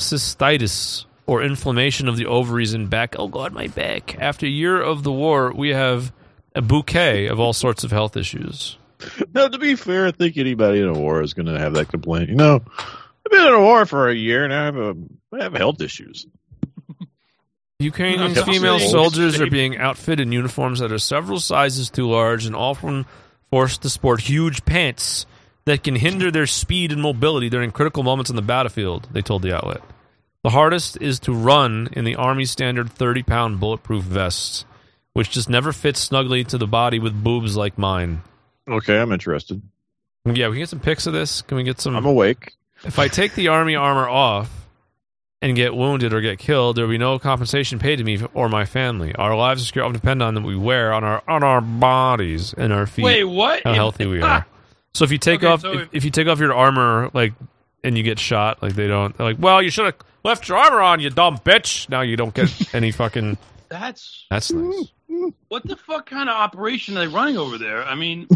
cystitis 0.00 1.04
or 1.26 1.42
inflammation 1.42 2.08
of 2.08 2.16
the 2.16 2.26
ovaries 2.26 2.74
and 2.74 2.90
back. 2.90 3.14
Oh, 3.16 3.28
God, 3.28 3.52
my 3.52 3.68
back. 3.68 4.16
After 4.20 4.46
a 4.46 4.50
year 4.50 4.82
of 4.82 5.04
the 5.04 5.12
war, 5.12 5.52
we 5.52 5.70
have 5.70 6.12
a 6.54 6.60
bouquet 6.60 7.28
of 7.28 7.38
all 7.38 7.52
sorts 7.52 7.84
of 7.84 7.92
health 7.92 8.16
issues. 8.16 8.76
Now, 9.34 9.48
to 9.48 9.58
be 9.58 9.74
fair, 9.76 10.06
I 10.06 10.10
think 10.12 10.36
anybody 10.36 10.80
in 10.80 10.88
a 10.88 10.92
war 10.92 11.22
is 11.22 11.34
going 11.34 11.46
to 11.46 11.58
have 11.58 11.74
that 11.74 11.88
complaint. 11.88 12.28
You 12.28 12.36
know, 12.36 12.62
I've 12.76 13.30
been 13.30 13.46
in 13.46 13.52
a 13.52 13.60
war 13.60 13.86
for 13.86 14.08
a 14.08 14.14
year 14.14 14.44
and 14.44 14.52
I 14.52 14.64
have, 14.64 14.76
a, 14.76 14.96
I 15.32 15.42
have 15.42 15.54
health 15.54 15.80
issues. 15.80 16.26
Ukrainian 17.80 18.34
female 18.34 18.78
soldiers 18.78 19.40
are 19.40 19.50
being 19.50 19.76
outfitted 19.76 20.26
in 20.26 20.32
uniforms 20.32 20.78
that 20.78 20.92
are 20.92 20.98
several 20.98 21.40
sizes 21.40 21.90
too 21.90 22.08
large 22.08 22.46
and 22.46 22.54
often 22.54 23.04
forced 23.50 23.82
to 23.82 23.90
sport 23.90 24.20
huge 24.20 24.64
pants 24.64 25.26
that 25.64 25.82
can 25.82 25.96
hinder 25.96 26.30
their 26.30 26.46
speed 26.46 26.92
and 26.92 27.02
mobility 27.02 27.48
during 27.48 27.70
critical 27.70 28.02
moments 28.02 28.30
on 28.30 28.36
the 28.36 28.42
battlefield, 28.42 29.08
they 29.12 29.22
told 29.22 29.42
the 29.42 29.54
outlet. 29.54 29.82
The 30.42 30.50
hardest 30.50 31.00
is 31.00 31.20
to 31.20 31.32
run 31.32 31.88
in 31.92 32.04
the 32.04 32.16
Army 32.16 32.44
standard 32.44 32.90
30 32.90 33.22
pound 33.22 33.60
bulletproof 33.60 34.04
vests, 34.04 34.64
which 35.12 35.30
just 35.30 35.48
never 35.48 35.72
fits 35.72 36.00
snugly 36.00 36.44
to 36.44 36.58
the 36.58 36.66
body 36.66 36.98
with 36.98 37.24
boobs 37.24 37.56
like 37.56 37.78
mine. 37.78 38.22
Okay, 38.68 38.98
I'm 38.98 39.12
interested. 39.12 39.60
Yeah, 40.24 40.48
we 40.48 40.54
can 40.54 40.62
get 40.62 40.68
some 40.70 40.80
pics 40.80 41.06
of 41.06 41.12
this. 41.12 41.42
Can 41.42 41.56
we 41.56 41.64
get 41.64 41.80
some? 41.80 41.94
I'm 41.96 42.06
awake. 42.06 42.54
If 42.84 42.98
I 42.98 43.08
take 43.08 43.34
the 43.34 43.48
army 43.48 43.74
armor 43.74 44.08
off 44.08 44.50
and 45.42 45.54
get 45.54 45.74
wounded 45.74 46.14
or 46.14 46.20
get 46.22 46.38
killed, 46.38 46.76
there 46.76 46.84
will 46.86 46.92
be 46.92 46.98
no 46.98 47.18
compensation 47.18 47.78
paid 47.78 47.96
to 47.96 48.04
me 48.04 48.20
or 48.32 48.48
my 48.48 48.64
family. 48.64 49.14
Our 49.14 49.36
lives 49.36 49.62
are 49.62 49.66
secure. 49.66 49.92
depend 49.92 50.22
on 50.22 50.34
that 50.34 50.42
we 50.42 50.56
wear 50.56 50.92
on 50.94 51.04
our 51.04 51.22
on 51.28 51.42
our 51.42 51.60
bodies 51.60 52.54
and 52.54 52.72
our 52.72 52.86
feet. 52.86 53.04
Wait, 53.04 53.24
what? 53.24 53.62
How 53.64 53.74
healthy 53.74 54.06
we 54.06 54.22
are. 54.22 54.46
So 54.94 55.04
if 55.04 55.12
you 55.12 55.18
take 55.18 55.40
Okay, 55.42 55.46
off 55.52 55.60
so 55.60 55.72
if, 55.72 55.80
if- 55.82 55.88
if 55.92 56.04
you 56.04 56.10
take 56.10 56.26
off 56.28 56.38
your 56.38 56.54
armor 56.54 57.10
like 57.12 57.34
and 57.82 57.98
you 57.98 58.02
get 58.02 58.18
shot, 58.18 58.62
like 58.62 58.74
they 58.74 58.86
don't 58.86 59.14
they're 59.18 59.26
like, 59.26 59.36
well, 59.38 59.60
you 59.62 59.68
should 59.70 59.84
have 59.84 59.96
left 60.24 60.48
your 60.48 60.56
armor 60.56 60.80
on, 60.80 61.00
you 61.00 61.10
dumb 61.10 61.36
bitch. 61.38 61.86
Now 61.90 62.00
you 62.00 62.16
don't 62.16 62.32
get 62.34 62.74
any 62.74 62.90
fucking. 62.92 63.36
That's 63.68 64.24
That's 64.30 64.50
nice. 64.52 64.88
what 65.48 65.64
the 65.64 65.76
fuck 65.76 66.06
kind 66.06 66.30
of 66.30 66.34
operation 66.36 66.96
are 66.96 67.00
they 67.00 67.12
running 67.14 67.36
over 67.36 67.58
there? 67.58 67.82
I 67.84 67.94
mean, 67.94 68.26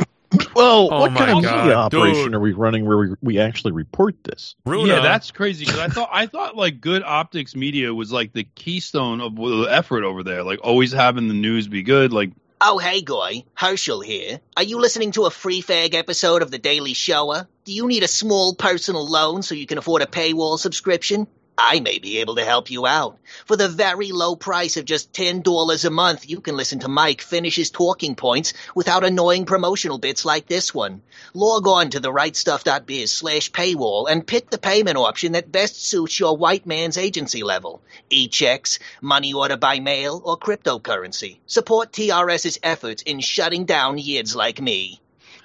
Well, 0.55 0.89
Oh 0.93 1.01
what 1.01 1.13
my 1.13 1.19
kind 1.19 1.39
of 1.39 1.43
God, 1.45 1.61
media 1.65 1.75
operation 1.77 2.25
dude. 2.25 2.35
are 2.35 2.41
we 2.41 2.53
running 2.53 2.85
where 2.85 2.99
we, 2.99 3.15
we 3.23 3.39
actually 3.39 3.73
report 3.73 4.23
this? 4.25 4.57
Runa, 4.67 4.95
Yeah, 4.95 5.01
that's 5.01 5.31
crazy. 5.31 5.65
Because 5.65 5.81
I 5.81 5.89
thought 5.89 6.11
I 6.13 6.27
thought 6.27 6.57
like 6.57 6.81
good 6.81 7.03
optics 7.03 7.57
media 7.57 7.95
was 7.95 8.13
like 8.13 8.33
the 8.33 8.45
keystone 8.45 9.21
of 9.21 9.37
the 9.37 9.67
effort 9.71 10.05
over 10.05 10.23
there. 10.23 10.43
Like 10.43 10.61
always 10.63 10.93
having 10.93 11.29
the 11.29 11.35
news 11.35 11.69
be 11.69 11.83
good. 11.83 12.13
Like 12.13 12.33
Oh, 12.61 12.79
hey, 12.79 13.03
guy, 13.03 13.45
Herschel 13.55 14.01
here. 14.01 14.41
Are 14.57 14.65
you 14.65 14.81
listening 14.81 15.13
to 15.13 15.27
a 15.27 15.31
free 15.31 15.63
fag 15.63 15.95
episode 15.95 16.43
of 16.43 16.51
The 16.51 16.59
Daily 16.59 16.93
Shoah? 16.93 17.47
Do 17.65 17.73
you 17.73 17.87
need 17.87 18.03
a 18.03 18.09
small 18.09 18.57
personal 18.57 19.09
loan 19.09 19.43
so 19.43 19.55
you 19.55 19.65
can 19.65 19.79
afford 19.79 20.03
a 20.03 20.07
paywall 20.07 20.59
subscription? 20.59 21.29
I 21.61 21.81
may 21.81 21.99
be 21.99 22.19
able 22.19 22.37
to 22.37 22.45
help 22.45 22.71
you 22.71 22.87
out. 22.87 23.19
For 23.45 23.57
the 23.57 23.69
very 23.69 24.13
low 24.13 24.37
price 24.37 24.77
of 24.77 24.85
just 24.85 25.13
$10 25.13 25.85
a 25.85 25.91
month, 25.91 26.31
you 26.31 26.41
can 26.41 26.57
listen 26.57 26.79
to 26.81 26.89
Mike 26.89 27.21
finish 27.21 27.57
his 27.57 27.71
talking 27.71 28.15
points 28.15 28.53
without 28.77 29.05
annoying 29.05 29.45
promotional 29.45 29.99
bits 29.99 30.25
like 30.25 30.47
this 30.47 30.73
one. 30.73 31.03
Log 31.35 31.67
on 31.67 31.91
to 31.91 32.01
therightstuff.biz 32.01 33.13
slash 33.13 33.51
paywall 33.51 34.09
and 34.09 34.25
pick 34.25 34.51
the 34.51 34.59
payment 34.59 34.97
option 34.97 35.33
that 35.33 35.51
best 35.51 35.85
suits 35.85 36.21
your 36.21 36.37
white 36.37 36.65
man's 36.65 36.97
agency 36.97 37.43
level. 37.43 37.83
E-checks, 38.09 38.79
money 39.01 39.33
order 39.33 39.57
by 39.57 39.81
mail, 39.81 40.23
or 40.25 40.39
cryptocurrency. 40.39 41.39
Support 41.47 41.91
TRS's 41.91 42.61
efforts 42.63 43.03
in 43.03 43.19
shutting 43.19 43.65
down 43.65 43.99
yids 43.99 44.37
like 44.37 44.61
me. 44.61 45.01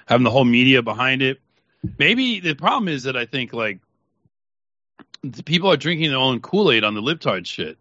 having 0.05 0.25
the 0.25 0.31
whole 0.31 0.45
media 0.45 0.83
behind 0.83 1.23
it. 1.23 1.39
Maybe 1.97 2.39
the 2.39 2.53
problem 2.53 2.87
is 2.87 3.03
that 3.03 3.17
I 3.17 3.25
think 3.25 3.51
like 3.51 3.79
people 5.45 5.71
are 5.71 5.77
drinking 5.77 6.09
their 6.09 6.19
own 6.19 6.39
Kool 6.41 6.71
Aid 6.71 6.83
on 6.83 6.93
the 6.93 7.01
libtard 7.01 7.45
shit, 7.45 7.77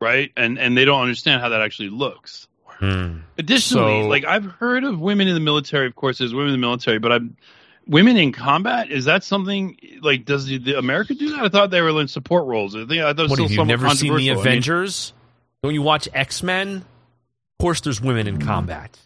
right? 0.00 0.30
And 0.36 0.58
and 0.58 0.76
they 0.76 0.84
don't 0.84 1.00
understand 1.00 1.40
how 1.40 1.50
that 1.50 1.62
actually 1.62 1.90
looks. 1.90 2.48
Hmm. 2.66 3.18
Additionally, 3.38 4.02
So- 4.02 4.08
like 4.08 4.24
I've 4.24 4.44
heard 4.44 4.84
of 4.84 5.00
women 5.00 5.28
in 5.28 5.34
the 5.34 5.40
military. 5.40 5.86
Of 5.86 5.94
course, 5.96 6.18
there's 6.18 6.34
women 6.34 6.48
in 6.54 6.60
the 6.60 6.66
military, 6.66 6.98
but 6.98 7.12
I'm 7.12 7.36
women 7.86 8.16
in 8.16 8.32
combat. 8.32 8.90
Is 8.90 9.06
that 9.06 9.24
something 9.24 9.78
like 10.02 10.24
does 10.24 10.46
the, 10.46 10.58
the 10.58 10.78
America 10.78 11.14
do 11.14 11.30
that? 11.30 11.44
I 11.44 11.48
thought 11.48 11.70
they 11.70 11.80
were 11.80 11.98
in 12.00 12.08
support 12.08 12.46
roles. 12.46 12.74
I 12.76 12.84
think 12.84 13.02
I 13.02 13.12
thought 13.14 13.30
What 13.30 13.36
still 13.36 13.44
have 13.48 13.52
you 13.52 13.64
never 13.64 13.88
seen 13.90 14.08
the 14.08 14.08
controversial. 14.08 14.30
I 14.30 14.34
mean, 14.34 14.38
Avengers? 14.38 15.12
Don't 15.62 15.74
you 15.74 15.82
watch 15.82 16.08
X 16.12 16.42
Men? 16.42 16.76
Of 16.78 17.62
course, 17.62 17.80
there's 17.80 18.00
women 18.00 18.26
in 18.26 18.38
combat. 18.38 18.98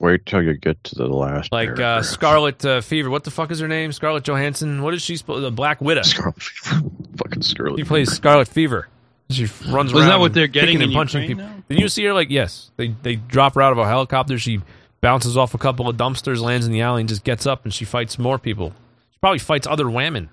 Wait 0.00 0.24
till 0.26 0.42
you 0.42 0.54
get 0.54 0.82
to 0.84 0.94
the 0.94 1.06
last. 1.06 1.50
Like 1.50 1.78
uh. 1.78 2.02
Scarlet 2.02 2.64
uh, 2.64 2.80
Fever. 2.80 3.10
What 3.10 3.24
the 3.24 3.30
fuck 3.32 3.50
is 3.50 3.58
her 3.58 3.66
name? 3.68 3.90
Scarlett 3.92 4.24
Johansson. 4.24 4.82
What 4.82 4.94
is 4.94 5.02
she? 5.02 5.16
Supposed? 5.16 5.44
The 5.44 5.50
Black 5.50 5.80
Widow. 5.80 6.02
Scarlet 6.02 6.40
Fever. 6.40 6.90
fucking 7.16 7.42
Scarlet. 7.42 7.78
She 7.78 7.84
plays 7.84 8.12
Scarlet 8.12 8.46
Fever. 8.46 8.88
She 9.30 9.44
runs 9.44 9.92
Wasn't 9.92 9.94
around. 9.94 10.08
that 10.08 10.20
what 10.20 10.32
they're 10.34 10.46
getting 10.46 10.78
kicking 10.78 10.82
in 10.82 10.88
and 10.88 10.94
punching 10.94 11.22
Ukraine 11.22 11.36
people. 11.38 11.56
now? 11.56 11.64
Did 11.68 11.80
you 11.80 11.88
see 11.88 12.04
her? 12.04 12.14
Like, 12.14 12.30
yes, 12.30 12.70
they 12.76 12.94
they 13.02 13.16
drop 13.16 13.54
her 13.56 13.62
out 13.62 13.72
of 13.72 13.78
a 13.78 13.86
helicopter. 13.86 14.38
She 14.38 14.60
bounces 15.00 15.36
off 15.36 15.52
a 15.54 15.58
couple 15.58 15.88
of 15.88 15.96
dumpsters, 15.96 16.40
lands 16.40 16.64
in 16.64 16.72
the 16.72 16.80
alley, 16.80 17.02
and 17.02 17.08
just 17.08 17.24
gets 17.24 17.44
up 17.46 17.64
and 17.64 17.74
she 17.74 17.84
fights 17.84 18.18
more 18.18 18.38
people. 18.38 18.72
She 19.10 19.18
probably 19.20 19.38
fights 19.40 19.66
other 19.66 19.90
women. 19.90 20.30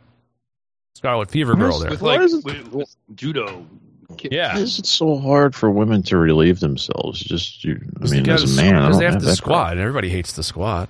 Scarlet 0.93 1.29
Fever 1.29 1.55
girl 1.55 1.79
there. 1.79 1.89
with 1.89 2.01
like 2.01 2.21
with, 2.21 2.71
with 2.71 2.95
judo. 3.15 3.65
Yeah. 4.31 4.55
Why 4.55 4.61
is 4.61 4.79
it 4.79 4.85
so 4.85 5.17
hard 5.17 5.55
for 5.55 5.69
women 5.69 6.03
to 6.03 6.17
relieve 6.17 6.59
themselves? 6.59 7.19
Just 7.19 7.63
you. 7.63 7.79
I 8.01 8.07
mean, 8.09 8.29
as 8.29 8.43
a 8.53 8.61
man, 8.61 8.75
I 8.75 8.79
because 8.79 8.95
don't 8.95 8.99
they 8.99 9.05
have 9.05 9.13
have 9.15 9.23
to 9.23 9.35
squat, 9.35 9.71
and 9.73 9.81
everybody 9.81 10.09
hates 10.09 10.33
the 10.33 10.43
squat. 10.43 10.89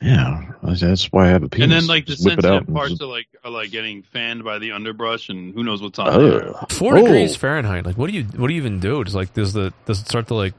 Yeah, 0.00 0.50
that's 0.62 1.04
why 1.12 1.26
I 1.26 1.28
have 1.28 1.44
a 1.44 1.48
penis. 1.48 1.62
And 1.64 1.72
then 1.72 1.86
like 1.86 2.06
the 2.06 2.12
Just 2.14 2.24
whip 2.24 2.38
out. 2.38 2.42
sensitive 2.42 2.74
parts 2.74 2.90
just- 2.90 3.02
are 3.02 3.06
like 3.06 3.26
are 3.44 3.50
like 3.52 3.70
getting 3.70 4.02
fanned 4.02 4.42
by 4.42 4.58
the 4.58 4.72
underbrush 4.72 5.28
and 5.28 5.54
who 5.54 5.62
knows 5.62 5.80
what's 5.80 5.98
on 5.98 6.18
there. 6.18 6.48
Ugh. 6.56 6.72
Four 6.72 6.96
Oh. 6.98 7.02
degrees 7.02 7.36
Fahrenheit. 7.36 7.86
Like, 7.86 7.96
what 7.96 8.10
do 8.10 8.16
you 8.16 8.24
what 8.24 8.48
do 8.48 8.54
you 8.54 8.60
even 8.60 8.80
do? 8.80 9.04
Does 9.04 9.14
like 9.14 9.32
does 9.32 9.52
the 9.52 9.72
does 9.86 10.00
it 10.00 10.06
start 10.08 10.26
to 10.28 10.34
like 10.34 10.54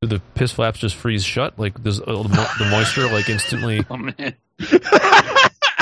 do 0.00 0.06
the 0.06 0.20
piss 0.34 0.52
flaps 0.52 0.78
just 0.78 0.94
freeze 0.94 1.24
shut? 1.24 1.58
Like 1.58 1.82
does 1.82 2.00
uh, 2.00 2.04
the, 2.04 2.50
the 2.60 2.64
moisture 2.70 3.06
like 3.10 3.28
instantly? 3.28 3.84
Oh 3.90 3.96
man. 3.96 4.34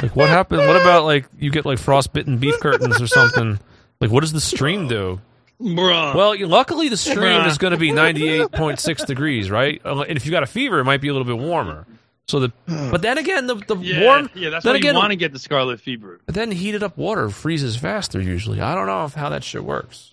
Like 0.02 0.14
what 0.14 0.28
happened? 0.28 0.60
What 0.66 0.76
about 0.80 1.04
like 1.04 1.24
you 1.38 1.50
get 1.50 1.64
like 1.64 1.78
frostbitten 1.78 2.36
beef 2.36 2.60
curtains 2.60 3.00
or 3.00 3.06
something? 3.06 3.58
Like 4.00 4.10
what 4.10 4.20
does 4.20 4.32
the 4.32 4.42
stream 4.42 4.88
do? 4.88 5.20
Bruh. 5.60 6.14
Well, 6.14 6.48
luckily 6.48 6.88
the 6.88 6.96
stream 6.96 7.16
Bruh. 7.42 7.46
is 7.46 7.56
going 7.58 7.70
to 7.72 7.78
be 7.78 7.90
ninety 7.92 8.28
eight 8.28 8.52
point 8.52 8.78
six 8.78 9.04
degrees, 9.04 9.50
right? 9.50 9.80
Uh, 9.84 10.00
And 10.02 10.16
if 10.16 10.26
you 10.26 10.30
got 10.32 10.42
a 10.42 10.46
fever, 10.46 10.78
it 10.80 10.84
might 10.84 11.00
be 11.00 11.08
a 11.08 11.12
little 11.12 11.26
bit 11.26 11.38
warmer. 11.42 11.86
So 12.28 12.40
the 12.40 12.52
but 12.66 13.02
then 13.02 13.18
again 13.18 13.46
the 13.46 13.54
the 13.54 13.76
yeah, 13.76 14.02
warm 14.02 14.28
yeah, 14.34 14.50
that's 14.50 14.64
then 14.64 14.72
why 14.74 14.78
again 14.78 14.94
you 14.94 15.00
want 15.00 15.12
to 15.12 15.16
get 15.16 15.32
the 15.32 15.38
scarlet 15.38 15.80
fever. 15.80 16.20
but 16.26 16.34
then 16.34 16.50
heated 16.50 16.82
up 16.82 16.98
water 16.98 17.30
freezes 17.30 17.76
faster 17.76 18.20
usually. 18.20 18.60
I 18.60 18.74
don't 18.74 18.86
know 18.86 19.04
if 19.04 19.14
how 19.14 19.28
that 19.28 19.44
shit 19.44 19.62
works. 19.64 20.12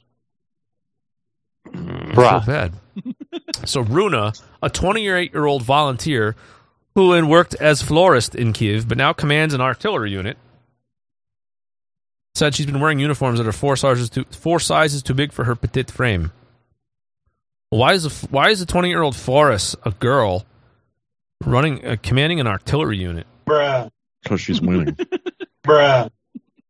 I 1.65 2.13
feel 2.13 2.43
bad. 2.45 2.73
so 3.65 3.81
Runa, 3.81 4.33
a 4.61 4.69
28 4.69 5.33
year 5.33 5.45
old 5.45 5.63
volunteer 5.63 6.35
who 6.95 7.13
had 7.13 7.25
worked 7.25 7.55
as 7.55 7.81
florist 7.81 8.35
in 8.35 8.53
Kiev, 8.53 8.87
but 8.87 8.97
now 8.97 9.11
commands 9.13 9.55
an 9.55 9.61
artillery 9.61 10.11
unit, 10.11 10.37
said 12.35 12.55
she's 12.55 12.65
been 12.65 12.79
wearing 12.79 12.99
uniforms 12.99 13.39
that 13.39 13.47
are 13.47 13.51
four 13.51 13.75
sizes 13.75 14.09
too 14.09 14.25
four 14.31 14.59
sizes 14.59 15.03
too 15.03 15.13
big 15.13 15.31
for 15.31 15.43
her 15.43 15.55
petite 15.55 15.91
frame. 15.91 16.31
Why 17.69 17.93
is 17.93 18.05
a 18.05 18.27
why 18.27 18.49
is 18.49 18.61
a 18.61 18.65
20 18.65 18.89
year 18.89 19.01
old 19.01 19.15
florist 19.15 19.75
a 19.83 19.91
girl 19.91 20.45
running 21.43 21.85
uh, 21.85 21.95
commanding 22.01 22.39
an 22.39 22.47
artillery 22.47 22.97
unit? 22.97 23.27
Bruh. 23.45 23.89
Because 24.21 24.41
she's 24.41 24.61
winning. 24.61 24.95
Bruh. 25.63 26.09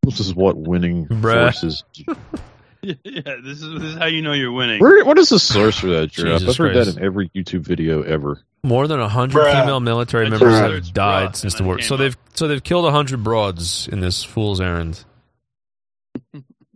This 0.03 0.19
is 0.19 0.35
what 0.35 0.57
winning 0.57 1.07
Bruh. 1.07 1.44
forces. 1.44 1.84
yeah, 2.81 2.95
this 3.44 3.61
is 3.61 3.73
this 3.73 3.84
is 3.84 3.95
how 3.95 4.06
you 4.06 4.22
know 4.22 4.34
you're 4.34 4.52
winning. 4.52 4.81
Where, 4.81 5.06
what 5.06 5.18
is 5.18 5.30
the 5.30 5.40
source 5.40 5.77
for 5.77 5.88
that, 5.88 6.11
Giraffe? 6.11 6.40
Jesus 6.40 6.56
I've 6.56 6.57
heard 6.57 6.73
Christ. 6.73 6.95
that 6.95 6.98
in 6.99 7.06
every 7.06 7.30
YouTube 7.30 7.61
video 7.61 8.02
ever. 8.02 8.41
More 8.65 8.88
than 8.88 8.99
hundred 8.99 9.45
female 9.52 9.80
military 9.80 10.30
members 10.30 10.60
just 10.60 10.61
have 10.61 10.94
died 10.94 11.30
bruh, 11.30 11.35
since 11.35 11.53
and 11.56 11.64
the 11.64 11.68
war. 11.68 11.81
So 11.81 11.98
they've 11.98 12.18
so 12.34 12.48
they've 12.48 12.64
killed 12.64 12.90
hundred 12.91 13.23
broads 13.23 13.88
in 13.90 13.99
this 13.99 14.23
fool's 14.23 14.60
errand. 14.60 15.03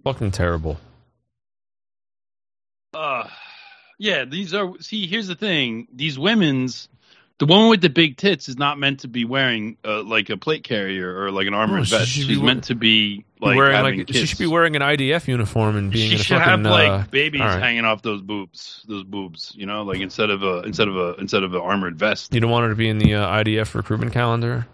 Fucking 0.08 0.32
terrible. 0.32 0.78
Uh, 2.94 3.28
yeah, 4.00 4.24
these 4.24 4.54
are. 4.54 4.72
See, 4.80 5.06
here's 5.06 5.28
the 5.28 5.36
thing: 5.36 5.90
these 5.94 6.18
women's, 6.18 6.88
the 7.40 7.46
woman 7.46 7.68
with 7.68 7.82
the 7.82 7.90
big 7.90 8.16
tits 8.16 8.48
is 8.48 8.58
not 8.58 8.80
meant 8.80 9.02
to 9.02 9.10
be 9.10 9.26
wearing 9.26 9.76
uh, 9.84 10.04
like 10.04 10.30
a 10.30 10.38
plate 10.38 10.64
carrier 10.64 11.14
or 11.24 11.30
like 11.32 11.48
an 11.48 11.54
armored 11.54 11.80
No, 11.80 11.84
she 11.84 11.98
vest. 11.98 12.12
She's 12.12 12.42
meant 12.42 12.64
to 12.66 12.76
be 12.76 13.26
like 13.42 13.58
wearing 13.58 13.84
like 13.84 14.08
kids. 14.08 14.18
she 14.18 14.26
should 14.28 14.40
be 14.40 14.48
wearing 14.48 14.78
an 14.78 14.82
IDF 14.82 15.28
uniform 15.28 15.76
and 15.76 15.92
being 15.92 16.12
she 16.12 16.18
should 16.20 16.38
fucking 16.38 16.52
have 16.52 16.62
like 16.62 16.90
uh, 16.90 17.04
babies 17.12 17.42
right. 17.42 17.62
hanging 17.62 17.84
off 17.84 18.02
those 18.02 18.22
boobs, 18.22 18.86
those 18.88 19.04
boobs. 19.04 19.52
You 19.58 19.66
know, 19.66 19.84
like 19.84 20.00
instead 20.00 20.30
of 20.30 20.42
a 20.42 20.62
instead 20.62 20.88
of 20.88 20.96
a 20.96 21.16
instead 21.16 21.44
of 21.44 21.54
an 21.54 21.60
armored 21.60 22.00
vest. 22.00 22.34
You 22.34 22.40
don't 22.40 22.50
want 22.50 22.64
her 22.64 22.70
to 22.70 22.78
be 22.78 22.88
in 22.88 22.98
the 22.98 23.16
uh, 23.16 23.44
IDF 23.44 23.76
recruitment 23.76 24.14
calendar. 24.14 24.68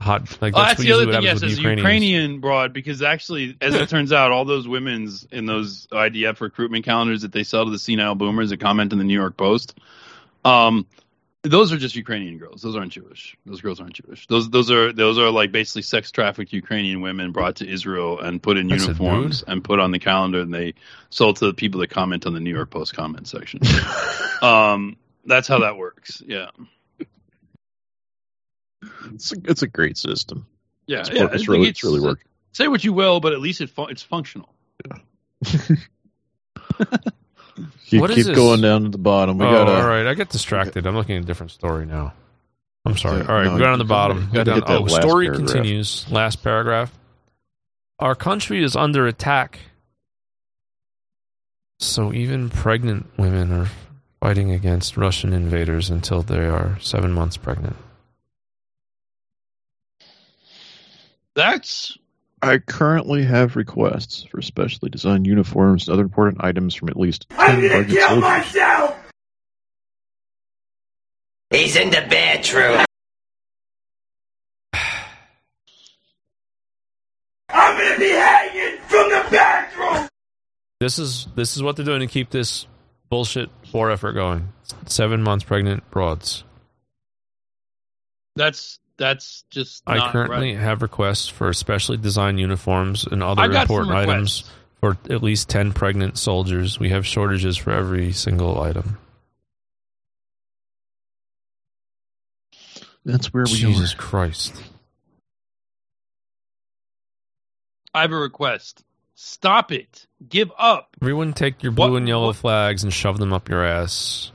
Hot 0.00 0.22
like 0.42 0.54
Oh, 0.54 0.58
that's, 0.58 0.72
that's 0.72 0.82
the 0.82 0.92
other 0.92 1.10
thing. 1.10 1.22
Yes, 1.22 1.42
as 1.42 1.58
Ukrainian 1.58 2.40
broad, 2.40 2.72
because 2.72 3.02
actually, 3.02 3.56
as 3.60 3.74
it 3.74 3.88
turns 3.88 4.12
out, 4.12 4.30
all 4.30 4.44
those 4.44 4.68
women's 4.68 5.26
in 5.32 5.46
those 5.46 5.86
IDF 5.86 6.40
recruitment 6.40 6.84
calendars 6.84 7.22
that 7.22 7.32
they 7.32 7.44
sell 7.44 7.64
to 7.64 7.70
the 7.70 7.78
senile 7.78 8.14
boomers 8.14 8.50
that 8.50 8.60
comment 8.60 8.92
in 8.92 8.98
the 8.98 9.04
New 9.04 9.18
York 9.18 9.36
Post, 9.38 9.78
um, 10.44 10.86
those 11.42 11.72
are 11.72 11.76
just 11.76 11.96
Ukrainian 11.96 12.38
girls. 12.38 12.62
Those 12.62 12.76
aren't 12.76 12.92
Jewish. 12.92 13.36
Those 13.46 13.60
girls 13.60 13.80
aren't 13.80 13.94
Jewish. 13.94 14.26
Those 14.26 14.50
those 14.50 14.70
are 14.70 14.92
those 14.92 15.18
are 15.18 15.30
like 15.30 15.52
basically 15.52 15.82
sex 15.82 16.10
trafficked 16.10 16.52
Ukrainian 16.52 17.00
women 17.00 17.32
brought 17.32 17.56
to 17.56 17.68
Israel 17.68 18.20
and 18.20 18.42
put 18.42 18.56
in 18.56 18.68
That's 18.68 18.82
uniforms 18.82 19.44
and 19.46 19.62
put 19.62 19.80
on 19.80 19.92
the 19.92 19.98
calendar, 19.98 20.40
and 20.40 20.52
they 20.52 20.74
sold 21.10 21.36
to 21.36 21.46
the 21.46 21.54
people 21.54 21.80
that 21.80 21.88
comment 21.88 22.26
on 22.26 22.34
the 22.34 22.40
New 22.40 22.54
York 22.54 22.70
Post 22.70 22.94
comment 22.94 23.28
section. 23.28 23.60
um, 24.42 24.96
that's 25.24 25.48
how 25.48 25.60
that 25.60 25.76
works. 25.76 26.22
Yeah. 26.24 26.50
It's 29.14 29.32
a, 29.32 29.36
it's 29.44 29.62
a 29.62 29.66
great 29.66 29.96
system. 29.96 30.46
Yeah, 30.86 31.00
It's, 31.00 31.10
yeah, 31.10 31.26
it's, 31.32 31.48
really 31.48 31.64
think 31.66 31.70
it's 31.70 31.84
really 31.84 32.00
uh, 32.00 32.04
working. 32.04 32.26
Say 32.52 32.68
what 32.68 32.84
you 32.84 32.92
will, 32.92 33.20
but 33.20 33.32
at 33.32 33.40
least 33.40 33.60
it 33.60 33.70
fu- 33.70 33.86
it's 33.86 34.02
functional. 34.02 34.54
Keep, 37.86 38.00
What 38.00 38.10
is 38.10 38.16
keep 38.16 38.26
this? 38.26 38.36
going 38.36 38.60
down 38.60 38.82
to 38.82 38.88
the 38.88 38.98
bottom. 38.98 39.38
We 39.38 39.46
oh, 39.46 39.50
gotta. 39.50 39.76
all 39.76 39.86
right. 39.88 40.06
I 40.06 40.14
get 40.14 40.28
distracted. 40.28 40.86
I'm 40.86 40.94
looking 40.96 41.16
at 41.16 41.22
a 41.22 41.26
different 41.26 41.52
story 41.52 41.86
now. 41.86 42.12
I'm 42.84 42.96
sorry. 42.96 43.22
Yeah, 43.22 43.28
all 43.28 43.34
right, 43.34 43.44
no, 43.46 43.58
go 43.58 43.64
down 43.64 43.78
to 43.78 43.78
the 43.78 43.88
bottom. 43.88 44.28
gotta- 44.32 44.44
Go 44.44 44.60
gotta 44.60 44.72
down. 44.72 44.82
Oh, 44.82 44.86
story 44.88 45.26
paragraph. 45.26 45.52
continues. 45.52 46.10
Last 46.10 46.42
paragraph. 46.42 46.92
Our 47.98 48.14
country 48.14 48.62
is 48.62 48.76
under 48.76 49.06
attack. 49.06 49.60
So 51.78 52.12
even 52.12 52.50
pregnant 52.50 53.06
women 53.18 53.52
are 53.52 53.68
fighting 54.20 54.50
against 54.50 54.96
Russian 54.96 55.32
invaders 55.32 55.88
until 55.90 56.22
they 56.22 56.44
are 56.46 56.78
seven 56.80 57.12
months 57.12 57.36
pregnant. 57.36 57.76
That's 61.36 61.96
I 62.42 62.58
currently 62.58 63.24
have 63.24 63.56
requests 63.56 64.24
for 64.24 64.40
specially 64.40 64.88
designed 64.90 65.26
uniforms 65.26 65.86
and 65.86 65.92
other 65.92 66.02
important 66.02 66.42
items 66.42 66.74
from 66.74 66.88
at 66.88 66.96
least 66.96 67.28
10 67.30 67.38
target 67.68 68.00
soldiers. 68.00 68.20
myself! 68.22 68.96
He's 71.50 71.76
in 71.76 71.90
the 71.90 72.06
bedroom. 72.08 72.84
I'm 77.50 77.78
gonna 77.78 77.98
be 77.98 78.10
hanging 78.10 78.78
from 78.80 79.08
the 79.10 79.26
bathroom! 79.30 80.08
This 80.80 80.98
is 80.98 81.28
this 81.36 81.56
is 81.56 81.62
what 81.62 81.76
they're 81.76 81.84
doing 81.84 82.00
to 82.00 82.06
keep 82.06 82.30
this 82.30 82.66
bullshit 83.10 83.50
war 83.72 83.90
effort 83.90 84.12
going. 84.14 84.52
Seven 84.86 85.22
months 85.22 85.44
pregnant 85.44 85.88
broads. 85.90 86.44
that's 88.36 88.78
That's 88.98 89.44
just. 89.50 89.82
I 89.86 90.10
currently 90.10 90.54
right. 90.54 90.62
have 90.62 90.82
requests 90.82 91.28
for 91.28 91.52
specially 91.52 91.98
designed 91.98 92.40
uniforms 92.40 93.06
and 93.06 93.22
other 93.22 93.42
I've 93.42 93.52
got 93.52 93.66
some 93.68 93.76
important 93.76 93.96
items 94.08 94.50
for 94.80 94.96
at 95.10 95.22
least 95.22 95.48
10 95.50 95.72
pregnant 95.72 96.18
soldiers. 96.18 96.78
We 96.78 96.90
have 96.90 97.06
shortages 97.06 97.56
for 97.56 97.72
every 97.72 98.12
single 98.12 98.60
item. 98.60 98.98
That's 103.04 103.32
where 103.32 103.44
we 103.44 103.52
Jesus 103.54 103.94
are. 103.94 103.96
Christ. 103.98 104.54
I 107.94 108.02
have 108.02 108.12
a 108.12 108.16
request. 108.16 108.82
Stop 109.14 109.72
it. 109.72 110.06
Give 110.28 110.50
up. 110.58 110.96
Everyone 111.00 111.32
take 111.32 111.62
your 111.62 111.72
blue 111.72 111.92
What- 111.92 111.98
and 111.98 112.08
yellow 112.08 112.26
what- 112.28 112.36
flags 112.36 112.82
and 112.84 112.92
shove 112.92 113.18
them 113.18 113.32
up 113.32 113.48
your 113.48 113.64
ass. 113.64 114.32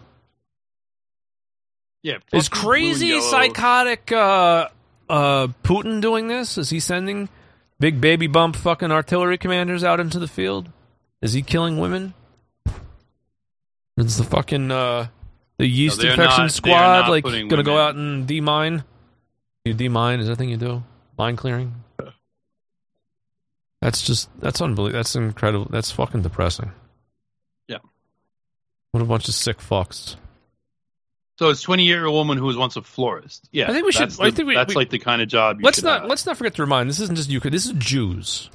Yeah. 2.03 2.17
Is 2.33 2.47
fuck 2.47 2.57
you, 2.57 2.61
blue 2.63 2.71
and 2.73 2.83
crazy 2.83 3.21
psychotic 3.21 4.11
uh 4.11 4.69
uh 5.09 5.47
Putin 5.63 6.01
doing 6.01 6.27
this? 6.27 6.57
Is 6.57 6.69
he 6.69 6.79
sending 6.79 7.29
big 7.79 8.01
baby 8.01 8.27
bump 8.27 8.55
fucking 8.55 8.91
artillery 8.91 9.37
commanders 9.37 9.83
out 9.83 9.99
into 9.99 10.19
the 10.19 10.27
field? 10.27 10.69
Is 11.21 11.33
he 11.33 11.41
killing 11.41 11.77
women? 11.79 12.13
Is 13.97 14.17
the 14.17 14.23
fucking 14.23 14.71
uh 14.71 15.07
the 15.57 15.67
yeast 15.67 15.99
they're 16.01 16.11
infection 16.11 16.45
not- 16.45 16.51
squad 16.51 17.09
like 17.09 17.23
gonna 17.23 17.63
go 17.63 17.77
out 17.77 17.95
and 17.95 18.27
demine? 18.27 18.83
You 19.65 19.73
demine 19.75 20.19
is 20.19 20.27
that 20.27 20.37
thing 20.37 20.49
you 20.49 20.57
do? 20.57 20.83
Mine 21.17 21.35
clearing? 21.35 21.75
That's 23.81 24.01
just 24.01 24.29
that's 24.39 24.61
unbelievable. 24.61 24.97
That's 24.99 25.15
incredible. 25.15 25.67
That's 25.69 25.91
fucking 25.91 26.21
depressing. 26.21 26.71
Yeah. 27.67 27.77
What 28.91 29.01
a 29.01 29.05
bunch 29.05 29.27
of 29.27 29.33
sick 29.33 29.57
fucks. 29.59 30.15
So 31.39 31.49
it's 31.49 31.61
twenty 31.61 31.85
year 31.85 32.05
old 32.05 32.13
woman 32.15 32.37
who 32.37 32.45
was 32.45 32.57
once 32.57 32.75
a 32.75 32.81
florist. 32.81 33.47
Yeah, 33.51 33.69
I 33.69 33.73
think 33.73 33.85
we 33.85 33.91
should- 33.91 34.03
That's, 34.03 34.19
I 34.19 34.29
think 34.31 34.47
we- 34.47 34.53
that's 34.55 34.69
we- 34.69 34.75
like 34.75 34.89
the 34.89 34.99
kind 34.99 35.21
of 35.21 35.27
job. 35.27 35.59
You 35.59 35.65
let's 35.65 35.77
should 35.77 35.85
not 35.85 36.01
have. 36.01 36.09
let's 36.09 36.25
not 36.25 36.37
forget 36.37 36.55
to 36.55 36.61
remind 36.61 36.89
this 36.89 36.99
isn't 36.99 37.15
just 37.15 37.29
Ukraine. 37.29 37.51
This 37.51 37.65
is 37.65 37.73
Jews. 37.73 38.49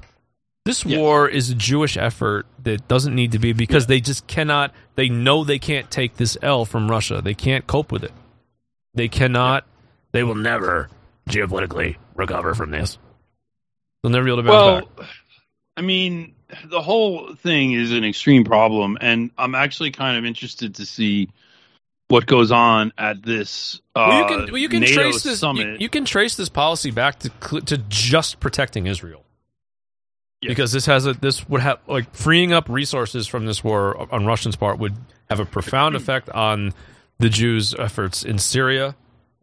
This 0.65 0.85
Yes. 0.85 0.99
war 0.99 1.29
is 1.29 1.51
a 1.51 1.55
Jewish 1.55 1.97
effort 1.97 2.47
that 2.65 2.87
doesn't 2.89 3.15
need 3.15 3.33
to 3.33 3.39
be 3.39 3.53
because 3.53 3.87
they 3.87 4.01
just 4.01 4.27
cannot. 4.27 4.73
They 4.97 5.09
know 5.09 5.43
they 5.45 5.59
can't 5.59 5.91
take 5.91 6.17
this 6.17 6.37
L 6.43 6.65
from 6.65 6.91
Russia. 6.91 7.21
They 7.23 7.35
can't 7.35 7.67
cope 7.67 7.91
with 7.93 8.05
it. 8.05 8.13
They 8.95 9.09
cannot. 9.09 9.65
They 10.13 10.23
will 10.23 10.35
never 10.35 10.89
geopolitically 11.29 11.97
recover 12.15 12.55
from 12.55 12.71
this. 12.71 12.99
They'll 14.03 14.11
never 14.13 14.25
be 14.25 14.31
able 14.33 14.43
to 14.43 14.49
bounce 14.49 14.87
Well, 14.87 14.91
back. 14.97 15.09
I 15.77 15.83
mean, 15.83 16.35
the 16.65 16.81
whole 16.81 17.35
thing 17.35 17.73
is 17.73 17.93
an 17.93 18.05
extreme 18.05 18.45
problem, 18.45 18.97
and 19.01 19.31
I'm 19.37 19.55
actually 19.55 19.91
kind 19.91 20.17
of 20.17 20.25
interested 20.25 20.77
to 20.77 20.87
see 20.87 21.29
what 22.09 22.27
goes 22.27 22.53
on 22.53 22.93
at 22.97 23.23
this 23.23 23.81
uh, 23.95 24.07
well, 24.09 24.19
you 24.19 24.27
can 24.27 24.53
well, 24.53 24.59
you 24.59 24.69
can 24.69 24.81
NATO 24.81 24.95
trace 24.95 25.23
this. 25.23 25.33
You, 25.33 25.37
summit. 25.37 25.81
you 25.81 25.89
can 25.89 26.05
trace 26.05 26.37
this 26.37 26.49
policy 26.49 26.91
back 26.91 27.19
to 27.21 27.61
to 27.63 27.79
just 27.89 28.41
protecting 28.41 28.87
Israel. 28.87 29.23
Because 30.43 30.71
this 30.71 30.87
has 30.87 31.07
a 31.07 31.15
this 31.15 31.49
would 31.49 31.61
have 31.61 31.81
like 31.89 32.15
freeing 32.15 32.53
up 32.53 32.69
resources 32.69 33.27
from 33.27 33.47
this 33.47 33.65
war 33.65 34.07
on 34.13 34.27
Russian's 34.27 34.55
part 34.55 34.79
would 34.79 34.95
have 35.29 35.41
a 35.41 35.45
profound 35.45 35.97
effect 35.97 36.29
on 36.31 36.73
the 37.19 37.29
Jews' 37.29 37.75
efforts 37.75 38.23
in 38.23 38.39
Syria 38.39 38.95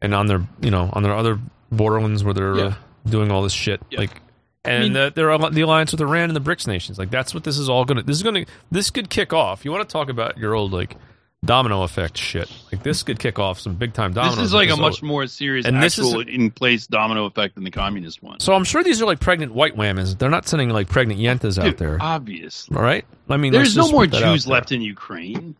and 0.01 0.13
on 0.13 0.27
their 0.27 0.47
you 0.61 0.71
know 0.71 0.89
on 0.93 1.03
their 1.03 1.13
other 1.13 1.39
borderlands 1.71 2.23
where 2.23 2.33
they're 2.33 2.55
uh, 2.55 2.73
doing 3.05 3.31
all 3.31 3.41
this 3.41 3.51
shit 3.51 3.81
like 3.97 4.21
and 4.63 4.83
mean- 4.83 4.93
the, 4.93 5.11
they're 5.13 5.37
the 5.49 5.61
alliance 5.61 5.91
with 5.91 5.99
Iran 5.99 6.29
and 6.29 6.35
the 6.35 6.41
BRICS 6.41 6.67
nations 6.67 6.97
like 6.97 7.09
that's 7.09 7.33
what 7.33 7.43
this 7.43 7.57
is 7.57 7.67
all 7.67 7.83
gonna 7.83 8.03
this 8.03 8.15
is 8.15 8.23
gonna 8.23 8.45
this 8.71 8.89
could 8.89 9.09
kick 9.09 9.33
off. 9.33 9.65
You 9.65 9.71
want 9.71 9.87
to 9.87 9.91
talk 9.91 10.07
about 10.07 10.37
your 10.37 10.53
old 10.53 10.71
like 10.71 10.95
domino 11.43 11.83
effect 11.83 12.17
shit 12.17 12.49
like 12.71 12.83
this 12.83 13.03
could 13.03 13.19
kick 13.19 13.37
off 13.37 13.59
some 13.59 13.75
big 13.75 13.93
time 13.93 14.13
dominoes. 14.13 14.37
this 14.37 14.45
is 14.45 14.53
like 14.53 14.69
a 14.69 14.77
much 14.77 15.03
more 15.03 15.27
serious 15.27 15.65
And 15.65 15.81
this 15.83 15.97
is- 15.97 16.05
actual 16.07 16.21
in 16.21 16.51
place 16.51 16.87
domino 16.87 17.25
effect 17.25 17.55
than 17.55 17.63
the 17.63 17.71
communist 17.71 18.23
one. 18.23 18.39
So 18.39 18.53
I'm 18.53 18.63
sure 18.63 18.83
these 18.83 19.01
are 19.01 19.05
like 19.05 19.19
pregnant 19.19 19.53
white 19.53 19.75
women. 19.75 20.07
They're 20.17 20.29
not 20.29 20.47
sending 20.47 20.69
like 20.69 20.87
pregnant 20.89 21.19
yentas 21.19 21.61
out 21.61 21.77
there. 21.77 21.97
obviously. 22.01 22.75
All 22.77 22.81
right. 22.83 23.05
I 23.29 23.37
mean, 23.37 23.51
There's 23.51 23.75
no 23.75 23.91
more 23.91 24.03
put 24.03 24.11
that 24.11 24.23
out 24.23 24.33
Jews 24.33 24.47
left 24.47 24.71
in 24.71 24.81
Ukraine, 24.81 25.55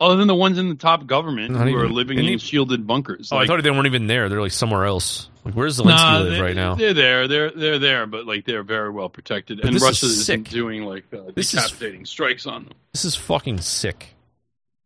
other 0.00 0.16
than 0.16 0.26
the 0.28 0.34
ones 0.34 0.58
in 0.58 0.68
the 0.68 0.74
top 0.74 1.06
government 1.06 1.52
Not 1.52 1.68
who 1.68 1.76
are 1.76 1.88
living 1.88 2.18
in 2.18 2.24
even- 2.24 2.38
shielded 2.38 2.86
bunkers. 2.86 3.30
Oh, 3.32 3.36
I 3.38 3.46
thought 3.46 3.62
they 3.62 3.70
weren't 3.70 3.86
even 3.86 4.06
there. 4.06 4.28
They're 4.28 4.40
like 4.40 4.52
somewhere 4.52 4.84
else. 4.84 5.28
Like, 5.44 5.54
where's 5.54 5.78
Zelensky 5.78 5.86
nah, 5.88 6.18
live 6.20 6.40
right 6.40 6.56
now? 6.56 6.74
They're 6.74 6.94
there. 6.94 7.28
They're 7.28 7.50
they're 7.50 7.78
there, 7.78 8.06
but 8.06 8.26
like 8.26 8.46
they're 8.46 8.62
very 8.62 8.90
well 8.90 9.08
protected. 9.10 9.58
But 9.58 9.66
and 9.66 9.76
this 9.76 9.82
is 9.82 9.86
Russia 9.88 10.06
isn't 10.06 10.50
doing 10.50 10.84
like 10.84 11.04
uh, 11.12 11.30
This 11.34 11.52
is- 11.52 11.62
decapitating 11.62 12.06
strikes 12.06 12.46
on 12.46 12.64
them. 12.64 12.72
This 12.92 13.04
is 13.04 13.14
fucking 13.14 13.60
sick 13.60 14.13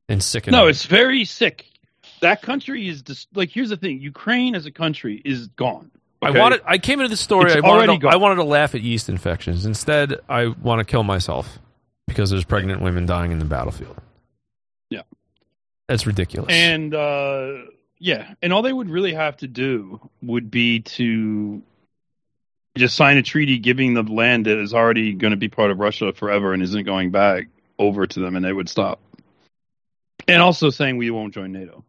and 0.08 0.22
sickening. 0.22 0.58
No, 0.58 0.66
it's 0.66 0.86
very 0.86 1.24
sick. 1.24 1.66
That 2.20 2.42
country 2.42 2.88
is 2.88 3.02
just 3.02 3.28
like 3.34 3.50
here's 3.50 3.68
the 3.70 3.76
thing: 3.76 4.00
Ukraine 4.00 4.54
as 4.54 4.66
a 4.66 4.72
country 4.72 5.20
is 5.24 5.48
gone. 5.48 5.90
I 6.20 6.30
wanted. 6.32 6.62
I 6.66 6.78
came 6.78 6.98
into 7.00 7.10
the 7.10 7.16
story. 7.16 7.46
It's 7.46 7.56
I 7.56 7.60
wanted. 7.60 7.74
already 7.76 7.92
To, 7.94 7.98
gone. 8.02 8.12
I 8.12 8.16
wanted 8.16 8.36
to 8.36 8.44
laugh 8.44 8.74
at 8.74 8.80
yeast 8.80 9.08
infections. 9.08 9.64
Instead, 9.64 10.18
I 10.28 10.48
want 10.48 10.80
to 10.80 10.84
kill 10.84 11.04
myself 11.04 11.58
because 12.08 12.30
there's 12.30 12.44
pregnant 12.44 12.82
women 12.82 13.06
dying 13.06 13.30
in 13.30 13.38
the 13.38 13.44
battlefield. 13.44 13.96
Yeah. 14.90 15.02
That's 15.86 16.06
ridiculous. 16.06 16.52
And 16.52 16.92
uh, 16.92 17.52
yeah, 18.00 18.34
and 18.42 18.52
all 18.52 18.62
they 18.62 18.72
would 18.72 18.90
really 18.90 19.14
have 19.14 19.36
to 19.38 19.46
do 19.46 20.00
would 20.22 20.50
be 20.50 20.80
to 20.80 21.62
just 22.76 22.96
sign 22.96 23.16
a 23.16 23.22
treaty 23.22 23.58
giving 23.58 23.94
the 23.94 24.02
land 24.02 24.46
that 24.46 24.58
is 24.58 24.74
already 24.74 25.12
going 25.12 25.30
to 25.32 25.36
be 25.36 25.48
part 25.48 25.70
of 25.70 25.78
Russia 25.78 26.12
forever 26.12 26.52
and 26.52 26.62
isn't 26.62 26.84
going 26.84 27.10
back 27.10 27.46
over 27.78 28.06
to 28.06 28.20
them, 28.20 28.34
and 28.34 28.44
they 28.44 28.52
would 28.52 28.68
stop. 28.68 29.00
And 30.28 30.42
also 30.42 30.70
saying 30.70 30.98
we 30.98 31.10
won't 31.10 31.34
join 31.34 31.52
NATO 31.52 31.84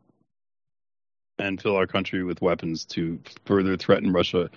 and 1.38 1.61
fill 1.61 1.76
our 1.76 1.88
country 1.88 2.24
with 2.24 2.41
weapons 2.41 2.86
to 2.86 3.20
further 3.45 3.78
threaten 3.78 4.11
Russia. 4.11 4.49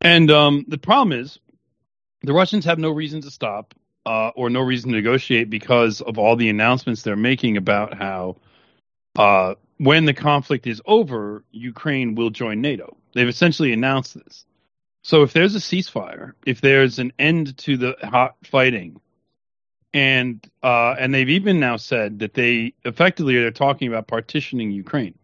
And 0.00 0.30
um, 0.30 0.64
the 0.68 0.78
problem 0.78 1.18
is, 1.18 1.38
the 2.22 2.32
Russians 2.32 2.64
have 2.64 2.78
no 2.78 2.90
reason 2.90 3.20
to 3.22 3.30
stop 3.30 3.74
uh, 4.04 4.30
or 4.34 4.50
no 4.50 4.60
reason 4.60 4.90
to 4.90 4.96
negotiate 4.96 5.50
because 5.50 6.00
of 6.00 6.18
all 6.18 6.36
the 6.36 6.48
announcements 6.48 7.02
they're 7.02 7.16
making 7.16 7.56
about 7.56 7.94
how 7.94 8.36
uh, 9.16 9.54
when 9.78 10.04
the 10.04 10.14
conflict 10.14 10.66
is 10.66 10.82
over, 10.86 11.44
Ukraine 11.52 12.14
will 12.14 12.30
join 12.30 12.60
NATO. 12.60 12.96
They've 13.14 13.28
essentially 13.28 13.72
announced 13.72 14.14
this. 14.14 14.44
So 15.02 15.22
if 15.22 15.32
there's 15.32 15.54
a 15.54 15.60
ceasefire, 15.60 16.32
if 16.44 16.60
there's 16.60 16.98
an 16.98 17.12
end 17.18 17.56
to 17.58 17.76
the 17.76 17.96
hot 18.02 18.36
fighting, 18.44 19.00
and 19.94 20.46
uh, 20.62 20.94
and 20.98 21.14
they've 21.14 21.28
even 21.28 21.60
now 21.60 21.76
said 21.76 22.18
that 22.18 22.34
they 22.34 22.74
effectively 22.84 23.34
they're 23.34 23.50
talking 23.50 23.88
about 23.88 24.06
partitioning 24.06 24.70
Ukraine. 24.70 25.14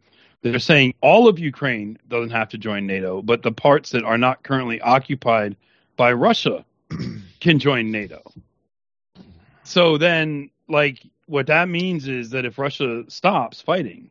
They're 0.42 0.58
saying 0.58 0.94
all 1.00 1.26
of 1.26 1.38
Ukraine 1.38 1.98
doesn't 2.08 2.30
have 2.30 2.50
to 2.50 2.58
join 2.58 2.86
NATO, 2.86 3.22
but 3.22 3.42
the 3.42 3.52
parts 3.52 3.90
that 3.90 4.04
are 4.04 4.18
not 4.18 4.42
currently 4.42 4.80
occupied 4.80 5.56
by 5.96 6.12
Russia 6.12 6.64
can 7.40 7.58
join 7.58 7.90
NATO. 7.90 8.22
So 9.62 9.96
then, 9.96 10.50
like, 10.68 11.02
what 11.26 11.46
that 11.46 11.70
means 11.70 12.08
is 12.08 12.30
that 12.30 12.44
if 12.44 12.58
Russia 12.58 13.04
stops 13.08 13.62
fighting, 13.62 14.10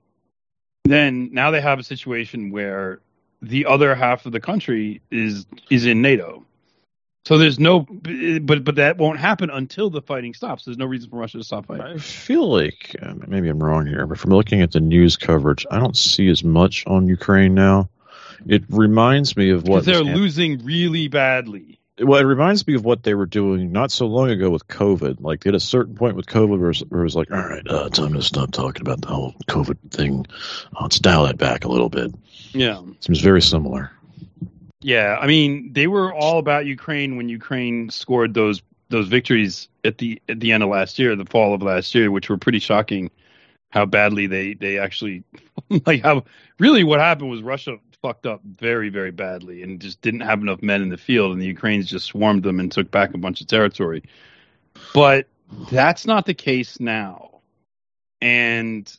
then 0.86 1.30
now 1.32 1.52
they 1.52 1.62
have 1.62 1.78
a 1.78 1.84
situation 1.84 2.50
where 2.50 3.00
the 3.44 3.66
other 3.66 3.94
half 3.94 4.26
of 4.26 4.32
the 4.32 4.40
country 4.40 5.02
is 5.12 5.46
is 5.70 5.86
in 5.86 6.02
NATO. 6.02 6.46
So 7.26 7.38
there's 7.38 7.58
no, 7.58 7.82
but 8.42 8.66
but 8.66 8.76
that 8.76 8.98
won't 8.98 9.18
happen 9.18 9.50
until 9.50 9.90
the 9.90 10.02
fighting 10.02 10.34
stops. 10.34 10.66
There's 10.66 10.78
no 10.78 10.86
reason 10.86 11.10
for 11.10 11.18
Russia 11.20 11.38
to 11.38 11.44
stop 11.44 11.68
fighting. 11.68 11.86
I 11.86 11.98
feel 11.98 12.50
like 12.50 12.96
uh, 13.02 13.14
maybe 13.28 13.48
I'm 13.48 13.64
wrong 13.64 13.86
here, 13.86 14.06
but 14.06 14.20
from 14.20 14.32
looking 14.32 14.62
at 14.62 14.72
the 14.74 14.82
news 14.82 15.16
coverage, 15.16 15.66
I 15.72 15.80
don't 15.80 15.96
see 15.96 16.28
as 16.30 16.44
much 16.44 16.84
on 16.86 17.08
Ukraine 17.08 17.54
now. 17.54 17.90
It 18.46 18.64
reminds 18.68 19.38
me 19.38 19.52
of 19.52 19.68
what 19.70 19.86
they're 19.86 20.04
losing 20.04 20.66
really 20.66 21.08
badly. 21.08 21.80
well, 22.02 22.20
it 22.20 22.26
reminds 22.26 22.68
me 22.68 22.76
of 22.76 22.84
what 22.84 23.04
they 23.04 23.14
were 23.14 23.26
doing 23.26 23.72
not 23.72 23.90
so 23.90 24.06
long 24.06 24.30
ago 24.30 24.50
with 24.50 24.68
COVID. 24.68 25.22
Like 25.22 25.46
at 25.46 25.56
a 25.56 25.62
certain 25.62 25.96
point 25.96 26.18
with 26.18 26.26
COVID, 26.26 26.60
where 26.60 26.66
it 26.66 26.68
was, 26.68 26.80
where 26.90 27.02
it 27.02 27.06
was 27.06 27.16
like, 27.16 27.32
all 27.32 27.38
right, 27.38 27.66
uh, 27.70 27.88
time 27.88 28.14
to 28.16 28.22
stop 28.22 28.52
talking 28.52 28.82
about 28.82 29.00
the 29.00 29.08
whole 29.08 29.34
COVID 29.48 29.78
thing. 29.92 30.26
Uh, 30.76 30.80
let's 30.82 31.00
dial 31.00 31.24
that 31.24 31.38
back 31.38 31.64
a 31.64 31.70
little 31.70 31.88
bit. 31.90 32.14
Yeah. 32.52 32.82
Seems 33.00 33.22
very 33.22 33.42
similar. 33.42 33.92
Yeah, 34.84 35.18
I 35.20 35.28
mean, 35.28 35.72
they 35.72 35.88
were 35.88 36.14
all 36.14 36.40
about 36.40 36.66
Ukraine 36.66 37.16
when 37.16 37.30
Ukraine 37.30 37.90
scored 37.90 38.34
those 38.34 38.62
those 38.90 39.08
victories 39.08 39.70
at 39.86 39.98
the 39.98 40.22
at 40.28 40.42
the 40.42 40.52
end 40.52 40.62
of 40.62 40.70
last 40.70 41.00
year, 41.00 41.16
the 41.16 41.26
fall 41.26 41.54
of 41.54 41.62
last 41.62 41.96
year, 41.96 42.12
which 42.12 42.30
were 42.30 42.38
pretty 42.38 42.60
shocking. 42.60 43.10
How 43.72 43.86
badly 43.86 44.28
they 44.28 44.54
they 44.54 44.78
actually 44.78 45.24
like 45.86 46.02
how 46.02 46.26
really 46.60 46.84
what 46.84 47.00
happened 47.00 47.30
was 47.32 47.42
Russia 47.42 47.78
fucked 48.02 48.26
up 48.26 48.42
very 48.44 48.90
very 48.90 49.12
badly 49.12 49.64
and 49.64 49.80
just 49.80 50.02
didn't 50.02 50.20
have 50.20 50.42
enough 50.42 50.62
men 50.62 50.82
in 50.82 50.90
the 50.90 50.98
field, 50.98 51.32
and 51.32 51.42
the 51.42 51.48
Ukrainians 51.48 51.90
just 51.90 52.06
swarmed 52.06 52.44
them 52.44 52.60
and 52.60 52.72
took 52.72 52.92
back 52.92 53.14
a 53.14 53.18
bunch 53.18 53.40
of 53.40 53.48
territory. 53.48 54.04
But 54.94 55.28
that's 55.72 56.06
not 56.06 56.26
the 56.26 56.34
case 56.34 56.82
now, 56.82 57.40
and 58.22 58.92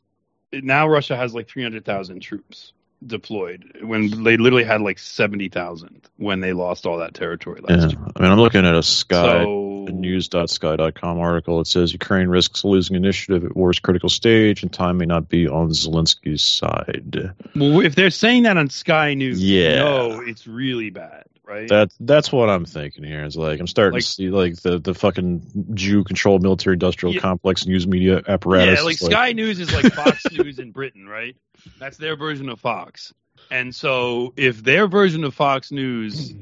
now 0.53 0.89
Russia 0.89 1.15
has 1.15 1.35
like 1.35 1.47
three 1.47 1.63
hundred 1.63 1.85
thousand 1.85 2.21
troops 2.21 2.73
deployed 3.07 3.79
when 3.83 4.23
they 4.25 4.37
literally 4.37 4.65
had 4.65 4.81
like 4.81 4.99
70,000 4.99 6.09
when 6.17 6.41
they 6.41 6.53
lost 6.53 6.87
all 6.87 6.99
that 6.99 7.15
territory 7.15 7.61
last 7.61 7.93
Yeah. 7.93 7.99
year. 7.99 8.09
I 8.17 8.23
mean, 8.23 8.33
I'm 8.33 8.39
looking 8.41 8.65
at 8.65 8.75
a 8.75 8.83
sky. 8.83 9.43
So 9.45 9.61
News.sky.com 9.87 11.19
article. 11.19 11.61
It 11.61 11.67
says 11.67 11.93
Ukraine 11.93 12.29
risks 12.29 12.65
losing 12.65 12.97
initiative 12.97 13.45
at 13.45 13.55
war's 13.55 13.79
critical 13.79 14.09
stage, 14.09 14.63
and 14.63 14.73
time 14.73 14.97
may 14.97 15.05
not 15.05 15.29
be 15.29 15.47
on 15.47 15.69
Zelensky's 15.69 16.43
side. 16.43 17.33
Well, 17.55 17.81
if 17.81 17.95
they're 17.95 18.11
saying 18.11 18.45
that 18.45 18.57
on 18.57 18.71
Sky 18.71 19.13
News, 19.13 19.43
Yeah. 19.45 19.77
no, 19.77 20.21
it's 20.21 20.47
really 20.47 20.89
bad, 20.89 21.25
right? 21.45 21.69
That 21.69 21.93
that's 22.01 22.33
what 22.33 22.49
I'm 22.51 22.65
thinking 22.65 23.05
here. 23.05 23.25
It's 23.25 23.37
like 23.37 23.61
I'm 23.61 23.67
starting 23.67 23.95
Like- 23.95 24.03
to 24.05 24.09
see 24.09 24.31
like 24.31 24.61
the, 24.63 24.79
the 24.79 24.95
fucking 24.95 25.71
Jew-controlled 25.75 26.43
military-industrial 26.43 27.15
Yeah. 27.15 27.21
complex 27.21 27.67
news 27.67 27.87
media 27.87 28.23
apparatus. 28.27 28.79
Yeah, 28.81 28.85
like 28.85 28.95
It's 28.95 29.05
Sky 29.07 29.33
News 29.33 29.61
is 29.61 29.73
like 29.73 29.93
Fox 29.93 30.23
News 30.33 30.59
in 30.59 30.73
Britain, 30.73 31.07
right? 31.09 31.37
That's 31.79 31.97
their 31.97 32.17
version 32.17 32.49
of 32.49 32.61
Fox. 32.61 33.13
And 33.51 33.75
so 33.75 34.33
if 34.37 34.63
their 34.63 34.87
version 34.87 35.25
of 35.25 35.35
Fox 35.35 35.71
News 35.71 36.33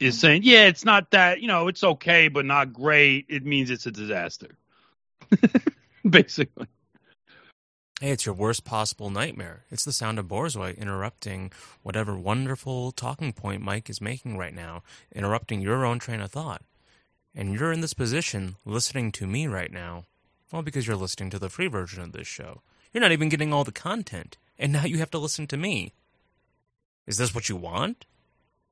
is 0.00 0.18
saying, 0.18 0.42
yeah, 0.44 0.66
it's 0.66 0.84
not 0.84 1.10
that, 1.12 1.40
you 1.40 1.48
know, 1.48 1.68
it's 1.68 1.82
okay, 1.84 2.28
but 2.28 2.44
not 2.44 2.72
great, 2.72 3.26
it 3.28 3.44
means 3.44 3.70
it's 3.70 3.86
a 3.86 3.90
disaster. 3.90 4.48
Basically. 6.08 6.66
Hey, 7.98 8.10
it's 8.10 8.26
your 8.26 8.34
worst 8.34 8.62
possible 8.62 9.08
nightmare. 9.08 9.64
It's 9.70 9.86
the 9.86 9.92
sound 9.92 10.18
of 10.18 10.26
Borzoi 10.28 10.76
interrupting 10.76 11.50
whatever 11.82 12.14
wonderful 12.14 12.92
talking 12.92 13.32
point 13.32 13.62
Mike 13.62 13.88
is 13.88 14.02
making 14.02 14.36
right 14.36 14.52
now, 14.52 14.82
interrupting 15.14 15.62
your 15.62 15.86
own 15.86 15.98
train 15.98 16.20
of 16.20 16.30
thought. 16.30 16.60
And 17.34 17.54
you're 17.54 17.72
in 17.72 17.80
this 17.80 17.94
position 17.94 18.56
listening 18.66 19.12
to 19.12 19.26
me 19.26 19.46
right 19.46 19.72
now. 19.72 20.04
Well, 20.52 20.60
because 20.60 20.86
you're 20.86 20.94
listening 20.94 21.30
to 21.30 21.38
the 21.38 21.48
free 21.48 21.68
version 21.68 22.02
of 22.02 22.12
this 22.12 22.26
show. 22.26 22.60
You're 22.92 23.00
not 23.00 23.12
even 23.12 23.30
getting 23.30 23.54
all 23.54 23.64
the 23.64 23.72
content, 23.72 24.36
and 24.58 24.74
now 24.74 24.84
you 24.84 24.98
have 24.98 25.10
to 25.12 25.18
listen 25.18 25.46
to 25.46 25.56
me. 25.56 25.94
Is 27.06 27.16
this 27.16 27.34
what 27.34 27.48
you 27.48 27.56
want? 27.56 28.04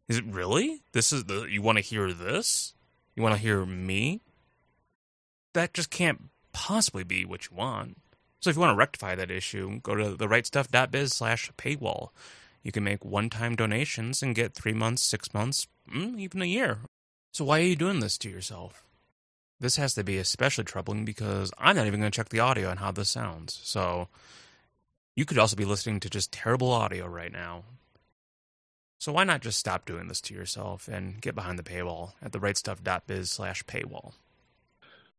Is 0.07 0.19
it 0.19 0.27
really? 0.27 0.83
This 0.93 1.15
is 1.15 1.25
the 1.25 1.45
you 1.45 1.63
want 1.63 1.79
to 1.79 1.83
hear 1.83 2.13
this? 2.13 2.75
You 3.17 3.23
want 3.23 3.35
to 3.37 3.41
hear 3.41 3.65
me? 3.65 4.21
That 5.55 5.73
just 5.73 5.89
can't 5.89 6.25
possibly 6.53 7.05
be 7.05 7.25
what 7.25 7.49
you 7.51 7.57
want. 7.57 7.97
So 8.45 8.51
if 8.51 8.57
you 8.57 8.61
want 8.61 8.75
to 8.75 8.79
rectify 8.79 9.15
that 9.15 9.31
issue, 9.31 9.81
go 9.81 9.95
to 9.95 10.19
therightstuff.biz 10.19 11.15
slash 11.15 11.51
paywall. 11.57 12.11
You 12.63 12.73
can 12.73 12.85
make 12.85 13.03
one-time 13.03 13.57
donations 13.57 14.23
and 14.23 14.35
get 14.35 14.53
three 14.53 14.75
months, 14.75 15.03
six 15.03 15.33
months, 15.33 15.67
mm, 15.91 16.21
even 16.21 16.43
a 16.43 16.45
year. 16.45 16.81
So 17.33 17.47
why 17.47 17.61
are 17.61 17.63
you 17.63 17.75
doing 17.75 18.01
this 18.01 18.19
to 18.19 18.29
yourself? 18.29 18.85
This 19.61 19.77
has 19.77 19.95
to 19.95 20.05
be 20.05 20.19
especially 20.19 20.65
troubling 20.65 21.07
because 21.07 21.53
I'm 21.57 21.75
not 21.75 21.87
even 21.87 22.01
going 22.01 22.13
to 22.13 22.15
check 22.15 22.29
the 22.29 22.41
audio 22.41 22.69
and 22.69 22.81
how 22.81 22.91
this 22.91 23.09
sounds. 23.09 23.59
So 23.65 24.09
you 25.17 25.25
could 25.25 25.39
also 25.39 25.57
be 25.57 25.65
listening 25.65 26.01
to 26.01 26.11
just 26.11 26.31
terrible 26.31 26.71
audio 26.71 27.07
right 27.07 27.33
now. 27.33 27.65
So 28.99 29.11
why 29.11 29.25
not 29.25 29.41
just 29.41 29.59
stop 29.59 29.87
doing 29.87 30.09
this 30.09 30.21
to 30.21 30.35
yourself 30.35 30.87
and 30.87 31.19
get 31.19 31.35
behind 31.35 31.59
the 31.59 31.63
paywall 31.63 32.13
at 32.21 32.33
therightstuff.biz 32.33 33.31
slash 33.31 33.65
paywall? 33.65 34.13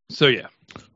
So 0.10 0.28
yeah. 0.28 0.48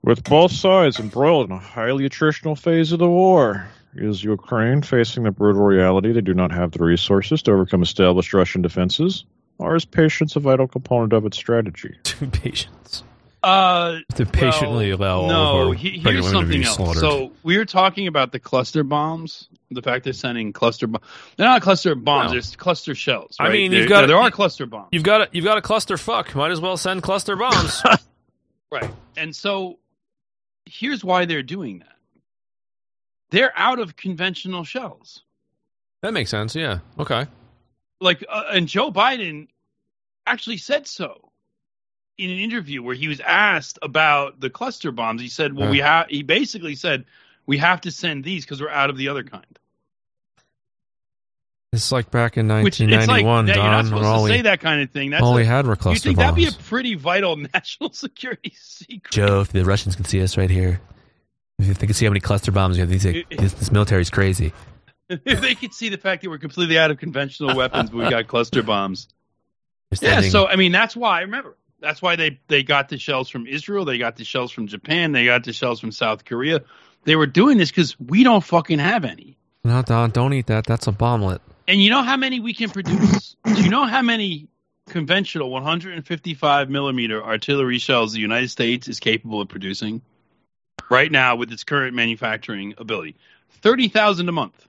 With 0.04 0.24
both 0.24 0.52
sides 0.52 1.00
embroiled 1.00 1.50
in 1.50 1.56
a 1.56 1.60
highly 1.60 2.08
attritional 2.10 2.58
phase 2.58 2.92
of 2.92 3.00
the 3.00 3.10
war, 3.10 3.68
is 3.96 4.24
Ukraine 4.24 4.82
facing 4.82 5.24
the 5.24 5.32
brutal 5.32 5.64
reality 5.64 6.12
they 6.12 6.22
do 6.22 6.34
not 6.34 6.52
have 6.52 6.72
the 6.72 6.84
resources 6.84 7.42
to 7.44 7.52
overcome 7.52 7.82
established 7.82 8.34
Russian 8.34 8.62
defenses, 8.62 9.26
or 9.58 9.76
is 9.76 9.86
patience 9.86 10.36
a 10.36 10.40
vital 10.40 10.68
component 10.68 11.14
of 11.14 11.26
its 11.26 11.38
strategy? 11.38 11.96
patience. 12.32 13.04
Uh, 13.42 14.00
To 14.16 14.26
patiently 14.26 14.90
allow 14.90 15.22
all 15.22 15.28
no, 15.30 15.62
of 15.62 15.68
our 15.70 15.74
he- 15.74 15.98
here's 16.00 16.26
women 16.26 16.42
to 16.42 16.48
be 16.58 16.64
something 16.64 16.64
else. 16.66 16.76
slaughtered. 16.76 17.00
So 17.02 17.32
we 17.44 17.58
were 17.58 17.66
talking 17.66 18.08
about 18.08 18.32
the 18.34 18.40
cluster 18.40 18.84
bombs. 18.84 19.48
The 19.72 19.82
fact 19.82 20.04
they're 20.04 20.14
sending 20.14 20.52
cluster 20.52 20.88
bombs. 20.88 21.06
They're 21.38 21.48
not 21.48 21.62
cluster 21.62 21.96
bombs. 21.96 22.34
No. 22.34 22.40
They're 22.40 22.58
cluster 22.58 22.96
shells. 22.96 23.38
I 23.40 23.50
mean, 23.50 23.72
you've 23.72 23.88
got 23.88 24.08
there 24.08 24.18
are 24.18 24.30
cluster 24.32 24.66
bombs. 24.66 24.90
You've 24.92 25.04
got 25.04 25.22
a, 25.22 25.30
you've 25.32 25.46
got 25.46 25.58
a 25.58 25.62
cluster 25.62 25.96
fuck. 25.96 26.36
Might 26.36 26.52
as 26.52 26.60
well 26.60 26.76
send 26.76 27.02
cluster 27.04 27.36
bombs. 27.38 27.82
Right. 28.72 28.92
And 29.18 29.36
so 29.36 29.80
here's 30.66 31.04
why 31.04 31.26
they're 31.26 31.44
doing 31.44 31.80
that. 31.80 31.96
They're 33.32 33.54
out 33.56 33.80
of 33.80 33.96
conventional 33.96 34.64
shells. 34.64 35.24
that 36.02 36.14
makes 36.14 36.30
sense. 36.30 36.56
Yeah. 36.56 36.80
Okay. 36.98 37.26
Like, 38.02 38.24
uh, 38.30 38.44
and 38.52 38.68
Joe 38.68 38.92
Biden 38.92 39.48
actually 40.26 40.58
said 40.58 40.88
so 40.88 41.32
in 42.18 42.30
an 42.30 42.38
interview 42.40 42.82
where 42.84 42.96
he 42.96 43.08
was 43.08 43.20
asked 43.20 43.80
about 43.82 44.40
the 44.40 44.50
cluster 44.50 44.92
bombs. 44.92 45.22
He 45.22 45.28
said, 45.28 45.54
"Well, 45.54 45.70
we 45.70 45.80
have." 45.80 46.08
He 46.08 46.24
basically 46.24 46.76
said, 46.76 47.06
"We 47.46 47.58
have 47.58 47.82
to 47.82 47.92
send 47.92 48.24
these 48.24 48.46
because 48.46 48.62
we're 48.62 48.70
out 48.70 48.90
of 48.90 48.98
the 48.98 49.08
other 49.10 49.24
kind." 49.24 49.60
It's 51.72 51.92
like 51.92 52.10
back 52.10 52.38
in 52.38 52.48
Which 52.64 52.82
it's 52.82 53.08
like 53.08 53.24
1991, 53.24 53.46
that- 53.46 53.56
you're 53.58 53.64
not 53.64 53.86
supposed 53.86 54.04
when 54.04 54.12
all 54.12 54.18
to 54.20 54.24
we- 54.24 54.30
say 54.38 54.42
that 54.44 54.60
kind 54.60 54.82
of 54.82 54.90
thing. 54.90 55.12
That's 55.12 55.24
all 55.24 55.34
a- 55.34 55.36
we 55.36 55.46
had 55.46 55.68
were 55.68 55.76
cluster 55.76 56.10
You 56.10 56.16
cluster 56.16 56.36
think 56.36 56.38
that'd 56.46 56.58
be 56.58 56.64
a 56.64 56.68
pretty 56.68 56.96
vital 56.96 57.36
national 57.54 57.92
security 57.94 58.54
secret? 58.60 59.12
Joe, 59.12 59.42
if 59.42 59.52
the 59.52 59.64
Russians 59.64 59.96
can 59.96 60.06
see 60.06 60.22
us 60.24 60.36
right 60.38 60.50
here, 60.50 60.82
if 61.60 61.78
they 61.78 61.86
can 61.86 61.94
see 61.94 62.06
how 62.06 62.10
many 62.12 62.22
cluster 62.22 62.52
bombs 62.52 62.78
we 62.78 62.82
have, 62.82 62.90
these, 62.90 63.04
this, 63.30 63.54
this 63.54 63.72
military's 63.72 64.10
crazy. 64.10 64.52
if 65.10 65.42
they 65.42 65.54
could 65.54 65.74
see 65.74 65.90
the 65.90 65.98
fact 65.98 66.24
that 66.24 66.30
we're 66.30 66.38
completely 66.40 66.80
out 66.80 66.90
of 66.90 66.98
conventional 66.98 67.56
weapons, 67.56 67.90
but 67.92 67.98
we 67.98 68.10
got 68.10 68.26
cluster 68.28 68.64
bombs. 68.64 69.08
Yeah, 70.02 70.22
so 70.22 70.48
I 70.48 70.56
mean 70.56 70.72
that's 70.72 70.96
why 70.96 71.18
I 71.18 71.22
remember 71.22 71.56
that's 71.80 72.00
why 72.02 72.16
they 72.16 72.40
they 72.48 72.62
got 72.62 72.90
the 72.90 72.98
shells 73.00 73.28
from 73.30 73.48
Israel, 73.48 73.86
they 73.86 73.98
got 73.98 74.18
the 74.18 74.24
shells 74.24 74.52
from 74.52 74.68
Japan, 74.68 75.12
they 75.14 75.26
got 75.26 75.44
the 75.44 75.52
shells 75.54 75.80
from 75.80 75.92
South 75.92 76.26
Korea. 76.26 76.62
They 77.06 77.16
were 77.16 77.26
doing 77.26 77.58
this 77.58 77.72
because 77.72 78.00
we 78.00 78.24
don't 78.24 78.44
fucking 78.44 78.78
have 78.80 79.04
any. 79.04 79.36
No, 79.64 79.82
Don, 79.82 80.12
don't 80.12 80.34
eat 80.34 80.46
that. 80.48 80.66
That's 80.66 80.86
a 80.88 80.92
bomblet. 80.92 81.40
And 81.70 81.80
you 81.80 81.92
know 81.92 82.02
how 82.02 82.18
many 82.18 82.40
we 82.40 82.56
can 82.56 82.72
produce? 82.72 83.36
Do 83.46 83.62
you 83.62 83.70
know 83.70 83.86
how 83.86 84.02
many 84.02 84.48
conventional 84.88 85.52
155 85.52 86.68
millimeter 86.68 87.24
artillery 87.24 87.78
shells 87.78 88.12
the 88.12 88.20
United 88.20 88.50
States 88.50 88.88
is 88.88 89.00
capable 89.00 89.40
of 89.40 89.50
producing 89.50 90.02
right 90.90 91.12
now 91.12 91.36
with 91.36 91.52
its 91.52 91.64
current 91.64 91.96
manufacturing 91.96 92.74
ability? 92.80 93.18
Thirty 93.62 93.88
thousand 93.88 94.30
a 94.30 94.32
month. 94.32 94.68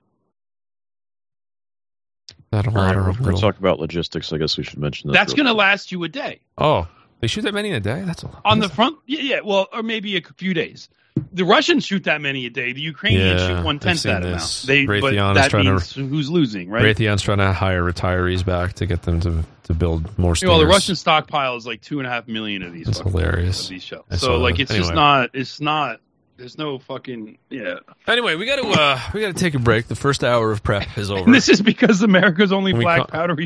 That 2.51 2.67
a 2.67 2.69
All 2.69 2.75
lot 2.75 2.85
right, 2.85 2.95
or 2.95 3.03
we're 3.05 3.13
going 3.13 3.35
to 3.35 3.41
talk 3.41 3.57
about 3.57 3.79
logistics. 3.79 4.31
I 4.31 4.37
guess 4.37 4.55
we 4.55 4.63
should 4.63 4.77
mention 4.77 5.07
that. 5.07 5.13
That's 5.13 5.33
going 5.33 5.47
to 5.47 5.53
last 5.53 5.91
you 5.91 6.03
a 6.03 6.07
day. 6.07 6.41
Oh, 6.59 6.87
they 7.21 7.27
shoot 7.27 7.43
that 7.43 7.53
many 7.53 7.69
in 7.69 7.75
a 7.75 7.79
day? 7.79 8.01
That's 8.01 8.23
a 8.23 8.27
lot. 8.27 8.41
on 8.45 8.59
the 8.59 8.69
front 8.69 8.97
yeah, 9.05 9.21
yeah 9.21 9.39
well 9.43 9.67
or 9.71 9.81
maybe 9.83 10.17
a 10.17 10.21
few 10.37 10.53
days 10.53 10.89
the 11.33 11.43
russians 11.43 11.85
shoot 11.85 12.05
that 12.05 12.21
many 12.21 12.45
a 12.45 12.49
day 12.49 12.71
the 12.73 12.79
ukrainians 12.81 13.41
Yeah, 13.41 13.47
shoot 13.57 13.65
one 13.65 13.75
I've 13.75 13.81
tenth 13.81 13.99
seen 13.99 14.13
that 14.13 14.23
this. 14.23 14.63
amount 14.63 14.67
they 14.67 14.85
but 15.01 15.13
Raytheon 15.13 15.31
is 15.31 15.35
that 15.37 15.49
trying 15.51 15.65
to- 15.65 15.71
means 15.71 15.93
who's 15.93 16.29
losing 16.29 16.69
right 16.69 16.83
Raytheon's 16.83 17.21
trying 17.21 17.39
to 17.39 17.51
hire 17.53 17.83
retirees 17.83 18.45
back 18.45 18.73
to 18.73 18.85
get 18.85 19.01
them 19.03 19.19
to, 19.21 19.43
to 19.63 19.73
build 19.73 20.17
more 20.17 20.35
well 20.43 20.57
the 20.59 20.65
russian 20.65 20.95
stockpile 20.95 21.57
is 21.57 21.65
like 21.67 21.81
two 21.81 21.99
and 21.99 22.07
a 22.07 22.09
half 22.09 22.27
million 22.29 22.63
of 22.63 22.71
these 22.73 22.85
That's 22.85 22.99
fucking- 22.99 23.11
hilarious. 23.11 23.63
of 23.63 23.69
these 23.69 23.83
shells 23.83 24.05
I 24.09 24.15
so 24.15 24.37
like 24.37 24.55
that. 24.55 24.61
it's 24.63 24.71
just 24.71 24.89
Anyway. 24.89 24.95
not 24.95 25.29
it's 25.33 25.59
not 25.61 25.99
there's 26.41 26.57
no 26.57 26.77
fucking 26.79 27.37
yeah 27.49 27.75
Anyway, 28.07 28.35
we 28.35 28.45
got 28.45 28.57
to 28.57 28.67
uh, 28.67 28.99
we 29.13 29.21
got 29.21 29.27
to 29.27 29.33
take 29.41 29.53
a 29.53 29.59
break. 29.59 29.87
The 29.87 29.95
first 29.95 30.23
hour 30.23 30.51
of 30.51 30.61
prep 30.63 30.97
is 30.97 31.09
over. 31.11 31.23
and 31.23 31.33
this 31.33 31.47
is 31.49 31.61
because 31.61 32.01
america's 32.01 32.51
only 32.51 32.73
When 32.73 32.79
we 32.79 32.85
black 32.85 32.99
co- 33.01 33.05
powder 33.05 33.37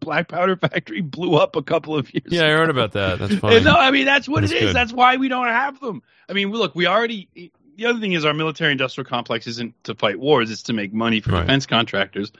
black 0.00 0.28
powder 0.28 0.56
factory 0.56 1.00
blew 1.02 1.34
up 1.34 1.56
a 1.56 1.62
couple 1.62 1.96
of 1.96 2.12
years 2.14 2.24
yeah, 2.28 2.44
I 2.46 2.50
heard 2.50 2.70
about 2.70 2.92
that. 2.92 3.18
That's 3.18 3.34
funny. 3.40 3.60
No, 3.60 3.74
I 3.74 3.90
mean 3.90 4.06
that's 4.06 4.28
what 4.28 4.40
That's 4.40 4.52
it 4.52 4.56
is. 4.56 4.62
good. 4.70 4.76
That's 4.76 4.92
why 4.92 5.16
we 5.16 5.28
don't 5.28 5.46
have 5.46 5.78
them. 5.80 6.02
I 6.28 6.32
mean, 6.32 6.50
look, 6.50 6.74
we 6.74 6.86
already. 6.86 7.28
The 7.76 7.86
other 7.86 8.00
thing 8.00 8.12
is 8.12 8.24
our 8.24 8.34
military-industrial 8.34 9.08
complex 9.08 9.46
isn't 9.46 9.72
to 9.84 9.94
fight 9.94 10.18
wars; 10.18 10.50
it's 10.50 10.64
to 10.64 10.72
make 10.72 10.92
money 10.92 11.20
for 11.20 11.30
Right. 11.32 11.42
defense 11.42 11.64
contractors, 11.66 12.32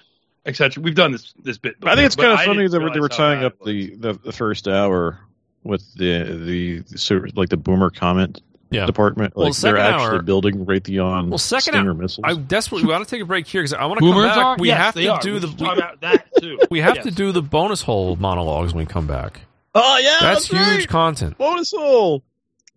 etc. 0.47 0.83
We've 0.83 0.97
done 0.97 1.13
this 1.13 1.33
this 1.43 1.59
bit. 1.59 1.77
I 1.85 1.95
think 1.95 2.07
it's 2.07 2.17
kind 2.17 2.33
of 2.33 2.41
funny 2.41 2.67
that 2.67 2.93
they 2.93 3.01
were 3.01 3.09
tying 3.09 3.45
up 3.45 3.55
the, 3.65 3.95
the, 3.95 4.13
the 4.15 4.33
first 4.33 4.67
hour 4.67 5.21
with 5.63 5.95
the 5.95 6.23
the, 6.25 6.79
the 6.91 6.99
sort 6.99 7.29
of 7.29 7.37
like 7.37 7.51
the 7.51 7.57
boomer 7.57 7.91
comment 7.91 8.41
Yeah. 8.71 8.87
department. 8.87 9.35
Well, 9.37 9.47
Like 9.47 9.57
they're 9.57 9.77
second 9.77 9.95
actually 9.95 10.17
hour- 10.19 10.23
building 10.23 10.67
Raytheon 10.67 11.29
well, 11.29 11.39
second 11.39 11.73
Stinger 11.75 11.91
hour, 11.91 11.95
missiles. 11.95 12.25
I 12.25 12.35
desperately 12.35 12.89
want 12.89 13.05
to 13.07 13.11
take 13.11 13.23
a 13.23 13.27
break 13.27 13.47
here 13.47 13.63
because 13.63 13.73
I 13.75 13.87
want 13.87 14.01
to 14.01 14.11
come 14.11 14.23
back. 14.23 14.37
are? 14.37 14.57
We 14.59 14.69
Yes, 14.69 14.79
have 14.79 14.95
to 14.95 15.07
are. 15.09 15.21
do 15.21 15.33
We 15.35 15.39
the 15.41 15.49
should 15.49 15.59
talk 15.59 15.77
about 15.79 16.01
that 16.03 16.27
too. 16.41 16.59
we 16.71 16.81
have 16.81 16.97
Yes. 16.97 17.05
to 17.07 17.11
do 17.11 17.33
the 17.33 17.43
bonus 17.43 17.83
hole 17.83 18.17
monologues 18.17 18.75
when 18.75 18.85
we 18.87 18.91
come 18.93 19.07
back. 19.07 19.41
oh 19.75 19.99
yeah, 19.99 20.19
That's, 20.21 20.49
that's, 20.49 20.67
huge 20.69 20.79
right. 20.81 20.89
content. 20.89 21.39
Bonus 21.39 21.73
hole. 21.73 22.23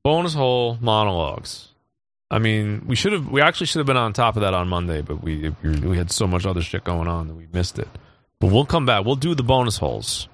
Bonus 0.04 0.34
hole 0.34 0.78
monologues. 0.82 1.68
I 2.30 2.40
mean, 2.40 2.84
we 2.88 2.96
should 2.96 3.12
have. 3.12 3.28
We 3.30 3.42
actually 3.42 3.68
should 3.68 3.80
have 3.80 3.86
been 3.88 3.98
on 3.98 4.14
top 4.14 4.38
of 4.38 4.42
that 4.44 4.54
on 4.54 4.68
Monday, 4.70 5.02
but 5.02 5.22
we 5.22 5.54
we, 5.62 5.70
we 5.82 5.98
had 5.98 6.10
so 6.12 6.26
much 6.28 6.46
other 6.46 6.62
shit 6.62 6.84
going 6.86 7.08
on 7.10 7.28
that 7.28 7.34
we 7.34 7.48
missed 7.52 7.78
it. 7.78 7.90
But 8.40 8.52
we'll 8.52 8.66
come 8.66 8.86
back. 8.86 9.04
We'll 9.06 9.18
do 9.18 9.36
the 9.36 9.44
bonus 9.44 9.78
holes. 9.78 10.30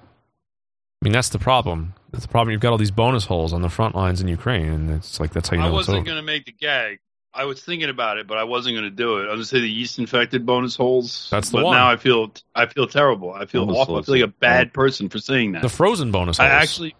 I 1.00 1.04
mean, 1.04 1.12
that's 1.12 1.28
the 1.28 1.38
problem. 1.38 1.94
That's 2.10 2.24
the 2.24 2.30
problem. 2.30 2.52
You've 2.52 2.60
got 2.60 2.72
all 2.72 2.78
these 2.78 2.90
bonus 2.90 3.24
holes 3.24 3.52
on 3.52 3.62
the 3.62 3.68
front 3.68 3.94
lines 3.94 4.20
in 4.20 4.28
Ukraine, 4.28 4.68
and 4.68 4.90
it's 4.90 5.20
like 5.20 5.32
that's 5.32 5.48
how 5.48 5.56
you 5.56 5.62
I 5.62 5.68
know 5.68 5.78
it's 5.78 5.88
wasn't 5.88 6.06
going 6.06 6.16
to 6.16 6.22
make 6.22 6.46
the 6.46 6.52
gag. 6.52 6.98
I 7.32 7.44
was 7.44 7.62
thinking 7.62 7.88
about 7.88 8.18
it, 8.18 8.26
but 8.26 8.38
I 8.38 8.44
wasn't 8.44 8.74
going 8.74 8.90
to 8.90 8.90
do 8.90 9.18
it. 9.18 9.28
I 9.28 9.32
was 9.32 9.36
going 9.36 9.40
to 9.40 9.44
say 9.44 9.60
the 9.60 9.70
yeast-infected 9.70 10.44
bonus 10.44 10.74
holes. 10.74 11.28
That's 11.30 11.50
the 11.50 11.58
but 11.58 11.66
one. 11.66 11.76
now 11.76 11.88
I 11.88 11.96
feel 11.96 12.32
I 12.54 12.66
feel 12.66 12.88
terrible. 12.88 13.32
I 13.32 13.46
feel 13.46 13.66
Bonus 13.66 13.80
awful. 13.80 13.96
I 13.96 14.02
feel 14.02 14.14
like 14.16 14.24
a 14.24 14.28
bad 14.28 14.72
person 14.72 15.08
for 15.08 15.18
saying 15.18 15.52
that. 15.52 15.62
The 15.62 15.68
frozen 15.68 16.10
bonus 16.10 16.40
I 16.40 16.46
actually, 16.46 16.96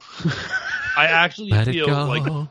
I 0.96 1.06
actually 1.06 1.50
Let 1.50 1.66
feel 1.66 1.88
like 1.88 2.48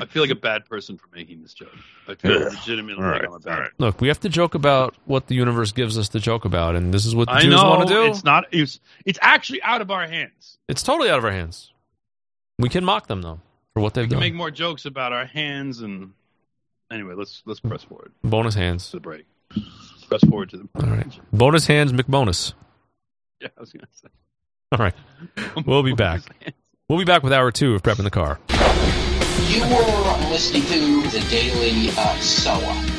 I 0.00 0.04
feel 0.06 0.22
like 0.22 0.30
a 0.30 0.34
bad 0.34 0.64
person 0.66 0.98
for 0.98 1.06
making 1.14 1.42
this 1.42 1.54
joke. 1.54 1.68
I 2.08 2.14
feel 2.16 2.40
legitimately 2.40 3.02
All 3.04 3.08
like 3.10 3.22
right, 3.22 3.28
I'm 3.28 3.34
a 3.34 3.38
bad. 3.38 3.68
Look, 3.78 4.00
we 4.00 4.08
have 4.08 4.18
to 4.20 4.28
joke 4.28 4.54
about 4.54 4.96
what 5.04 5.28
the 5.28 5.34
universe 5.36 5.70
gives 5.72 5.96
us 5.96 6.08
to 6.10 6.18
joke 6.20 6.44
about, 6.44 6.74
and 6.74 6.92
this 6.92 7.06
is 7.06 7.14
what 7.14 7.26
the 7.28 7.34
I 7.34 7.40
Jews 7.42 7.50
know 7.54 7.62
want 7.70 7.88
to 7.88 7.94
do. 7.94 8.04
it's 8.06 8.24
not. 8.24 8.46
It's 8.50 8.80
it's 9.04 9.18
actually 9.22 9.62
out 9.62 9.80
of 9.80 9.90
our 9.92 10.06
hands. 10.08 10.58
It's 10.68 10.82
totally 10.82 11.08
out 11.08 11.18
of 11.18 11.24
our 11.24 11.30
hands. 11.30 11.72
We 12.58 12.68
can 12.68 12.84
mock 12.84 13.06
them 13.06 13.22
though 13.22 13.40
for 13.74 13.80
what 13.80 13.94
they've 13.94 14.08
done. 14.08 14.18
We 14.18 14.24
can 14.26 14.32
done. 14.32 14.34
make 14.34 14.34
more 14.34 14.50
jokes 14.50 14.86
about 14.86 15.12
our 15.12 15.26
hands 15.26 15.80
and 15.82 16.12
anyway, 16.90 17.14
let's 17.14 17.42
let's 17.46 17.60
press 17.60 17.84
forward 17.84 18.10
Bonus 18.24 18.54
hands. 18.54 18.90
to 18.90 18.96
the 18.96 19.00
break. 19.00 19.24
Press 20.08 20.24
forward 20.28 20.50
to 20.50 20.56
the 20.58 20.68
All 20.82 20.90
right. 20.90 21.20
Bonus 21.32 21.66
hands, 21.66 21.92
McBonus. 21.92 22.54
Yeah, 23.38 23.48
I 23.56 23.60
was 23.60 23.70
gonna 23.70 23.86
say. 23.92 24.08
All 24.72 24.78
right. 24.78 24.94
We'll 25.66 25.82
be 25.82 25.92
back. 25.92 26.22
We'll 26.88 26.98
be 26.98 27.04
back 27.04 27.22
with 27.22 27.32
hour 27.34 27.52
two 27.52 27.74
of 27.74 27.82
Prep 27.82 27.98
in 27.98 28.04
the 28.04 28.10
Car. 28.10 28.38
You 29.56 29.62
were 29.62 30.28
listening 30.28 30.66
to 30.66 31.08
the 31.08 31.20
Daily 31.30 31.88
uh, 31.96 32.14
Shoah. 32.20 32.95